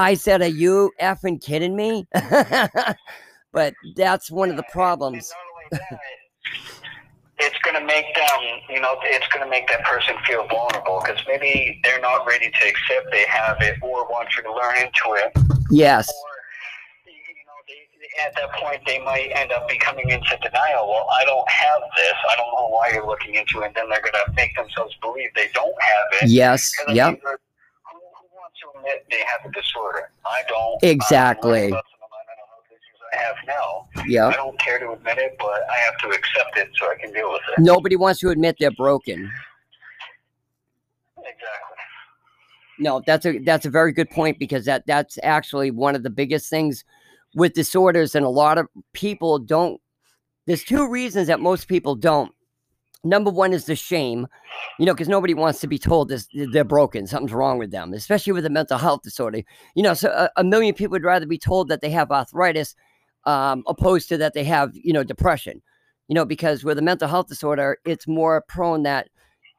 I 0.00 0.14
said, 0.14 0.40
Are 0.40 0.46
you 0.46 0.90
effing 1.00 1.42
kidding 1.42 1.76
me? 1.76 2.06
but 3.52 3.74
that's 3.96 4.30
one 4.30 4.48
of 4.48 4.56
the 4.56 4.64
problems. 4.72 5.30
it's 7.38 7.58
going 7.62 7.78
to 7.78 7.84
make 7.84 8.06
them, 8.14 8.40
you 8.70 8.80
know, 8.80 8.96
it's 9.02 9.28
going 9.28 9.44
to 9.44 9.50
make 9.50 9.68
that 9.68 9.84
person 9.84 10.14
feel 10.26 10.46
vulnerable 10.48 11.02
because 11.04 11.22
maybe 11.28 11.80
they're 11.84 12.00
not 12.00 12.26
ready 12.26 12.50
to 12.50 12.68
accept 12.68 13.10
they 13.12 13.26
have 13.28 13.58
it 13.60 13.76
or 13.82 14.06
want 14.08 14.28
you 14.36 14.42
to 14.42 14.52
learn 14.54 14.76
into 14.76 15.16
it. 15.16 15.32
Yes. 15.70 16.08
Or, 16.08 16.14
you 16.14 16.14
know, 16.14 16.18
they, 16.18 16.39
at 18.26 18.34
that 18.36 18.52
point, 18.52 18.80
they 18.86 18.98
might 19.00 19.30
end 19.34 19.52
up 19.52 19.68
becoming 19.68 20.10
into 20.10 20.36
denial. 20.42 20.88
Well, 20.88 21.06
I 21.12 21.24
don't 21.24 21.48
have 21.48 21.80
this. 21.96 22.14
I 22.30 22.36
don't 22.36 22.52
know 22.54 22.68
why 22.68 22.90
you're 22.92 23.06
looking 23.06 23.34
into 23.34 23.60
it. 23.62 23.66
And 23.66 23.74
then 23.74 23.88
they're 23.88 24.02
going 24.02 24.14
to 24.26 24.32
make 24.34 24.54
themselves 24.56 24.94
believe 25.00 25.30
they 25.34 25.48
don't 25.54 25.74
have 25.80 26.22
it. 26.22 26.30
Yes. 26.30 26.72
Yep 26.88 27.20
Who, 27.22 27.28
who, 27.28 27.36
wants 28.34 28.60
to 28.62 28.78
admit 28.78 29.06
they 29.10 29.18
have 29.18 29.48
a 29.48 29.52
disorder. 29.52 30.10
I 30.26 30.42
don't. 30.48 30.82
Exactly. 30.82 31.72
I 31.72 33.16
have 33.16 33.36
now. 33.46 33.88
Yeah. 34.06 34.28
I 34.28 34.34
don't 34.34 34.58
care 34.60 34.78
to 34.78 34.92
admit 34.92 35.18
it, 35.18 35.36
but 35.38 35.62
I 35.70 35.78
have 35.84 35.98
to 35.98 36.08
accept 36.08 36.56
it 36.56 36.68
so 36.78 36.86
I 36.86 36.96
can 37.00 37.12
deal 37.12 37.30
with 37.32 37.42
it. 37.56 37.60
Nobody 37.60 37.96
wants 37.96 38.20
to 38.20 38.30
admit 38.30 38.56
they're 38.60 38.70
broken. 38.72 39.30
Exactly. 41.18 41.70
No, 42.78 43.02
that's 43.06 43.26
a 43.26 43.38
that's 43.40 43.66
a 43.66 43.70
very 43.70 43.92
good 43.92 44.08
point 44.08 44.38
because 44.38 44.64
that 44.64 44.86
that's 44.86 45.18
actually 45.22 45.70
one 45.70 45.94
of 45.94 46.02
the 46.02 46.08
biggest 46.08 46.48
things 46.48 46.84
with 47.34 47.54
disorders, 47.54 48.14
and 48.14 48.24
a 48.24 48.30
lot 48.30 48.58
of 48.58 48.66
people 48.92 49.38
don't. 49.38 49.80
There's 50.46 50.64
two 50.64 50.88
reasons 50.88 51.28
that 51.28 51.40
most 51.40 51.68
people 51.68 51.94
don't 51.94 52.32
number 53.04 53.30
one 53.30 53.52
is 53.52 53.64
the 53.64 53.76
shame, 53.76 54.26
you 54.78 54.86
know, 54.86 54.92
because 54.92 55.08
nobody 55.08 55.34
wants 55.34 55.60
to 55.60 55.66
be 55.66 55.78
told 55.78 56.08
this 56.08 56.28
they're 56.52 56.64
broken, 56.64 57.06
something's 57.06 57.32
wrong 57.32 57.58
with 57.58 57.70
them, 57.70 57.92
especially 57.92 58.32
with 58.32 58.46
a 58.46 58.50
mental 58.50 58.78
health 58.78 59.02
disorder. 59.02 59.42
You 59.74 59.82
know, 59.82 59.94
so 59.94 60.10
a, 60.10 60.30
a 60.36 60.44
million 60.44 60.74
people 60.74 60.92
would 60.92 61.04
rather 61.04 61.26
be 61.26 61.38
told 61.38 61.68
that 61.68 61.80
they 61.80 61.90
have 61.90 62.10
arthritis, 62.10 62.74
um, 63.24 63.64
opposed 63.66 64.08
to 64.10 64.16
that 64.18 64.34
they 64.34 64.44
have, 64.44 64.72
you 64.74 64.92
know, 64.92 65.04
depression. 65.04 65.62
You 66.08 66.14
know, 66.14 66.24
because 66.24 66.64
with 66.64 66.76
a 66.78 66.82
mental 66.82 67.06
health 67.06 67.28
disorder, 67.28 67.78
it's 67.84 68.08
more 68.08 68.42
prone 68.48 68.82
that 68.82 69.08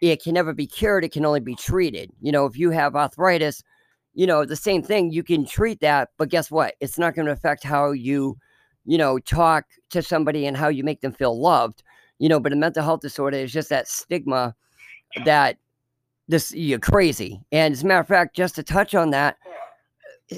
it 0.02 0.22
can 0.22 0.34
never 0.34 0.54
be 0.54 0.68
cured; 0.68 1.06
it 1.06 1.14
can 1.14 1.26
only 1.26 1.40
be 1.40 1.56
treated. 1.56 2.12
You 2.20 2.32
know, 2.34 2.46
if 2.46 2.58
you 2.58 2.72
have 2.72 2.96
arthritis, 2.96 3.64
you 4.14 4.28
know, 4.28 4.46
the 4.46 4.56
same 4.56 4.84
thing, 4.84 5.12
you 5.12 5.24
can 5.24 5.46
treat 5.46 5.80
that, 5.82 6.10
but 6.18 6.30
guess 6.30 6.52
what? 6.52 6.76
It's 6.80 6.98
not 6.98 7.16
going 7.16 7.26
to 7.26 7.32
affect 7.32 7.64
how 7.64 7.92
you, 7.92 8.38
you 8.86 8.98
know, 8.98 9.20
talk 9.20 9.66
to 9.92 10.02
somebody 10.02 10.46
and 10.46 10.58
how 10.58 10.68
you 10.68 10.84
make 10.84 11.02
them 11.02 11.14
feel 11.14 11.40
loved 11.40 11.84
you 12.22 12.30
know, 12.30 12.40
but 12.40 12.54
a 12.54 12.56
mental 12.56 12.84
health 12.84 13.02
disorder 13.02 13.38
is 13.38 13.52
just 13.52 13.70
that 13.70 13.88
stigma 13.88 14.56
that 15.26 15.58
this 16.28 16.54
you're 16.54 16.78
crazy. 16.78 17.42
And 17.52 17.72
as 17.72 17.82
a 17.82 17.88
matter 17.88 18.00
of 18.00 18.08
fact, 18.08 18.36
just 18.36 18.54
to 18.56 18.64
touch 18.64 18.94
on 18.94 19.10
that, 19.10 19.38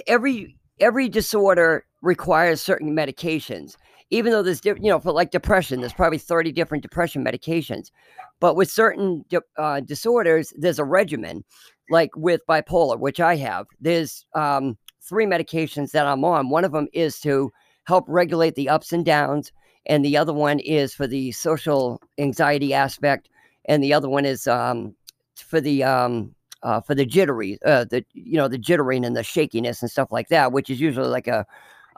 every 0.07 0.55
every 0.79 1.09
disorder 1.09 1.85
requires 2.01 2.61
certain 2.61 2.95
medications. 2.95 3.75
Even 4.11 4.31
though 4.31 4.41
there's, 4.41 4.63
you 4.63 4.75
know, 4.79 4.99
for 4.99 5.11
like 5.11 5.31
depression, 5.31 5.81
there's 5.81 5.91
probably 5.91 6.19
30 6.19 6.53
different 6.53 6.83
depression 6.83 7.23
medications. 7.23 7.91
But 8.39 8.55
with 8.55 8.71
certain 8.71 9.25
uh, 9.57 9.81
disorders, 9.81 10.53
there's 10.55 10.79
a 10.79 10.85
regimen. 10.85 11.43
Like 11.89 12.15
with 12.15 12.41
bipolar, 12.47 12.97
which 12.97 13.19
I 13.19 13.35
have, 13.35 13.67
there's 13.79 14.25
um, 14.35 14.77
three 15.01 15.25
medications 15.25 15.91
that 15.91 16.07
I'm 16.07 16.23
on. 16.23 16.49
One 16.49 16.63
of 16.63 16.71
them 16.71 16.87
is 16.93 17.19
to 17.21 17.51
help 17.85 18.05
regulate 18.07 18.55
the 18.55 18.69
ups 18.69 18.93
and 18.93 19.03
downs 19.03 19.51
and 19.85 20.03
the 20.03 20.17
other 20.17 20.33
one 20.33 20.59
is 20.59 20.93
for 20.93 21.07
the 21.07 21.31
social 21.31 22.01
anxiety 22.17 22.73
aspect, 22.73 23.29
and 23.65 23.83
the 23.83 23.93
other 23.93 24.09
one 24.09 24.25
is 24.25 24.47
um, 24.47 24.95
for 25.35 25.59
the 25.59 25.83
um, 25.83 26.33
uh, 26.63 26.79
for 26.81 26.95
the 26.95 27.05
jittery, 27.05 27.59
uh, 27.65 27.85
the 27.85 28.05
you 28.13 28.37
know 28.37 28.47
the 28.47 28.59
jittering 28.59 29.05
and 29.05 29.15
the 29.15 29.23
shakiness 29.23 29.81
and 29.81 29.91
stuff 29.91 30.11
like 30.11 30.29
that, 30.29 30.51
which 30.51 30.69
is 30.69 30.79
usually 30.79 31.09
like 31.09 31.27
a, 31.27 31.45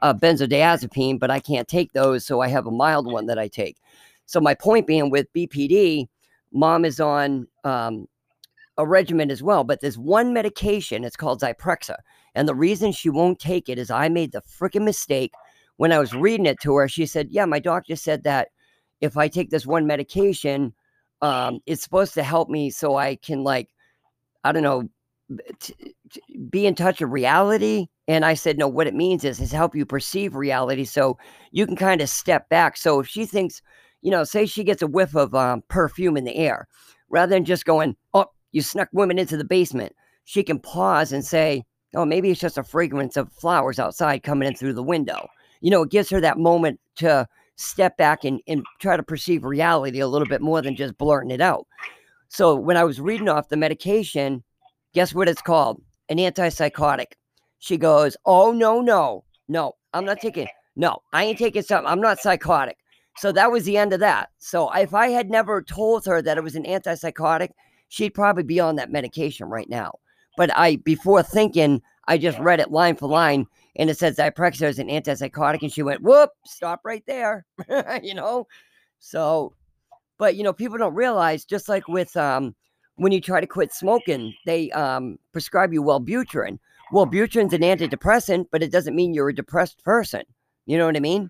a 0.02 0.16
benzodiazepine, 0.16 1.20
but 1.20 1.30
I 1.30 1.40
can't 1.40 1.68
take 1.68 1.94
those, 1.94 2.26
so 2.26 2.41
I 2.41 2.48
have 2.48 2.66
a 2.66 2.72
mild 2.72 3.12
one 3.12 3.28
that 3.28 3.38
I 3.40 3.48
take. 3.48 3.78
So 4.26 4.40
my 4.40 4.56
point 4.56 4.88
being 4.88 5.12
with 5.12 5.32
BPD, 5.34 6.07
mom 6.52 6.86
is 6.86 6.99
on 6.99 7.48
um, 7.64 8.07
a 8.77 8.85
regimen 8.85 9.31
as 9.31 9.41
well, 9.41 9.64
but 9.64 9.81
there's 9.81 9.97
one 9.97 10.34
medication. 10.34 11.03
It's 11.03 11.15
called 11.15 11.41
Zyprexa, 11.41 11.95
and 12.34 12.47
the 12.47 12.56
reason 12.56 12.91
she 12.91 13.10
won't 13.10 13.39
take 13.39 13.69
it 13.69 13.80
is 13.80 13.89
I 13.89 14.10
made 14.10 14.31
the 14.31 14.41
freaking 14.41 14.84
mistake 14.84 15.31
when 15.77 15.91
I 15.91 15.99
was 15.99 16.14
reading 16.14 16.45
it 16.45 16.60
to 16.61 16.76
her, 16.76 16.88
she 16.88 17.06
said, 17.06 17.27
Yeah, 17.31 17.45
my 17.45 17.60
doctor 17.60 17.95
said 17.95 18.23
that 18.23 18.49
if 19.02 19.18
I 19.18 19.27
take 19.27 19.49
this 19.49 19.65
one 19.65 19.88
medication, 19.88 20.73
um, 21.22 21.60
it's 21.65 21.84
supposed 21.84 22.14
to 22.15 22.23
help 22.23 22.49
me 22.49 22.69
so 22.69 22.95
I 22.95 23.15
can, 23.18 23.43
like, 23.43 23.69
I 24.43 24.52
don't 24.52 24.64
know, 24.64 24.89
t- 25.60 25.95
t- 26.10 26.22
be 26.49 26.65
in 26.65 26.76
touch 26.76 27.02
with 27.02 27.10
reality. 27.10 27.88
And 28.07 28.23
I 28.23 28.35
said, 28.35 28.57
No, 28.57 28.68
what 28.68 28.88
it 28.88 28.95
means 28.95 29.23
is, 29.23 29.39
is 29.39 29.52
help 29.52 29.76
you 29.76 29.85
perceive 29.85 30.35
reality 30.35 30.85
so 30.85 31.18
you 31.52 31.65
can 31.65 31.76
kind 31.76 32.02
of 32.02 32.10
step 32.10 32.47
back. 32.49 32.77
So 32.77 32.99
if 32.99 33.07
she 33.07 33.26
thinks, 33.26 33.61
you 34.02 34.11
know, 34.11 34.23
say 34.23 34.45
she 34.45 34.64
gets 34.64 34.81
a 34.81 34.88
whiff 34.88 35.15
of 35.15 35.34
um, 35.35 35.64
perfume 35.68 36.15
in 36.15 36.23
the 36.23 36.35
air, 36.35 36.68
rather 37.10 37.31
than 37.35 37.45
just 37.45 37.65
going, 37.65 37.95
Oh, 38.14 38.27
you 38.56 38.61
snuck 38.61 38.90
women 38.91 39.19
into 39.19 39.38
the 39.38 39.44
basement, 39.44 39.95
she 40.23 40.44
can 40.44 40.60
pause 40.60 41.11
and 41.11 41.23
say, 41.23 41.64
Oh, 41.94 42.06
maybe 42.06 42.30
it's 42.30 42.41
just 42.41 42.57
a 42.57 42.64
fragrance 42.64 43.15
of 43.15 43.32
flowers 43.32 43.80
outside 43.80 44.23
coming 44.23 44.48
in 44.48 44.56
through 44.56 44.73
the 44.73 44.84
window 44.84 45.30
you 45.65 45.72
know, 45.72 45.82
it 45.82 45.90
gives 45.90 46.11
her 46.11 46.22
that 46.22 46.38
moment 46.38 46.80
to 46.98 47.27
step 47.56 47.98
back 47.98 48.23
and, 48.23 48.40
and 48.48 48.64
try 48.80 48.95
to 48.95 49.02
perceive 49.02 49.44
reality 49.44 49.99
a 49.99 50.07
little 50.07 50.27
bit 50.27 50.40
more 50.40 50.61
than 50.61 50.76
just 50.76 50.95
blurting 50.98 51.32
it 51.32 51.41
out. 51.41 51.65
So 52.27 52.53
when 52.56 52.77
I 52.77 52.84
was 52.84 53.02
reading 53.02 53.30
off 53.30 53.49
the 53.49 53.57
medication, 53.57 54.44
guess 54.94 55.15
what 55.15 55.27
it's 55.27 55.41
called? 55.41 55.82
An 56.10 56.18
antipsychotic. 56.18 57.14
She 57.57 57.77
goes, 57.77 58.15
Oh, 58.26 58.52
no, 58.52 58.80
no, 58.80 59.23
no, 59.48 59.73
I'm 59.91 60.06
not 60.06 60.19
taking, 60.19 60.48
no, 60.76 60.99
I 61.14 61.23
ain't 61.23 61.40
taking 61.40 61.64
something. 61.64 61.91
I'm 61.91 62.02
not 62.02 62.19
psychotic. 62.19 62.77
So 63.18 63.32
that 63.32 63.52
was 63.52 63.64
the 63.64 63.77
end 63.77 63.91
of 63.91 64.02
that. 64.02 64.30
So 64.38 64.69
if 64.72 64.94
I 64.94 65.07
had 65.07 65.32
never 65.32 65.64
told 65.64 66.06
her 66.06 66.22
that 66.22 66.38
it 66.38 66.44
was 66.44 66.56
an 66.56 66.65
antipsychotic, 66.65 67.49
she'd 67.90 68.14
probably 68.14 68.44
be 68.44 68.60
on 68.60 68.76
that 68.76 68.91
medication 68.91 69.48
right 69.48 69.70
now. 69.70 69.99
But 70.38 70.56
I, 70.56 70.78
before 70.78 71.24
thinking, 71.24 71.82
I 72.07 72.18
just 72.18 72.40
read 72.40 72.60
it 72.60 72.72
line 72.72 72.95
for 72.95 73.07
line 73.07 73.48
and 73.76 73.90
it 73.90 73.98
says 73.98 74.18
Zyprexa 74.18 74.68
is 74.68 74.80
an 74.80 74.88
antipsychotic, 74.88 75.62
and 75.62 75.72
she 75.72 75.84
went, 75.84 76.02
"Whoop! 76.02 76.32
Stop 76.45 76.82
right 76.84 77.03
there," 77.06 77.45
you 78.03 78.14
know. 78.14 78.48
So, 78.99 79.53
but 80.18 80.36
you 80.36 80.44
know, 80.44 80.53
people 80.53 80.78
don't 80.78 80.95
realize 80.95 81.45
just 81.45 81.68
like 81.68 81.88
with 81.88 82.16
um, 82.16 82.56
when 82.95 83.12
you 83.12 83.20
try 83.20 83.41
to 83.41 83.48
quit 83.48 83.74
smoking, 83.74 84.34
they 84.45 84.72
um, 84.72 85.20
prescribe 85.32 85.74
you 85.74 85.84
Wellbutrin. 85.84 86.57
Wellbutrin's 86.94 87.53
an 87.53 87.62
antidepressant, 87.62 88.48
but 88.52 88.64
it 88.64 88.72
doesn't 88.72 88.95
mean 88.95 89.14
you're 89.14 89.30
a 89.30 89.36
depressed 89.36 89.84
person. 89.84 90.24
You 90.66 90.78
know 90.78 90.86
what 90.86 90.95
I 90.95 91.02
mean? 91.02 91.30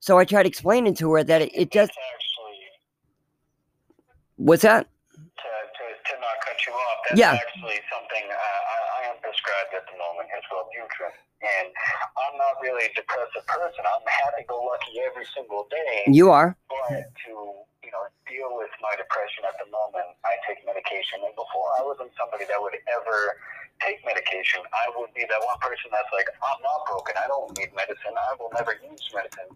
So 0.00 0.18
I 0.18 0.24
tried 0.24 0.46
explaining 0.46 0.94
to 0.96 1.12
her 1.12 1.24
that 1.24 1.42
it, 1.42 1.50
it 1.54 1.70
just. 1.70 1.92
What's 4.36 4.62
that? 4.62 4.86
to, 5.16 5.22
to, 5.22 6.14
to 6.14 6.20
not 6.20 6.36
cut 6.44 6.66
you 6.66 6.72
off, 6.72 6.86
that's 7.08 7.18
Yeah. 7.18 7.32
actually 7.38 7.78
something 7.92 8.24
uh, 8.28 8.34
I, 8.34 8.76
I 8.98 9.00
am 9.14 9.16
prescribed 9.22 9.72
at 9.74 9.84
the 9.86 9.96
moment 9.98 10.28
as 10.36 10.42
well, 10.50 10.66
Butrin. 10.74 11.14
And 11.42 11.68
I'm 12.16 12.34
not 12.40 12.58
really 12.64 12.86
a 12.88 12.92
depressive 12.96 13.44
person. 13.46 13.84
I'm 13.84 14.04
happy-go-lucky 14.24 15.00
every 15.04 15.26
single 15.36 15.68
day. 15.70 16.04
You 16.08 16.32
are. 16.32 16.56
But 16.68 17.12
to 17.28 17.32
you 17.84 17.92
know 17.92 18.02
deal 18.26 18.50
with 18.56 18.72
my 18.82 18.90
depression 18.96 19.44
at 19.46 19.54
the 19.60 19.68
moment, 19.70 20.16
I 20.24 20.34
take 20.48 20.64
medication. 20.66 21.22
And 21.22 21.36
before, 21.36 21.70
I 21.78 21.84
wasn't 21.84 22.10
somebody 22.16 22.48
that 22.48 22.58
would 22.58 22.74
ever 22.88 23.18
take 23.84 24.00
medication. 24.08 24.64
I 24.72 24.88
would 24.96 25.12
be 25.12 25.28
that 25.28 25.40
one 25.44 25.60
person 25.60 25.92
that's 25.92 26.08
like, 26.16 26.26
I'm 26.40 26.60
not 26.64 26.80
broken. 26.88 27.14
I 27.20 27.28
don't 27.28 27.52
need 27.60 27.70
medicine. 27.76 28.16
I 28.16 28.32
will 28.40 28.50
never 28.56 28.72
use 28.80 29.04
medicine. 29.12 29.52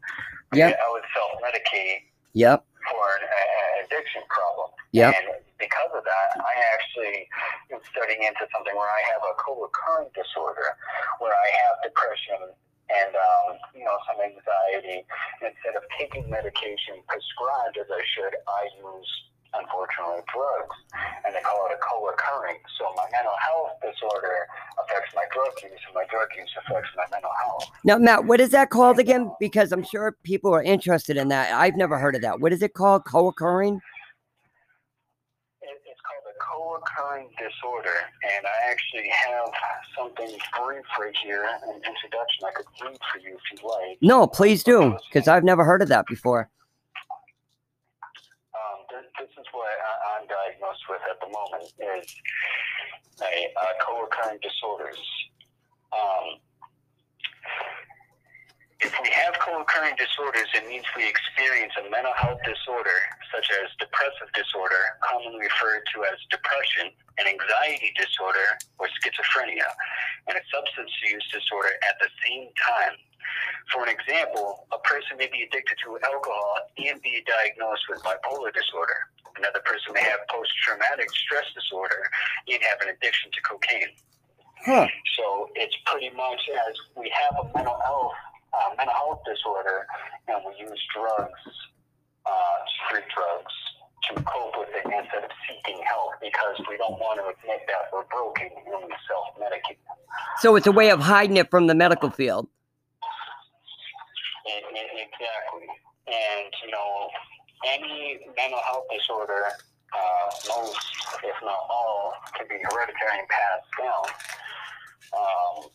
Yep. 0.53 0.77
I 0.77 0.87
would 0.93 1.07
self-medicate 1.17 2.13
Yep. 2.37 2.61
for 2.93 3.05
an 3.19 3.25
uh, 3.25 3.85
addiction 3.89 4.23
problem. 4.29 4.69
Yep. 4.93 5.15
And 5.17 5.27
because 5.61 5.93
of 5.95 6.03
that, 6.03 6.29
I 6.41 6.55
actually 6.75 7.29
am 7.71 7.79
studying 7.93 8.25
into 8.25 8.49
something 8.51 8.75
where 8.75 8.89
I 8.91 9.03
have 9.15 9.23
a 9.23 9.35
co-occurring 9.39 10.11
disorder, 10.17 10.75
where 11.21 11.37
I 11.37 11.49
have 11.63 11.75
depression 11.85 12.57
and 12.91 13.13
um, 13.15 13.55
you 13.77 13.85
know 13.85 13.95
some 14.11 14.19
anxiety. 14.19 15.07
Instead 15.45 15.77
of 15.79 15.85
taking 16.01 16.27
medication 16.27 16.99
prescribed 17.07 17.77
as 17.79 17.87
I 17.93 18.03
should, 18.17 18.35
I 18.35 18.63
use 18.81 19.11
unfortunately 19.55 20.23
drugs, 20.31 20.77
and 21.27 21.35
they 21.35 21.43
call 21.43 21.67
it 21.67 21.75
a 21.75 21.81
co-occurring. 21.83 22.59
So 22.79 22.87
my 22.97 23.07
mental 23.13 23.35
health 23.45 23.79
disorder 23.83 24.47
affects 24.83 25.11
my 25.15 25.27
drug 25.35 25.51
use, 25.63 25.79
and 25.87 25.95
my 25.95 26.07
drug 26.11 26.29
use 26.39 26.51
affects 26.67 26.91
my 26.97 27.05
mental 27.11 27.31
health. 27.43 27.67
Now, 27.85 27.99
Matt, 27.99 28.25
what 28.27 28.41
is 28.41 28.51
that 28.51 28.71
called 28.71 28.99
again? 28.99 29.31
Because 29.41 29.73
I'm 29.73 29.83
sure 29.85 30.17
people 30.23 30.55
are 30.55 30.63
interested 30.63 31.17
in 31.17 31.29
that. 31.29 31.53
I've 31.53 31.77
never 31.77 31.99
heard 31.99 32.15
of 32.15 32.23
that. 32.23 32.41
What 32.41 32.53
is 32.53 32.63
it 32.63 32.75
called? 32.75 33.05
Co 33.05 33.29
occurring? 33.29 33.81
It- 35.63 35.83
It's 35.87 36.01
called 36.01 36.25
a 36.31 36.35
co-occurring 36.51 37.29
disorder, 37.39 37.95
and 38.35 38.47
I 38.47 38.71
actually 38.71 39.09
have 39.09 39.51
something 39.97 40.31
brief 40.59 40.85
right 40.99 41.15
here, 41.23 41.45
an 41.45 41.75
introduction 41.77 42.45
I 42.45 42.53
could 42.55 42.67
read 42.83 42.99
for 43.13 43.19
you 43.21 43.37
if 43.37 43.41
you'd 43.53 43.63
like. 43.63 43.99
No, 44.03 44.27
please 44.27 44.63
do. 44.63 44.97
Because 45.13 45.29
I've 45.29 45.45
never 45.45 45.65
heard 45.65 45.83
of 45.83 45.89
that 45.89 46.07
before. 46.07 46.51
Um, 48.55 48.79
this, 48.91 49.05
this 49.21 49.31
is 49.39 49.47
what 49.53 49.69
I, 49.69 50.21
I'm 50.21 50.27
diagnosed 50.27 50.85
with 50.89 51.01
at 51.11 51.21
the 51.21 51.31
moment 51.33 51.73
is 52.03 52.15
a, 53.21 53.25
uh 53.25 53.73
co-occurring 53.85 54.39
disorders. 54.43 54.99
Um, 55.93 56.39
if 58.81 58.93
we 58.97 59.13
have 59.13 59.37
co-occurring 59.45 59.93
disorders, 60.01 60.49
it 60.57 60.65
means 60.65 60.89
we 60.97 61.05
experience 61.05 61.73
a 61.77 61.85
mental 61.93 62.17
health 62.17 62.41
disorder, 62.49 62.97
such 63.29 63.45
as 63.61 63.69
depressive 63.77 64.33
disorder, 64.33 64.97
commonly 65.05 65.45
referred 65.45 65.85
to 65.93 66.09
as 66.09 66.17
depression, 66.33 66.89
an 67.21 67.29
anxiety 67.29 67.93
disorder, 67.93 68.57
or 68.81 68.89
schizophrenia, 68.97 69.69
and 70.33 70.41
a 70.41 70.45
substance 70.49 70.89
use 71.05 71.25
disorder 71.29 71.77
at 71.85 72.01
the 72.01 72.09
same 72.25 72.49
time. 72.57 72.97
For 73.69 73.85
an 73.85 73.93
example, 73.93 74.65
a 74.73 74.81
person 74.81 75.21
may 75.21 75.29
be 75.29 75.45
addicted 75.45 75.77
to 75.85 76.01
alcohol 76.01 76.73
and 76.81 76.97
be 77.05 77.21
diagnosed 77.29 77.85
with 77.93 78.01
bipolar 78.01 78.49
disorder. 78.49 79.13
Another 79.37 79.61
person 79.61 79.93
may 79.93 80.03
have 80.09 80.25
post-traumatic 80.33 81.13
stress 81.21 81.47
disorder 81.53 82.09
and 82.49 82.59
have 82.65 82.81
an 82.81 82.97
addiction 82.97 83.29
to 83.29 83.41
cocaine. 83.45 83.93
Huh. 84.65 84.89
So 85.17 85.53
it's 85.55 85.77
pretty 85.85 86.11
much 86.17 86.41
as 86.49 86.75
we 86.97 87.13
have 87.13 87.45
a 87.45 87.45
mental 87.53 87.79
health 87.85 88.17
uh, 88.53 88.75
mental 88.77 88.95
health 88.95 89.23
disorder, 89.27 89.87
and 90.29 90.39
we 90.47 90.53
use 90.59 90.81
drugs, 90.95 91.41
uh, 92.27 92.59
street 92.87 93.05
drugs, 93.15 93.55
to 94.09 94.23
cope 94.23 94.55
with 94.59 94.69
it 94.75 94.85
instead 94.85 95.23
of 95.23 95.31
seeking 95.47 95.81
help 95.87 96.13
because 96.21 96.57
we 96.69 96.77
don't 96.79 96.99
want 96.99 97.21
to 97.21 97.27
admit 97.29 97.61
that 97.69 97.93
we're 97.93 98.05
broken 98.05 98.49
and 98.49 98.85
we 98.85 98.95
self-medicate. 99.07 99.77
So 100.41 100.57
it's 100.57 100.67
a 100.67 100.73
way 100.73 100.91
of 100.91 101.01
hiding 101.01 101.37
it 101.37 101.51
from 101.51 101.67
the 101.67 101.75
medical 101.75 102.11
field. 102.11 102.49
Exactly. 105.21 105.69
And, 106.09 106.49
you 106.65 106.71
know, 106.73 107.09
any 107.67 108.21
mental 108.37 108.61
health 108.65 108.85
disorder, 108.91 109.45
uh, 109.93 110.31
most, 110.49 110.81
if 111.23 111.37
not 111.43 111.61
all, 111.69 112.15
can 112.37 112.47
be 112.49 112.57
hereditary 112.57 113.19
and 113.19 113.29
passed 113.29 113.69
down. 113.79 114.05
Um, 115.13 115.71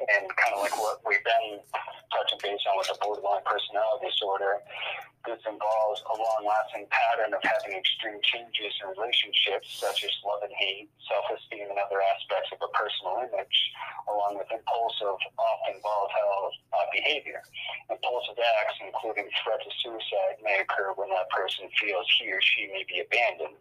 and 0.00 0.24
kind 0.36 0.52
of 0.56 0.60
like 0.64 0.76
what 0.80 1.00
we've 1.04 1.22
been 1.24 1.60
touching 2.10 2.40
base 2.42 2.64
on 2.66 2.78
with 2.80 2.88
the 2.88 2.96
borderline 3.00 3.44
personality 3.44 4.08
disorder, 4.08 4.58
this 5.28 5.40
involves 5.44 6.00
a 6.08 6.14
long-lasting 6.16 6.88
pattern 6.88 7.36
of 7.36 7.44
having 7.44 7.76
extreme 7.76 8.16
changes 8.24 8.72
in 8.80 8.88
relationships, 8.96 9.68
such 9.76 10.00
as 10.00 10.12
love 10.24 10.40
and 10.40 10.52
hate, 10.56 10.88
self-esteem, 11.04 11.68
and 11.68 11.76
other 11.76 12.00
aspects 12.16 12.48
of 12.56 12.58
a 12.64 12.70
personal 12.72 13.20
image, 13.28 13.58
along 14.08 14.40
with 14.40 14.48
impulsive, 14.48 15.20
often 15.36 15.76
volatile 15.84 16.56
uh, 16.72 16.88
behavior. 16.88 17.44
Impulsive 17.92 18.40
acts, 18.40 18.80
including 18.80 19.28
threat 19.44 19.60
to 19.60 19.70
suicide, 19.84 20.40
may 20.40 20.64
occur 20.64 20.96
when 20.96 21.12
that 21.12 21.28
person 21.28 21.68
feels 21.76 22.08
he 22.16 22.32
or 22.32 22.40
she 22.40 22.72
may 22.72 22.88
be 22.88 23.04
abandoned. 23.04 23.60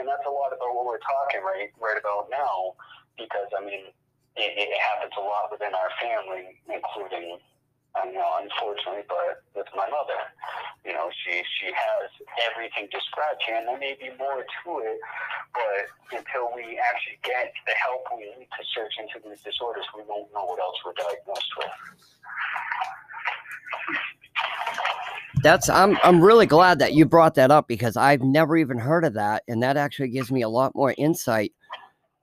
And 0.00 0.08
that's 0.08 0.24
a 0.24 0.32
lot 0.32 0.56
about 0.56 0.72
what 0.72 0.88
we're 0.88 1.04
talking 1.04 1.44
right, 1.44 1.68
right 1.76 2.00
about 2.00 2.32
now, 2.32 2.80
because, 3.20 3.52
I 3.52 3.60
mean, 3.60 3.92
it, 4.40 4.52
it 4.56 4.72
happens 4.80 5.12
a 5.20 5.22
lot 5.22 5.52
within 5.52 5.76
our 5.76 5.92
family, 6.00 6.64
including, 6.64 7.38
I 7.92 8.08
know, 8.10 8.40
unfortunately, 8.40 9.04
but 9.06 9.44
with 9.52 9.68
my 9.76 9.86
mother. 9.92 10.18
You 10.84 10.92
know, 10.92 11.08
she 11.24 11.40
she 11.56 11.72
has 11.72 12.10
everything 12.50 12.88
described 12.92 13.40
here, 13.46 13.56
and 13.56 13.66
there 13.66 13.78
may 13.78 13.96
be 13.96 14.12
more 14.18 14.44
to 14.44 14.70
it, 14.84 15.00
but 15.54 15.88
until 16.12 16.52
we 16.52 16.76
actually 16.76 17.16
get 17.24 17.54
the 17.64 17.72
help 17.72 18.04
we 18.12 18.28
need 18.36 18.52
to 18.52 18.62
search 18.74 18.92
into 19.00 19.16
these 19.26 19.40
disorders, 19.40 19.86
we 19.96 20.02
won't 20.04 20.28
know 20.34 20.44
what 20.44 20.60
else 20.60 20.76
we're 20.84 20.92
diagnosed 20.92 21.52
with. 21.56 21.72
That's 25.44 25.68
I'm 25.68 25.98
I'm 26.02 26.22
really 26.22 26.46
glad 26.46 26.78
that 26.78 26.94
you 26.94 27.04
brought 27.04 27.34
that 27.34 27.50
up 27.50 27.68
because 27.68 27.98
I've 27.98 28.22
never 28.22 28.56
even 28.56 28.78
heard 28.78 29.04
of 29.04 29.12
that, 29.12 29.42
and 29.46 29.62
that 29.62 29.76
actually 29.76 30.08
gives 30.08 30.32
me 30.32 30.40
a 30.40 30.48
lot 30.48 30.74
more 30.74 30.94
insight, 30.96 31.52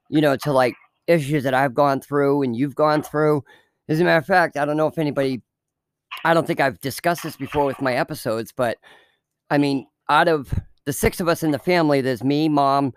you 0.08 0.20
know, 0.20 0.34
to 0.38 0.52
like 0.52 0.74
issues 1.06 1.44
that 1.44 1.54
I've 1.54 1.72
gone 1.72 2.00
through 2.00 2.42
and 2.42 2.56
you've 2.56 2.74
gone 2.74 3.00
through. 3.00 3.44
As 3.88 4.00
a 4.00 4.04
matter 4.04 4.18
of 4.18 4.26
fact, 4.26 4.56
I 4.56 4.64
don't 4.64 4.76
know 4.76 4.88
if 4.88 4.98
anybody, 4.98 5.40
I 6.24 6.34
don't 6.34 6.48
think 6.48 6.58
I've 6.58 6.80
discussed 6.80 7.22
this 7.22 7.36
before 7.36 7.64
with 7.64 7.80
my 7.80 7.94
episodes, 7.94 8.50
but 8.50 8.78
I 9.50 9.56
mean, 9.56 9.86
out 10.08 10.26
of 10.26 10.52
the 10.84 10.92
six 10.92 11.20
of 11.20 11.28
us 11.28 11.44
in 11.44 11.52
the 11.52 11.60
family, 11.60 12.00
there's 12.00 12.24
me, 12.24 12.48
mom, 12.48 12.92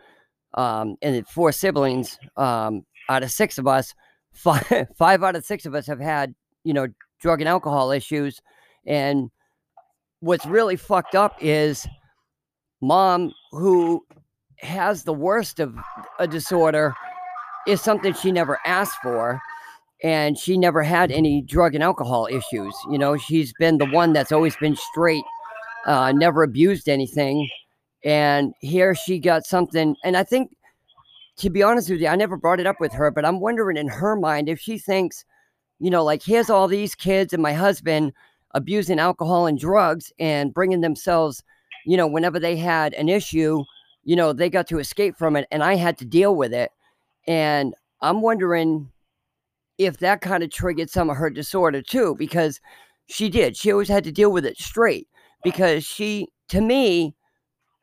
um, 0.56 0.96
and 1.04 1.28
four 1.28 1.52
siblings. 1.52 2.18
Um, 2.36 2.84
out 3.10 3.22
of 3.22 3.30
six 3.30 3.60
of 3.60 3.68
us, 3.68 3.94
five 4.34 4.88
five 4.98 5.24
out 5.24 5.36
of 5.36 5.46
six 5.46 5.68
of 5.68 5.76
us 5.76 5.86
have 5.86 6.00
had 6.00 6.34
you 6.64 6.74
know 6.74 6.88
drug 7.22 7.42
and 7.42 7.48
alcohol 7.48 7.92
issues, 7.92 8.42
and 8.88 9.30
what's 10.26 10.48
really 10.48 10.76
fucked 10.76 11.14
up 11.14 11.38
is 11.40 11.86
mom 12.82 13.32
who 13.52 14.04
has 14.58 15.04
the 15.04 15.14
worst 15.14 15.60
of 15.60 15.78
a 16.18 16.28
disorder 16.28 16.96
is 17.68 17.80
something 17.80 18.12
she 18.12 18.32
never 18.32 18.60
asked 18.66 18.98
for 19.04 19.40
and 20.04 20.36
she 20.36 20.58
never 20.58 20.82
had 20.82 21.12
any 21.12 21.44
drug 21.44 21.76
and 21.76 21.84
alcohol 21.84 22.28
issues 22.32 22.76
you 22.90 22.98
know? 22.98 23.16
She's 23.18 23.54
been 23.60 23.78
the 23.78 23.86
one 23.86 24.14
that's 24.14 24.32
always 24.32 24.56
been 24.56 24.76
straight 24.76 25.24
uh, 25.86 26.12
never 26.12 26.42
abused 26.42 26.90
anything 26.90 27.48
and 28.04 28.52
here 28.62 28.96
she 28.96 29.20
got 29.20 29.46
something 29.46 29.96
and 30.04 30.18
i 30.18 30.24
think 30.24 30.56
to 31.38 31.52
be 31.52 31.62
honest 31.62 31.88
with 31.88 32.02
you 32.02 32.08
i 32.08 32.16
never 32.16 32.36
brought 32.36 32.60
it 32.60 32.66
up 32.66 32.80
with 32.80 32.94
her 32.94 33.12
but 33.12 33.26
i'm 33.26 33.40
wondering 33.40 33.78
in 33.78 33.88
her 33.88 34.16
mind 34.16 34.50
if 34.50 34.60
she 34.60 34.80
thinks 34.80 35.24
you 35.80 35.92
know 35.92 36.04
like 36.04 36.24
here's 36.24 36.50
all 36.50 36.68
these 36.68 36.96
kids 36.96 37.32
and 37.32 37.44
my 37.44 37.54
husband 37.54 38.12
abusing 38.56 39.00
alcohol 39.00 39.46
and 39.46 39.60
drugs 39.60 40.12
and 40.18 40.54
bringing 40.54 40.82
themselves, 40.82 41.44
you 41.86 41.96
know, 41.96 42.08
whenever 42.08 42.40
they 42.40 42.56
had 42.56 42.94
an 42.96 43.10
issue, 43.10 43.64
you 44.04 44.16
know, 44.16 44.34
they 44.34 44.50
got 44.50 44.66
to 44.68 44.80
escape 44.80 45.16
from 45.18 45.36
it 45.36 45.48
and 45.52 45.62
I 45.64 45.76
had 45.76 45.98
to 46.00 46.06
deal 46.06 46.36
with 46.36 46.54
it. 46.54 46.72
And 47.28 47.76
I'm 48.02 48.22
wondering 48.22 48.90
if 49.78 49.98
that 49.98 50.22
kind 50.22 50.42
of 50.42 50.50
triggered 50.50 50.90
some 50.90 51.10
of 51.10 51.18
her 51.18 51.30
disorder 51.30 51.82
too, 51.82 52.16
because 52.18 52.60
she 53.08 53.30
did. 53.30 53.58
She 53.58 53.72
always 53.72 53.90
had 53.90 54.06
to 54.06 54.12
deal 54.12 54.32
with 54.32 54.46
it 54.46 54.58
straight 54.58 55.08
because 55.44 55.86
she, 55.86 56.30
to 56.50 56.62
me, 56.62 57.14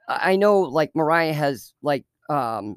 I 0.09 0.36
know 0.36 0.61
like 0.61 0.90
Mariah 0.94 1.32
has 1.35 1.74
like 1.82 2.05
um 2.28 2.77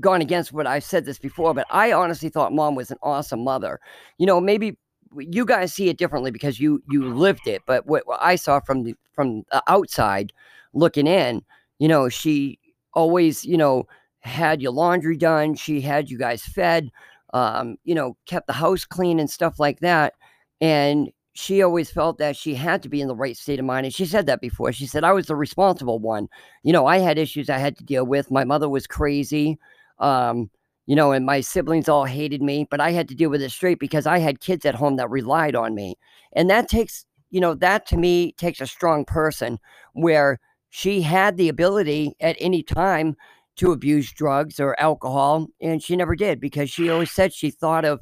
gone 0.00 0.20
against 0.22 0.52
what 0.52 0.66
I've 0.66 0.84
said 0.84 1.04
this 1.04 1.18
before, 1.18 1.52
but 1.54 1.66
I 1.70 1.92
honestly 1.92 2.28
thought 2.28 2.52
mom 2.52 2.74
was 2.74 2.90
an 2.90 2.98
awesome 3.02 3.44
mother. 3.44 3.80
You 4.18 4.26
know, 4.26 4.40
maybe 4.40 4.78
you 5.18 5.44
guys 5.44 5.72
see 5.72 5.88
it 5.88 5.98
differently 5.98 6.30
because 6.30 6.60
you 6.60 6.82
you 6.90 7.14
lived 7.14 7.46
it 7.46 7.62
but 7.66 7.86
what, 7.86 8.06
what 8.06 8.18
i 8.22 8.36
saw 8.36 8.60
from 8.60 8.82
the 8.84 8.94
from 9.14 9.44
the 9.50 9.62
outside 9.68 10.32
looking 10.74 11.06
in 11.06 11.42
you 11.78 11.88
know 11.88 12.08
she 12.08 12.58
always 12.94 13.44
you 13.44 13.56
know 13.56 13.84
had 14.20 14.62
your 14.62 14.72
laundry 14.72 15.16
done 15.16 15.54
she 15.54 15.80
had 15.80 16.10
you 16.10 16.18
guys 16.18 16.42
fed 16.44 16.90
um 17.34 17.76
you 17.84 17.94
know 17.94 18.16
kept 18.26 18.46
the 18.46 18.52
house 18.52 18.84
clean 18.84 19.18
and 19.18 19.30
stuff 19.30 19.58
like 19.58 19.80
that 19.80 20.14
and 20.60 21.10
she 21.34 21.62
always 21.62 21.90
felt 21.90 22.18
that 22.18 22.36
she 22.36 22.54
had 22.54 22.82
to 22.82 22.88
be 22.88 23.00
in 23.00 23.08
the 23.08 23.16
right 23.16 23.36
state 23.36 23.58
of 23.58 23.64
mind. 23.64 23.86
And 23.86 23.94
she 23.94 24.04
said 24.04 24.26
that 24.26 24.40
before. 24.40 24.72
She 24.72 24.86
said, 24.86 25.02
I 25.02 25.12
was 25.12 25.26
the 25.26 25.36
responsible 25.36 25.98
one. 25.98 26.28
You 26.62 26.72
know, 26.72 26.86
I 26.86 26.98
had 26.98 27.18
issues 27.18 27.48
I 27.48 27.58
had 27.58 27.76
to 27.78 27.84
deal 27.84 28.04
with. 28.04 28.30
My 28.30 28.44
mother 28.44 28.68
was 28.68 28.86
crazy. 28.86 29.58
Um, 29.98 30.50
you 30.86 30.96
know, 30.96 31.12
and 31.12 31.24
my 31.24 31.40
siblings 31.40 31.88
all 31.88 32.04
hated 32.04 32.42
me, 32.42 32.66
but 32.70 32.80
I 32.80 32.90
had 32.90 33.08
to 33.08 33.14
deal 33.14 33.30
with 33.30 33.42
it 33.42 33.50
straight 33.50 33.78
because 33.78 34.06
I 34.06 34.18
had 34.18 34.40
kids 34.40 34.64
at 34.66 34.74
home 34.74 34.96
that 34.96 35.10
relied 35.10 35.54
on 35.54 35.74
me. 35.74 35.96
And 36.32 36.50
that 36.50 36.68
takes, 36.68 37.04
you 37.30 37.40
know, 37.40 37.54
that 37.54 37.86
to 37.88 37.96
me 37.96 38.32
takes 38.32 38.60
a 38.60 38.66
strong 38.66 39.04
person 39.04 39.58
where 39.92 40.40
she 40.70 41.02
had 41.02 41.36
the 41.36 41.48
ability 41.48 42.14
at 42.20 42.36
any 42.40 42.62
time 42.62 43.14
to 43.56 43.72
abuse 43.72 44.10
drugs 44.12 44.58
or 44.58 44.80
alcohol, 44.80 45.46
and 45.60 45.82
she 45.82 45.94
never 45.94 46.16
did 46.16 46.40
because 46.40 46.70
she 46.70 46.88
always 46.88 47.12
said 47.12 47.32
she 47.32 47.50
thought 47.50 47.84
of 47.84 48.00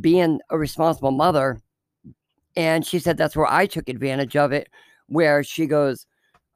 being 0.00 0.40
a 0.50 0.58
responsible 0.58 1.12
mother. 1.12 1.60
And 2.56 2.84
she 2.84 2.98
said 2.98 3.16
that's 3.16 3.36
where 3.36 3.50
I 3.50 3.66
took 3.66 3.88
advantage 3.88 4.36
of 4.36 4.52
it, 4.52 4.68
where 5.06 5.44
she 5.44 5.66
goes, 5.66 6.06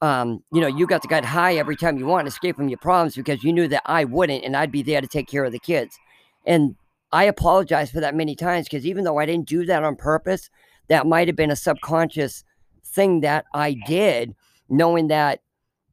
um, 0.00 0.42
you 0.52 0.60
know, 0.60 0.66
you 0.66 0.86
got 0.86 1.02
to 1.02 1.08
get 1.08 1.24
high 1.24 1.56
every 1.56 1.76
time 1.76 1.96
you 1.96 2.06
want, 2.06 2.26
to 2.26 2.28
escape 2.28 2.56
from 2.56 2.68
your 2.68 2.78
problems 2.78 3.14
because 3.14 3.42
you 3.42 3.52
knew 3.52 3.68
that 3.68 3.82
I 3.86 4.04
wouldn't 4.04 4.44
and 4.44 4.56
I'd 4.56 4.72
be 4.72 4.82
there 4.82 5.00
to 5.00 5.06
take 5.06 5.28
care 5.28 5.44
of 5.44 5.52
the 5.52 5.58
kids. 5.58 5.98
And 6.46 6.76
I 7.12 7.24
apologize 7.24 7.90
for 7.90 8.00
that 8.00 8.14
many 8.14 8.34
times 8.34 8.66
because 8.66 8.84
even 8.84 9.04
though 9.04 9.18
I 9.18 9.26
didn't 9.26 9.48
do 9.48 9.64
that 9.66 9.84
on 9.84 9.96
purpose, 9.96 10.50
that 10.88 11.06
might 11.06 11.28
have 11.28 11.36
been 11.36 11.50
a 11.50 11.56
subconscious 11.56 12.44
thing 12.84 13.20
that 13.20 13.46
I 13.54 13.76
did, 13.86 14.34
knowing 14.68 15.08
that, 15.08 15.40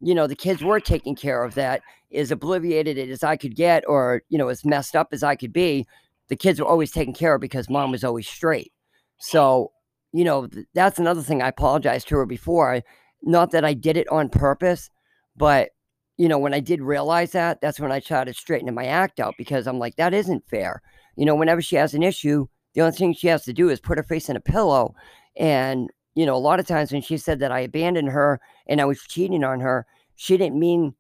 you 0.01 0.15
know, 0.15 0.27
the 0.27 0.35
kids 0.35 0.63
were 0.63 0.79
taken 0.79 1.15
care 1.15 1.43
of, 1.43 1.53
that 1.55 1.81
as 2.13 2.31
obliviated 2.31 2.97
as 3.09 3.23
I 3.23 3.37
could 3.37 3.55
get 3.55 3.83
or, 3.87 4.23
you 4.29 4.37
know, 4.37 4.49
as 4.49 4.65
messed 4.65 4.95
up 4.95 5.09
as 5.11 5.23
I 5.23 5.35
could 5.35 5.53
be, 5.53 5.87
the 6.27 6.35
kids 6.35 6.59
were 6.59 6.67
always 6.67 6.91
taken 6.91 7.13
care 7.13 7.35
of 7.35 7.41
because 7.41 7.69
mom 7.69 7.91
was 7.91 8.03
always 8.03 8.27
straight. 8.27 8.71
So, 9.17 9.71
you 10.11 10.23
know, 10.23 10.47
th- 10.47 10.65
that's 10.73 10.99
another 10.99 11.21
thing 11.21 11.41
I 11.41 11.49
apologized 11.49 12.07
to 12.09 12.15
her 12.17 12.25
before. 12.25 12.73
I, 12.73 12.83
not 13.23 13.51
that 13.51 13.65
I 13.65 13.73
did 13.73 13.97
it 13.97 14.07
on 14.09 14.29
purpose, 14.29 14.89
but 15.35 15.69
you 16.17 16.27
know, 16.27 16.37
when 16.37 16.53
I 16.53 16.59
did 16.59 16.81
realize 16.81 17.31
that, 17.31 17.61
that's 17.61 17.79
when 17.79 17.91
I 17.91 17.99
started 17.99 18.35
straightening 18.35 18.75
my 18.75 18.85
act 18.85 19.19
out 19.19 19.33
because 19.37 19.65
I'm 19.65 19.79
like, 19.79 19.95
that 19.95 20.13
isn't 20.13 20.47
fair. 20.47 20.81
You 21.15 21.25
know, 21.25 21.35
whenever 21.35 21.61
she 21.61 21.75
has 21.77 21.93
an 21.93 22.03
issue, 22.03 22.45
the 22.73 22.81
only 22.81 22.95
thing 22.95 23.13
she 23.13 23.27
has 23.27 23.43
to 23.45 23.53
do 23.53 23.69
is 23.69 23.79
put 23.79 23.97
her 23.97 24.03
face 24.03 24.29
in 24.29 24.35
a 24.35 24.41
pillow. 24.41 24.93
And, 25.35 25.89
you 26.15 26.25
know, 26.25 26.35
a 26.35 26.37
lot 26.37 26.59
of 26.59 26.67
times 26.67 26.91
when 26.91 27.01
she 27.01 27.17
said 27.17 27.39
that 27.39 27.51
I 27.51 27.61
abandoned 27.61 28.09
her 28.09 28.39
and 28.67 28.79
I 28.79 28.85
was 28.85 29.01
cheating 29.01 29.43
on 29.43 29.61
her, 29.61 29.85
she 30.15 30.37
didn't 30.37 30.59
mean 30.59 30.93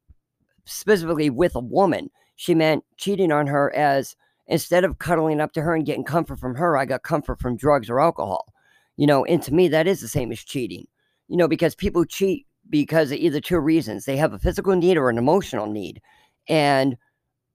specifically 0.65 1.29
with 1.29 1.55
a 1.55 1.59
woman. 1.59 2.09
She 2.35 2.55
meant 2.55 2.83
cheating 2.97 3.31
on 3.31 3.47
her 3.47 3.71
as 3.75 4.15
instead 4.47 4.83
of 4.83 4.97
cuddling 4.97 5.39
up 5.39 5.53
to 5.53 5.61
her 5.61 5.75
and 5.75 5.85
getting 5.85 6.03
comfort 6.03 6.39
from 6.39 6.55
her, 6.55 6.77
I 6.77 6.85
got 6.85 7.03
comfort 7.03 7.39
from 7.39 7.57
drugs 7.57 7.89
or 7.89 7.99
alcohol. 7.99 8.51
You 8.97 9.07
know, 9.07 9.23
and 9.25 9.41
to 9.43 9.53
me, 9.53 9.67
that 9.67 9.87
is 9.87 10.01
the 10.01 10.07
same 10.07 10.31
as 10.31 10.43
cheating 10.43 10.87
you 11.31 11.37
know, 11.37 11.47
because 11.47 11.75
people 11.75 12.03
cheat 12.03 12.45
because 12.69 13.09
of 13.09 13.17
either 13.17 13.39
two 13.39 13.57
reasons. 13.57 14.03
They 14.03 14.17
have 14.17 14.33
a 14.33 14.39
physical 14.39 14.75
need 14.75 14.97
or 14.97 15.09
an 15.09 15.17
emotional 15.17 15.65
need. 15.65 16.01
And 16.49 16.97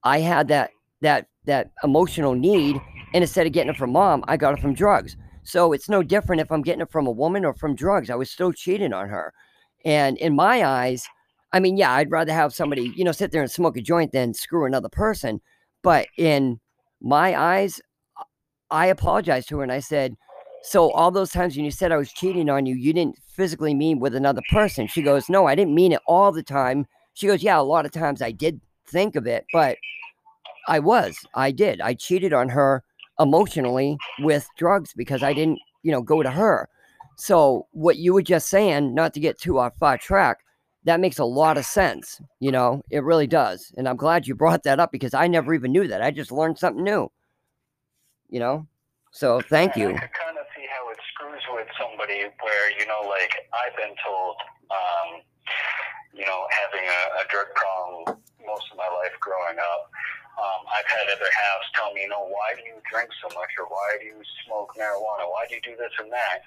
I 0.02 0.20
had 0.20 0.48
that 0.48 0.70
that 1.02 1.26
that 1.44 1.72
emotional 1.84 2.34
need, 2.34 2.80
and 3.12 3.22
instead 3.22 3.46
of 3.46 3.52
getting 3.52 3.70
it 3.70 3.76
from 3.76 3.92
mom, 3.92 4.24
I 4.28 4.38
got 4.38 4.54
it 4.54 4.62
from 4.62 4.72
drugs. 4.72 5.18
So 5.42 5.74
it's 5.74 5.90
no 5.90 6.02
different 6.02 6.40
if 6.40 6.50
I'm 6.50 6.62
getting 6.62 6.80
it 6.80 6.90
from 6.90 7.06
a 7.06 7.10
woman 7.10 7.44
or 7.44 7.52
from 7.52 7.76
drugs. 7.76 8.08
I 8.08 8.14
was 8.14 8.30
still 8.30 8.50
cheating 8.50 8.94
on 8.94 9.10
her. 9.10 9.34
And 9.84 10.16
in 10.16 10.34
my 10.34 10.64
eyes, 10.64 11.06
I 11.52 11.60
mean, 11.60 11.76
yeah, 11.76 11.92
I'd 11.92 12.10
rather 12.10 12.32
have 12.32 12.54
somebody, 12.54 12.94
you 12.96 13.04
know, 13.04 13.12
sit 13.12 13.30
there 13.30 13.42
and 13.42 13.50
smoke 13.50 13.76
a 13.76 13.82
joint 13.82 14.12
than 14.12 14.32
screw 14.32 14.64
another 14.64 14.88
person. 14.88 15.42
But 15.82 16.08
in 16.16 16.60
my 17.02 17.38
eyes, 17.38 17.78
I 18.70 18.86
apologized 18.86 19.50
to 19.50 19.58
her 19.58 19.62
and 19.62 19.70
I 19.70 19.80
said, 19.80 20.16
so 20.66 20.90
all 20.90 21.12
those 21.12 21.30
times 21.30 21.54
when 21.54 21.64
you 21.64 21.70
said 21.70 21.92
I 21.92 21.96
was 21.96 22.12
cheating 22.12 22.50
on 22.50 22.66
you, 22.66 22.74
you 22.74 22.92
didn't 22.92 23.16
physically 23.28 23.72
mean 23.72 24.00
with 24.00 24.16
another 24.16 24.42
person. 24.50 24.88
She 24.88 25.00
goes, 25.00 25.28
No, 25.28 25.46
I 25.46 25.54
didn't 25.54 25.76
mean 25.76 25.92
it 25.92 26.00
all 26.06 26.32
the 26.32 26.42
time. 26.42 26.86
She 27.14 27.28
goes, 27.28 27.40
Yeah, 27.40 27.60
a 27.60 27.62
lot 27.62 27.86
of 27.86 27.92
times 27.92 28.20
I 28.20 28.32
did 28.32 28.60
think 28.84 29.14
of 29.14 29.28
it, 29.28 29.46
but 29.52 29.78
I 30.66 30.80
was. 30.80 31.16
I 31.34 31.52
did. 31.52 31.80
I 31.80 31.94
cheated 31.94 32.32
on 32.32 32.48
her 32.48 32.82
emotionally 33.20 33.96
with 34.18 34.48
drugs 34.58 34.92
because 34.92 35.22
I 35.22 35.32
didn't, 35.32 35.60
you 35.84 35.92
know, 35.92 36.02
go 36.02 36.24
to 36.24 36.30
her. 36.32 36.68
So 37.16 37.68
what 37.70 37.98
you 37.98 38.12
were 38.12 38.22
just 38.22 38.48
saying, 38.48 38.92
not 38.92 39.14
to 39.14 39.20
get 39.20 39.38
too 39.38 39.60
off 39.60 39.76
far 39.78 39.96
track, 39.98 40.38
that 40.82 40.98
makes 40.98 41.20
a 41.20 41.24
lot 41.24 41.58
of 41.58 41.64
sense. 41.64 42.20
You 42.40 42.50
know, 42.50 42.82
it 42.90 43.04
really 43.04 43.28
does. 43.28 43.72
And 43.76 43.88
I'm 43.88 43.96
glad 43.96 44.26
you 44.26 44.34
brought 44.34 44.64
that 44.64 44.80
up 44.80 44.90
because 44.90 45.14
I 45.14 45.28
never 45.28 45.54
even 45.54 45.70
knew 45.70 45.86
that. 45.86 46.02
I 46.02 46.10
just 46.10 46.32
learned 46.32 46.58
something 46.58 46.82
new. 46.82 47.08
You 48.28 48.40
know? 48.40 48.66
So 49.12 49.40
thank 49.40 49.76
you 49.76 49.96
somebody 51.78 52.28
where 52.42 52.66
you 52.78 52.86
know, 52.86 53.04
like 53.06 53.32
I've 53.52 53.76
been 53.76 53.94
told, 54.00 54.36
um, 54.72 55.08
you 56.12 56.24
know, 56.24 56.46
having 56.52 56.84
a, 56.84 57.00
a 57.20 57.24
drug 57.28 57.48
problem 57.54 58.20
most 58.44 58.66
of 58.70 58.78
my 58.78 58.88
life 58.88 59.14
growing 59.20 59.58
up. 59.58 59.90
Um, 60.36 60.68
I've 60.68 60.84
had 60.84 61.08
other 61.08 61.32
halves 61.32 61.68
tell 61.72 61.96
me, 61.96 62.04
you 62.04 62.12
know, 62.12 62.28
why 62.28 62.52
do 62.52 62.62
you 62.68 62.76
drink 62.92 63.08
so 63.24 63.32
much, 63.32 63.48
or 63.56 63.64
why 63.72 63.96
do 63.96 64.04
you 64.04 64.20
smoke 64.44 64.76
marijuana? 64.76 65.24
Why 65.24 65.48
do 65.48 65.56
you 65.56 65.64
do 65.64 65.74
this 65.80 65.92
and 65.96 66.12
that? 66.12 66.44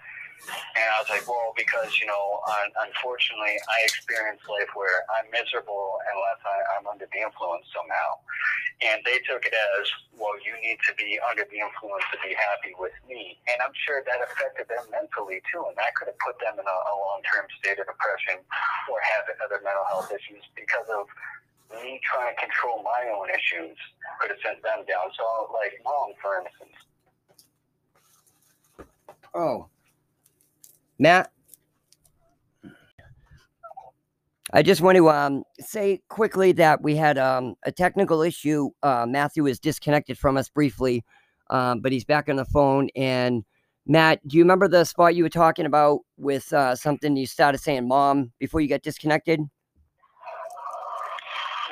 And 0.47 0.85
I 0.87 0.95
was 1.03 1.09
like, 1.11 1.27
well, 1.27 1.51
because, 1.53 1.99
you 1.99 2.07
know, 2.07 2.39
un- 2.47 2.75
unfortunately, 2.87 3.59
I 3.67 3.83
experience 3.83 4.39
life 4.47 4.71
where 4.73 5.03
I'm 5.19 5.27
miserable 5.29 5.99
unless 5.99 6.39
I, 6.47 6.57
I'm 6.77 6.85
under 6.87 7.05
the 7.11 7.19
influence 7.19 7.67
somehow. 7.75 8.23
And 8.79 9.03
they 9.03 9.19
took 9.27 9.43
it 9.43 9.51
as, 9.51 9.85
well, 10.15 10.39
you 10.39 10.55
need 10.63 10.79
to 10.87 10.95
be 10.95 11.19
under 11.19 11.43
the 11.43 11.59
influence 11.59 12.07
to 12.15 12.17
be 12.23 12.31
happy 12.31 12.71
with 12.79 12.95
me. 13.11 13.35
And 13.51 13.59
I'm 13.59 13.75
sure 13.75 13.99
that 14.07 14.23
affected 14.23 14.71
them 14.71 14.87
mentally 14.87 15.43
too. 15.51 15.67
And 15.67 15.75
that 15.75 15.91
could 15.99 16.07
have 16.07 16.21
put 16.23 16.39
them 16.39 16.55
in 16.55 16.63
a, 16.63 16.77
a 16.87 16.93
long 16.95 17.19
term 17.27 17.43
state 17.59 17.75
of 17.83 17.91
depression 17.91 18.39
or 18.87 18.97
have 19.03 19.27
other 19.43 19.59
mental 19.59 19.83
health 19.91 20.07
issues 20.15 20.47
because 20.55 20.87
of 20.87 21.11
me 21.83 21.99
trying 22.07 22.33
to 22.33 22.37
control 22.39 22.81
my 22.81 23.11
own 23.13 23.29
issues 23.29 23.77
could 24.19 24.31
have 24.31 24.41
sent 24.41 24.63
them 24.63 24.87
down. 24.87 25.11
So, 25.13 25.51
like 25.53 25.75
mom, 25.83 26.15
for 26.23 26.39
instance. 26.41 26.77
Oh, 29.35 29.67
Matt, 30.99 31.31
I 34.51 34.61
just 34.63 34.81
want 34.81 34.97
to 34.97 35.09
um, 35.09 35.43
say 35.59 36.01
quickly 36.09 36.51
that 36.53 36.81
we 36.81 36.97
had 36.97 37.17
um, 37.17 37.55
a 37.63 37.71
technical 37.71 38.21
issue. 38.21 38.71
Uh, 38.83 39.05
Matthew 39.07 39.45
is 39.45 39.59
disconnected 39.59 40.17
from 40.17 40.35
us 40.35 40.49
briefly, 40.49 41.05
um, 41.49 41.79
but 41.79 41.93
he's 41.93 42.03
back 42.03 42.27
on 42.27 42.35
the 42.35 42.43
phone. 42.45 42.89
And 42.97 43.45
Matt, 43.87 44.27
do 44.27 44.37
you 44.37 44.43
remember 44.43 44.67
the 44.67 44.83
spot 44.83 45.15
you 45.15 45.23
were 45.23 45.29
talking 45.29 45.65
about 45.65 46.01
with 46.17 46.51
uh, 46.51 46.75
something 46.75 47.15
you 47.15 47.27
started 47.27 47.59
saying 47.59 47.87
"mom" 47.87 48.33
before 48.37 48.59
you 48.59 48.67
got 48.67 48.81
disconnected? 48.81 49.39
Yeah, 49.39 49.45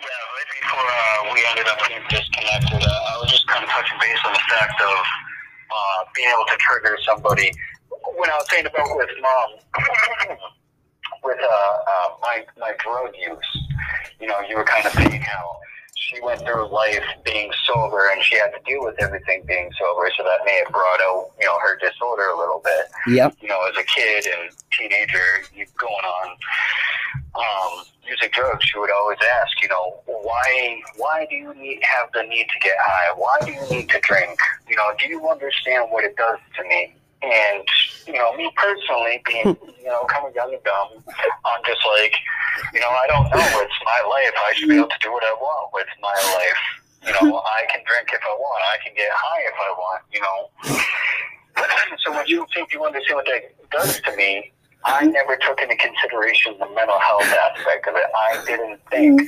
right 0.03 0.45
before 0.61 0.79
uh, 0.79 1.33
we 1.33 1.43
ended 1.49 1.67
up 1.67 1.79
being 1.85 2.01
disconnected, 2.09 2.81
uh, 2.81 3.13
I 3.13 3.17
was 3.19 3.29
just 3.29 3.45
kind 3.47 3.63
of 3.63 3.69
touching 3.71 3.97
base 3.99 4.19
on 4.25 4.31
the 4.33 4.39
fact 4.49 4.79
of 4.81 4.97
uh, 4.97 6.05
being 6.15 6.29
able 6.29 6.45
to 6.45 6.57
trigger 6.57 6.97
somebody 7.05 7.51
when 8.17 8.29
I 8.29 8.35
was 8.35 8.49
saying 8.49 8.65
about 8.65 8.89
with 8.97 9.09
mom, 9.21 9.49
with 11.23 11.39
uh, 11.39 11.47
uh, 11.47 12.09
my 12.21 12.45
my 12.57 12.73
drug 12.79 13.13
use, 13.15 13.67
you 14.19 14.27
know, 14.27 14.41
you 14.41 14.57
were 14.57 14.65
kind 14.65 14.85
of 14.85 14.91
saying 14.93 15.21
how 15.21 15.59
she 15.95 16.19
went 16.21 16.41
through 16.41 16.67
life 16.69 17.03
being 17.25 17.51
sober 17.65 18.09
and 18.11 18.23
she 18.23 18.35
had 18.37 18.47
to 18.47 18.59
deal 18.65 18.83
with 18.83 18.95
everything 18.99 19.43
being 19.45 19.69
sober, 19.79 20.09
so 20.17 20.23
that 20.23 20.39
may 20.45 20.61
have 20.63 20.71
brought 20.71 20.99
out 21.01 21.31
you 21.39 21.45
know 21.45 21.57
her 21.59 21.77
disorder 21.77 22.27
a 22.27 22.37
little 22.37 22.61
bit. 22.63 22.85
Yep. 23.07 23.37
You 23.41 23.49
know, 23.49 23.61
as 23.69 23.77
a 23.77 23.83
kid 23.83 24.25
and 24.25 24.51
teenager, 24.71 25.43
you 25.53 25.65
going 25.77 25.93
on 25.93 26.37
um, 27.35 27.85
using 28.07 28.29
drugs, 28.31 28.65
she 28.65 28.79
would 28.79 28.91
always 28.91 29.19
ask, 29.41 29.61
you 29.61 29.69
know, 29.69 29.99
why 30.05 30.81
why 30.97 31.27
do 31.29 31.35
you 31.35 31.53
need 31.53 31.81
have 31.83 32.09
the 32.13 32.23
need 32.23 32.47
to 32.49 32.59
get 32.61 32.75
high? 32.79 33.13
Why 33.15 33.37
do 33.45 33.51
you 33.51 33.61
need 33.69 33.89
to 33.89 33.99
drink? 34.01 34.39
You 34.67 34.75
know, 34.75 34.91
do 34.97 35.07
you 35.07 35.29
understand 35.29 35.91
what 35.91 36.03
it 36.03 36.15
does 36.15 36.39
to 36.57 36.63
me? 36.63 36.95
And 37.21 37.67
you 38.07 38.13
know, 38.13 38.35
me 38.35 38.49
personally, 38.55 39.21
being 39.25 39.57
you 39.83 39.87
know 39.87 40.05
kind 40.07 40.25
of 40.27 40.33
young 40.33 40.53
and 40.53 40.63
dumb, 40.63 41.03
I'm 41.45 41.61
just 41.65 41.83
like, 41.99 42.15
you 42.73 42.79
know, 42.79 42.89
I 42.89 43.05
don't 43.07 43.27
know. 43.29 43.47
It's 43.61 43.79
my 43.83 44.01
life. 44.07 44.35
I 44.35 44.53
should 44.55 44.69
be 44.69 44.77
able 44.77 44.89
to 44.89 45.01
do 45.01 45.11
what 45.11 45.23
I 45.23 45.33
want 45.35 45.73
with 45.73 45.87
my 46.01 46.15
life. 46.35 46.63
You 47.05 47.13
know, 47.13 47.37
I 47.59 47.65
can 47.71 47.83
drink 47.85 48.09
if 48.13 48.21
I 48.23 48.33
want. 48.35 48.63
I 48.63 48.77
can 48.83 48.95
get 48.95 49.09
high 49.11 49.43
if 49.45 49.57
I 49.59 49.69
want. 49.75 50.01
You 50.11 50.21
know. 50.21 50.39
so 52.03 52.11
when 52.11 52.27
you 52.27 52.45
think 52.53 52.73
you 52.73 52.83
understand 52.85 53.17
what 53.17 53.25
that 53.25 53.69
does 53.71 53.99
to 54.01 54.15
me, 54.15 54.51
I 54.85 55.05
never 55.05 55.35
took 55.37 55.59
into 55.61 55.75
consideration 55.75 56.55
the 56.59 56.69
mental 56.73 56.99
health 56.99 57.23
aspect 57.23 57.87
of 57.87 57.95
it. 57.95 58.05
I 58.15 58.45
didn't 58.45 58.79
think 58.89 59.21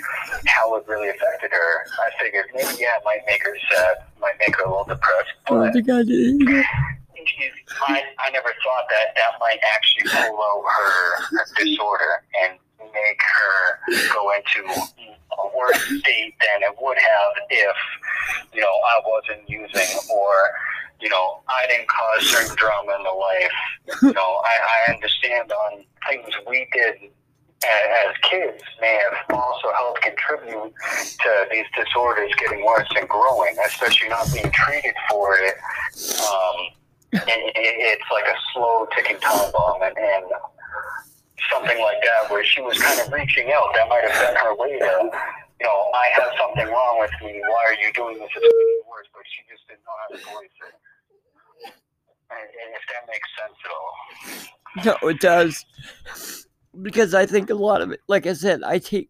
how 0.46 0.76
it 0.76 0.88
really 0.88 1.10
affected 1.10 1.52
her. 1.52 1.86
I 2.00 2.24
figured 2.24 2.46
maybe 2.54 2.80
yeah, 2.80 2.96
it 2.98 3.04
might 3.04 3.22
make 3.28 3.44
her 3.44 3.58
sad, 3.72 3.98
might 4.22 4.36
make 4.40 4.56
her 4.56 4.64
a 4.64 4.70
little 4.70 4.86
depressed. 4.86 5.34
But 5.48 5.74
I, 7.88 8.04
I 8.20 8.30
never 8.32 8.50
thought 8.64 8.86
that 8.90 9.16
that 9.16 9.40
might 9.40 9.60
actually 9.76 10.10
pull 10.10 10.42
out 10.42 10.64
her, 10.66 11.38
her 11.38 11.46
disorder 11.58 12.24
and 12.44 12.60
make 12.80 13.22
her 13.22 14.14
go 14.14 14.32
into 14.34 14.68
a 14.70 15.58
worse 15.58 15.84
state 16.00 16.34
than 16.40 16.64
it 16.64 16.76
would 16.82 16.98
have 16.98 17.32
if, 17.50 17.76
you 18.54 18.62
know, 18.62 18.68
I 18.68 19.02
wasn't 19.06 19.50
using 19.50 20.00
or, 20.12 20.34
you 21.00 21.10
know, 21.10 21.42
I 21.48 21.68
didn't 21.68 21.88
cause 21.88 22.28
certain 22.30 22.56
drama 22.56 22.96
in 22.98 23.04
the 23.04 23.10
life. 23.10 24.02
You 24.04 24.14
know, 24.14 24.42
I, 24.44 24.88
I 24.88 24.94
understand 24.94 25.52
on 25.52 25.86
things 26.08 26.30
we 26.48 26.68
did 26.74 27.12
as 27.62 28.16
kids 28.24 28.64
may 28.80 29.00
have 29.10 29.38
also 29.38 29.72
helped 29.76 30.02
contribute 30.02 30.74
to 31.20 31.48
these 31.52 31.66
disorders 31.76 32.32
getting 32.38 32.66
worse 32.66 32.88
and 32.96 33.08
growing, 33.08 33.56
especially 33.66 34.10
not 34.10 34.32
being 34.34 34.50
treated 34.52 34.96
for 35.10 35.36
it. 35.36 35.56
Um, 36.22 36.79
and 37.14 37.24
it's 37.24 38.10
like 38.12 38.26
a 38.26 38.38
slow 38.54 38.88
ticking 38.96 39.20
time 39.20 39.52
bomb, 39.52 39.82
and, 39.82 39.98
and 39.98 40.26
something 41.52 41.80
like 41.82 41.98
that, 42.04 42.32
where 42.32 42.44
she 42.44 42.62
was 42.62 42.78
kind 42.78 43.00
of 43.00 43.12
reaching 43.12 43.52
out. 43.52 43.74
That 43.74 43.90
might 43.90 44.04
have 44.10 44.28
been 44.28 44.36
her 44.36 44.56
way 44.56 44.78
to, 44.78 45.10
you 45.60 45.66
know, 45.66 45.92
I 45.94 46.08
have 46.22 46.32
something 46.38 46.68
wrong 46.68 46.98
with 47.00 47.12
me. 47.22 47.42
Why 47.42 47.66
are 47.68 47.74
you 47.74 47.92
doing 47.94 48.20
this? 48.20 48.30
It's 48.36 48.46
getting 48.46 48.82
worse, 48.90 49.08
but 49.14 49.24
she 49.26 49.44
just 49.50 49.68
didn't 49.68 49.82
know 49.86 49.98
how 50.02 50.08
to 50.16 50.20
voice 50.38 50.58
it. 50.68 50.76
And, 52.32 52.46
and 52.46 52.76
if 52.76 52.84
that 52.94 53.04
makes 53.10 53.30
sense 53.40 53.58
at 53.66 53.72
all. 53.74 55.02
No, 55.02 55.10
it 55.10 55.20
does. 55.20 55.66
Because 56.80 57.16
I 57.16 57.26
think 57.26 57.50
a 57.50 57.56
lot 57.56 57.82
of 57.82 57.92
it, 57.92 58.02
like 58.08 58.28
I 58.28 58.34
said, 58.34 58.62
I 58.64 58.78
take, 58.78 59.10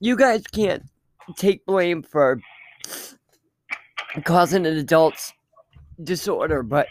you 0.00 0.16
guys 0.16 0.46
can't 0.46 0.82
take 1.36 1.66
blame 1.66 2.02
for 2.02 2.40
causing 4.24 4.64
an 4.64 4.76
adult's 4.76 5.34
disorder, 6.02 6.62
but 6.62 6.88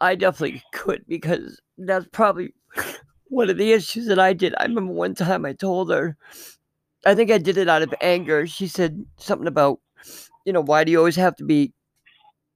I 0.00 0.14
definitely 0.14 0.62
could 0.72 1.04
because 1.08 1.60
that's 1.78 2.06
probably 2.12 2.54
one 3.28 3.50
of 3.50 3.58
the 3.58 3.72
issues 3.72 4.06
that 4.06 4.18
I 4.18 4.32
did. 4.32 4.54
I 4.58 4.64
remember 4.64 4.92
one 4.92 5.14
time 5.14 5.44
I 5.44 5.52
told 5.52 5.90
her, 5.90 6.16
I 7.04 7.14
think 7.14 7.30
I 7.30 7.38
did 7.38 7.56
it 7.56 7.68
out 7.68 7.82
of 7.82 7.94
anger. 8.00 8.46
She 8.46 8.66
said 8.66 9.04
something 9.18 9.46
about, 9.46 9.80
you 10.44 10.52
know, 10.52 10.62
why 10.62 10.84
do 10.84 10.92
you 10.92 10.98
always 10.98 11.16
have 11.16 11.36
to 11.36 11.44
be, 11.44 11.72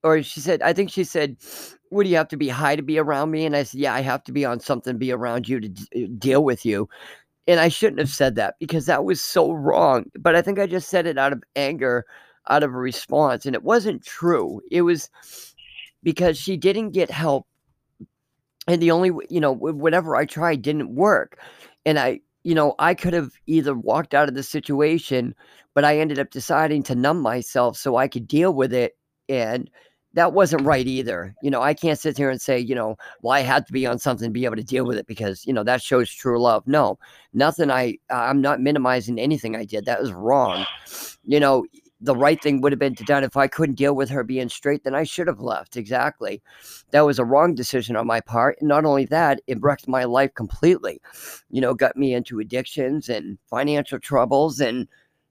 or 0.02 0.22
she 0.22 0.40
said, 0.40 0.62
I 0.62 0.72
think 0.72 0.90
she 0.90 1.04
said, 1.04 1.36
would 1.90 2.06
you 2.06 2.16
have 2.16 2.28
to 2.28 2.36
be 2.36 2.48
high 2.48 2.76
to 2.76 2.82
be 2.82 2.98
around 2.98 3.30
me? 3.30 3.44
And 3.44 3.56
I 3.56 3.64
said, 3.64 3.80
yeah, 3.80 3.94
I 3.94 4.00
have 4.00 4.24
to 4.24 4.32
be 4.32 4.44
on 4.44 4.60
something, 4.60 4.94
to 4.94 4.98
be 4.98 5.12
around 5.12 5.48
you 5.48 5.60
to 5.60 5.68
d- 5.68 6.04
uh, 6.04 6.08
deal 6.18 6.44
with 6.44 6.64
you. 6.64 6.88
And 7.46 7.58
I 7.58 7.68
shouldn't 7.68 7.98
have 7.98 8.10
said 8.10 8.36
that 8.36 8.54
because 8.60 8.86
that 8.86 9.04
was 9.04 9.20
so 9.20 9.52
wrong. 9.52 10.04
But 10.18 10.36
I 10.36 10.42
think 10.42 10.58
I 10.58 10.66
just 10.66 10.88
said 10.88 11.06
it 11.06 11.18
out 11.18 11.32
of 11.32 11.42
anger, 11.56 12.06
out 12.48 12.62
of 12.62 12.70
a 12.72 12.78
response. 12.78 13.44
And 13.44 13.56
it 13.56 13.64
wasn't 13.64 14.04
true. 14.04 14.60
It 14.70 14.82
was 14.82 15.10
because 16.02 16.38
she 16.38 16.56
didn't 16.56 16.90
get 16.90 17.10
help. 17.10 17.46
And 18.66 18.80
the 18.80 18.90
only 18.90 19.10
you 19.28 19.40
know 19.40 19.52
whatever 19.52 20.16
i 20.16 20.24
tried 20.24 20.62
didn't 20.62 20.94
work. 20.94 21.38
And 21.84 21.98
i 21.98 22.20
you 22.44 22.54
know 22.54 22.74
i 22.78 22.94
could 22.94 23.12
have 23.12 23.32
either 23.46 23.74
walked 23.74 24.14
out 24.14 24.28
of 24.28 24.34
the 24.34 24.42
situation 24.42 25.34
but 25.74 25.84
i 25.84 25.98
ended 25.98 26.18
up 26.18 26.30
deciding 26.30 26.82
to 26.82 26.94
numb 26.94 27.20
myself 27.20 27.76
so 27.76 27.96
i 27.96 28.06
could 28.08 28.28
deal 28.28 28.52
with 28.54 28.72
it. 28.72 28.96
And 29.28 29.70
that 30.14 30.32
wasn't 30.32 30.62
right 30.62 30.86
either. 30.86 31.34
You 31.42 31.50
know 31.50 31.62
i 31.62 31.74
can't 31.74 31.98
sit 31.98 32.16
here 32.16 32.30
and 32.30 32.40
say 32.40 32.58
you 32.58 32.74
know 32.74 32.96
well 33.22 33.32
i 33.32 33.40
had 33.40 33.66
to 33.66 33.72
be 33.72 33.86
on 33.86 33.98
something 33.98 34.28
to 34.28 34.32
be 34.32 34.44
able 34.44 34.56
to 34.56 34.62
deal 34.62 34.84
with 34.84 34.98
it 34.98 35.06
because 35.06 35.46
you 35.46 35.52
know 35.52 35.64
that 35.64 35.82
shows 35.82 36.12
true 36.12 36.40
love. 36.40 36.66
No 36.66 36.98
nothing 37.32 37.70
i 37.70 37.96
i'm 38.10 38.40
not 38.40 38.60
minimizing 38.60 39.18
anything 39.18 39.56
i 39.56 39.64
did. 39.64 39.86
That 39.86 40.00
was 40.00 40.12
wrong. 40.12 40.66
You 41.24 41.40
know 41.40 41.64
the 42.00 42.16
right 42.16 42.42
thing 42.42 42.60
would 42.60 42.72
have 42.72 42.78
been 42.78 42.94
to 42.94 43.04
done 43.04 43.24
if 43.24 43.36
I 43.36 43.46
couldn't 43.46 43.74
deal 43.74 43.94
with 43.94 44.08
her 44.08 44.24
being 44.24 44.48
straight, 44.48 44.84
then 44.84 44.94
I 44.94 45.04
should 45.04 45.26
have 45.26 45.40
left. 45.40 45.76
Exactly. 45.76 46.42
That 46.92 47.02
was 47.02 47.18
a 47.18 47.24
wrong 47.24 47.54
decision 47.54 47.94
on 47.94 48.06
my 48.06 48.20
part. 48.20 48.56
And 48.60 48.68
not 48.68 48.84
only 48.86 49.04
that, 49.06 49.40
it 49.46 49.60
wrecked 49.60 49.86
my 49.86 50.04
life 50.04 50.32
completely. 50.34 51.00
You 51.50 51.60
know, 51.60 51.74
got 51.74 51.96
me 51.96 52.14
into 52.14 52.40
addictions 52.40 53.08
and 53.08 53.38
financial 53.50 53.98
troubles 53.98 54.60
and, 54.60 54.88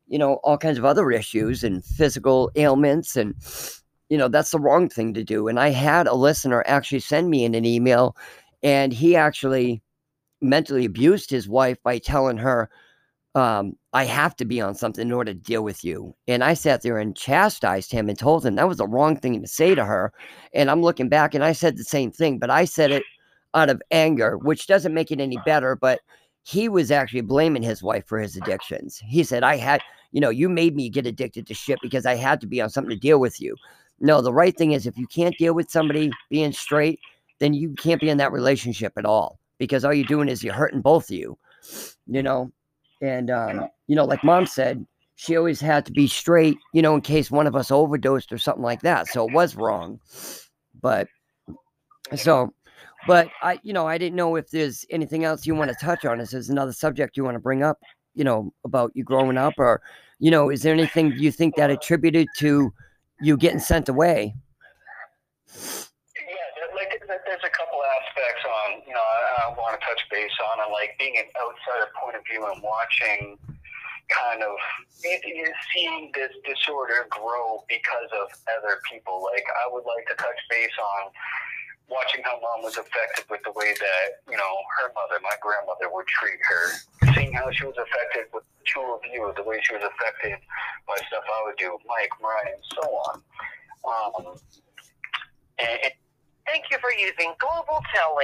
you 0.08 0.20
know, 0.20 0.36
all 0.44 0.58
kinds 0.58 0.78
of 0.78 0.86
other 0.86 1.12
issues 1.12 1.64
and 1.64 1.84
physical 1.84 2.52
ailments. 2.56 3.16
And, 3.16 3.34
you 4.10 4.18
know, 4.18 4.28
that's 4.28 4.52
the 4.52 4.60
wrong 4.60 4.90
thing 4.90 5.14
to 5.16 5.24
do. 5.24 5.48
And 5.48 5.60
I 5.60 5.70
had 5.70 6.06
a 6.08 6.14
listener 6.14 6.64
actually 6.68 7.00
send 7.00 7.30
me 7.30 7.46
in 7.46 7.56
an 7.56 7.66
email, 7.66 8.16
and 8.62 8.94
he 8.94 9.16
actually 9.16 9.82
mentally 10.42 10.86
abused 10.86 11.30
his 11.30 11.50
wife 11.50 11.78
by 11.84 11.98
telling 11.98 12.38
her, 12.38 12.70
um, 13.36 13.74
I 13.94 14.06
have 14.06 14.36
to 14.38 14.46
be 14.46 14.60
on 14.60 14.76
something 14.76 15.08
in 15.08 15.14
order 15.14 15.34
to 15.34 15.40
deal 15.40 15.64
with 15.64 15.84
you. 15.84 16.16
And 16.28 16.44
I 16.44 16.54
sat 16.54 16.82
there 16.82 16.98
and 16.98 17.16
chastised 17.16 17.92
him 17.92 18.10
and 18.10 18.18
told 18.18 18.46
him 18.46 18.56
that 18.56 18.68
was 18.68 18.78
the 18.78 18.88
wrong 18.88 19.18
thing 19.18 19.42
to 19.42 19.48
say 19.48 19.76
to 19.76 19.86
her. 19.86 20.12
And 20.54 20.70
I'm 20.70 20.82
looking 20.82 21.10
back 21.10 21.36
and 21.36 21.44
I 21.44 21.52
said 21.52 21.78
the 21.78 21.84
same 21.84 22.12
thing, 22.12 22.40
but 22.40 22.50
I 22.50 22.66
said 22.66 22.92
it 22.92 23.04
out 23.54 23.70
of 23.70 23.82
anger, 23.92 24.38
which 24.38 24.68
doesn't 24.68 24.94
make 24.94 25.12
it 25.12 25.20
any 25.20 25.38
better. 25.46 25.76
But 25.76 26.00
he 26.44 26.70
was 26.70 26.92
actually 26.92 27.22
blaming 27.22 27.62
his 27.62 27.84
wife 27.84 28.06
for 28.08 28.20
his 28.20 28.36
addictions. 28.36 29.02
He 29.06 29.24
said, 29.24 29.44
I 29.44 29.58
had, 29.58 29.82
you 30.12 30.22
know, 30.22 30.30
you 30.30 30.50
made 30.50 30.76
me 30.76 30.90
get 30.90 31.06
addicted 31.06 31.46
to 31.48 31.54
shit 31.54 31.80
because 31.82 32.06
I 32.06 32.16
had 32.16 32.42
to 32.42 32.48
be 32.48 32.62
on 32.62 32.70
something 32.70 32.90
to 32.90 32.96
deal 32.96 33.20
with 33.20 33.40
you. 33.40 33.56
No, 34.00 34.22
the 34.22 34.34
right 34.34 34.58
thing 34.58 34.72
is 34.72 34.88
if 34.88 34.98
you 34.98 35.08
can't 35.08 35.38
deal 35.38 35.54
with 35.54 35.70
somebody 35.70 36.10
being 36.30 36.54
straight, 36.54 37.00
then 37.40 37.54
you 37.54 37.74
can't 37.74 38.02
be 38.02 38.10
in 38.10 38.18
that 38.18 38.32
relationship 38.32 38.94
at 38.98 39.06
all 39.06 39.40
because 39.60 39.86
all 39.86 39.94
you're 39.94 40.06
doing 40.06 40.30
is 40.30 40.44
you're 40.44 40.54
hurting 40.54 40.82
both 40.82 41.10
of 41.10 41.16
you, 41.16 41.38
you 42.08 42.24
know? 42.24 42.52
And, 43.02 43.30
um, 43.30 43.68
you 43.88 43.96
know, 43.96 44.06
like 44.06 44.24
mom 44.24 44.46
said, 44.46 44.86
she 45.16 45.36
always 45.36 45.60
had 45.60 45.86
to 45.86 45.92
be 45.92 46.08
straight, 46.08 46.58
you 46.74 46.82
know, 46.82 46.96
in 46.96 47.02
case 47.02 47.30
one 47.30 47.48
of 47.48 47.56
us 47.56 47.72
overdosed 47.72 48.32
or 48.32 48.38
something 48.38 48.64
like 48.64 48.82
that. 48.82 49.08
So 49.08 49.28
it 49.28 49.34
was 49.34 49.56
wrong. 49.56 50.00
But 50.82 51.08
so, 52.16 52.54
but 53.08 53.30
I, 53.42 53.60
you 53.64 53.74
know, 53.74 53.86
I 53.86 53.98
didn't 53.98 54.16
know 54.16 54.36
if 54.36 54.50
there's 54.50 54.86
anything 54.90 55.26
else 55.26 55.46
you 55.46 55.56
want 55.56 55.72
to 55.72 55.86
touch 55.86 56.06
on. 56.06 56.20
Is 56.20 56.32
there's 56.32 56.50
another 56.50 56.74
subject 56.74 57.18
you 57.18 57.24
want 57.24 57.36
to 57.36 57.40
bring 57.40 57.64
up, 57.64 57.80
you 58.16 58.24
know, 58.24 58.54
about 58.64 58.92
you 58.96 59.04
growing 59.04 59.38
up 59.38 59.54
or, 59.58 59.82
you 60.20 60.32
know, 60.32 60.50
is 60.50 60.62
there 60.62 60.74
anything 60.74 61.14
you 61.18 61.32
think 61.32 61.56
that 61.56 61.70
attributed 61.70 62.28
to 62.38 62.74
you 63.22 63.38
getting 63.38 63.60
sent 63.60 63.90
away? 63.90 64.36
there's 67.30 67.46
a 67.46 67.54
couple 67.54 67.78
aspects 67.86 68.44
on, 68.46 68.82
you 68.88 68.94
know, 68.94 69.06
I, 69.06 69.46
I 69.46 69.54
want 69.54 69.80
to 69.80 69.82
touch 69.86 70.02
base 70.10 70.34
on, 70.52 70.66
and 70.66 70.69
like 70.80 70.96
being 70.96 71.20
an 71.20 71.28
outsider 71.36 71.92
point 72.00 72.16
of 72.16 72.24
view 72.24 72.48
and 72.48 72.64
watching 72.64 73.36
kind 74.08 74.42
of 74.42 74.56
seeing 74.96 76.10
this 76.16 76.34
disorder 76.48 77.06
grow 77.12 77.62
because 77.68 78.10
of 78.16 78.32
other 78.58 78.82
people. 78.90 79.22
Like, 79.22 79.46
I 79.46 79.70
would 79.70 79.86
like 79.86 80.08
to 80.08 80.16
touch 80.16 80.40
base 80.50 80.74
on 80.80 81.12
watching 81.92 82.24
how 82.24 82.40
mom 82.42 82.64
was 82.64 82.78
affected 82.78 83.26
with 83.30 83.42
the 83.46 83.52
way 83.54 83.74
that, 83.78 84.24
you 84.26 84.38
know, 84.38 84.54
her 84.80 84.90
mother, 84.96 85.22
my 85.22 85.36
grandmother, 85.42 85.94
would 85.94 86.08
treat 86.08 86.40
her. 86.42 87.14
Seeing 87.14 87.34
how 87.34 87.52
she 87.52 87.66
was 87.66 87.78
affected 87.78 88.32
with 88.34 88.44
the 88.58 88.66
two 88.66 88.82
of 88.82 89.02
you, 89.12 89.34
the 89.36 89.44
way 89.44 89.60
she 89.62 89.74
was 89.76 89.84
affected 89.84 90.40
by 90.88 90.96
stuff 91.06 91.26
I 91.26 91.44
would 91.46 91.58
do, 91.58 91.78
Mike, 91.86 92.14
Mariah, 92.22 92.56
and 92.56 92.66
so 92.74 92.84
on. 92.90 93.16
Um, 93.86 94.38
and, 95.60 95.94
Thank 96.50 96.66
you 96.72 96.80
for 96.80 96.92
using 96.92 97.36
Global 97.38 97.84
Tel 97.94 98.16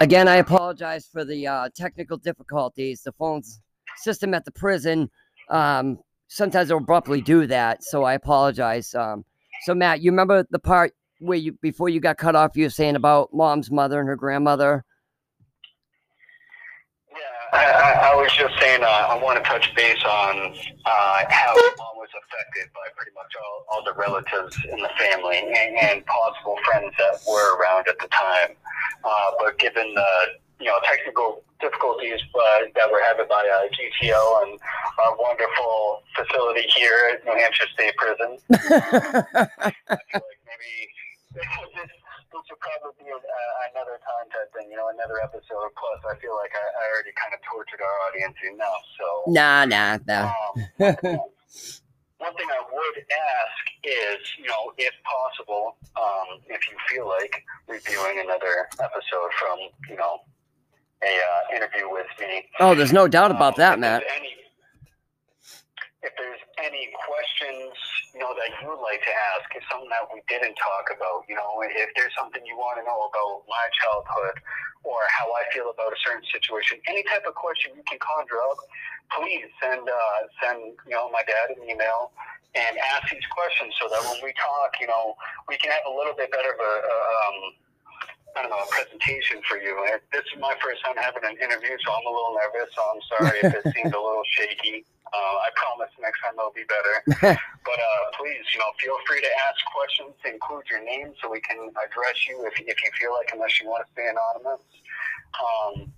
Again, 0.00 0.28
I 0.28 0.36
apologize 0.36 1.06
for 1.06 1.26
the 1.26 1.46
uh, 1.46 1.68
technical 1.74 2.16
difficulties. 2.16 3.02
The 3.02 3.12
phone 3.12 3.42
system 3.98 4.32
at 4.32 4.46
the 4.46 4.50
prison 4.50 5.10
um, 5.50 5.98
sometimes 6.26 6.70
will 6.70 6.78
abruptly 6.78 7.20
do 7.20 7.46
that, 7.48 7.84
so 7.84 8.04
I 8.04 8.14
apologize. 8.14 8.94
Um, 8.94 9.26
so, 9.66 9.74
Matt, 9.74 10.00
you 10.00 10.10
remember 10.10 10.46
the 10.50 10.58
part 10.58 10.94
where 11.18 11.36
you 11.36 11.52
before 11.60 11.90
you 11.90 12.00
got 12.00 12.16
cut 12.16 12.34
off, 12.34 12.56
you 12.56 12.64
were 12.64 12.70
saying 12.70 12.96
about 12.96 13.34
mom's 13.34 13.70
mother 13.70 14.00
and 14.00 14.08
her 14.08 14.16
grandmother? 14.16 14.86
I, 17.52 18.12
I, 18.12 18.14
was 18.14 18.30
just 18.32 18.54
saying, 18.60 18.82
uh, 18.82 19.10
I 19.10 19.18
want 19.18 19.42
to 19.42 19.44
touch 19.48 19.74
base 19.74 20.02
on 20.04 20.54
uh, 20.86 21.18
how 21.28 21.54
mom 21.54 21.94
was 21.98 22.10
affected 22.14 22.70
by 22.74 22.86
pretty 22.94 23.10
much 23.14 23.32
all, 23.34 23.66
all 23.70 23.82
the 23.84 23.94
relatives 23.98 24.56
in 24.70 24.78
the 24.78 24.90
family 24.98 25.38
and, 25.38 25.76
and 25.76 26.06
possible 26.06 26.56
friends 26.64 26.94
that 26.98 27.18
were 27.26 27.58
around 27.58 27.88
at 27.88 27.98
the 27.98 28.08
time. 28.08 28.54
Uh, 29.04 29.30
but 29.38 29.58
given 29.58 29.94
the 29.94 30.12
you 30.60 30.66
know 30.66 30.78
technical 30.84 31.42
difficulties 31.60 32.20
uh, 32.34 32.70
that 32.74 32.86
we're 32.90 33.02
having 33.02 33.26
by 33.28 33.42
uh, 33.42 33.66
GTO 33.74 34.42
and 34.44 34.60
our 35.02 35.16
wonderful 35.18 36.02
facility 36.14 36.68
here 36.76 37.14
at 37.14 37.24
New 37.24 37.34
Hampshire 37.34 37.66
State 37.74 37.96
Prison, 37.96 38.38
I 38.52 39.72
feel 40.06 40.22
like 40.22 40.40
maybe 40.46 40.72
this 41.34 41.90
will 42.32 42.60
probably 42.62 42.94
be 43.02 43.10
uh, 43.10 43.68
another 43.74 43.98
time 44.02 44.26
type 44.30 44.50
thing, 44.54 44.70
you 44.70 44.76
know, 44.76 44.88
another 44.94 45.18
episode. 45.22 45.70
Plus, 45.74 46.00
I 46.06 46.14
feel 46.22 46.34
like 46.38 46.54
I, 46.54 46.64
I 46.64 46.84
already 46.94 47.14
kind 47.18 47.34
of 47.34 47.40
tortured 47.42 47.82
our 47.82 47.96
audience 48.08 48.38
enough. 48.46 48.84
So 48.94 49.06
nah, 49.30 49.64
nah, 49.66 49.98
nah. 50.06 50.30
Um, 50.78 51.18
one 52.20 52.36
thing 52.36 52.48
I 52.52 52.60
would 52.60 52.98
ask 53.00 53.62
is, 53.82 54.20
you 54.38 54.46
know, 54.46 54.72
if 54.76 54.92
possible, 55.02 55.76
um, 55.96 56.40
if 56.48 56.60
you 56.68 56.76
feel 56.88 57.08
like 57.08 57.42
reviewing 57.66 58.20
another 58.20 58.68
episode 58.78 59.30
from, 59.38 59.58
you 59.88 59.96
know, 59.96 60.20
a 61.02 61.06
uh, 61.06 61.56
interview 61.56 61.90
with 61.90 62.06
me. 62.20 62.44
Oh, 62.60 62.74
there's 62.74 62.92
no 62.92 63.08
doubt 63.08 63.30
about 63.30 63.54
um, 63.54 63.58
that, 63.58 63.80
Matt. 63.80 64.04
Any, 64.16 64.36
if 66.00 66.12
there's 66.16 66.40
any 66.56 66.88
questions, 66.96 67.76
you 68.16 68.20
know, 68.24 68.32
that 68.32 68.48
you 68.56 68.72
would 68.72 68.80
like 68.80 69.04
to 69.04 69.12
ask, 69.36 69.44
if 69.52 69.60
something 69.68 69.92
that 69.92 70.08
we 70.08 70.24
didn't 70.32 70.56
talk 70.56 70.88
about, 70.88 71.28
you 71.28 71.36
know, 71.36 71.60
if 71.60 71.92
there's 71.92 72.12
something 72.16 72.40
you 72.48 72.56
want 72.56 72.80
to 72.80 72.84
know 72.88 73.04
about 73.12 73.44
my 73.44 73.66
childhood 73.84 74.40
or 74.80 75.04
how 75.12 75.28
I 75.28 75.44
feel 75.52 75.68
about 75.68 75.92
a 75.92 76.00
certain 76.00 76.24
situation, 76.32 76.80
any 76.88 77.04
type 77.04 77.28
of 77.28 77.36
question 77.36 77.76
you 77.76 77.84
can 77.84 78.00
conjure 78.00 78.40
up, 78.48 78.58
please 79.12 79.44
send 79.60 79.84
uh, 79.84 80.20
send 80.40 80.72
you 80.88 80.96
know 80.96 81.12
my 81.12 81.20
dad 81.28 81.52
an 81.52 81.60
email 81.68 82.16
and 82.56 82.74
ask 82.96 83.12
these 83.12 83.26
questions 83.30 83.74
so 83.76 83.86
that 83.92 84.00
when 84.08 84.24
we 84.24 84.32
talk, 84.40 84.80
you 84.80 84.88
know, 84.88 85.14
we 85.52 85.60
can 85.60 85.70
have 85.70 85.84
a 85.86 85.92
little 85.92 86.16
bit 86.16 86.32
better 86.32 86.56
of 86.56 86.60
a, 86.60 86.74
a 86.80 86.96
um, 87.28 87.36
I 88.36 88.42
don't 88.42 88.50
know, 88.50 88.62
a 88.62 88.70
presentation 88.70 89.42
for 89.46 89.58
you. 89.58 89.74
This 90.12 90.22
is 90.32 90.38
my 90.40 90.54
first 90.62 90.82
time 90.84 90.94
having 90.96 91.22
an 91.24 91.36
interview, 91.42 91.74
so 91.84 91.92
I'm 91.92 92.06
a 92.06 92.12
little 92.14 92.34
nervous. 92.38 92.70
So 92.74 92.80
I'm 92.82 93.02
sorry 93.10 93.38
if 93.42 93.52
it 93.54 93.64
seems 93.74 93.92
a 93.92 93.98
little 93.98 94.26
shaky. 94.38 94.86
Uh, 95.10 95.36
I 95.42 95.48
promise 95.58 95.90
next 95.98 96.22
time 96.22 96.38
it'll 96.38 96.54
be 96.54 96.66
better. 96.70 96.94
but 97.66 97.78
uh, 97.78 98.04
please, 98.14 98.46
you 98.54 98.58
know, 98.62 98.70
feel 98.78 98.94
free 99.06 99.20
to 99.20 99.32
ask 99.50 99.58
questions. 99.74 100.14
Include 100.22 100.64
your 100.70 100.82
name 100.84 101.12
so 101.18 101.30
we 101.30 101.40
can 101.42 101.70
address 101.74 102.16
you 102.28 102.46
if, 102.46 102.54
if 102.62 102.78
you 102.82 102.90
feel 102.94 103.12
like, 103.12 103.30
unless 103.34 103.58
you 103.60 103.66
want 103.66 103.82
to 103.86 103.90
stay 103.92 104.06
anonymous. 104.06 104.62
Um, 105.34 105.90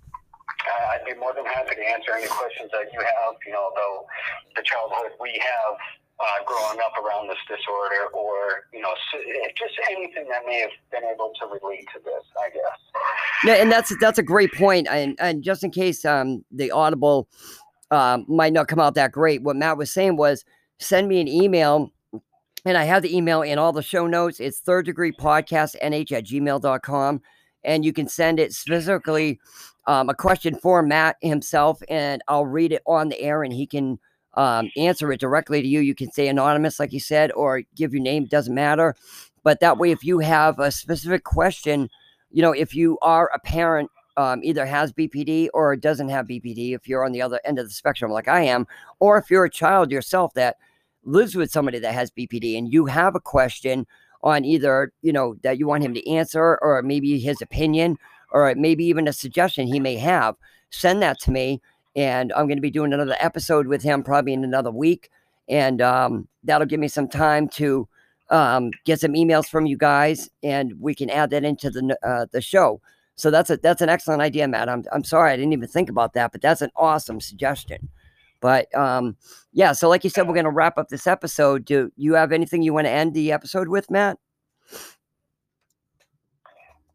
I'd 0.93 1.05
be 1.05 1.13
more 1.19 1.33
than 1.33 1.45
happy 1.45 1.75
to 1.75 1.85
answer 1.85 2.13
any 2.17 2.27
questions 2.27 2.71
that 2.71 2.89
you 2.93 2.99
have, 2.99 3.35
you 3.45 3.53
know, 3.53 3.69
about 3.69 4.05
the 4.55 4.63
childhood 4.63 5.13
we 5.19 5.37
have 5.41 5.77
uh, 6.19 6.43
growing 6.45 6.79
up 6.79 6.93
around 6.97 7.27
this 7.27 7.41
disorder 7.47 8.07
or, 8.13 8.65
you 8.73 8.81
know, 8.81 8.93
just 9.57 9.73
anything 9.89 10.27
that 10.29 10.45
may 10.45 10.61
have 10.61 10.71
been 10.91 11.03
able 11.03 11.33
to 11.39 11.47
relate 11.47 11.85
to 11.93 11.99
this, 12.03 12.23
I 12.39 12.49
guess. 12.49 12.79
Yeah, 13.45 13.61
and 13.61 13.71
that's 13.71 13.93
that's 13.99 14.19
a 14.19 14.23
great 14.23 14.53
point. 14.53 14.87
And 14.89 15.17
and 15.19 15.43
just 15.43 15.63
in 15.63 15.71
case 15.71 16.05
um, 16.05 16.45
the 16.51 16.71
audible 16.71 17.27
um, 17.93 18.25
might 18.27 18.53
not 18.53 18.67
come 18.67 18.79
out 18.79 18.95
that 18.95 19.11
great, 19.11 19.43
what 19.43 19.55
Matt 19.55 19.77
was 19.77 19.93
saying 19.93 20.17
was 20.17 20.43
send 20.79 21.07
me 21.07 21.21
an 21.21 21.27
email. 21.27 21.91
And 22.65 22.77
I 22.77 22.85
have 22.85 23.03
the 23.03 23.15
email 23.15 23.41
in 23.41 23.59
all 23.59 23.71
the 23.71 23.83
show 23.83 24.07
notes. 24.07 24.39
It's 24.39 24.59
third 24.59 24.85
degree 24.85 25.11
podcast 25.11 25.75
nh 25.75 26.11
at 26.11 26.25
gmail.com. 26.25 27.21
And 27.63 27.85
you 27.85 27.93
can 27.93 28.07
send 28.07 28.39
it 28.39 28.53
specifically 28.53 29.39
um, 29.85 30.09
a 30.09 30.15
question 30.15 30.55
for 30.55 30.81
Matt 30.81 31.17
himself, 31.21 31.81
and 31.89 32.21
I'll 32.27 32.45
read 32.45 32.71
it 32.71 32.81
on 32.87 33.09
the 33.09 33.19
air 33.19 33.43
and 33.43 33.53
he 33.53 33.67
can 33.67 33.99
um, 34.35 34.69
answer 34.75 35.11
it 35.11 35.19
directly 35.19 35.61
to 35.61 35.67
you. 35.67 35.81
You 35.81 35.93
can 35.93 36.11
say 36.11 36.27
anonymous, 36.27 36.79
like 36.79 36.93
you 36.93 36.99
said, 36.99 37.31
or 37.33 37.61
give 37.75 37.93
your 37.93 38.01
name, 38.01 38.25
doesn't 38.25 38.55
matter. 38.55 38.95
But 39.43 39.59
that 39.59 39.77
way, 39.77 39.91
if 39.91 40.03
you 40.03 40.19
have 40.19 40.57
a 40.57 40.71
specific 40.71 41.25
question, 41.25 41.89
you 42.31 42.41
know, 42.41 42.53
if 42.53 42.73
you 42.73 42.97
are 43.01 43.29
a 43.33 43.39
parent, 43.39 43.91
um, 44.17 44.43
either 44.43 44.65
has 44.65 44.93
BPD 44.93 45.49
or 45.53 45.75
doesn't 45.75 46.09
have 46.09 46.27
BPD, 46.27 46.75
if 46.75 46.87
you're 46.87 47.05
on 47.05 47.11
the 47.11 47.21
other 47.21 47.39
end 47.45 47.59
of 47.59 47.65
the 47.65 47.73
spectrum, 47.73 48.11
like 48.11 48.27
I 48.27 48.41
am, 48.41 48.67
or 48.99 49.17
if 49.17 49.29
you're 49.29 49.45
a 49.45 49.49
child 49.49 49.91
yourself 49.91 50.33
that 50.35 50.57
lives 51.03 51.35
with 51.35 51.51
somebody 51.51 51.79
that 51.79 51.93
has 51.93 52.11
BPD 52.11 52.57
and 52.57 52.71
you 52.71 52.85
have 52.85 53.15
a 53.15 53.19
question 53.19 53.85
on 54.21 54.45
either, 54.45 54.91
you 55.01 55.11
know, 55.11 55.35
that 55.43 55.59
you 55.59 55.67
want 55.67 55.83
him 55.83 55.93
to 55.93 56.09
answer 56.09 56.57
or 56.61 56.81
maybe 56.81 57.19
his 57.19 57.41
opinion 57.41 57.97
or 58.31 58.53
maybe 58.55 58.85
even 58.85 59.07
a 59.07 59.13
suggestion 59.13 59.67
he 59.67 59.79
may 59.79 59.95
have, 59.95 60.35
send 60.69 61.01
that 61.01 61.19
to 61.19 61.31
me 61.31 61.61
and 61.95 62.33
I'm 62.33 62.47
going 62.47 62.57
to 62.57 62.61
be 62.61 62.71
doing 62.71 62.93
another 62.93 63.15
episode 63.19 63.67
with 63.67 63.83
him 63.83 64.03
probably 64.03 64.33
in 64.33 64.43
another 64.43 64.71
week, 64.71 65.09
and 65.47 65.81
um, 65.81 66.27
that'll 66.43 66.67
give 66.67 66.79
me 66.79 66.87
some 66.87 67.07
time 67.07 67.47
to 67.49 67.87
um, 68.29 68.71
get 68.85 68.99
some 68.99 69.13
emails 69.13 69.47
from 69.47 69.65
you 69.65 69.77
guys, 69.77 70.29
and 70.41 70.79
we 70.79 70.95
can 70.95 71.09
add 71.09 71.29
that 71.31 71.43
into 71.43 71.69
the 71.69 71.97
uh, 72.03 72.25
the 72.31 72.41
show. 72.41 72.81
So 73.15 73.29
that's 73.29 73.49
a 73.49 73.57
that's 73.57 73.81
an 73.81 73.89
excellent 73.89 74.21
idea, 74.21 74.47
Matt. 74.47 74.69
I'm 74.69 74.83
I'm 74.91 75.03
sorry 75.03 75.31
I 75.31 75.35
didn't 75.35 75.53
even 75.53 75.67
think 75.67 75.89
about 75.89 76.13
that, 76.13 76.31
but 76.31 76.41
that's 76.41 76.61
an 76.61 76.71
awesome 76.75 77.21
suggestion. 77.21 77.89
But 78.41 78.73
um, 78.75 79.15
yeah, 79.53 79.71
so 79.71 79.87
like 79.87 80.03
you 80.03 80.09
said, 80.09 80.27
we're 80.27 80.33
going 80.33 80.43
to 80.43 80.51
wrap 80.51 80.77
up 80.77 80.89
this 80.89 81.07
episode. 81.07 81.63
Do 81.63 81.91
you 81.95 82.15
have 82.15 82.33
anything 82.33 82.61
you 82.61 82.73
want 82.73 82.87
to 82.87 82.91
end 82.91 83.13
the 83.13 83.31
episode 83.31 83.69
with, 83.69 83.89
Matt? 83.89 84.17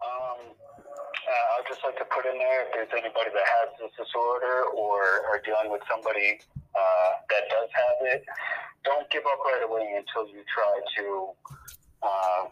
Um 0.03 0.53
uh 0.53 1.57
I'd 1.57 1.67
just 1.69 1.81
like 1.85 1.97
to 1.99 2.05
put 2.05 2.27
in 2.27 2.37
there 2.37 2.67
if 2.67 2.73
there's 2.75 2.93
anybody 2.93 3.31
that 3.33 3.47
has 3.47 3.69
this 3.81 3.93
disorder 3.97 4.65
or 4.77 5.25
are 5.33 5.41
dealing 5.45 5.71
with 5.71 5.83
somebody 5.89 6.41
uh, 6.75 7.11
that 7.31 7.49
does 7.49 7.69
have 7.73 8.13
it, 8.13 8.25
don't 8.85 9.09
give 9.11 9.23
up 9.25 9.39
right 9.45 9.63
away 9.65 9.87
until 9.97 10.29
you 10.29 10.43
try 10.53 10.81
to 10.99 11.29
uh, 12.03 12.45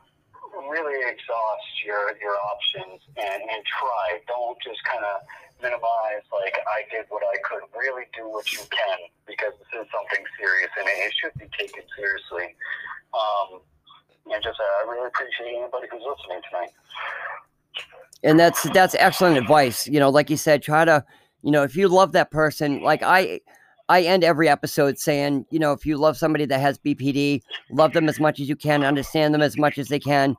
really 0.64 0.96
exhaust 1.04 1.68
your 1.84 2.16
your 2.20 2.36
options 2.52 3.04
and, 3.16 3.40
and 3.42 3.60
try. 3.66 4.20
Don't 4.26 4.56
just 4.64 4.80
kind 4.88 5.04
of 5.04 5.20
minimize 5.60 6.24
like 6.32 6.56
I 6.64 6.88
did 6.88 7.06
what 7.08 7.22
I 7.24 7.36
could. 7.44 7.64
Really 7.76 8.08
do 8.16 8.28
what 8.28 8.48
you 8.52 8.64
can 8.72 8.98
because 9.28 9.52
this 9.60 9.84
is 9.84 9.86
something 9.92 10.24
serious 10.40 10.72
and 10.80 10.86
it 10.88 11.12
should 11.20 11.36
be 11.36 11.48
taken 11.56 11.84
seriously. 11.96 12.56
Um, 13.12 13.60
and 14.32 14.42
just 14.42 14.58
uh, 14.58 14.82
I 14.82 14.90
really 14.90 15.06
appreciate 15.06 15.56
anybody 15.60 15.86
who's 15.90 16.02
listening 16.02 16.42
tonight 16.50 16.72
and 18.22 18.38
that's 18.40 18.62
that's 18.70 18.94
excellent 18.98 19.36
advice 19.36 19.86
you 19.86 20.00
know 20.00 20.10
like 20.10 20.30
you 20.30 20.36
said 20.36 20.62
try 20.62 20.84
to 20.84 21.04
you 21.42 21.50
know 21.50 21.62
if 21.62 21.76
you 21.76 21.88
love 21.88 22.12
that 22.12 22.30
person 22.30 22.82
like 22.82 23.02
i 23.02 23.40
i 23.88 24.02
end 24.02 24.24
every 24.24 24.48
episode 24.48 24.98
saying 24.98 25.44
you 25.50 25.58
know 25.58 25.72
if 25.72 25.86
you 25.86 25.96
love 25.96 26.16
somebody 26.16 26.44
that 26.44 26.60
has 26.60 26.78
bpd 26.78 27.40
love 27.70 27.92
them 27.92 28.08
as 28.08 28.20
much 28.20 28.40
as 28.40 28.48
you 28.48 28.56
can 28.56 28.84
understand 28.84 29.34
them 29.34 29.42
as 29.42 29.56
much 29.56 29.78
as 29.78 29.88
they 29.88 29.98
can 29.98 30.36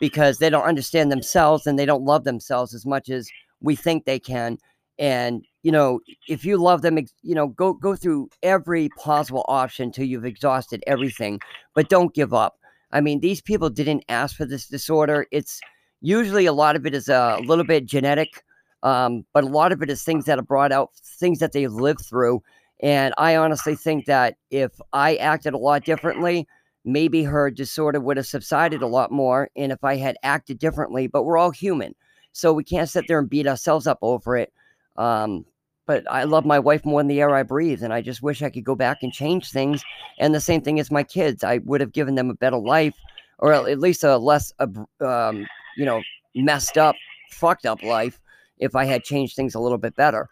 because 0.00 0.38
they 0.38 0.50
don't 0.50 0.64
understand 0.64 1.10
themselves 1.10 1.66
and 1.66 1.78
they 1.78 1.86
don't 1.86 2.04
love 2.04 2.24
themselves 2.24 2.74
as 2.74 2.86
much 2.86 3.08
as 3.08 3.28
we 3.60 3.74
think 3.74 4.04
they 4.04 4.18
can 4.18 4.58
and 4.98 5.44
you 5.62 5.72
know 5.72 6.00
if 6.28 6.44
you 6.44 6.56
love 6.56 6.82
them 6.82 6.98
you 7.22 7.34
know 7.34 7.48
go 7.48 7.72
go 7.72 7.94
through 7.94 8.28
every 8.42 8.88
possible 8.90 9.44
option 9.48 9.90
till 9.90 10.04
you've 10.04 10.24
exhausted 10.24 10.82
everything 10.86 11.40
but 11.74 11.88
don't 11.88 12.14
give 12.14 12.32
up 12.32 12.58
i 12.92 13.00
mean 13.00 13.20
these 13.20 13.40
people 13.40 13.70
didn't 13.70 14.04
ask 14.08 14.36
for 14.36 14.44
this 14.44 14.66
disorder 14.66 15.26
it's 15.30 15.60
usually 16.00 16.46
a 16.46 16.52
lot 16.52 16.76
of 16.76 16.86
it 16.86 16.94
is 16.94 17.08
a 17.08 17.40
little 17.44 17.64
bit 17.64 17.86
genetic, 17.86 18.42
um, 18.82 19.24
but 19.32 19.44
a 19.44 19.48
lot 19.48 19.72
of 19.72 19.82
it 19.82 19.90
is 19.90 20.02
things 20.02 20.24
that 20.26 20.38
are 20.38 20.42
brought 20.42 20.72
out, 20.72 20.90
things 21.18 21.38
that 21.40 21.52
they've 21.52 21.72
lived 21.72 22.04
through. 22.04 22.42
And 22.80 23.12
I 23.18 23.36
honestly 23.36 23.74
think 23.74 24.06
that 24.06 24.36
if 24.50 24.72
I 24.92 25.16
acted 25.16 25.54
a 25.54 25.58
lot 25.58 25.84
differently, 25.84 26.46
maybe 26.84 27.24
her 27.24 27.50
disorder 27.50 28.00
would 28.00 28.16
have 28.16 28.26
subsided 28.26 28.82
a 28.82 28.86
lot 28.86 29.10
more. 29.10 29.50
And 29.56 29.72
if 29.72 29.82
I 29.82 29.96
had 29.96 30.16
acted 30.22 30.58
differently, 30.58 31.06
but 31.06 31.24
we're 31.24 31.38
all 31.38 31.50
human. 31.50 31.94
So 32.32 32.52
we 32.52 32.64
can't 32.64 32.88
sit 32.88 33.06
there 33.08 33.18
and 33.18 33.28
beat 33.28 33.46
ourselves 33.46 33.86
up 33.86 33.98
over 34.00 34.36
it. 34.36 34.52
Um, 34.96 35.44
but 35.86 36.04
I 36.10 36.24
love 36.24 36.44
my 36.44 36.58
wife 36.58 36.84
more 36.84 37.00
than 37.00 37.08
the 37.08 37.20
air 37.20 37.34
I 37.34 37.42
breathe. 37.42 37.82
And 37.82 37.92
I 37.92 38.00
just 38.00 38.22
wish 38.22 38.42
I 38.42 38.50
could 38.50 38.64
go 38.64 38.74
back 38.74 38.98
and 39.02 39.12
change 39.12 39.50
things. 39.50 39.82
And 40.18 40.34
the 40.34 40.40
same 40.40 40.60
thing 40.60 40.78
as 40.78 40.90
my 40.90 41.02
kids, 41.02 41.42
I 41.42 41.58
would 41.58 41.80
have 41.80 41.92
given 41.92 42.14
them 42.14 42.30
a 42.30 42.34
better 42.34 42.58
life 42.58 42.94
or 43.38 43.52
at 43.52 43.78
least 43.78 44.04
a 44.04 44.18
less 44.18 44.52
um, 44.60 45.46
you 45.76 45.84
know, 45.84 46.02
messed 46.34 46.76
up, 46.76 46.96
fucked 47.30 47.66
up 47.66 47.82
life 47.82 48.20
if 48.58 48.74
I 48.74 48.84
had 48.84 49.04
changed 49.04 49.36
things 49.36 49.54
a 49.54 49.60
little 49.60 49.78
bit 49.78 49.94
better. 49.96 50.28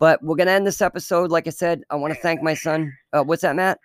But 0.00 0.22
we're 0.24 0.34
gonna 0.34 0.50
end 0.50 0.66
this 0.66 0.80
episode. 0.80 1.30
Like 1.30 1.46
I 1.46 1.50
said, 1.50 1.82
I 1.90 1.96
want 1.96 2.14
to 2.14 2.20
thank 2.20 2.42
my 2.42 2.54
son. 2.54 2.90
Uh, 3.12 3.22
what's 3.22 3.42
that, 3.42 3.54
Matt? 3.54 3.78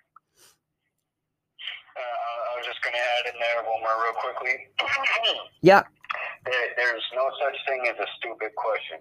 Uh, 1.93 1.99
I 1.99 2.57
was 2.57 2.65
just 2.65 2.81
gonna 2.81 2.95
add 2.95 3.33
in 3.33 3.39
there 3.39 3.61
one 3.69 3.81
more 3.83 3.99
real 4.01 4.15
quickly. 4.23 4.55
yeah. 5.61 5.83
There, 6.45 6.67
there's 6.77 7.03
no 7.13 7.29
such 7.43 7.57
thing 7.67 7.83
as 7.91 7.99
a 7.99 8.07
stupid 8.17 8.55
question. 8.55 8.99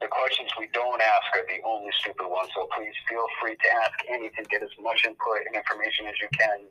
The 0.00 0.08
questions 0.08 0.50
we 0.58 0.68
don't 0.72 1.00
ask 1.00 1.26
are 1.34 1.46
the 1.48 1.62
only 1.64 1.90
stupid 2.00 2.28
ones. 2.28 2.50
So 2.54 2.68
please 2.76 2.92
feel 3.08 3.26
free 3.40 3.56
to 3.56 3.68
ask 3.84 3.96
anything. 4.08 4.44
Get 4.50 4.62
as 4.62 4.74
much 4.80 5.04
input 5.06 5.46
and 5.46 5.56
information 5.56 6.06
as 6.06 6.14
you 6.20 6.28
can 6.36 6.68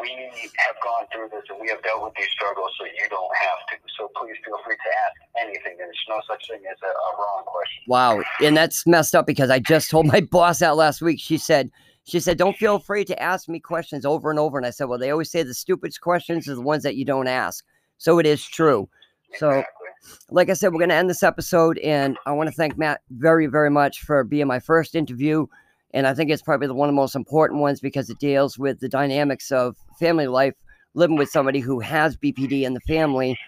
we 0.00 0.10
have 0.10 0.76
gone 0.82 1.06
through 1.12 1.28
this 1.30 1.44
and 1.50 1.58
we 1.60 1.68
have 1.68 1.82
dealt 1.82 2.02
with 2.02 2.14
these 2.16 2.28
struggles 2.30 2.70
so 2.78 2.84
you 2.84 3.08
don't 3.10 3.36
have 3.36 3.58
to. 3.70 3.76
So 3.96 4.10
please 4.20 4.36
feel 4.44 4.58
free 4.64 4.74
to 4.74 4.90
ask 5.06 5.46
anything. 5.46 5.76
There's 5.78 5.98
no 6.08 6.20
such 6.28 6.48
thing 6.48 6.62
as 6.70 6.76
a, 6.82 6.86
a 6.86 7.10
wrong 7.18 7.44
question. 7.46 7.82
Wow. 7.86 8.22
And 8.42 8.56
that's 8.56 8.86
messed 8.86 9.14
up 9.14 9.26
because 9.26 9.50
I 9.50 9.58
just 9.58 9.90
told 9.90 10.06
my 10.06 10.20
boss 10.30 10.62
out 10.62 10.76
last 10.76 11.00
week. 11.00 11.20
She 11.20 11.38
said, 11.38 11.70
she 12.04 12.20
said, 12.20 12.38
don't 12.38 12.56
feel 12.56 12.78
free 12.78 13.04
to 13.04 13.22
ask 13.22 13.48
me 13.48 13.60
questions 13.60 14.04
over 14.04 14.30
and 14.30 14.38
over. 14.38 14.58
And 14.58 14.66
I 14.66 14.70
said, 14.70 14.88
well, 14.88 14.98
they 14.98 15.10
always 15.10 15.30
say 15.30 15.42
the 15.42 15.54
stupidest 15.54 16.00
questions 16.00 16.48
are 16.48 16.54
the 16.54 16.60
ones 16.60 16.82
that 16.82 16.96
you 16.96 17.04
don't 17.04 17.28
ask. 17.28 17.64
So 17.98 18.18
it 18.18 18.26
is 18.26 18.44
true. 18.44 18.88
So, 19.36 19.50
exactly. 19.50 19.83
Like 20.30 20.50
I 20.50 20.54
said, 20.54 20.72
we're 20.72 20.78
going 20.78 20.90
to 20.90 20.94
end 20.94 21.10
this 21.10 21.22
episode. 21.22 21.78
And 21.78 22.16
I 22.26 22.32
want 22.32 22.48
to 22.48 22.54
thank 22.54 22.76
Matt 22.76 23.00
very, 23.10 23.46
very 23.46 23.70
much 23.70 24.00
for 24.00 24.24
being 24.24 24.46
my 24.46 24.60
first 24.60 24.94
interview. 24.94 25.46
And 25.92 26.06
I 26.06 26.14
think 26.14 26.30
it's 26.30 26.42
probably 26.42 26.66
the 26.66 26.74
one 26.74 26.88
of 26.88 26.92
the 26.92 27.00
most 27.00 27.14
important 27.14 27.60
ones 27.60 27.80
because 27.80 28.10
it 28.10 28.18
deals 28.18 28.58
with 28.58 28.80
the 28.80 28.88
dynamics 28.88 29.52
of 29.52 29.76
family 29.98 30.26
life, 30.26 30.54
living 30.94 31.16
with 31.16 31.30
somebody 31.30 31.60
who 31.60 31.80
has 31.80 32.16
BPD 32.16 32.62
in 32.62 32.74
the 32.74 32.80
family. 32.80 33.38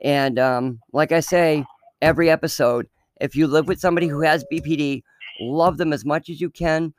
And 0.00 0.38
um, 0.38 0.80
like 0.92 1.10
I 1.10 1.20
say, 1.20 1.64
every 2.02 2.30
episode, 2.30 2.86
if 3.20 3.34
you 3.34 3.46
live 3.46 3.66
with 3.66 3.80
somebody 3.80 4.06
who 4.06 4.20
has 4.20 4.44
BPD, 4.52 5.02
love 5.40 5.78
them 5.78 5.92
as 5.92 6.04
much 6.04 6.28
as 6.28 6.40
you 6.40 6.50
can 6.50 6.94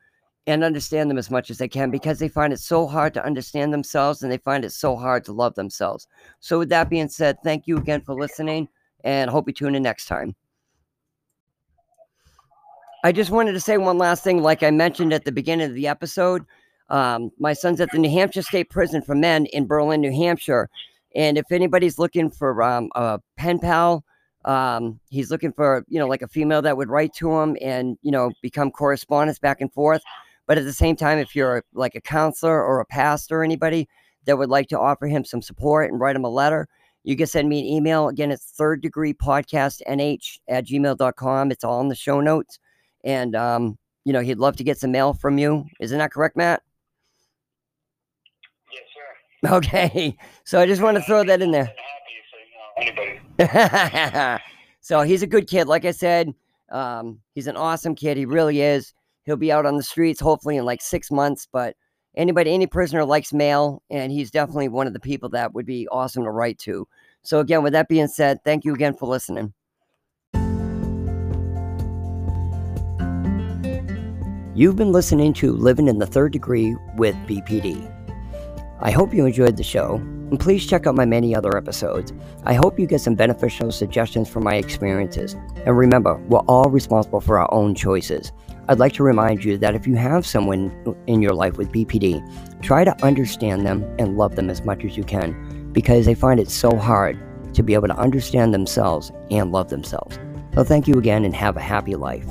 and 0.46 0.64
understand 0.64 1.10
them 1.10 1.18
as 1.18 1.30
much 1.30 1.50
as 1.50 1.58
they 1.58 1.68
can 1.68 1.92
because 1.92 2.20
they 2.20 2.30
find 2.30 2.54
it 2.54 2.60
so 2.60 2.88
hard 2.88 3.14
to 3.14 3.26
understand 3.26 3.74
themselves 3.74 4.24
and 4.24 4.32
they 4.32 4.38
find 4.38 4.64
it 4.64 4.72
so 4.72 4.96
hard 4.96 5.24
to 5.26 5.34
love 5.34 5.56
themselves. 5.56 6.08
So, 6.40 6.60
with 6.60 6.70
that 6.70 6.90
being 6.90 7.10
said, 7.10 7.38
thank 7.44 7.68
you 7.68 7.78
again 7.78 8.02
for 8.02 8.14
listening 8.14 8.68
and 9.08 9.30
hope 9.32 9.48
you 9.48 9.54
tune 9.54 9.76
in 9.76 9.84
next 9.84 10.06
time. 10.06 10.36
I 13.04 13.12
just 13.12 13.32
wanted 13.32 13.54
to 13.54 13.60
say 13.60 13.78
one 13.78 13.98
last 13.98 14.24
thing. 14.24 14.44
Like 14.44 14.62
I 14.64 14.72
mentioned 14.72 15.14
at 15.14 15.26
the 15.26 15.32
beginning 15.32 15.68
of 15.68 15.74
the 15.74 15.88
episode, 15.88 16.44
Um, 16.90 17.32
my 17.38 17.54
son's 17.54 17.82
at 17.82 17.92
the 17.92 18.00
New 18.00 18.10
Hampshire 18.10 18.42
State 18.42 18.70
Prison 18.70 19.02
for 19.02 19.16
Men 19.16 19.46
in 19.48 19.68
Berlin, 19.68 20.00
New 20.00 20.16
Hampshire. 20.16 20.70
And 21.16 21.38
if 21.38 21.52
anybody's 21.52 22.00
looking 22.00 22.30
for 22.30 22.64
um, 22.64 22.90
a 22.96 23.20
pen 23.36 23.60
pal, 23.60 24.04
um, 24.46 25.00
he's 25.10 25.30
looking 25.30 25.52
for, 25.52 25.84
you 25.90 26.00
know, 26.00 26.08
like 26.08 26.22
a 26.22 26.28
female 26.30 26.62
that 26.62 26.78
would 26.78 26.90
write 26.90 27.14
to 27.16 27.30
him 27.32 27.58
and, 27.62 27.98
you 28.04 28.12
know, 28.12 28.32
become 28.42 28.72
correspondence 28.72 29.40
back 29.40 29.60
and 29.60 29.74
forth. 29.74 30.02
But 30.46 30.58
at 30.58 30.64
the 30.64 30.72
same 30.74 30.96
time, 30.96 31.18
if 31.20 31.36
you're 31.36 31.64
like 31.74 31.96
a 31.96 32.02
counselor 32.02 32.64
or 32.64 32.80
a 32.80 32.86
pastor 32.86 33.40
or 33.40 33.44
anybody 33.44 33.90
that 34.26 34.38
would 34.38 34.50
like 34.50 34.70
to 34.70 34.80
offer 34.80 35.08
him 35.08 35.26
some 35.26 35.42
support 35.42 35.92
and 35.92 36.00
write 36.00 36.16
him 36.16 36.24
a 36.24 36.30
letter, 36.30 36.70
you 37.08 37.16
can 37.16 37.26
send 37.26 37.48
me 37.48 37.60
an 37.60 37.66
email. 37.66 38.10
Again, 38.10 38.32
it's 38.32 38.52
third 38.58 38.82
degree 38.82 39.14
podcast 39.14 39.82
nh 39.88 40.42
at 40.50 40.66
gmail.com. 40.66 41.52
It's 41.52 41.64
all 41.64 41.80
in 41.80 41.88
the 41.88 41.96
show 41.96 42.20
notes. 42.20 42.60
And, 43.06 43.34
um, 43.34 43.78
you 44.04 44.12
know, 44.12 44.20
he'd 44.20 44.40
love 44.40 44.58
to 44.58 44.64
get 44.66 44.78
some 44.78 44.92
mail 44.92 45.14
from 45.14 45.38
you. 45.38 45.66
Isn't 45.80 46.00
that 46.00 46.12
correct, 46.12 46.36
Matt? 46.36 46.64
Yes, 48.74 48.84
sir. 48.94 49.56
Okay. 49.56 50.18
So 50.44 50.60
I 50.60 50.66
just 50.66 50.82
want 50.82 50.98
to 50.98 51.04
throw 51.04 51.24
that 51.24 51.42
in 51.42 51.52
there. 51.52 51.72
So, 52.78 52.84
you 52.84 52.92
know, 52.92 53.20
anybody. 53.40 54.44
so 54.82 55.00
he's 55.04 55.24
a 55.24 55.28
good 55.28 55.48
kid. 55.48 55.70
Like 55.70 55.86
I 55.86 55.92
said, 55.92 56.36
um, 56.74 57.22
he's 57.36 57.48
an 57.48 57.56
awesome 57.56 57.96
kid. 57.96 58.18
He 58.18 58.26
really 58.26 58.60
is. 58.60 58.94
He'll 59.24 59.38
be 59.38 59.54
out 59.54 59.66
on 59.66 59.78
the 59.78 59.84
streets 59.84 60.20
hopefully 60.20 60.58
in 60.58 60.66
like 60.66 60.82
six 60.82 61.10
months. 61.10 61.48
But 61.50 61.78
anybody, 62.18 62.54
any 62.54 62.68
prisoner 62.68 63.06
likes 63.06 63.32
mail, 63.32 63.82
and 63.90 64.12
he's 64.12 64.32
definitely 64.32 64.68
one 64.68 64.88
of 64.88 64.94
the 64.94 65.00
people 65.00 65.30
that 65.30 65.54
would 65.54 65.66
be 65.66 65.88
awesome 65.90 66.24
to 66.24 66.32
write 66.32 66.60
to. 66.60 66.88
So 67.22 67.40
again, 67.40 67.64
with 67.64 67.74
that 67.74 67.88
being 67.88 68.08
said, 68.08 68.40
thank 68.44 68.66
you 68.66 68.74
again 68.74 68.96
for 68.96 69.08
listening. 69.08 69.54
You've 74.56 74.76
been 74.76 74.92
listening 74.92 75.34
to 75.34 75.52
Living 75.52 75.88
in 75.88 76.00
the 76.00 76.08
Third 76.08 76.34
Degree 76.34 76.76
with 76.96 77.16
BPD. 77.28 77.94
I 78.82 78.90
hope 78.90 79.14
you 79.14 79.26
enjoyed 79.26 79.56
the 79.56 79.64
show, 79.64 79.96
and 79.96 80.40
please 80.40 80.66
check 80.66 80.88
out 80.88 80.96
my 80.96 81.06
many 81.06 81.36
other 81.36 81.56
episodes. 81.56 82.12
I 82.44 82.56
hope 82.56 82.80
you 82.80 82.88
get 82.88 83.02
some 83.02 83.14
beneficial 83.14 83.72
suggestions 83.72 84.30
from 84.30 84.44
my 84.44 84.56
experiences. 84.56 85.36
And 85.66 85.78
remember, 85.78 86.16
we're 86.28 86.40
all 86.40 86.70
responsible 86.72 87.22
for 87.22 87.38
our 87.38 87.54
own 87.54 87.76
choices. 87.76 88.32
I'd 88.70 88.80
like 88.80 88.92
to 88.94 89.04
remind 89.04 89.46
you 89.46 89.58
that 89.60 89.76
if 89.76 89.88
you 89.88 89.96
have 89.96 90.28
someone 90.28 90.74
in 91.08 91.22
your 91.22 91.34
life 91.34 91.58
with 91.58 91.72
BPD, 91.72 92.22
try 92.62 92.84
to 92.84 93.02
understand 93.02 93.66
them 93.66 93.86
and 93.98 94.18
love 94.18 94.36
them 94.36 94.50
as 94.50 94.66
much 94.66 94.84
as 94.84 94.98
you 94.98 95.06
can 95.06 95.72
because 95.72 96.06
they 96.06 96.14
find 96.14 96.38
it 96.38 96.50
so 96.50 96.76
hard 96.76 97.18
to 97.54 97.64
be 97.64 97.76
able 97.76 97.88
to 97.88 97.96
understand 97.96 98.54
themselves 98.54 99.10
and 99.32 99.54
love 99.54 99.70
themselves. 99.70 100.20
So, 100.54 100.66
thank 100.66 100.86
you 100.86 100.96
again 100.96 101.24
and 101.24 101.34
have 101.34 101.56
a 101.56 101.62
happy 101.62 101.96
life. 101.96 102.28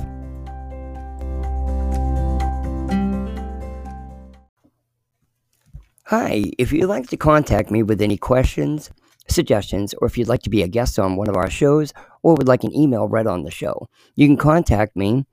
Hi, 6.05 6.43
if 6.59 6.71
you'd 6.71 6.85
like 6.85 7.07
to 7.07 7.17
contact 7.17 7.71
me 7.71 7.81
with 7.81 7.99
any 7.99 8.15
questions, 8.15 8.91
suggestions, 9.27 9.95
or 9.95 10.05
if 10.05 10.19
you'd 10.19 10.27
like 10.27 10.43
to 10.43 10.51
be 10.51 10.61
a 10.61 10.67
guest 10.67 10.99
on 10.99 11.15
one 11.15 11.29
of 11.29 11.35
our 11.35 11.49
shows 11.49 11.93
or 12.21 12.35
would 12.35 12.47
like 12.47 12.63
an 12.63 12.75
email 12.75 13.07
read 13.07 13.25
on 13.25 13.41
the 13.41 13.49
show, 13.49 13.89
you 14.15 14.27
can 14.27 14.37
contact 14.37 14.95
me 14.95 15.25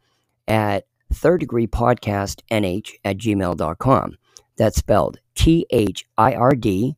at 0.48 0.86
third 1.14 1.40
degree 1.40 1.66
podcast 1.66 2.42
nh 2.50 2.90
at 3.04 3.18
gmail.com. 3.18 4.16
That's 4.56 4.76
spelled 4.76 5.18
T 5.34 5.66
H 5.70 6.04
I 6.18 6.34
R 6.34 6.52
D 6.52 6.96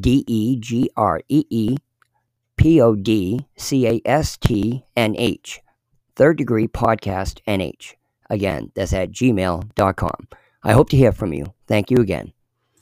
D 0.00 0.24
E 0.26 0.56
G 0.58 0.90
R 0.96 1.20
E 1.28 1.44
E 1.50 1.76
P 2.56 2.80
O 2.80 2.94
D 2.94 3.46
C 3.56 3.86
A 3.86 4.00
S 4.04 4.36
T 4.36 4.84
N 4.96 5.14
H. 5.16 5.60
Third 6.16 6.38
degree 6.38 6.68
podcast 6.68 7.40
NH. 7.48 7.94
Again, 8.30 8.70
that's 8.74 8.92
at 8.92 9.10
gmail.com. 9.10 10.28
I 10.62 10.72
hope 10.72 10.88
to 10.90 10.96
hear 10.96 11.12
from 11.12 11.32
you. 11.32 11.52
Thank 11.66 11.90
you 11.90 11.98
again. 11.98 12.32